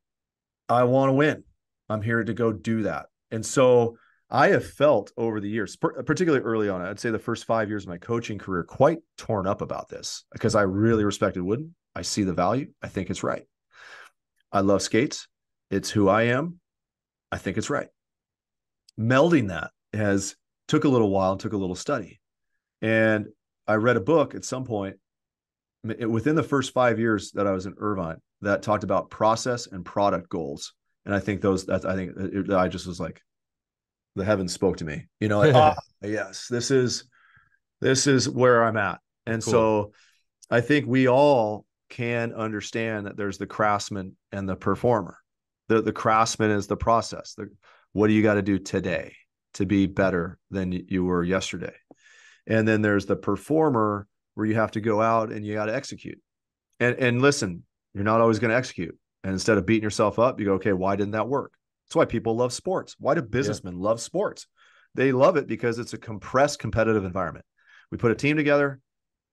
I 0.68 0.82
want 0.84 1.10
to 1.10 1.14
win. 1.14 1.44
I'm 1.88 2.02
here 2.02 2.24
to 2.24 2.34
go 2.34 2.50
do 2.52 2.82
that. 2.82 3.06
And 3.30 3.44
so 3.44 3.96
I 4.30 4.48
have 4.48 4.64
felt 4.64 5.12
over 5.16 5.40
the 5.40 5.48
years, 5.48 5.76
particularly 5.76 6.44
early 6.44 6.68
on, 6.68 6.82
I'd 6.82 7.00
say 7.00 7.10
the 7.10 7.18
first 7.18 7.44
five 7.44 7.68
years 7.68 7.84
of 7.84 7.88
my 7.88 7.98
coaching 7.98 8.38
career, 8.38 8.62
quite 8.62 8.98
torn 9.16 9.46
up 9.46 9.60
about 9.60 9.88
this 9.88 10.24
because 10.32 10.54
I 10.54 10.62
really 10.62 11.04
respected 11.04 11.42
Wooden. 11.42 11.74
I 11.94 12.02
see 12.02 12.22
the 12.22 12.32
value. 12.32 12.68
I 12.82 12.88
think 12.88 13.10
it's 13.10 13.24
right. 13.24 13.42
I 14.52 14.60
love 14.60 14.82
Scates. 14.82 15.26
It's 15.70 15.90
who 15.90 16.08
I 16.08 16.24
am. 16.24 16.60
I 17.32 17.38
think 17.38 17.58
it's 17.58 17.70
right. 17.70 17.88
Melding 18.98 19.48
that 19.48 19.70
has 19.92 20.36
took 20.68 20.84
a 20.84 20.88
little 20.88 21.10
while 21.10 21.32
and 21.32 21.40
took 21.40 21.52
a 21.52 21.56
little 21.58 21.76
study. 21.76 22.20
And 22.82 23.26
I 23.66 23.74
read 23.74 23.96
a 23.96 24.00
book 24.00 24.34
at 24.34 24.44
some 24.44 24.64
point 24.64 24.96
within 25.82 26.36
the 26.36 26.42
first 26.42 26.72
five 26.72 26.98
years 26.98 27.32
that 27.32 27.46
I 27.46 27.52
was 27.52 27.66
in 27.66 27.74
Irvine 27.78 28.18
that 28.42 28.62
talked 28.62 28.84
about 28.84 29.10
process 29.10 29.66
and 29.66 29.84
product 29.84 30.28
goals. 30.28 30.74
And 31.04 31.14
I 31.14 31.20
think 31.20 31.40
those, 31.40 31.66
that 31.66 31.84
I 31.84 31.94
think 31.94 32.12
it, 32.16 32.52
I 32.52 32.68
just 32.68 32.86
was 32.86 33.00
like, 33.00 33.22
the 34.16 34.24
heavens 34.24 34.52
spoke 34.52 34.78
to 34.78 34.84
me, 34.84 35.06
you 35.20 35.28
know, 35.28 35.38
like, 35.38 35.54
ah, 35.54 35.76
yes, 36.02 36.48
this 36.48 36.70
is, 36.70 37.04
this 37.80 38.06
is 38.06 38.28
where 38.28 38.64
I'm 38.64 38.76
at. 38.76 39.00
And 39.26 39.42
cool. 39.42 39.52
so 39.52 39.92
I 40.50 40.60
think 40.60 40.86
we 40.86 41.08
all 41.08 41.64
can 41.88 42.32
understand 42.32 43.06
that 43.06 43.16
there's 43.16 43.38
the 43.38 43.46
craftsman 43.46 44.16
and 44.32 44.48
the 44.48 44.56
performer. 44.56 45.18
The, 45.68 45.80
the 45.80 45.92
craftsman 45.92 46.50
is 46.50 46.66
the 46.66 46.76
process. 46.76 47.34
The, 47.34 47.48
what 47.92 48.08
do 48.08 48.12
you 48.12 48.22
got 48.22 48.34
to 48.34 48.42
do 48.42 48.58
today? 48.58 49.14
to 49.54 49.66
be 49.66 49.86
better 49.86 50.38
than 50.50 50.72
you 50.72 51.04
were 51.04 51.24
yesterday. 51.24 51.74
And 52.46 52.66
then 52.66 52.82
there's 52.82 53.06
the 53.06 53.16
performer 53.16 54.06
where 54.34 54.46
you 54.46 54.54
have 54.54 54.72
to 54.72 54.80
go 54.80 55.00
out 55.00 55.30
and 55.30 55.44
you 55.44 55.54
got 55.54 55.66
to 55.66 55.74
execute. 55.74 56.20
And 56.78 56.96
and 56.96 57.20
listen, 57.20 57.64
you're 57.94 58.04
not 58.04 58.20
always 58.20 58.38
going 58.38 58.50
to 58.50 58.56
execute. 58.56 58.96
And 59.24 59.32
instead 59.32 59.58
of 59.58 59.66
beating 59.66 59.82
yourself 59.82 60.18
up, 60.18 60.40
you 60.40 60.46
go, 60.46 60.54
okay, 60.54 60.72
why 60.72 60.96
didn't 60.96 61.12
that 61.12 61.28
work? 61.28 61.52
That's 61.86 61.96
why 61.96 62.04
people 62.04 62.36
love 62.36 62.52
sports. 62.52 62.96
Why 62.98 63.14
do 63.14 63.22
businessmen 63.22 63.76
yeah. 63.76 63.82
love 63.82 64.00
sports? 64.00 64.46
They 64.94 65.12
love 65.12 65.36
it 65.36 65.46
because 65.46 65.78
it's 65.78 65.92
a 65.92 65.98
compressed 65.98 66.58
competitive 66.58 67.04
environment. 67.04 67.44
We 67.90 67.98
put 67.98 68.12
a 68.12 68.16
team 68.16 68.36
together, 68.36 68.80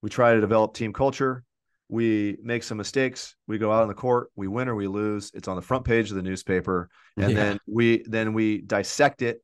we 0.01 0.09
try 0.09 0.33
to 0.33 0.41
develop 0.41 0.73
team 0.73 0.93
culture, 0.93 1.43
we 1.89 2.37
make 2.41 2.63
some 2.63 2.77
mistakes, 2.77 3.35
we 3.47 3.57
go 3.57 3.71
out 3.71 3.83
on 3.83 3.87
the 3.87 3.93
court, 3.93 4.29
we 4.35 4.47
win 4.47 4.67
or 4.67 4.75
we 4.75 4.87
lose. 4.87 5.31
It's 5.33 5.47
on 5.47 5.55
the 5.55 5.61
front 5.61 5.85
page 5.85 6.09
of 6.09 6.15
the 6.15 6.23
newspaper, 6.23 6.89
and 7.15 7.31
yeah. 7.31 7.35
then 7.35 7.59
we 7.67 8.03
then 8.07 8.33
we 8.33 8.61
dissect 8.61 9.21
it 9.21 9.41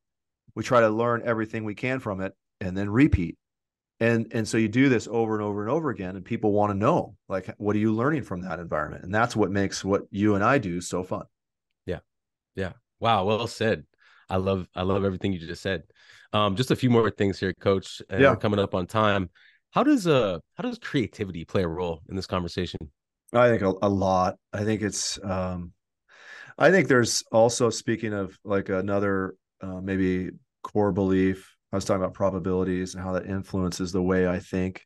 we 0.56 0.64
try 0.64 0.82
to 0.82 0.90
learn 0.90 1.22
everything 1.26 1.64
we 1.64 1.76
can 1.76 2.00
from 2.00 2.22
it 2.22 2.34
and 2.62 2.78
then 2.78 2.90
repeat 2.90 3.38
and 4.04 4.28
and 4.34 4.48
so 4.48 4.58
you 4.58 4.68
do 4.68 4.90
this 4.90 5.08
over 5.10 5.34
and 5.36 5.44
over 5.44 5.62
and 5.62 5.72
over 5.72 5.90
again 5.90 6.16
and 6.16 6.26
people 6.26 6.52
want 6.52 6.72
to 6.72 6.78
know 6.78 7.16
like 7.30 7.48
what 7.58 7.76
are 7.76 7.80
you 7.80 7.94
learning 7.94 8.24
from 8.24 8.42
that 8.42 8.60
environment 8.60 9.04
and 9.04 9.14
that's 9.14 9.36
what 9.36 9.52
makes 9.52 9.84
what 9.84 10.04
you 10.12 10.36
and 10.36 10.44
i 10.44 10.58
do 10.58 10.82
so 10.82 11.04
fun 11.04 11.26
yeah 11.86 12.00
yeah 12.56 12.74
wow 13.00 13.24
well 13.24 13.48
said 13.48 13.84
I 14.30 14.38
love 14.38 14.68
I 14.74 14.82
love 14.84 15.06
everything 15.06 15.34
you 15.34 15.40
just 15.40 15.62
said. 15.62 15.84
Um, 16.32 16.56
just 16.56 16.72
a 16.72 16.76
few 16.76 16.90
more 16.90 17.12
things 17.12 17.40
here, 17.40 17.54
Coach. 17.54 18.02
And 18.10 18.22
Yeah. 18.22 18.32
we're 18.32 18.38
coming 18.38 18.60
up 18.60 18.74
on 18.74 18.88
time. 18.88 19.30
How 19.72 19.84
does 19.84 20.08
uh 20.08 20.40
how 20.56 20.64
does 20.64 20.80
creativity 20.80 21.46
play 21.46 21.64
a 21.64 21.68
role 21.68 22.02
in 22.10 22.16
this 22.16 22.26
conversation? 22.26 22.80
I 23.34 23.50
think 23.50 23.62
a, 23.62 23.74
a 23.82 23.90
lot. 23.90 24.38
I 24.52 24.64
think 24.64 24.82
it's. 24.82 25.20
Um, 25.24 25.74
I 26.58 26.72
think 26.72 26.88
there's 26.88 27.24
also 27.32 27.70
speaking 27.70 28.14
of 28.14 28.38
like 28.44 28.70
another 28.70 29.36
uh, 29.62 29.82
maybe 29.82 30.32
core 30.62 30.92
belief. 30.92 31.53
I 31.74 31.76
was 31.76 31.86
talking 31.86 32.04
about 32.04 32.14
probabilities 32.14 32.94
and 32.94 33.04
how 33.04 33.14
that 33.14 33.26
influences 33.26 33.92
the 33.92 34.02
way 34.02 34.28
I 34.28 34.38
think. 34.38 34.86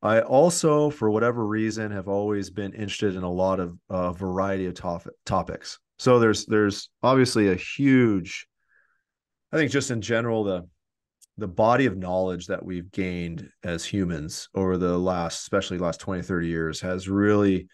I 0.00 0.20
also, 0.20 0.88
for 0.88 1.10
whatever 1.10 1.44
reason, 1.44 1.90
have 1.90 2.06
always 2.06 2.50
been 2.50 2.72
interested 2.72 3.16
in 3.16 3.24
a 3.24 3.30
lot 3.30 3.58
of 3.58 3.76
uh, 3.90 4.12
variety 4.12 4.66
of 4.66 4.74
top- 4.74 5.08
topics. 5.26 5.80
So 5.98 6.20
there's 6.20 6.46
there's 6.46 6.88
obviously 7.02 7.48
a 7.48 7.56
huge. 7.56 8.46
I 9.52 9.56
think 9.56 9.72
just 9.72 9.90
in 9.90 10.00
general 10.00 10.44
the 10.44 10.68
the 11.36 11.48
body 11.48 11.86
of 11.86 11.96
knowledge 11.96 12.46
that 12.46 12.64
we've 12.64 12.92
gained 12.92 13.50
as 13.64 13.84
humans 13.84 14.48
over 14.54 14.78
the 14.78 14.96
last 14.96 15.40
especially 15.40 15.78
last 15.78 15.98
20 15.98 16.22
30 16.22 16.46
years 16.46 16.80
has 16.80 17.08
really 17.08 17.66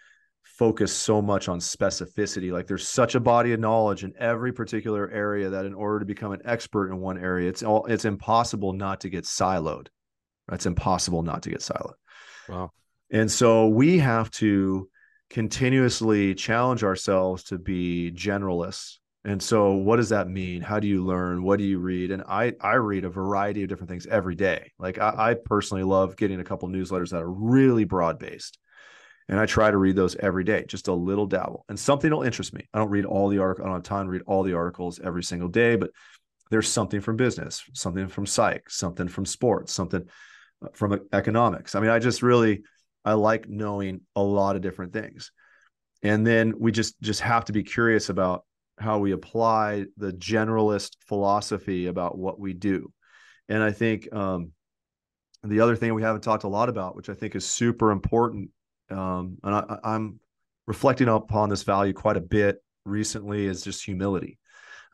focused 0.59 0.98
so 1.02 1.20
much 1.20 1.48
on 1.48 1.59
specificity 1.59 2.50
like 2.52 2.66
there's 2.66 2.88
such 2.88 3.14
a 3.14 3.20
body 3.20 3.52
of 3.52 3.61
knowledge 3.61 4.04
in 4.04 4.12
every 4.18 4.52
particular 4.52 5.11
area 5.11 5.50
that 5.50 5.66
in 5.66 5.74
order 5.74 5.98
to 5.98 6.07
become 6.07 6.32
an 6.32 6.40
expert 6.44 6.90
in 6.90 6.98
one 6.98 7.18
area 7.18 7.48
it's 7.48 7.62
all 7.62 7.84
it's 7.86 8.04
impossible 8.04 8.72
not 8.72 9.00
to 9.00 9.11
get 9.11 9.24
siloed 9.24 9.88
it's 10.50 10.66
impossible 10.66 11.22
not 11.22 11.42
to 11.42 11.50
get 11.50 11.61
siloed 11.61 11.94
Wow. 12.48 12.72
and 13.11 13.30
so 13.30 13.66
we 13.68 13.98
have 13.98 14.30
to 14.32 14.88
continuously 15.30 16.34
challenge 16.34 16.84
ourselves 16.84 17.44
to 17.44 17.59
be 17.59 18.12
generalists. 18.14 18.98
And 19.24 19.42
so 19.42 19.72
what 19.72 19.96
does 19.96 20.11
that 20.11 20.28
mean? 20.28 20.62
How 20.62 20.78
do 20.78 20.86
you 20.86 21.04
learn? 21.04 21.42
What 21.42 21.59
do 21.59 21.64
you 21.64 21.80
read? 21.80 22.12
And 22.12 22.22
I 22.28 22.54
I 22.61 22.74
read 22.74 23.04
a 23.04 23.11
variety 23.11 23.62
of 23.64 23.68
different 23.68 23.90
things 23.90 24.07
every 24.07 24.36
day. 24.36 24.70
Like 24.78 24.98
I, 24.98 25.14
I 25.30 25.34
personally 25.34 25.82
love 25.82 26.16
getting 26.16 26.38
a 26.38 26.44
couple 26.44 26.68
newsletters 26.68 27.11
that 27.11 27.22
are 27.22 27.30
really 27.30 27.84
broad 27.84 28.18
based. 28.20 28.59
And 29.29 29.41
I 29.41 29.47
try 29.47 29.70
to 29.70 29.77
read 29.77 29.97
those 29.97 30.14
every 30.16 30.45
day, 30.45 30.64
just 30.68 30.89
a 30.89 30.93
little 30.93 31.27
dabble. 31.27 31.64
And 31.68 31.79
something 31.79 32.11
will 32.11 32.22
interest 32.22 32.53
me. 32.53 32.68
I 32.72 32.79
don't 32.79 32.91
read 32.91 33.05
all 33.05 33.29
the 33.29 33.39
articles, 33.39 33.64
I 33.64 33.68
don't 33.68 33.77
have 33.79 33.83
time 33.83 34.07
to 34.07 34.11
read 34.11 34.22
all 34.27 34.43
the 34.43 34.55
articles 34.55 35.01
every 35.03 35.24
single 35.24 35.49
day, 35.49 35.77
but 35.77 35.91
there's 36.51 36.68
something 36.68 37.01
from 37.01 37.16
business, 37.16 37.64
something 37.72 38.09
from 38.09 38.27
psych, 38.27 38.70
something 38.70 39.09
from 39.09 39.27
sports, 39.27 39.72
something 39.72 40.09
uh, 40.64 40.68
from 40.74 41.01
economics. 41.12 41.74
I 41.74 41.81
mean, 41.81 41.91
I 41.91 41.99
just 41.99 42.22
really 42.22 42.62
I 43.05 43.14
like 43.14 43.49
knowing 43.49 44.01
a 44.14 44.22
lot 44.22 44.57
of 44.57 44.62
different 44.62 44.93
things. 44.93 45.33
And 46.03 46.27
then 46.27 46.55
we 46.59 46.72
just 46.72 47.01
just 47.01 47.20
have 47.20 47.47
to 47.47 47.53
be 47.53 47.62
curious 47.62 48.11
about 48.11 48.45
how 48.79 48.99
we 48.99 49.12
apply 49.12 49.87
the 49.97 50.12
generalist 50.12 50.97
philosophy 51.07 51.87
about 51.87 52.18
what 52.18 52.39
we 52.39 52.53
do. 52.53 52.93
And 53.49 53.62
I 53.62 53.72
think 53.72 54.12
um, 54.12 54.53
the 55.43 55.61
other 55.61 55.77
thing 55.77 55.95
we 55.95 56.03
haven't 56.03 56.22
talked 56.22 56.45
a 56.45 56.49
lot 56.49 56.68
about, 56.68 56.97
which 56.97 57.09
I 57.09 57.14
think 57.14 57.35
is 57.35 57.47
super 57.47 57.91
important, 57.91 58.51
um, 58.91 59.39
and 59.43 59.55
I, 59.55 59.78
I'm 59.84 60.20
reflecting 60.66 61.09
upon 61.09 61.49
this 61.49 61.62
value 61.62 61.93
quite 61.93 62.16
a 62.16 62.20
bit 62.20 62.62
recently, 62.84 63.47
is 63.47 63.62
just 63.62 63.84
humility. 63.84 64.39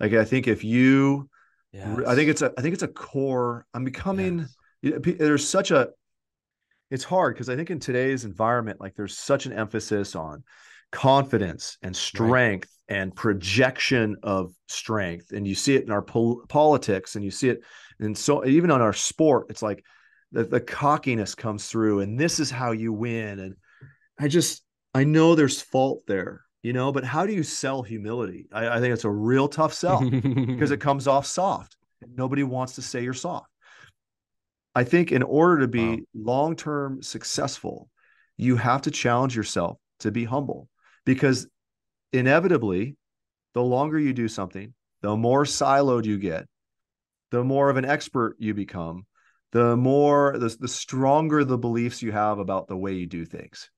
Like 0.00 0.12
I 0.12 0.24
think 0.24 0.48
if 0.48 0.64
you, 0.64 1.28
I 1.74 2.14
think 2.14 2.28
it's 2.28 2.42
a, 2.42 2.52
I 2.58 2.62
think 2.62 2.74
it's 2.74 2.82
a 2.82 2.88
core. 2.88 3.66
I'm 3.72 3.84
becoming. 3.84 4.46
Yes. 4.82 5.00
There's 5.02 5.48
such 5.48 5.70
a 5.70 5.90
it's 6.92 7.04
hard 7.04 7.34
because 7.34 7.48
I 7.48 7.56
think 7.56 7.70
in 7.70 7.80
today's 7.80 8.26
environment, 8.26 8.78
like 8.78 8.94
there's 8.94 9.16
such 9.16 9.46
an 9.46 9.52
emphasis 9.54 10.14
on 10.14 10.44
confidence 10.90 11.78
and 11.82 11.96
strength 11.96 12.68
right. 12.90 12.96
and 12.98 13.16
projection 13.16 14.14
of 14.22 14.54
strength. 14.68 15.32
And 15.32 15.48
you 15.48 15.54
see 15.54 15.74
it 15.74 15.84
in 15.84 15.90
our 15.90 16.02
pol- 16.02 16.42
politics 16.50 17.16
and 17.16 17.24
you 17.24 17.30
see 17.30 17.48
it. 17.48 17.62
And 17.98 18.16
so 18.16 18.44
even 18.44 18.70
on 18.70 18.82
our 18.82 18.92
sport, 18.92 19.46
it's 19.48 19.62
like 19.62 19.82
the, 20.32 20.44
the 20.44 20.60
cockiness 20.60 21.34
comes 21.34 21.66
through 21.68 22.00
and 22.00 22.20
this 22.20 22.38
is 22.38 22.50
how 22.50 22.72
you 22.72 22.92
win. 22.92 23.38
And 23.38 23.54
I 24.22 24.28
just, 24.28 24.62
I 24.94 25.02
know 25.02 25.34
there's 25.34 25.60
fault 25.60 26.04
there, 26.06 26.44
you 26.62 26.72
know, 26.72 26.92
but 26.92 27.02
how 27.02 27.26
do 27.26 27.32
you 27.32 27.42
sell 27.42 27.82
humility? 27.82 28.46
I, 28.52 28.76
I 28.76 28.80
think 28.80 28.94
it's 28.94 29.04
a 29.04 29.10
real 29.10 29.48
tough 29.48 29.74
sell 29.74 30.08
because 30.08 30.70
it 30.70 30.76
comes 30.80 31.08
off 31.08 31.26
soft. 31.26 31.76
Nobody 32.16 32.44
wants 32.44 32.76
to 32.76 32.82
say 32.82 33.02
you're 33.02 33.14
soft. 33.14 33.50
I 34.76 34.84
think 34.84 35.10
in 35.10 35.24
order 35.24 35.62
to 35.62 35.68
be 35.68 35.86
wow. 35.86 35.98
long 36.14 36.56
term 36.56 37.02
successful, 37.02 37.90
you 38.36 38.54
have 38.54 38.82
to 38.82 38.92
challenge 38.92 39.34
yourself 39.34 39.78
to 40.00 40.12
be 40.12 40.24
humble 40.24 40.68
because 41.04 41.48
inevitably, 42.12 42.96
the 43.54 43.62
longer 43.62 43.98
you 43.98 44.12
do 44.12 44.28
something, 44.28 44.72
the 45.00 45.16
more 45.16 45.42
siloed 45.44 46.04
you 46.04 46.16
get, 46.16 46.46
the 47.32 47.42
more 47.42 47.70
of 47.70 47.76
an 47.76 47.84
expert 47.84 48.36
you 48.38 48.54
become, 48.54 49.04
the 49.50 49.76
more, 49.76 50.38
the, 50.38 50.56
the 50.60 50.68
stronger 50.68 51.42
the 51.42 51.58
beliefs 51.58 52.02
you 52.02 52.12
have 52.12 52.38
about 52.38 52.68
the 52.68 52.76
way 52.76 52.92
you 52.92 53.06
do 53.06 53.24
things. 53.24 53.68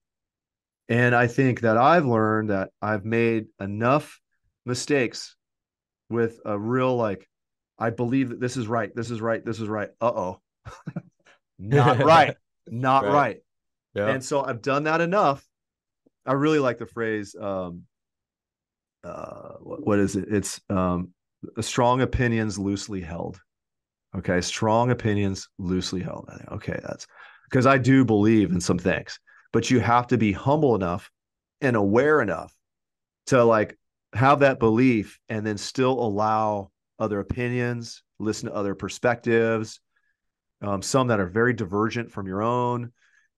And 0.88 1.14
I 1.14 1.26
think 1.26 1.60
that 1.60 1.78
I've 1.78 2.04
learned 2.04 2.50
that 2.50 2.70
I've 2.82 3.04
made 3.04 3.46
enough 3.58 4.20
mistakes 4.66 5.34
with 6.10 6.40
a 6.44 6.58
real, 6.58 6.96
like, 6.96 7.28
I 7.78 7.90
believe 7.90 8.28
that 8.28 8.40
this 8.40 8.56
is 8.56 8.68
right. 8.68 8.94
This 8.94 9.10
is 9.10 9.20
right. 9.20 9.44
This 9.44 9.60
is 9.60 9.68
right. 9.68 9.90
Uh 10.00 10.12
oh 10.14 10.40
not 11.58 11.98
right 12.04 12.36
not 12.68 13.04
right, 13.04 13.12
right. 13.12 13.36
Yeah. 13.94 14.08
and 14.08 14.24
so 14.24 14.42
i've 14.44 14.62
done 14.62 14.84
that 14.84 15.00
enough 15.00 15.46
i 16.26 16.32
really 16.32 16.58
like 16.58 16.78
the 16.78 16.86
phrase 16.86 17.34
um 17.38 17.82
uh 19.04 19.54
what, 19.60 19.86
what 19.86 19.98
is 19.98 20.16
it 20.16 20.26
it's 20.30 20.60
um 20.70 21.10
strong 21.60 22.00
opinions 22.00 22.58
loosely 22.58 23.00
held 23.00 23.38
okay 24.16 24.40
strong 24.40 24.90
opinions 24.90 25.48
loosely 25.58 26.00
held 26.00 26.28
okay 26.50 26.78
that's 26.82 27.06
because 27.50 27.66
i 27.66 27.76
do 27.76 28.04
believe 28.04 28.50
in 28.50 28.60
some 28.60 28.78
things 28.78 29.18
but 29.54 29.70
you 29.70 29.78
have 29.78 30.08
to 30.08 30.18
be 30.18 30.32
humble 30.32 30.74
enough 30.74 31.12
and 31.60 31.76
aware 31.76 32.20
enough 32.20 32.52
to 33.26 33.42
like 33.42 33.78
have 34.12 34.40
that 34.40 34.58
belief 34.58 35.20
and 35.28 35.46
then 35.46 35.56
still 35.56 35.92
allow 35.92 36.70
other 36.98 37.20
opinions 37.20 38.02
listen 38.18 38.48
to 38.48 38.54
other 38.54 38.74
perspectives 38.74 39.80
um, 40.60 40.82
some 40.82 41.06
that 41.06 41.20
are 41.20 41.26
very 41.26 41.52
divergent 41.52 42.10
from 42.10 42.26
your 42.26 42.42
own 42.42 42.92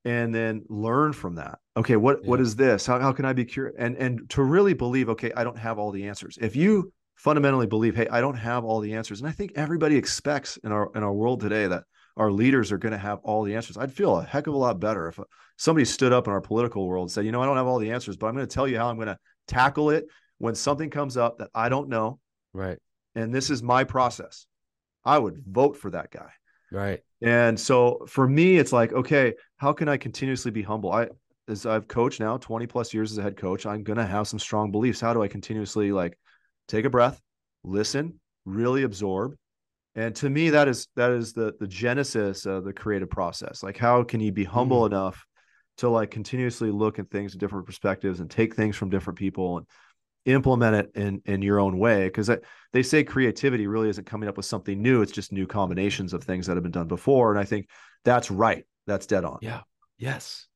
and 0.05 0.35
then 0.35 0.64
learn 0.69 1.12
from 1.12 1.35
that. 1.35 1.59
Okay 1.77 1.97
what 1.97 2.21
yeah. 2.23 2.31
what 2.31 2.41
is 2.41 2.57
this? 2.57 2.87
How, 2.87 2.99
how 2.99 3.12
can 3.12 3.25
i 3.27 3.33
be 3.33 3.45
curious 3.45 3.77
and 3.79 3.97
and 3.97 4.29
to 4.31 4.43
really 4.43 4.75
believe 4.75 5.11
okay 5.11 5.33
i 5.37 5.45
don't 5.45 5.59
have 5.59 5.79
all 5.79 5.91
the 5.91 6.09
answers. 6.09 6.39
If 6.41 6.57
you 6.57 6.93
fundamentally 7.17 7.67
believe 7.67 7.95
hey 7.95 8.09
i 8.09 8.21
don't 8.21 8.37
have 8.37 8.64
all 8.64 8.81
the 8.81 8.95
answers 8.95 9.21
and 9.21 9.29
i 9.29 9.33
think 9.33 9.53
everybody 9.57 9.97
expects 9.97 10.59
in 10.59 10.71
our 10.73 10.91
in 10.95 11.03
our 11.03 11.12
world 11.12 11.41
today 11.41 11.67
that 11.67 11.85
our 12.17 12.31
leaders 12.31 12.73
are 12.73 12.79
going 12.79 12.93
to 12.93 12.99
have 12.99 13.19
all 13.23 13.43
the 13.43 13.55
answers 13.55 13.77
i'd 13.77 13.93
feel 13.93 14.19
a 14.19 14.25
heck 14.25 14.47
of 14.47 14.55
a 14.55 14.59
lot 14.59 14.81
better 14.81 15.09
if 15.09 15.19
uh, 15.19 15.25
somebody 15.57 15.85
stood 15.85 16.12
up 16.12 16.27
in 16.27 16.33
our 16.33 16.41
political 16.41 16.87
world 16.87 17.05
and 17.05 17.11
said 17.11 17.25
you 17.25 17.33
know 17.33 17.43
i 17.43 17.47
don't 17.47 17.57
have 17.57 17.67
all 17.67 17.79
the 17.79 17.93
answers 17.93 18.17
but 18.17 18.27
i'm 18.27 18.35
going 18.35 18.47
to 18.47 18.55
tell 18.55 18.69
you 18.69 18.79
how 18.79 18.89
i'm 18.89 18.97
going 18.97 19.07
to 19.07 19.19
tackle 19.47 19.91
it 19.91 20.07
when 20.39 20.55
something 20.55 20.91
comes 20.91 21.17
up 21.17 21.39
that 21.39 21.51
i 21.55 21.69
don't 21.69 21.89
know 21.89 22.19
right 22.53 22.79
and 23.14 23.35
this 23.35 23.51
is 23.51 23.62
my 23.62 23.85
process 23.85 24.47
i 25.05 25.19
would 25.19 25.43
vote 25.47 25.77
for 25.77 25.91
that 25.91 26.11
guy 26.11 26.31
right 26.71 27.03
and 27.23 27.59
so 27.59 28.05
for 28.09 28.29
me, 28.29 28.59
it's 28.59 28.73
like, 28.73 28.93
okay, 28.93 29.35
how 29.57 29.73
can 29.73 29.89
I 29.89 29.97
continuously 29.97 30.51
be 30.51 30.62
humble? 30.62 30.93
I 30.93 31.09
as 31.49 31.64
I've 31.64 31.87
coached 31.87 32.19
now 32.19 32.39
20 32.39 32.67
plus 32.67 32.93
years 32.93 33.12
as 33.12 33.19
a 33.19 33.23
head 33.23 33.37
coach, 33.37 33.67
I'm 33.67 33.85
gonna 33.85 34.07
have 34.07 34.29
some 34.29 34.39
strong 34.39 34.71
beliefs. 34.71 35.01
How 35.01 35.14
do 35.14 35.23
I 35.23 35.29
continuously 35.29 35.93
like 35.93 36.19
take 36.69 36.85
a 36.85 36.91
breath, 36.91 37.21
listen, 37.64 38.21
really 38.45 38.83
absorb? 38.83 39.37
And 39.97 40.14
to 40.16 40.30
me, 40.30 40.51
that 40.51 40.68
is 40.68 40.88
that 40.94 41.11
is 41.11 41.32
the 41.32 41.55
the 41.59 41.66
genesis 41.66 42.47
of 42.47 42.64
the 42.64 42.72
creative 42.72 43.11
process. 43.11 43.62
Like, 43.62 43.78
how 43.78 44.05
can 44.05 44.20
you 44.20 44.30
be 44.30 44.44
humble 44.44 44.82
mm. 44.82 44.86
enough 44.86 45.26
to 45.78 45.88
like 45.88 46.11
continuously 46.11 46.70
look 46.70 46.99
at 46.99 47.11
things 47.11 47.32
in 47.32 47.38
different 47.38 47.66
perspectives 47.66 48.20
and 48.20 48.30
take 48.30 48.55
things 48.55 48.76
from 48.76 48.90
different 48.90 49.18
people 49.18 49.59
and 49.59 49.66
implement 50.26 50.74
it 50.74 50.90
in 50.94 51.22
in 51.24 51.40
your 51.40 51.61
own 51.61 51.78
way 51.78 52.07
because 52.07 52.28
they 52.72 52.82
say 52.82 53.05
creativity 53.05 53.66
really 53.66 53.88
isn't 53.88 54.07
coming 54.07 54.28
up 54.28 54.36
with 54.36 54.44
something 54.44 54.82
new 54.82 55.01
it's 55.01 55.12
just 55.12 55.30
new 55.30 55.47
combinations 55.47 56.12
of 56.12 56.24
things 56.24 56.47
that 56.47 56.57
have 56.57 56.64
been 56.64 56.72
done 56.72 56.88
before 56.88 57.30
and 57.30 57.38
i 57.38 57.44
think 57.44 57.68
that's 58.05 58.28
right 58.28 58.64
that's 58.88 59.07
dead 59.07 59.24
on 59.24 59.38
yeah 59.40 59.61
yes 59.99 60.49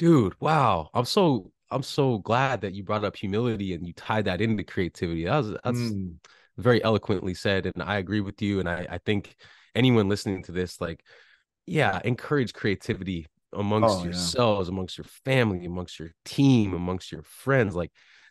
dude 0.00 0.34
wow 0.40 0.90
i'm 0.94 1.04
so 1.04 1.52
i'm 1.70 1.84
so 1.84 2.18
glad 2.18 2.62
that 2.62 2.74
you 2.74 2.82
brought 2.82 3.04
up 3.04 3.14
humility 3.14 3.72
and 3.72 3.86
you 3.86 3.92
tied 3.92 4.24
that 4.24 4.40
into 4.40 4.64
creativity 4.64 5.26
that 5.26 5.36
was 5.36 5.50
that's 5.62 5.78
mm. 5.78 6.16
Very 6.58 6.82
eloquently 6.84 7.34
said 7.34 7.66
and 7.66 7.82
i 7.82 7.96
agree 7.96 8.20
with 8.20 8.42
you 8.42 8.60
and 8.60 8.68
i 8.68 8.86
i 8.90 8.98
think 8.98 9.34
anyone 9.74 10.08
listening 10.08 10.42
to 10.42 10.52
this 10.52 10.80
like 10.80 11.02
yeah 11.66 12.00
encourage 12.04 12.52
creativity 12.52 13.26
amongst 13.52 14.00
oh, 14.00 14.04
yourselves 14.04 14.68
yeah. 14.68 14.74
amongst 14.74 14.98
your 14.98 15.06
family 15.24 15.64
amongst 15.64 15.98
your 15.98 16.10
team 16.24 16.74
amongst 16.74 17.12
your 17.12 17.22
friends 17.22 17.74
like 17.74 17.90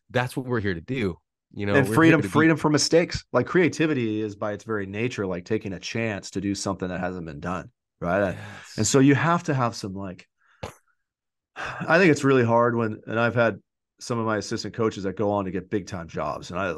that's 0.09 0.35
what 0.35 0.45
we're 0.45 0.59
here 0.59 0.73
to 0.73 0.81
do 0.81 1.17
you 1.53 1.65
know 1.65 1.75
and 1.75 1.87
freedom 1.87 2.21
freedom 2.21 2.55
be... 2.55 2.61
from 2.61 2.71
mistakes 2.71 3.23
like 3.31 3.45
creativity 3.45 4.21
is 4.21 4.35
by 4.35 4.53
its 4.53 4.63
very 4.63 4.85
nature 4.85 5.25
like 5.25 5.45
taking 5.45 5.73
a 5.73 5.79
chance 5.79 6.31
to 6.31 6.41
do 6.41 6.55
something 6.55 6.87
that 6.87 6.99
hasn't 6.99 7.25
been 7.25 7.39
done 7.39 7.69
right 7.99 8.31
yes. 8.31 8.77
and 8.77 8.87
so 8.87 8.99
you 8.99 9.15
have 9.15 9.43
to 9.43 9.53
have 9.53 9.75
some 9.75 9.93
like 9.93 10.27
i 11.55 11.97
think 11.97 12.11
it's 12.11 12.23
really 12.23 12.43
hard 12.43 12.75
when 12.75 12.99
and 13.05 13.19
i've 13.19 13.35
had 13.35 13.59
some 13.99 14.17
of 14.17 14.25
my 14.25 14.37
assistant 14.37 14.73
coaches 14.73 15.03
that 15.03 15.15
go 15.15 15.31
on 15.31 15.45
to 15.45 15.51
get 15.51 15.69
big 15.69 15.85
time 15.87 16.07
jobs 16.07 16.51
and 16.51 16.59
i 16.59 16.73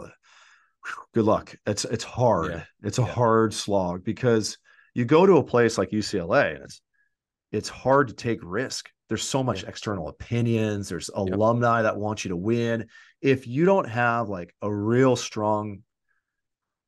good 1.13 1.25
luck. 1.25 1.55
It's 1.65 1.85
it's 1.85 2.03
hard. 2.03 2.51
Yeah. 2.51 2.63
It's 2.83 2.99
a 2.99 3.03
Yeah. 3.03 3.07
hard 3.07 3.53
slog 3.53 4.03
because 4.03 4.57
you 4.93 5.05
go 5.05 5.25
to 5.25 5.37
a 5.37 5.43
place 5.43 5.77
like 5.77 5.91
UCLA 5.91 6.55
and 6.55 6.63
it's 6.63 6.81
it's 7.51 7.69
hard 7.69 8.07
to 8.07 8.13
take 8.13 8.39
risk. 8.41 8.89
There's 9.09 9.23
so 9.23 9.43
much 9.43 9.63
Yeah. 9.63 9.69
external 9.69 10.07
opinions. 10.07 10.89
There's 10.89 11.09
alumni 11.09 11.83
that 11.83 11.97
want 11.97 12.25
you 12.25 12.29
to 12.29 12.35
win. 12.37 12.87
If 13.21 13.47
you 13.47 13.65
don't 13.65 13.87
have 13.87 14.29
like 14.29 14.53
a 14.61 14.73
real 14.73 15.15
strong 15.15 15.83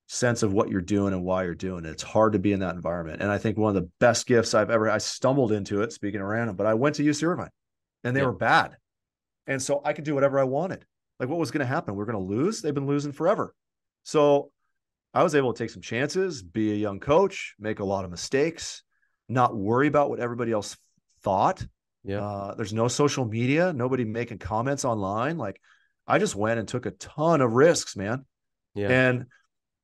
sense 0.08 0.44
of 0.44 0.54
what 0.54 0.70
you're 0.70 0.82
doing 0.82 1.14
and 1.14 1.24
why 1.24 1.44
you're 1.44 1.56
doing 1.56 1.86
it, 1.86 1.90
it's 1.90 2.04
hard 2.04 2.34
to 2.34 2.40
be 2.40 2.54
in 2.54 2.60
that 2.60 2.76
environment. 2.76 3.22
And 3.22 3.32
I 3.32 3.38
think 3.38 3.58
one 3.58 3.76
of 3.76 3.82
the 3.84 3.90
best 4.00 4.28
gifts 4.28 4.54
I've 4.54 4.70
ever 4.70 4.90
I 4.90 4.98
stumbled 5.00 5.52
into 5.52 5.82
it, 5.82 5.94
speaking 5.94 6.22
of 6.22 6.28
random, 6.28 6.56
but 6.56 6.68
I 6.68 6.74
went 6.76 6.96
to 6.96 7.04
UC 7.04 7.24
Irvine 7.26 7.50
and 8.04 8.16
they 8.16 8.26
were 8.26 8.34
bad. 8.34 8.78
And 9.48 9.62
so 9.62 9.82
I 9.84 9.94
could 9.94 10.04
do 10.04 10.14
whatever 10.16 10.40
I 10.40 10.44
wanted. 10.44 10.86
Like 11.20 11.30
what 11.30 11.40
was 11.40 11.52
going 11.52 11.60
to 11.62 11.66
happen? 11.66 11.96
We're 11.96 12.06
going 12.06 12.18
to 12.18 12.34
lose. 12.34 12.62
They've 12.62 12.74
been 12.74 12.88
losing 12.88 13.12
forever. 13.14 13.54
So 14.06 14.52
I 15.16 15.24
was 15.24 15.34
able 15.34 15.52
to 15.52 15.58
take 15.58 15.72
some 15.72 15.82
chances, 15.82 16.44
be 16.44 16.72
a 16.72 16.76
young 16.76 17.00
coach, 17.00 17.56
make 17.60 17.80
a 17.80 17.86
lot 17.86 18.06
of 18.06 18.12
mistakes, 18.12 18.84
not 19.28 19.56
worry 19.58 19.88
about 19.88 20.12
what 20.12 20.20
everybody 20.20 20.52
else 20.52 20.78
thought. 21.24 21.66
Yeah. 22.04 22.22
Uh, 22.22 22.56
there's 22.56 22.72
no 22.72 22.88
social 22.88 23.26
media, 23.26 23.74
nobody 23.74 24.06
making 24.06 24.38
comments 24.38 24.86
online. 24.86 25.40
Like 25.40 25.60
I 26.06 26.20
just 26.20 26.36
went 26.36 26.60
and 26.60 26.68
took 26.68 26.86
a 26.86 26.92
ton 26.92 27.42
of 27.42 27.54
risks, 27.54 27.96
man. 27.96 28.26
Yeah. 28.76 28.90
And 28.90 29.26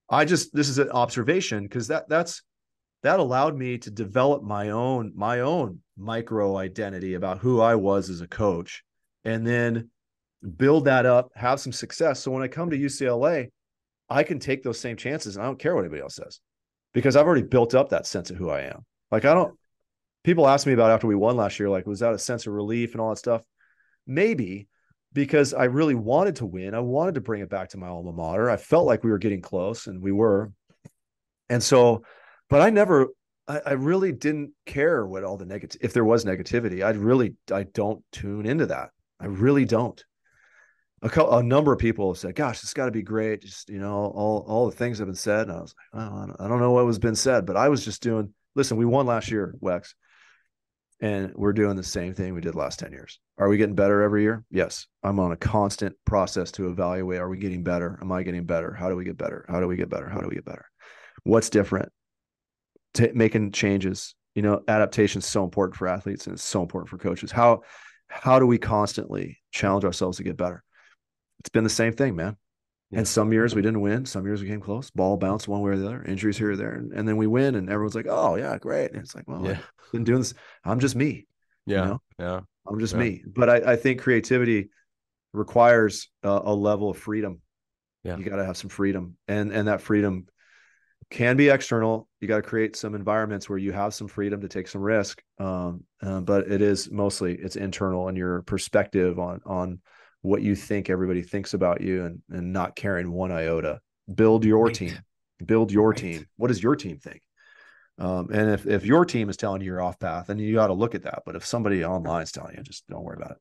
I 0.07 0.26
just 0.26 0.53
this 0.53 0.69
is 0.69 0.78
an 0.78 0.91
observation 0.91 1.63
because 1.63 1.88
that 1.88 2.07
that's 2.07 2.43
that 3.01 3.19
allowed 3.19 3.57
me 3.57 3.80
to 3.80 3.89
develop 3.89 4.43
my 4.43 4.69
own 4.69 5.13
my 5.15 5.39
own 5.39 5.80
micro 5.97 6.57
identity 6.57 7.15
about 7.15 7.39
who 7.39 7.59
I 7.59 7.74
was 7.74 8.11
as 8.11 8.22
a 8.22 8.28
coach 8.28 8.84
and 9.26 9.47
then 9.47 9.89
build 10.57 10.86
that 10.86 11.07
up, 11.07 11.32
have 11.36 11.59
some 11.59 11.72
success. 11.72 12.19
So 12.19 12.30
when 12.30 12.43
I 12.43 12.47
come 12.47 12.69
to 12.69 12.78
UCLA, 12.78 13.49
I 14.12 14.24
can 14.24 14.39
take 14.39 14.62
those 14.62 14.80
same 14.80 14.97
chances 14.97 15.36
and 15.36 15.43
I 15.43 15.47
don't 15.47 15.59
care 15.59 15.74
what 15.74 15.82
anybody 15.82 16.01
else 16.01 16.16
says 16.16 16.39
because 16.93 17.16
I've 17.16 17.26
already 17.26 17.43
built 17.43 17.74
up 17.74 17.89
that 17.89 18.05
sense 18.05 18.30
of 18.30 18.38
who 18.38 18.49
I 18.49 18.62
am. 18.62 18.86
Like 19.12 19.26
I 19.26 19.34
don't 19.34 19.57
people 20.24 20.47
ask 20.47 20.68
me 20.68 20.74
about 20.74 20.91
after 20.91 21.07
we 21.07 21.16
won 21.16 21.38
last 21.38 21.59
year, 21.59 21.70
like, 21.70 21.86
was 21.86 21.99
that 21.99 22.14
a 22.14 22.20
sense 22.20 22.47
of 22.47 22.53
relief 22.53 22.91
and 22.91 23.01
all 23.01 23.09
that 23.09 23.18
stuff? 23.18 23.41
Maybe 24.05 24.68
because 25.14 25.53
I 25.53 25.66
really 25.66 25.95
wanted 25.95 26.38
to 26.38 26.45
win. 26.45 26.74
I 26.74 26.80
wanted 26.80 27.16
to 27.16 27.22
bring 27.22 27.41
it 27.41 27.49
back 27.49 27.70
to 27.70 27.78
my 27.78 27.88
alma 27.88 28.14
mater. 28.14 28.49
I 28.49 28.57
felt 28.57 28.86
like 28.86 29.03
we 29.03 29.12
were 29.12 29.18
getting 29.18 29.41
close 29.41 29.88
and 29.88 30.01
we 30.01 30.12
were. 30.12 30.51
And 31.49 31.62
so, 31.62 32.03
but 32.49 32.62
I 32.62 32.70
never, 32.70 33.07
I, 33.47 33.62
I 33.66 33.72
really 33.74 34.14
didn't 34.14 34.51
care 34.66 35.05
what 35.05 35.24
all 35.24 35.38
the 35.38 35.45
negative, 35.45 35.82
if 35.84 35.93
there 35.93 36.05
was 36.05 36.24
negativity, 36.24 36.86
I 36.86 36.91
really, 36.91 37.36
I 37.51 37.64
don't 37.64 38.03
tune 38.12 38.45
into 38.45 38.68
that. 38.68 38.91
I 39.20 39.26
really 39.26 39.66
don't. 39.66 40.03
A, 41.02 41.22
a 41.22 41.43
number 41.43 41.74
of 41.74 41.80
people 41.80 42.12
have 42.12 42.20
said, 42.20 42.36
gosh, 42.36 42.62
it's 42.64 42.74
got 42.74 42.86
to 42.86 42.91
be 42.91 43.02
great. 43.02 43.41
Just, 43.41 43.70
you 43.70 43.80
know, 43.80 43.93
all, 43.93 44.45
all 44.47 44.70
the 44.70 44.76
things 44.76 44.99
have 44.99 45.08
been 45.08 45.16
said. 45.16 45.47
And 45.47 45.58
I 45.58 45.62
was 45.62 45.74
like, 45.93 46.04
oh, 46.04 46.34
I 46.39 46.47
don't- 46.47 46.60
know 46.60 46.72
what 46.72 46.86
was 46.86 46.99
been 46.99 47.16
said, 47.16 47.45
but 47.45 47.58
I 47.58 47.70
was 47.70 47.84
just 47.84 48.04
doing, 48.04 48.34
listen, 48.56 48.78
we 48.78 48.86
won 48.86 49.06
last 49.06 49.32
year, 49.32 49.56
Wex 49.62 49.93
and 51.02 51.34
we're 51.36 51.54
doing 51.54 51.76
the 51.76 51.84
same 51.84 52.14
thing 52.14 52.34
we 52.34 52.41
did 52.41 52.54
last 52.54 52.80
10 52.80 52.91
years. 52.91 53.20
Are 53.39 53.49
we 53.49 53.58
getting 53.58 53.76
better 53.76 54.04
every 54.04 54.22
year? 54.22 54.45
Yes. 54.52 54.86
I'm 55.02 55.20
on 55.20 55.32
a 55.32 55.38
constant 55.38 55.95
process 56.06 56.52
to 56.54 56.70
evaluate 56.70 57.20
are 57.20 57.28
we 57.28 57.38
getting 57.38 57.64
better? 57.64 57.97
Am 58.02 58.12
I 58.12 58.22
getting 58.22 58.45
better? 58.45 58.72
How 58.72 58.88
do 58.88 58.95
we 58.95 59.04
get 59.04 59.18
better? 59.18 59.45
How 59.49 59.60
do 59.60 59.68
we 59.68 59.76
get 59.76 59.89
better? 59.89 60.08
How 60.08 60.22
do 60.22 60.28
we 60.28 60.36
get 60.36 60.45
better? 60.45 60.66
What's 61.24 61.49
different? 61.49 61.91
Ta 62.93 63.08
making 63.14 63.52
changes. 63.52 64.14
You 64.36 64.43
know, 64.43 64.62
adaptation 64.68 65.20
is 65.20 65.26
so 65.26 65.43
important 65.43 65.76
for 65.76 65.88
athletes 65.88 66.28
and 66.28 66.36
it's 66.36 66.43
so 66.43 66.62
important 66.62 66.89
for 66.89 66.97
coaches. 66.99 67.32
How 67.32 67.62
how 68.08 68.38
do 68.38 68.45
we 68.45 68.60
constantly 68.60 69.39
challenge 69.52 69.86
ourselves 69.86 70.18
to 70.18 70.24
get 70.24 70.38
better? 70.38 70.64
It's 71.42 71.50
been 71.50 71.64
the 71.64 71.70
same 71.72 71.94
thing, 71.94 72.16
man. 72.16 72.38
Yeah. 72.92 73.00
And 73.00 73.08
some 73.08 73.34
years 73.34 73.56
we 73.56 73.64
didn't 73.64 73.82
win. 73.82 74.06
Some 74.06 74.26
years 74.26 74.42
we 74.44 74.48
came 74.48 74.62
close. 74.62 74.92
Ball 74.92 75.18
bounced 75.18 75.48
one 75.48 75.62
way 75.62 75.72
or 75.72 75.78
the 75.78 75.88
other. 75.88 76.04
Injuries 76.04 76.38
here 76.38 76.52
or 76.52 76.56
there, 76.56 76.74
and, 76.74 76.92
and 76.94 77.08
then 77.08 77.18
we 77.18 77.26
win, 77.26 77.56
and 77.56 77.68
everyone's 77.68 77.96
like, 77.96 78.06
"Oh 78.08 78.36
yeah, 78.36 78.56
great." 78.60 78.92
And 78.92 79.02
it's 79.02 79.16
like, 79.16 79.28
"Well, 79.28 79.44
Yeah. 79.44 79.54
I've 79.54 79.92
been 79.92 80.04
doing 80.04 80.20
this. 80.20 80.36
I'm 80.64 80.80
just 80.80 80.96
me. 80.96 81.26
Yeah. 81.66 81.86
know? 81.86 82.02
Yeah. 82.20 82.42
I'm 82.68 82.80
just 82.80 82.94
Yeah. 82.94 83.00
me. 83.00 83.24
But 83.26 83.50
I, 83.50 83.72
I 83.72 83.76
think 83.76 84.02
creativity 84.02 84.70
requires 85.34 86.10
a, 86.22 86.30
a 86.44 86.54
level 86.54 86.92
of 86.92 86.98
freedom. 86.98 87.42
Yeah. 88.04 88.18
You 88.18 88.24
got 88.24 88.36
to 88.36 88.46
have 88.46 88.58
some 88.58 88.70
freedom, 88.70 89.18
and 89.28 89.52
and 89.52 89.68
that 89.68 89.82
freedom 89.82 90.28
can 91.10 91.38
be 91.38 91.50
external. 91.50 92.08
You 92.20 92.28
got 92.28 92.38
to 92.38 92.42
create 92.42 92.76
some 92.76 92.94
environments 92.94 93.50
where 93.50 93.58
you 93.58 93.72
have 93.72 93.94
some 93.94 94.08
freedom 94.08 94.42
to 94.42 94.48
take 94.48 94.68
some 94.68 94.82
risk. 94.82 95.22
Um, 95.39 95.86
uh, 96.04 96.22
but 96.22 96.52
it 96.52 96.62
is 96.62 96.92
mostly 96.92 97.36
it's 97.36 97.56
internal 97.56 98.10
and 98.10 98.18
your 98.18 98.42
perspective 98.44 99.18
on 99.18 99.42
on 99.46 99.80
what 100.22 100.41
you 100.41 100.55
think 100.55 100.89
everybody 100.89 101.22
thinks 101.24 101.53
about 101.53 101.82
you, 101.82 102.05
and 102.05 102.22
and 102.30 102.53
not 102.53 102.76
caring 102.76 103.11
one 103.11 103.32
iota. 103.32 103.80
Build 104.13 104.45
your 104.45 104.65
Right. 104.65 104.76
team. 104.76 104.97
Build 105.45 105.72
your 105.72 105.89
Right. 105.89 105.97
team. 105.97 106.26
What 106.38 106.49
does 106.49 106.61
your 106.61 106.76
team 106.76 106.97
think? 106.97 107.22
Um, 107.97 108.30
and 108.32 108.49
if 108.51 108.65
if 108.65 108.86
your 108.86 109.05
team 109.05 109.30
is 109.30 109.38
telling 109.38 109.61
you 109.61 109.67
you're 109.67 109.82
off 109.82 109.99
path, 109.99 110.28
then 110.28 110.39
you 110.39 110.53
got 110.53 110.67
to 110.67 110.74
look 110.74 110.95
at 110.95 111.03
that. 111.03 111.24
But 111.26 111.36
if 111.36 111.45
somebody 111.45 111.84
online 111.86 112.24
is 112.24 112.32
telling 112.32 112.55
you, 112.57 112.63
just 112.63 112.88
don't 112.88 113.03
worry 113.03 113.17
about 113.17 113.32
it. 113.32 113.38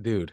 dude 0.00 0.32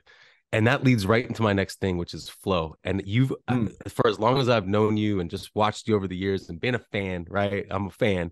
and 0.52 0.66
that 0.66 0.84
leads 0.84 1.06
right 1.06 1.28
into 1.28 1.42
my 1.44 1.54
next 1.54 1.80
thing 1.80 1.98
which 1.98 2.14
is 2.14 2.30
flow 2.30 2.76
and 2.84 3.04
you've 3.06 3.32
uh, 3.48 3.54
Mm. 3.56 3.92
for 3.92 4.08
as 4.08 4.18
long 4.20 4.40
as 4.40 4.48
i've 4.50 4.68
known 4.68 4.96
you 4.98 5.20
and 5.20 5.30
just 5.30 5.52
watched 5.54 5.88
you 5.88 5.96
over 5.96 6.08
the 6.08 6.16
years 6.16 6.50
and 6.50 6.60
been 6.62 6.76
a 6.76 6.80
fan 6.80 7.26
right 7.30 7.68
i'm 7.70 7.88
a 7.88 7.92
fan 7.92 8.32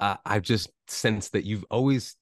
uh, 0.00 0.16
i've 0.24 0.42
just 0.42 0.70
sensed 0.86 1.32
that 1.32 1.44
you've 1.44 1.64
always 1.70 2.16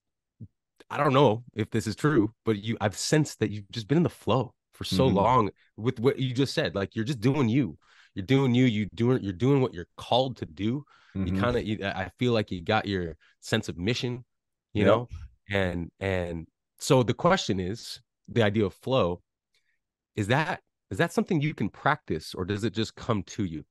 i 0.91 0.97
don't 0.97 1.12
know 1.12 1.45
if 1.55 1.70
this 1.70 1.86
is 1.86 1.97
true 1.97 2.32
but 2.45 2.62
you 2.62 2.76
i've 2.80 2.97
sensed 2.97 3.38
that 3.38 3.51
you've 3.51 3.68
just 3.70 3.88
been 3.88 3.97
in 3.99 4.03
the 4.03 4.09
flow 4.09 4.53
for 4.72 4.84
so 4.84 5.07
Mhm. 5.07 5.14
long 5.14 5.51
with 5.76 6.01
what 6.01 6.18
you 6.18 6.32
just 6.34 6.55
said 6.55 6.74
like 6.74 6.95
you're 6.95 7.05
just 7.05 7.20
doing 7.20 7.49
you 7.49 7.76
you're 8.14 8.26
doing 8.26 8.55
you 8.55 8.64
you 8.64 8.86
doing 8.95 9.22
you're 9.22 9.32
doing 9.32 9.61
what 9.61 9.74
you're 9.74 9.86
called 9.97 10.36
to 10.38 10.47
do 10.47 10.84
you 11.14 11.32
Mhm. 11.32 11.41
kind 11.41 11.57
of 11.57 11.97
i 11.97 12.11
feel 12.18 12.32
like 12.32 12.51
you 12.51 12.62
got 12.62 12.86
your 12.86 13.16
sense 13.41 13.68
of 13.68 13.76
mission 13.78 14.24
you 14.72 14.84
Yep. 14.84 14.88
know 14.88 15.09
and 15.51 15.91
and 16.01 16.47
so 16.78 17.03
the 17.03 17.14
question 17.14 17.61
is 17.61 18.01
the 18.28 18.43
idea 18.43 18.64
of 18.64 18.74
flow 18.74 19.20
is 20.16 20.26
that 20.28 20.61
is 20.91 20.99
that 20.99 21.12
something 21.12 21.41
you 21.41 21.55
can 21.55 21.68
practice 21.68 22.34
or 22.34 22.45
does 22.45 22.64
it 22.64 22.72
just 22.72 22.95
come 22.97 23.22
to 23.24 23.45
you 23.45 23.64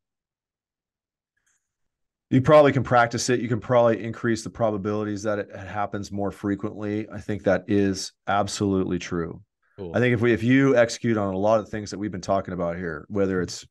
you 2.29 2.41
probably 2.41 2.71
can 2.71 2.83
practice 2.83 3.29
it. 3.29 3.39
You 3.39 3.47
can 3.47 3.59
probably 3.59 4.03
increase 4.03 4.43
the 4.43 4.49
probabilities 4.49 5.23
that 5.23 5.39
it 5.39 5.55
happens 5.55 6.11
more 6.11 6.31
frequently. 6.31 7.07
I 7.09 7.19
think 7.19 7.43
that 7.43 7.65
is 7.67 8.11
absolutely 8.27 8.99
true. 8.99 9.41
Cool. 9.77 9.95
I 9.95 9.99
think 9.99 10.13
if 10.13 10.21
we 10.21 10.33
if 10.33 10.43
you 10.43 10.75
execute 10.75 11.17
on 11.17 11.33
a 11.33 11.37
lot 11.37 11.59
of 11.59 11.69
things 11.69 11.89
that 11.91 11.97
we've 11.97 12.11
been 12.11 12.21
talking 12.21 12.53
about 12.53 12.75
here, 12.75 13.05
whether 13.09 13.41
it's 13.41 13.65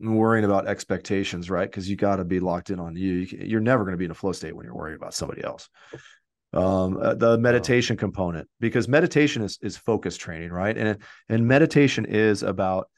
worrying 0.00 0.44
about 0.46 0.66
expectations, 0.66 1.50
right? 1.50 1.70
Because 1.70 1.88
you 1.88 1.94
got 1.94 2.16
to 2.16 2.24
be 2.24 2.40
locked 2.40 2.70
in 2.70 2.80
on 2.80 2.96
you. 2.96 3.12
you 3.12 3.26
can- 3.26 3.46
you're 3.46 3.60
never 3.60 3.84
going 3.84 3.92
to 3.92 3.98
be 3.98 4.06
in 4.06 4.10
a 4.10 4.14
flow 4.14 4.32
state 4.32 4.56
when 4.56 4.64
you're 4.64 4.74
worried 4.74 4.96
about 4.96 5.14
somebody 5.14 5.44
else. 5.44 5.68
Um, 6.52 6.96
uh, 6.96 7.14
the 7.14 7.38
meditation 7.38 7.96
component, 7.96 8.48
because 8.58 8.88
meditation 8.88 9.42
is 9.42 9.58
is 9.62 9.76
focus 9.76 10.16
training, 10.16 10.50
right? 10.50 10.76
And 10.76 10.98
and 11.28 11.46
meditation 11.46 12.04
is 12.06 12.42
about 12.42 12.88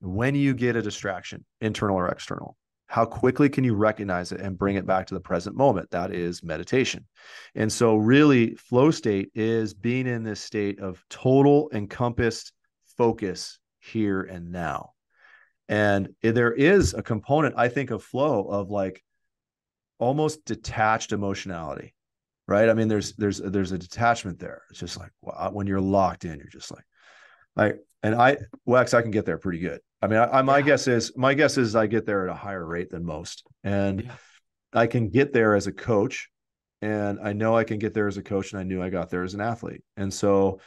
when 0.00 0.34
you 0.34 0.52
get 0.52 0.76
a 0.76 0.82
distraction, 0.82 1.44
internal 1.62 1.96
or 1.96 2.08
external, 2.08 2.56
how 2.88 3.04
quickly 3.04 3.50
can 3.50 3.64
you 3.64 3.74
recognize 3.74 4.32
it 4.32 4.40
and 4.40 4.58
bring 4.58 4.76
it 4.76 4.86
back 4.86 5.06
to 5.06 5.14
the 5.14 5.20
present 5.20 5.54
moment? 5.54 5.90
That 5.90 6.12
is 6.12 6.42
meditation. 6.42 7.06
And 7.54 7.70
so, 7.70 7.96
really, 7.96 8.54
flow 8.54 8.90
state 8.90 9.30
is 9.34 9.74
being 9.74 10.06
in 10.06 10.24
this 10.24 10.40
state 10.40 10.80
of 10.80 11.04
total 11.10 11.70
encompassed 11.72 12.52
focus 12.96 13.58
here 13.78 14.22
and 14.22 14.50
now. 14.50 14.92
And 15.68 16.08
there 16.22 16.52
is 16.52 16.94
a 16.94 17.02
component, 17.02 17.54
I 17.58 17.68
think, 17.68 17.90
of 17.90 18.02
flow 18.02 18.44
of 18.44 18.70
like 18.70 19.02
almost 19.98 20.46
detached 20.46 21.12
emotionality, 21.12 21.94
right? 22.46 22.70
I 22.70 22.74
mean, 22.74 22.88
there's 22.88 23.12
there's 23.16 23.36
there's 23.38 23.72
a 23.72 23.78
detachment 23.78 24.38
there. 24.38 24.62
It's 24.70 24.80
just 24.80 24.98
like 24.98 25.10
when 25.52 25.66
you're 25.66 25.80
locked 25.80 26.24
in, 26.24 26.38
you're 26.38 26.48
just 26.48 26.70
like, 26.70 26.84
like, 27.54 27.80
and 28.02 28.14
I 28.14 28.38
Wax, 28.64 28.94
I 28.94 29.02
can 29.02 29.10
get 29.10 29.26
there 29.26 29.36
pretty 29.36 29.58
good. 29.58 29.80
I 30.00 30.06
mean, 30.06 30.18
I, 30.18 30.38
I 30.38 30.42
my 30.42 30.58
Yeah. 30.58 30.64
guess 30.66 30.88
is 30.88 31.16
my 31.16 31.34
guess 31.34 31.58
is 31.58 31.74
I 31.76 31.86
get 31.86 32.06
there 32.06 32.28
at 32.28 32.30
a 32.32 32.38
higher 32.38 32.64
rate 32.64 32.90
than 32.90 33.04
most, 33.04 33.44
and 33.64 34.02
Yeah. 34.04 34.12
I 34.72 34.86
can 34.86 35.08
get 35.08 35.32
there 35.32 35.54
as 35.54 35.66
a 35.66 35.72
coach, 35.72 36.28
and 36.82 37.18
I 37.20 37.32
know 37.32 37.56
I 37.56 37.64
can 37.64 37.78
get 37.78 37.94
there 37.94 38.06
as 38.06 38.16
a 38.16 38.22
coach, 38.22 38.52
and 38.52 38.60
I 38.60 38.64
knew 38.64 38.82
I 38.82 38.90
got 38.90 39.10
there 39.10 39.24
as 39.24 39.34
an 39.34 39.40
athlete, 39.40 39.82
and 39.96 40.12
so. 40.12 40.60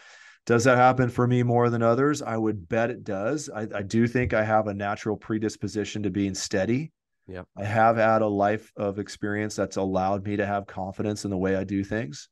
Does 0.47 0.63
that 0.63 0.77
happen 0.77 1.07
for 1.09 1.27
me 1.27 1.43
more 1.43 1.69
than 1.69 1.83
others? 1.83 2.23
I 2.23 2.35
would 2.35 2.67
bet 2.67 2.89
it 2.89 3.03
does. 3.03 3.47
I, 3.47 3.67
I 3.75 3.83
do 3.83 4.07
think 4.07 4.33
I 4.33 4.43
have 4.43 4.65
a 4.65 4.73
natural 4.73 5.15
predisposition 5.15 6.01
to 6.01 6.09
being 6.09 6.33
steady. 6.33 6.91
Yep. 7.27 7.45
I 7.55 7.63
have 7.63 7.97
had 7.97 8.23
a 8.23 8.27
life 8.27 8.71
of 8.75 8.97
experience 8.97 9.55
that's 9.55 9.77
allowed 9.77 10.25
me 10.25 10.37
to 10.37 10.45
have 10.47 10.65
confidence 10.65 11.25
in 11.25 11.29
the 11.29 11.37
way 11.37 11.55
I 11.55 11.63
do 11.63 11.83
things. 11.83 12.27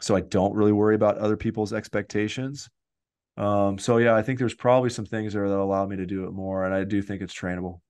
So 0.00 0.14
I 0.14 0.20
don't 0.20 0.54
really 0.54 0.70
worry 0.70 0.94
about 0.94 1.18
other 1.18 1.36
people's 1.36 1.72
expectations. 1.72 2.70
Um, 3.40 3.78
so 3.78 3.96
yeah, 3.96 4.14
I 4.14 4.22
think 4.22 4.38
there's 4.38 4.54
probably 4.54 4.90
some 4.90 5.06
things 5.06 5.32
there 5.32 5.48
that 5.48 5.58
allow 5.58 5.86
me 5.86 5.96
to 5.96 6.06
do 6.06 6.24
it 6.24 6.32
more. 6.32 6.64
And 6.66 6.74
I 6.74 6.84
do 6.84 7.00
think 7.00 7.22
it's 7.22 7.34
trainable. 7.34 7.80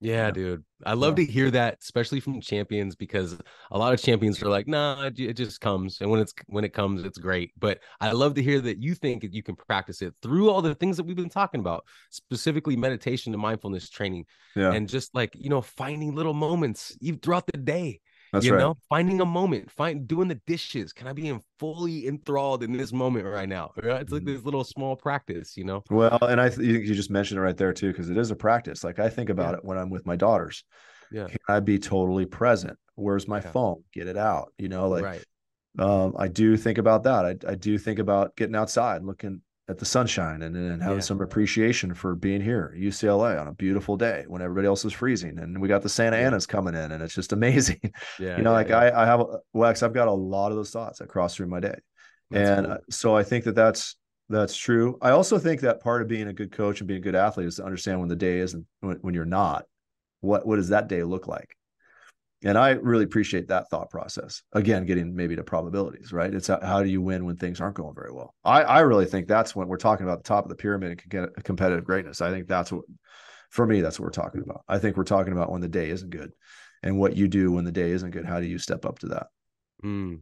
Yeah, 0.00 0.26
Yeah. 0.26 0.30
dude. 0.30 0.64
I 0.86 0.94
love 0.94 1.18
Yeah. 1.18 1.26
to 1.26 1.32
hear 1.32 1.50
that, 1.50 1.78
especially 1.82 2.20
from 2.20 2.40
champions, 2.40 2.94
because 2.96 3.36
a 3.70 3.76
lot 3.76 3.92
of 3.92 4.00
champions 4.00 4.40
are 4.42 4.48
like, 4.48 4.66
nah, 4.68 5.10
it, 5.14 5.34
just 5.36 5.60
comes. 5.60 6.00
And 6.00 6.08
when 6.10 6.20
it's 6.20 6.32
when 6.46 6.64
it 6.64 6.72
comes, 6.72 7.04
it's 7.04 7.18
great. 7.18 7.52
But 7.58 7.80
I 8.00 8.12
love 8.12 8.34
to 8.34 8.42
hear 8.42 8.60
that 8.60 8.78
you 8.78 8.94
think 8.94 9.22
that 9.22 9.34
you 9.34 9.42
can 9.42 9.56
practice 9.56 10.02
it 10.02 10.14
through 10.22 10.48
all 10.50 10.62
the 10.62 10.74
things 10.74 10.96
that 10.96 11.04
we've 11.04 11.16
been 11.16 11.28
talking 11.28 11.60
about, 11.60 11.84
specifically 12.10 12.76
meditation 12.76 13.34
and 13.34 13.42
mindfulness 13.42 13.90
training. 13.90 14.24
Yeah. 14.54 14.72
And 14.72 14.88
just 14.88 15.14
like, 15.14 15.34
you 15.34 15.50
know, 15.50 15.60
finding 15.60 16.14
little 16.14 16.34
moments 16.34 16.96
even 17.00 17.18
throughout 17.20 17.46
the 17.46 17.58
day. 17.58 18.00
That's 18.32 18.46
you 18.46 18.52
right. 18.52 18.60
know, 18.60 18.76
finding 18.88 19.20
a 19.20 19.26
moment, 19.26 19.70
find 19.70 20.06
doing 20.06 20.28
the 20.28 20.40
dishes. 20.46 20.92
Can 20.92 21.06
I 21.08 21.12
be 21.12 21.28
in 21.28 21.40
fully 21.58 22.06
enthralled 22.06 22.62
in 22.62 22.72
this 22.72 22.92
moment 22.92 23.26
right 23.26 23.48
now? 23.48 23.72
It's 23.76 24.12
like 24.12 24.22
Mhm. 24.22 24.26
this 24.26 24.44
little 24.44 24.64
small 24.64 24.96
practice, 24.96 25.56
you 25.56 25.64
know? 25.64 25.82
Well, 25.90 26.18
and 26.22 26.40
I 26.40 26.48
th- 26.48 26.60
you 26.66 26.78
you 26.78 26.94
just 26.94 27.10
mentioned 27.10 27.38
it 27.38 27.42
right 27.42 27.56
there 27.56 27.72
too, 27.72 27.88
because 27.88 28.08
it 28.10 28.16
is 28.16 28.30
a 28.30 28.36
practice. 28.36 28.84
Like 28.84 28.98
I 28.98 29.08
think 29.08 29.30
about 29.30 29.52
Yeah. 29.52 29.58
it 29.58 29.64
when 29.64 29.78
I'm 29.78 29.90
with 29.90 30.06
my 30.06 30.16
daughters. 30.16 30.64
Yeah. 31.10 31.26
Can 31.26 31.38
I 31.48 31.60
be 31.60 31.78
totally 31.78 32.26
present? 32.26 32.78
Where's 32.94 33.26
my 33.26 33.38
Yeah. 33.40 33.50
phone? 33.50 33.84
Get 33.92 34.06
it 34.06 34.16
out. 34.16 34.52
You 34.58 34.68
know, 34.68 34.88
like 34.88 35.04
right. 35.04 35.24
um, 35.78 36.14
I 36.18 36.28
do 36.28 36.56
think 36.56 36.78
about 36.78 37.02
that. 37.04 37.24
I, 37.24 37.36
I 37.48 37.54
do 37.56 37.78
think 37.78 37.98
about 37.98 38.36
getting 38.36 38.54
outside, 38.54 39.02
looking 39.02 39.42
at 39.70 39.78
the 39.78 39.84
sunshine, 39.86 40.42
and 40.42 40.54
then 40.54 40.80
having 40.80 40.98
Yeah. 40.98 41.02
some 41.02 41.20
appreciation 41.20 41.94
for 41.94 42.14
being 42.14 42.40
here, 42.40 42.74
UCLA, 42.76 43.40
on 43.40 43.48
a 43.48 43.52
beautiful 43.54 43.96
day 43.96 44.24
when 44.28 44.42
everybody 44.42 44.66
else 44.66 44.84
is 44.84 44.92
freezing, 44.92 45.38
and 45.38 45.60
we 45.60 45.68
got 45.68 45.82
the 45.82 45.88
Santa 45.88 46.16
Yeah. 46.18 46.26
Anas 46.26 46.46
coming 46.46 46.74
in, 46.74 46.92
and 46.92 47.02
it's 47.02 47.14
just 47.14 47.32
amazing. 47.32 47.80
Yeah. 48.18 48.36
you 48.36 48.42
know, 48.42 48.50
yeah, 48.50 48.56
like. 48.56 48.70
I, 48.70 48.90
I 49.02 49.06
have 49.06 49.20
a- 49.20 49.38
Wex. 49.54 49.82
I've 49.82 49.94
got 49.94 50.08
a 50.08 50.12
lot 50.12 50.50
of 50.50 50.56
those 50.56 50.70
thoughts 50.70 50.98
that 50.98 51.08
cross 51.08 51.34
through 51.36 51.46
my 51.46 51.60
day, 51.60 51.78
That's 52.30 52.50
and 52.50 52.66
cool. 52.66 52.74
uh, 52.74 52.78
so 52.90 53.16
I 53.16 53.22
think 53.22 53.44
that 53.44 53.54
that's 53.54 53.96
that's 54.28 54.56
true. 54.56 54.98
I 55.02 55.10
also 55.10 55.38
think 55.38 55.60
that 55.62 55.80
part 55.80 56.02
of 56.02 56.08
being 56.08 56.28
a 56.28 56.32
good 56.32 56.52
coach 56.52 56.80
and 56.80 56.86
being 56.88 57.00
a 57.00 57.02
good 57.02 57.14
athlete 57.16 57.46
is 57.48 57.56
to 57.56 57.64
understand 57.64 57.98
when 58.00 58.08
the 58.08 58.16
day 58.16 58.38
is 58.38 58.54
and 58.54 58.64
when, 58.80 58.96
when 58.98 59.14
you're 59.14 59.24
not. 59.24 59.64
What 60.20 60.46
what 60.46 60.56
does 60.56 60.68
that 60.68 60.88
day 60.88 61.02
look 61.02 61.26
like? 61.26 61.56
And 62.42 62.56
I 62.56 62.70
really 62.70 63.04
appreciate 63.04 63.48
that 63.48 63.68
thought 63.68 63.90
process. 63.90 64.42
Again, 64.52 64.86
getting 64.86 65.14
maybe 65.14 65.36
to 65.36 65.44
probabilities, 65.44 66.12
right? 66.12 66.32
It's 66.32 66.46
how, 66.46 66.58
how 66.62 66.82
do 66.82 66.88
you 66.88 67.02
win 67.02 67.26
when 67.26 67.36
things 67.36 67.60
aren't 67.60 67.76
going 67.76 67.94
very 67.94 68.12
well? 68.12 68.34
I, 68.44 68.62
I 68.62 68.80
really 68.80 69.04
think 69.04 69.28
that's 69.28 69.54
when 69.54 69.68
we're 69.68 69.76
talking 69.76 70.06
about 70.06 70.24
the 70.24 70.28
top 70.28 70.44
of 70.44 70.48
the 70.48 70.56
pyramid 70.56 71.02
and 71.12 71.44
competitive 71.44 71.84
greatness. 71.84 72.22
I 72.22 72.30
think 72.30 72.48
that's 72.48 72.72
what, 72.72 72.84
for 73.50 73.66
me, 73.66 73.82
that's 73.82 74.00
what 74.00 74.04
we're 74.06 74.22
talking 74.22 74.42
about. 74.42 74.62
I 74.68 74.78
think 74.78 74.96
we're 74.96 75.04
talking 75.04 75.34
about 75.34 75.50
when 75.50 75.60
the 75.60 75.68
day 75.68 75.90
isn't 75.90 76.10
good 76.10 76.32
and 76.82 76.98
what 76.98 77.14
you 77.14 77.28
do 77.28 77.52
when 77.52 77.64
the 77.64 77.72
day 77.72 77.90
isn't 77.90 78.10
good. 78.10 78.24
How 78.24 78.40
do 78.40 78.46
you 78.46 78.58
step 78.58 78.86
up 78.86 79.00
to 79.00 79.08
that? 79.08 79.26
Mm. 79.84 80.20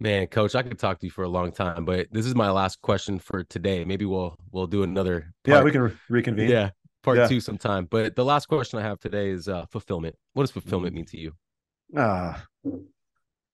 Man, 0.00 0.28
coach, 0.28 0.54
I 0.54 0.62
could 0.62 0.78
talk 0.78 1.00
to 1.00 1.06
you 1.06 1.10
for 1.10 1.24
a 1.24 1.28
long 1.28 1.50
time, 1.50 1.84
but 1.84 2.06
this 2.12 2.24
is 2.24 2.34
my 2.34 2.50
last 2.50 2.80
question 2.82 3.18
for 3.18 3.42
today. 3.42 3.84
Maybe 3.84 4.04
we'll 4.04 4.36
we'll 4.52 4.68
do 4.68 4.84
another 4.84 5.32
Yeah, 5.44 5.62
we 5.64 5.72
can 5.72 5.80
re- 5.80 5.96
reconvene. 6.08 6.50
yeah, 6.50 6.70
part 7.08 7.18
Yeah. 7.18 7.28
two 7.28 7.40
sometime. 7.40 7.86
But 7.86 8.16
the 8.16 8.24
last 8.24 8.46
question 8.46 8.78
I 8.78 8.82
have 8.82 8.98
today 9.00 9.30
is 9.30 9.48
uh 9.48 9.66
fulfillment. 9.66 10.16
What 10.34 10.42
does 10.42 10.50
fulfillment 10.50 10.94
mean 10.94 11.06
to 11.06 11.18
you? 11.18 11.32
Ah, 11.96 12.44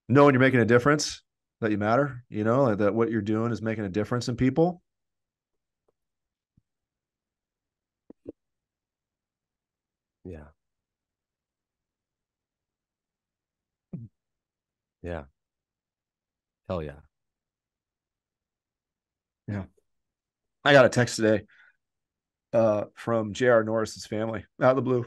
knowing 0.09 0.35
you're 0.35 0.41
making 0.41 0.61
a 0.61 0.65
difference, 0.65 1.23
that 1.61 1.71
you 1.71 1.79
matter, 1.79 2.25
you 2.29 2.43
know, 2.45 2.75
that 2.75 2.95
what 2.95 3.11
you're 3.11 3.23
doing 3.23 3.53
is 3.53 3.63
making 3.63 3.85
a 3.85 3.89
difference 3.89 4.29
in 4.29 4.37
people. 4.37 4.83
Yeah. 10.25 10.49
Yeah. 15.03 15.25
Hell 16.69 16.83
yeah. 16.83 17.01
yeah. 19.47 19.65
I 20.65 20.73
got 20.73 20.87
a 20.87 20.89
text 20.89 21.17
today 21.17 21.43
uh, 22.55 22.85
from 22.95 23.33
J.R. 23.35 23.65
Norris's 23.65 24.07
family 24.07 24.45
out 24.63 24.71
of 24.71 24.77
the 24.77 24.83
blue. 24.83 25.05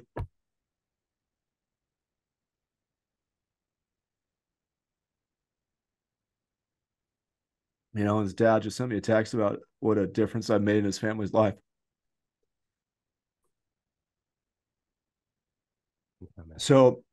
You 7.93 8.03
know, 8.03 8.19
his 8.19 8.35
dad 8.35 8.61
just 8.61 8.77
sent 8.77 8.91
me 8.91 8.97
a 8.97 9.01
text 9.01 9.33
about 9.33 9.59
what 9.79 9.97
a 9.97 10.05
difference 10.05 10.49
I've 10.51 10.61
made 10.61 10.77
in 10.77 10.85
his 10.85 10.99
family's 10.99 11.33
life. 11.33 11.55
So 16.57 17.03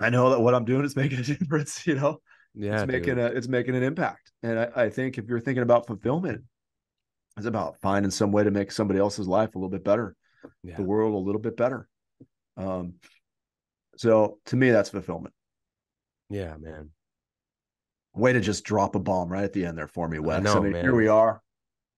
I 0.00 0.10
know 0.10 0.30
that 0.30 0.40
what 0.40 0.54
I'm 0.54 0.64
doing 0.64 0.84
is 0.84 0.96
making 0.96 1.20
a 1.20 1.22
difference, 1.38 1.86
you 1.86 1.94
know. 1.94 2.20
Yeah, 2.54 2.82
it's 2.82 2.86
making 2.86 3.14
dude. 3.14 3.18
a 3.18 3.26
it's 3.26 3.48
making 3.48 3.76
an 3.76 3.82
impact. 3.82 4.32
And 4.42 4.58
I, 4.58 4.68
I 4.76 4.90
think 4.90 5.16
if 5.16 5.26
you're 5.26 5.40
thinking 5.40 5.62
about 5.62 5.86
fulfillment, 5.86 6.42
it's 7.36 7.46
about 7.46 7.78
finding 7.80 8.10
some 8.10 8.32
way 8.32 8.44
to 8.44 8.50
make 8.50 8.72
somebody 8.72 9.00
else's 9.00 9.26
life 9.26 9.54
a 9.54 9.58
little 9.58 9.70
bit 9.70 9.84
better, 9.84 10.14
yeah. 10.62 10.76
the 10.76 10.82
world 10.82 11.14
a 11.14 11.18
little 11.18 11.40
bit 11.40 11.56
better. 11.56 11.88
Um, 12.56 12.94
so 13.96 14.38
to 14.46 14.56
me, 14.56 14.70
that's 14.70 14.90
fulfillment. 14.90 15.34
Yeah, 16.28 16.56
man. 16.58 16.90
Way 18.14 18.34
to 18.34 18.40
just 18.40 18.64
drop 18.64 18.94
a 18.94 18.98
bomb 18.98 19.28
right 19.28 19.44
at 19.44 19.52
the 19.52 19.64
end 19.64 19.78
there 19.78 19.88
for 19.88 20.06
me, 20.06 20.18
Wes. 20.18 20.38
I, 20.38 20.40
know, 20.40 20.60
mean, 20.60 20.72
man. 20.72 20.82
here 20.82 20.94
we 20.94 21.08
are, 21.08 21.42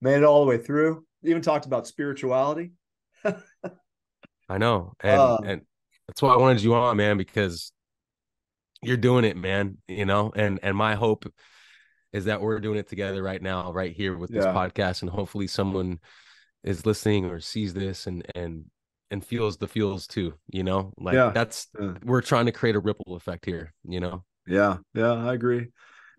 made 0.01 0.19
it 0.19 0.25
all 0.25 0.45
the 0.45 0.49
way 0.49 0.59
through. 0.59 1.05
Even 1.25 1.43
talked 1.43 1.67
about 1.67 1.87
spirituality. 1.87 2.73
I 3.25 4.59
know. 4.59 4.93
And 5.01 5.21
Uh, 5.21 5.39
and 5.45 5.63
that's 6.07 6.23
why 6.23 6.35
I 6.35 6.37
wanted 6.37 6.63
you 6.63 6.75
on, 6.75 6.97
man, 6.97 7.17
because 7.17 7.73
you're 8.83 8.97
doing 8.97 9.25
it, 9.25 9.37
man. 9.37 9.79
You 9.89 10.05
know, 10.05 10.33
and 10.35 10.61
and 10.63 10.77
my 10.77 10.95
hope 10.95 11.25
is 12.15 12.25
that 12.27 12.41
we're 12.41 12.61
doing 12.61 12.79
it 12.79 12.89
together 12.89 13.23
right 13.23 13.43
now, 13.43 13.73
right 13.73 13.93
here 13.95 14.17
with 14.17 14.31
this 14.31 14.45
Yeah. 14.45 14.55
podcast, 14.55 15.03
and 15.03 15.11
hopefully 15.11 15.47
someone 15.49 15.99
is 16.63 16.87
listening 16.87 17.27
or 17.27 17.41
sees 17.41 17.75
this 17.75 18.07
and 18.07 18.25
and 18.35 18.65
and 19.11 19.23
feels 19.25 19.59
the 19.59 19.69
feels 19.69 20.07
too. 20.07 20.33
You 20.49 20.63
know, 20.63 20.95
like 20.97 21.15
Yeah. 21.15 21.31
that's 21.35 21.69
Uh, 21.79 21.95
we're 22.05 22.23
trying 22.23 22.47
to 22.47 22.53
create 22.53 22.77
a 22.77 22.81
ripple 22.81 23.17
effect 23.17 23.45
here. 23.45 23.75
You 23.87 24.01
know. 24.01 24.25
Yeah, 24.47 24.79
yeah, 24.95 25.13
I 25.13 25.35
agree. 25.35 25.69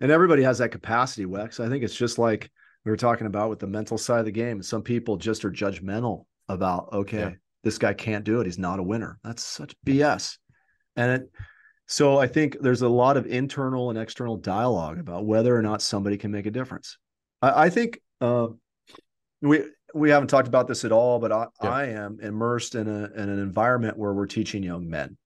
And 0.00 0.12
everybody 0.12 0.42
has 0.42 0.58
that 0.58 0.70
capacity, 0.70 1.24
Wex. 1.26 1.58
I 1.64 1.68
think 1.68 1.82
it's 1.82 1.96
just 1.96 2.18
like 2.18 2.50
we 2.84 2.90
were 2.90 2.96
talking 2.96 3.26
about 3.26 3.50
with 3.50 3.58
the 3.58 3.66
mental 3.66 3.98
side 3.98 4.20
of 4.20 4.26
the 4.26 4.32
game. 4.32 4.62
Some 4.62 4.82
people 4.82 5.16
just 5.16 5.44
are 5.44 5.50
judgmental 5.50 6.26
about, 6.48 6.92
okay, 6.92 7.18
Yeah. 7.18 7.34
this 7.64 7.78
guy 7.78 7.94
can't 7.94 8.24
do 8.24 8.40
it. 8.40 8.46
He's 8.46 8.58
not 8.58 8.78
a 8.78 8.82
winner. 8.82 9.18
That's 9.24 9.42
such 9.42 9.74
BS. 9.84 10.38
And 10.94 11.10
it, 11.22 11.30
so 11.86 12.18
I 12.18 12.26
think 12.26 12.56
there's 12.60 12.82
a 12.82 12.88
lot 12.88 13.16
of 13.16 13.26
internal 13.26 13.90
and 13.90 13.98
external 13.98 14.36
dialogue 14.36 14.98
about 14.98 15.24
whether 15.24 15.56
or 15.56 15.62
not 15.62 15.82
somebody 15.82 16.16
can 16.16 16.30
make 16.30 16.46
a 16.46 16.50
difference. 16.50 16.98
I, 17.42 17.64
I 17.64 17.70
think 17.70 18.00
uh, 18.20 18.48
we 19.40 19.64
we 19.94 20.10
haven't 20.10 20.28
talked 20.28 20.48
about 20.48 20.68
this 20.68 20.84
at 20.84 20.92
all, 20.92 21.18
but 21.18 21.32
I, 21.32 21.46
Yeah. 21.62 21.70
I 21.70 21.84
am 21.86 22.18
immersed 22.20 22.74
in 22.74 22.88
a 22.88 23.04
in 23.04 23.28
an 23.28 23.38
environment 23.38 23.96
where 23.96 24.12
we're 24.12 24.26
teaching 24.26 24.62
young 24.62 24.88
men 24.88 25.16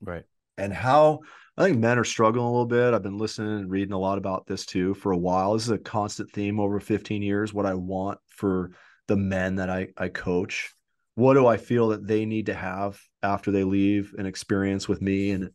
Right. 0.00 0.24
and 0.58 0.72
how 0.72 1.20
I 1.56 1.64
think 1.64 1.78
men 1.78 1.98
are 1.98 2.04
struggling 2.04 2.44
a 2.44 2.50
little 2.50 2.66
bit. 2.66 2.94
I've 2.94 3.02
been 3.02 3.18
listening 3.18 3.58
and 3.58 3.70
reading 3.70 3.92
a 3.92 3.98
lot 3.98 4.18
about 4.18 4.46
this 4.46 4.64
too 4.64 4.94
for 4.94 5.12
a 5.12 5.18
while. 5.18 5.54
This 5.54 5.64
is 5.64 5.70
a 5.70 5.78
constant 5.78 6.30
theme 6.30 6.58
over 6.60 6.80
15 6.80 7.22
years. 7.22 7.52
What 7.52 7.66
I 7.66 7.74
want 7.74 8.18
for 8.28 8.70
the 9.08 9.16
men 9.16 9.56
that 9.56 9.68
I, 9.68 9.88
I 9.98 10.08
coach. 10.08 10.72
What 11.16 11.34
do 11.34 11.46
I 11.46 11.56
feel 11.58 11.88
that 11.88 12.06
they 12.06 12.24
need 12.24 12.46
to 12.46 12.54
have 12.54 12.98
after 13.22 13.50
they 13.50 13.64
leave 13.64 14.14
an 14.16 14.24
experience 14.24 14.88
with 14.88 15.02
me? 15.02 15.32
And 15.32 15.50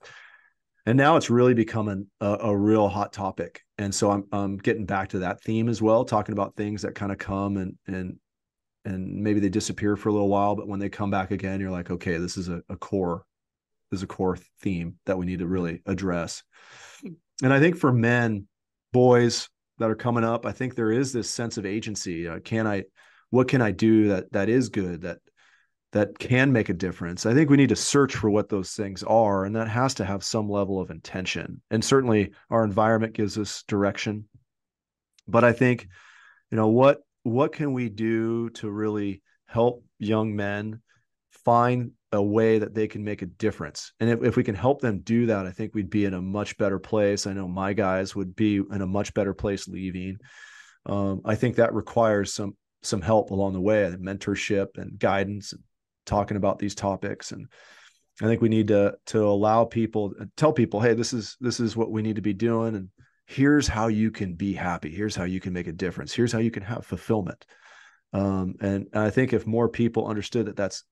and 0.85 0.97
now 0.97 1.15
it's 1.15 1.29
really 1.29 1.53
becoming 1.53 2.07
a, 2.21 2.37
a 2.41 2.55
real 2.55 2.87
hot 2.87 3.11
topic. 3.11 3.63
And 3.77 3.93
so 3.93 4.11
I'm 4.11 4.25
I'm 4.31 4.57
getting 4.57 4.85
back 4.85 5.09
to 5.09 5.19
that 5.19 5.41
theme 5.41 5.69
as 5.69 5.81
well, 5.81 6.05
talking 6.05 6.33
about 6.33 6.55
things 6.55 6.81
that 6.83 6.95
kind 6.95 7.11
of 7.11 7.17
come 7.17 7.57
and 7.57 7.75
and 7.87 8.17
and 8.85 9.23
maybe 9.23 9.39
they 9.39 9.49
disappear 9.49 9.95
for 9.95 10.09
a 10.09 10.11
little 10.11 10.29
while, 10.29 10.55
but 10.55 10.67
when 10.67 10.79
they 10.79 10.89
come 10.89 11.09
back 11.09 11.31
again, 11.31 11.59
you're 11.59 11.71
like, 11.71 11.89
okay, 11.89 12.17
this 12.17 12.37
is 12.37 12.49
a, 12.49 12.61
a 12.69 12.75
core 12.75 13.25
this 13.91 13.99
is 13.99 14.03
a 14.03 14.07
core 14.07 14.37
theme 14.61 14.95
that 15.05 15.17
we 15.17 15.25
need 15.25 15.39
to 15.39 15.47
really 15.47 15.81
address. 15.85 16.43
And 17.43 17.53
I 17.53 17.59
think 17.59 17.77
for 17.77 17.91
men, 17.91 18.47
boys 18.93 19.49
that 19.77 19.89
are 19.89 19.95
coming 19.95 20.23
up, 20.23 20.45
I 20.45 20.51
think 20.51 20.75
there 20.75 20.91
is 20.91 21.11
this 21.11 21.29
sense 21.29 21.57
of 21.57 21.65
agency. 21.65 22.27
Uh, 22.27 22.39
can 22.39 22.65
I, 22.65 22.83
what 23.29 23.47
can 23.47 23.61
I 23.61 23.71
do 23.71 24.09
that 24.09 24.31
that 24.31 24.49
is 24.49 24.69
good 24.69 25.01
that 25.01 25.19
that 25.95 26.19
can 26.19 26.51
make 26.51 26.67
a 26.67 26.73
difference? 26.73 27.25
I 27.25 27.33
think 27.33 27.49
we 27.49 27.55
need 27.55 27.69
to 27.69 27.75
search 27.77 28.17
for 28.17 28.29
what 28.29 28.49
those 28.49 28.73
things 28.73 29.01
are, 29.03 29.45
and 29.45 29.55
that 29.55 29.69
has 29.69 29.93
to 29.95 30.03
have 30.03 30.25
some 30.25 30.49
level 30.49 30.81
of 30.81 30.91
intention. 30.91 31.61
And 31.71 31.83
certainly, 31.83 32.33
our 32.49 32.65
environment 32.65 33.13
gives 33.13 33.37
us 33.37 33.63
direction. 33.63 34.25
But 35.25 35.45
I 35.45 35.53
think, 35.53 35.87
you 36.51 36.57
know, 36.57 36.67
what 36.67 36.99
what 37.23 37.53
can 37.53 37.71
we 37.71 37.87
do 37.87 38.49
to 38.49 38.69
really 38.69 39.23
help 39.45 39.85
young 39.97 40.35
men 40.35 40.81
find 41.45 41.91
a 42.11 42.21
way 42.21 42.59
that 42.59 42.75
they 42.75 42.87
can 42.87 43.05
make 43.05 43.21
a 43.21 43.27
difference. 43.27 43.93
And 44.01 44.09
if, 44.09 44.21
if 44.21 44.35
we 44.35 44.43
can 44.43 44.55
help 44.55 44.81
them 44.81 44.99
do 44.99 45.27
that, 45.27 45.45
I 45.45 45.51
think 45.51 45.73
we'd 45.73 45.89
be 45.89 46.03
in 46.03 46.13
a 46.13 46.21
much 46.21 46.57
better 46.57 46.79
place. 46.79 47.25
I 47.25 47.33
know 47.33 47.47
my 47.47 47.71
guys 47.71 48.13
would 48.15 48.35
be 48.35 48.57
in 48.57 48.81
a 48.81 48.87
much 48.87 49.13
better 49.13 49.33
place 49.33 49.65
leaving. 49.67 50.17
Um, 50.85 51.21
I 51.23 51.35
think 51.35 51.55
that 51.55 51.73
requires 51.73 52.33
some 52.33 52.57
some 52.83 53.01
help 53.01 53.31
along 53.31 53.53
the 53.53 53.61
way, 53.61 53.95
mentorship 53.97 54.77
and 54.77 54.99
guidance, 54.99 55.53
and 55.53 55.63
talking 56.05 56.37
about 56.37 56.59
these 56.59 56.75
topics. 56.75 57.31
And 57.31 57.47
I 58.21 58.25
think 58.25 58.41
we 58.41 58.49
need 58.49 58.69
to 58.69 58.95
to 59.07 59.25
allow 59.25 59.65
people, 59.65 60.13
tell 60.37 60.53
people, 60.53 60.79
hey, 60.79 60.93
this 60.93 61.13
is 61.13 61.37
this 61.39 61.59
is 61.59 61.75
what 61.75 61.91
we 61.91 62.01
need 62.01 62.15
to 62.15 62.21
be 62.21 62.33
doing, 62.33 62.75
and 62.75 62.89
here's 63.25 63.67
how 63.67 63.87
you 63.87 64.11
can 64.11 64.35
be 64.35 64.53
happy. 64.53 64.89
Here's 64.89 65.15
how 65.15 65.23
you 65.23 65.39
can 65.39 65.53
make 65.53 65.67
a 65.67 65.73
difference. 65.73 66.13
Here's 66.13 66.31
how 66.31 66.39
you 66.39 66.51
can 66.51 66.63
have 66.63 66.85
fulfillment. 66.85 67.45
Um, 68.13 68.55
and, 68.61 68.87
and 68.93 69.03
I 69.03 69.09
think 69.09 69.33
if 69.33 69.45
more 69.45 69.67
people 69.67 70.07
understood 70.07 70.45
that 70.45 70.55
that's 70.55 70.83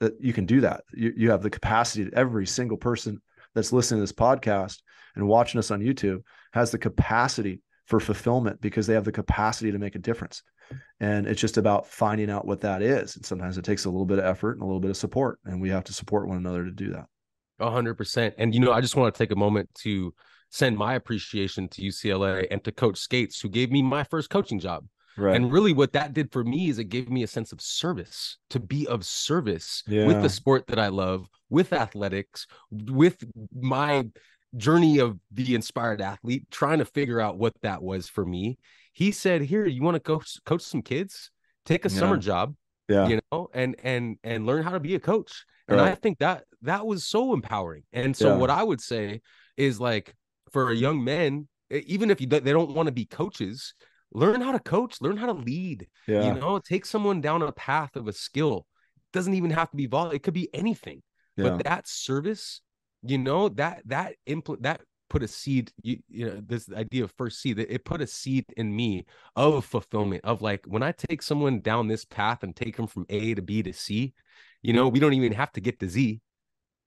that 0.00 0.14
you 0.20 0.32
can 0.32 0.46
do 0.46 0.62
that. 0.62 0.84
You, 0.92 1.12
you 1.16 1.30
have 1.30 1.42
the 1.42 1.50
capacity. 1.50 2.10
Every 2.14 2.46
single 2.46 2.78
person 2.78 3.20
that's 3.54 3.72
listening 3.72 3.98
to 3.98 4.02
this 4.02 4.12
podcast 4.12 4.78
and 5.14 5.28
watching 5.28 5.58
us 5.58 5.70
on 5.70 5.80
YouTube 5.80 6.22
has 6.52 6.70
the 6.70 6.78
capacity 6.78 7.60
for 7.86 8.00
fulfillment 8.00 8.60
because 8.60 8.86
they 8.86 8.94
have 8.94 9.04
the 9.04 9.12
capacity 9.12 9.72
to 9.72 9.78
make 9.78 9.96
a 9.96 9.98
difference. 10.00 10.42
And 11.00 11.26
it's 11.26 11.40
just 11.40 11.56
about 11.56 11.86
finding 11.86 12.30
out 12.30 12.46
what 12.46 12.60
that 12.60 12.82
is. 12.82 13.16
And 13.16 13.24
sometimes 13.24 13.56
it 13.56 13.64
takes 13.64 13.84
a 13.86 13.90
little 13.90 14.06
bit 14.06 14.18
of 14.18 14.24
effort 14.24 14.52
and 14.52 14.62
a 14.62 14.66
little 14.66 14.80
bit 14.80 14.90
of 14.90 14.96
support, 14.96 15.38
and 15.44 15.60
we 15.60 15.70
have 15.70 15.84
to 15.84 15.92
support 15.92 16.28
one 16.28 16.36
another 16.36 16.64
to 16.64 16.70
do 16.70 16.92
that. 16.92 17.06
A 17.58 17.70
hundred 17.70 17.94
percent. 17.94 18.34
And 18.38 18.54
you 18.54 18.60
know, 18.60 18.72
I 18.72 18.80
just 18.80 18.96
want 18.96 19.14
to 19.14 19.18
take 19.18 19.32
a 19.32 19.36
moment 19.36 19.68
to 19.82 20.14
send 20.50 20.76
my 20.76 20.94
appreciation 20.94 21.68
to 21.68 21.82
UCLA 21.82 22.46
and 22.50 22.62
to 22.64 22.72
Coach 22.72 22.98
Scates, 22.98 23.40
who 23.40 23.48
gave 23.48 23.70
me 23.70 23.82
my 23.82 24.04
first 24.04 24.30
coaching 24.30 24.58
job. 24.58 24.84
Right. 25.16 25.36
And 25.36 25.52
really, 25.52 25.72
what 25.72 25.92
that 25.92 26.12
did 26.12 26.32
for 26.32 26.44
me 26.44 26.68
is 26.68 26.78
it 26.78 26.84
gave 26.84 27.10
me 27.10 27.22
a 27.22 27.26
sense 27.26 27.52
of 27.52 27.60
service 27.60 28.38
to 28.50 28.60
be 28.60 28.86
of 28.86 29.04
service 29.04 29.82
yeah. 29.86 30.06
with 30.06 30.22
the 30.22 30.28
sport 30.28 30.66
that 30.68 30.78
I 30.78 30.88
love, 30.88 31.26
with 31.48 31.72
athletics, 31.72 32.46
with 32.70 33.22
my 33.52 34.06
journey 34.56 34.98
of 34.98 35.18
the 35.30 35.54
inspired 35.54 36.00
athlete, 36.00 36.46
trying 36.50 36.78
to 36.78 36.84
figure 36.84 37.20
out 37.20 37.38
what 37.38 37.54
that 37.62 37.82
was 37.82 38.08
for 38.08 38.24
me. 38.24 38.58
He 38.92 39.12
said, 39.12 39.42
"Here, 39.42 39.66
you 39.66 39.82
want 39.82 39.94
to 39.94 40.00
coach 40.00 40.38
coach 40.44 40.62
some 40.62 40.82
kids? 40.82 41.30
Take 41.64 41.84
a 41.84 41.90
yeah. 41.90 41.98
summer 41.98 42.16
job, 42.16 42.54
yeah, 42.88 43.08
you 43.08 43.20
know, 43.30 43.48
and 43.52 43.76
and 43.82 44.16
and 44.24 44.46
learn 44.46 44.62
how 44.62 44.70
to 44.70 44.80
be 44.80 44.94
a 44.94 45.00
coach." 45.00 45.44
And 45.68 45.78
right. 45.78 45.92
I 45.92 45.94
think 45.94 46.18
that 46.18 46.44
that 46.62 46.86
was 46.86 47.06
so 47.06 47.32
empowering. 47.32 47.84
And 47.92 48.16
so, 48.16 48.30
yeah. 48.30 48.36
what 48.36 48.50
I 48.50 48.62
would 48.62 48.80
say 48.80 49.20
is 49.56 49.78
like 49.80 50.14
for 50.50 50.70
a 50.70 50.74
young 50.74 51.04
men, 51.04 51.48
even 51.70 52.10
if 52.10 52.20
you 52.20 52.26
they 52.26 52.40
don't 52.40 52.74
want 52.74 52.86
to 52.86 52.92
be 52.92 53.04
coaches, 53.04 53.74
learn 54.12 54.40
how 54.40 54.52
to 54.52 54.58
coach, 54.58 55.00
learn 55.00 55.16
how 55.16 55.26
to 55.26 55.32
lead. 55.32 55.86
Yeah. 56.06 56.26
You 56.26 56.40
know, 56.40 56.58
take 56.58 56.84
someone 56.84 57.20
down 57.20 57.42
a 57.42 57.52
path 57.52 57.96
of 57.96 58.08
a 58.08 58.12
skill. 58.12 58.66
It 58.96 59.12
doesn't 59.12 59.34
even 59.34 59.50
have 59.50 59.70
to 59.70 59.76
be 59.76 59.86
vol, 59.86 60.10
it 60.10 60.22
could 60.22 60.34
be 60.34 60.48
anything. 60.52 61.02
Yeah. 61.36 61.50
But 61.50 61.64
that 61.64 61.88
service, 61.88 62.60
you 63.02 63.18
know, 63.18 63.48
that 63.50 63.82
that 63.86 64.16
impl- 64.28 64.60
that 64.62 64.80
put 65.10 65.22
a 65.22 65.28
seed, 65.28 65.70
you, 65.82 65.98
you 66.08 66.26
know, 66.26 66.42
this 66.46 66.70
idea 66.72 67.04
of 67.04 67.12
first 67.18 67.40
seed, 67.42 67.58
it 67.58 67.84
put 67.84 68.00
a 68.00 68.06
seed 68.06 68.46
in 68.56 68.74
me 68.74 69.04
of 69.36 69.64
fulfillment 69.64 70.24
of 70.24 70.40
like 70.40 70.64
when 70.66 70.82
I 70.82 70.92
take 70.92 71.22
someone 71.22 71.60
down 71.60 71.88
this 71.88 72.04
path 72.06 72.42
and 72.42 72.56
take 72.56 72.76
them 72.76 72.86
from 72.86 73.04
A 73.10 73.34
to 73.34 73.42
B 73.42 73.62
to 73.62 73.72
C, 73.72 74.14
you 74.62 74.72
know, 74.72 74.88
we 74.88 75.00
don't 75.00 75.12
even 75.12 75.32
have 75.32 75.52
to 75.52 75.60
get 75.60 75.78
to 75.80 75.88
Z, 75.88 76.20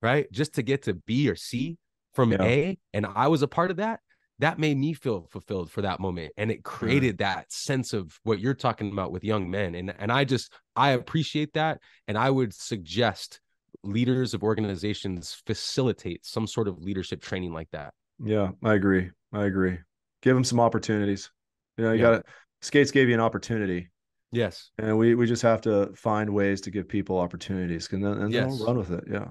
right? 0.01 0.31
Just 0.31 0.55
to 0.55 0.63
get 0.63 0.83
to 0.83 0.95
B 0.95 1.29
or 1.29 1.35
C 1.35 1.77
from 2.13 2.31
yeah. 2.31 2.43
A, 2.43 2.77
and 2.93 3.05
I 3.05 3.27
was 3.27 3.43
a 3.43 3.47
part 3.47 3.69
of 3.69 3.77
that 3.77 3.99
that 4.39 4.57
made 4.57 4.77
me 4.77 4.93
feel 4.93 5.27
fulfilled 5.31 5.71
for 5.71 5.83
that 5.83 5.99
moment 5.99 6.33
and 6.37 6.49
it 6.49 6.59
mm. 6.59 6.63
created 6.63 7.19
that 7.19 7.51
sense 7.51 7.93
of 7.93 8.19
what 8.23 8.39
you're 8.39 8.55
talking 8.55 8.91
about 8.91 9.11
with 9.11 9.23
young 9.23 9.49
men 9.49 9.75
and 9.75 9.93
and 9.99 10.11
I 10.11 10.23
just 10.25 10.51
I 10.75 10.89
appreciate 10.89 11.53
that 11.53 11.79
and 12.07 12.17
I 12.17 12.31
would 12.31 12.53
suggest 12.53 13.39
leaders 13.83 14.33
of 14.33 14.43
organizations 14.43 15.41
facilitate 15.45 16.25
some 16.25 16.47
sort 16.47 16.67
of 16.67 16.81
leadership 16.81 17.21
training 17.21 17.53
like 17.53 17.69
that. 17.71 17.93
Yeah, 18.23 18.51
I 18.63 18.73
agree. 18.73 19.11
I 19.31 19.45
agree. 19.45 19.77
Give 20.21 20.35
them 20.35 20.43
some 20.43 20.59
opportunities. 20.59 21.31
You 21.77 21.85
know, 21.85 21.91
you 21.93 22.03
yeah. 22.03 22.11
got 22.11 22.17
to 22.17 22.23
Scates 22.61 22.91
gave 22.91 23.09
you 23.09 23.13
an 23.13 23.19
opportunity. 23.19 23.89
Yes. 24.31 24.71
And 24.77 24.97
we 24.97 25.15
we 25.15 25.27
just 25.27 25.41
have 25.41 25.61
to 25.61 25.91
find 25.95 26.29
ways 26.29 26.61
to 26.61 26.71
give 26.71 26.87
people 26.87 27.19
opportunities 27.19 27.91
and 27.91 28.03
then 28.03 28.13
and 28.13 28.31
yes. 28.31 28.61
run 28.61 28.77
with 28.77 28.91
it. 28.91 29.03
Yeah. 29.09 29.27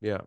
Yeah. 0.00 0.20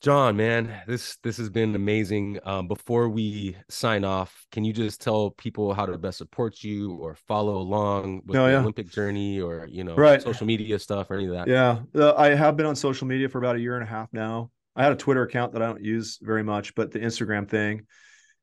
John, 0.00 0.36
man, 0.36 0.82
this 0.86 1.16
this 1.22 1.38
has 1.38 1.50
been 1.50 1.74
amazing. 1.74 2.38
Um, 2.44 2.68
before 2.68 3.08
we 3.08 3.56
sign 3.68 4.04
off, 4.04 4.46
can 4.52 4.62
you 4.62 4.72
just 4.72 5.00
tell 5.00 5.30
people 5.30 5.74
how 5.74 5.86
to 5.86 5.98
best 5.98 6.18
support 6.18 6.62
you 6.62 6.94
or 6.96 7.14
follow 7.14 7.56
along 7.56 8.22
with 8.26 8.36
oh, 8.36 8.44
the 8.44 8.52
yeah. 8.52 8.58
Olympic 8.60 8.90
journey 8.90 9.40
or 9.40 9.66
you 9.68 9.82
know 9.82 9.96
right. 9.96 10.22
social 10.22 10.46
media 10.46 10.78
stuff 10.78 11.10
or 11.10 11.14
any 11.14 11.26
of 11.26 11.32
that? 11.32 11.48
Yeah, 11.48 11.80
uh, 11.94 12.14
I 12.16 12.34
have 12.34 12.56
been 12.56 12.66
on 12.66 12.76
social 12.76 13.06
media 13.06 13.28
for 13.28 13.38
about 13.38 13.56
a 13.56 13.60
year 13.60 13.74
and 13.74 13.82
a 13.82 13.86
half 13.86 14.12
now. 14.12 14.50
I 14.76 14.82
had 14.82 14.92
a 14.92 14.96
Twitter 14.96 15.22
account 15.22 15.52
that 15.52 15.62
I 15.62 15.66
don't 15.66 15.84
use 15.84 16.18
very 16.20 16.42
much, 16.42 16.74
but 16.74 16.90
the 16.90 16.98
Instagram 16.98 17.48
thing 17.48 17.86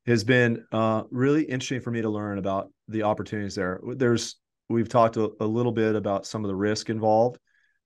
has 0.06 0.24
been 0.24 0.64
uh, 0.72 1.02
really 1.10 1.44
interesting 1.44 1.80
for 1.80 1.90
me 1.90 2.02
to 2.02 2.08
learn 2.08 2.38
about 2.38 2.70
the 2.88 3.02
opportunities 3.04 3.54
there. 3.54 3.80
There's 3.82 4.36
we've 4.68 4.88
talked 4.88 5.16
a, 5.16 5.30
a 5.40 5.46
little 5.46 5.72
bit 5.72 5.94
about 5.94 6.26
some 6.26 6.44
of 6.44 6.48
the 6.48 6.56
risk 6.56 6.90
involved 6.90 7.38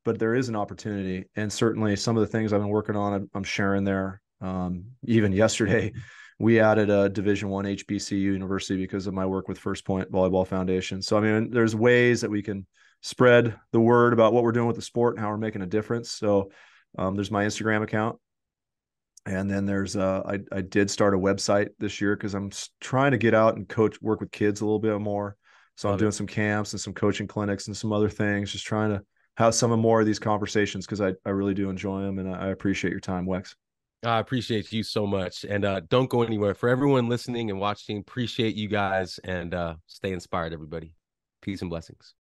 but 0.06 0.20
there 0.20 0.36
is 0.36 0.48
an 0.48 0.56
opportunity. 0.56 1.24
And 1.34 1.52
certainly 1.52 1.96
some 1.96 2.16
of 2.16 2.20
the 2.20 2.28
things 2.28 2.54
i've 2.54 2.60
been 2.60 2.70
working 2.70 2.96
on 2.96 3.28
i'm 3.34 3.44
sharing 3.44 3.84
there. 3.84 4.22
Um, 4.40 4.84
even 5.04 5.32
yesterday 5.32 5.92
we 6.38 6.60
added 6.60 6.90
a 6.90 7.08
division 7.08 7.48
one 7.48 7.64
hbcu 7.64 8.12
university 8.12 8.78
because 8.78 9.06
of 9.06 9.14
my 9.14 9.26
work 9.26 9.48
with 9.48 9.58
first 9.58 9.84
point 9.84 10.10
volleyball 10.10 10.46
foundation. 10.46 11.02
So 11.02 11.18
i 11.18 11.20
mean 11.20 11.50
there's 11.50 11.74
ways 11.74 12.22
that 12.22 12.30
we 12.30 12.42
can 12.42 12.66
spread 13.02 13.56
the 13.72 13.80
word 13.80 14.12
about 14.12 14.32
what 14.32 14.42
we're 14.42 14.52
doing 14.52 14.66
with 14.66 14.76
the 14.76 14.82
sport 14.82 15.16
and 15.16 15.22
how 15.22 15.30
we're 15.30 15.36
making 15.36 15.62
a 15.62 15.66
difference. 15.66 16.12
So 16.12 16.50
um, 16.96 17.16
there's 17.16 17.30
my 17.30 17.44
instagram 17.44 17.82
account 17.82 18.18
and 19.26 19.50
then 19.50 19.66
there's 19.66 19.96
uh, 19.96 20.22
I, 20.24 20.38
I 20.52 20.62
did 20.62 20.90
start 20.90 21.14
a 21.14 21.18
website 21.18 21.68
this 21.78 22.00
year 22.00 22.16
because 22.16 22.34
i'm 22.34 22.50
trying 22.80 23.10
to 23.10 23.18
get 23.18 23.34
out 23.34 23.56
and 23.56 23.68
coach 23.68 24.00
work 24.00 24.20
with 24.20 24.30
kids 24.30 24.60
a 24.60 24.64
little 24.64 24.78
bit 24.78 24.98
more 25.00 25.36
so 25.74 25.88
Love 25.88 25.94
i'm 25.94 25.98
doing 25.98 26.08
it. 26.10 26.12
some 26.12 26.26
camps 26.26 26.72
and 26.72 26.80
some 26.80 26.94
coaching 26.94 27.26
clinics 27.26 27.66
and 27.66 27.76
some 27.76 27.92
other 27.92 28.08
things 28.08 28.52
just 28.52 28.64
trying 28.66 28.90
to 28.90 29.02
have 29.36 29.54
some 29.54 29.78
more 29.78 30.00
of 30.00 30.06
these 30.06 30.18
conversations 30.18 30.86
because 30.86 31.00
I, 31.00 31.12
I 31.24 31.30
really 31.30 31.54
do 31.54 31.68
enjoy 31.68 32.00
them 32.02 32.18
and 32.18 32.34
I 32.34 32.48
appreciate 32.48 32.90
your 32.90 33.00
time, 33.00 33.26
Wex. 33.26 33.54
I 34.04 34.18
appreciate 34.18 34.72
you 34.72 34.82
so 34.82 35.06
much. 35.06 35.44
And 35.44 35.64
uh, 35.64 35.80
don't 35.88 36.08
go 36.08 36.22
anywhere. 36.22 36.54
For 36.54 36.68
everyone 36.68 37.08
listening 37.08 37.50
and 37.50 37.58
watching, 37.58 37.98
appreciate 37.98 38.54
you 38.54 38.68
guys 38.68 39.18
and 39.24 39.52
uh, 39.54 39.74
stay 39.86 40.12
inspired, 40.12 40.52
everybody. 40.52 40.94
Peace 41.42 41.60
and 41.60 41.70
blessings. 41.70 42.14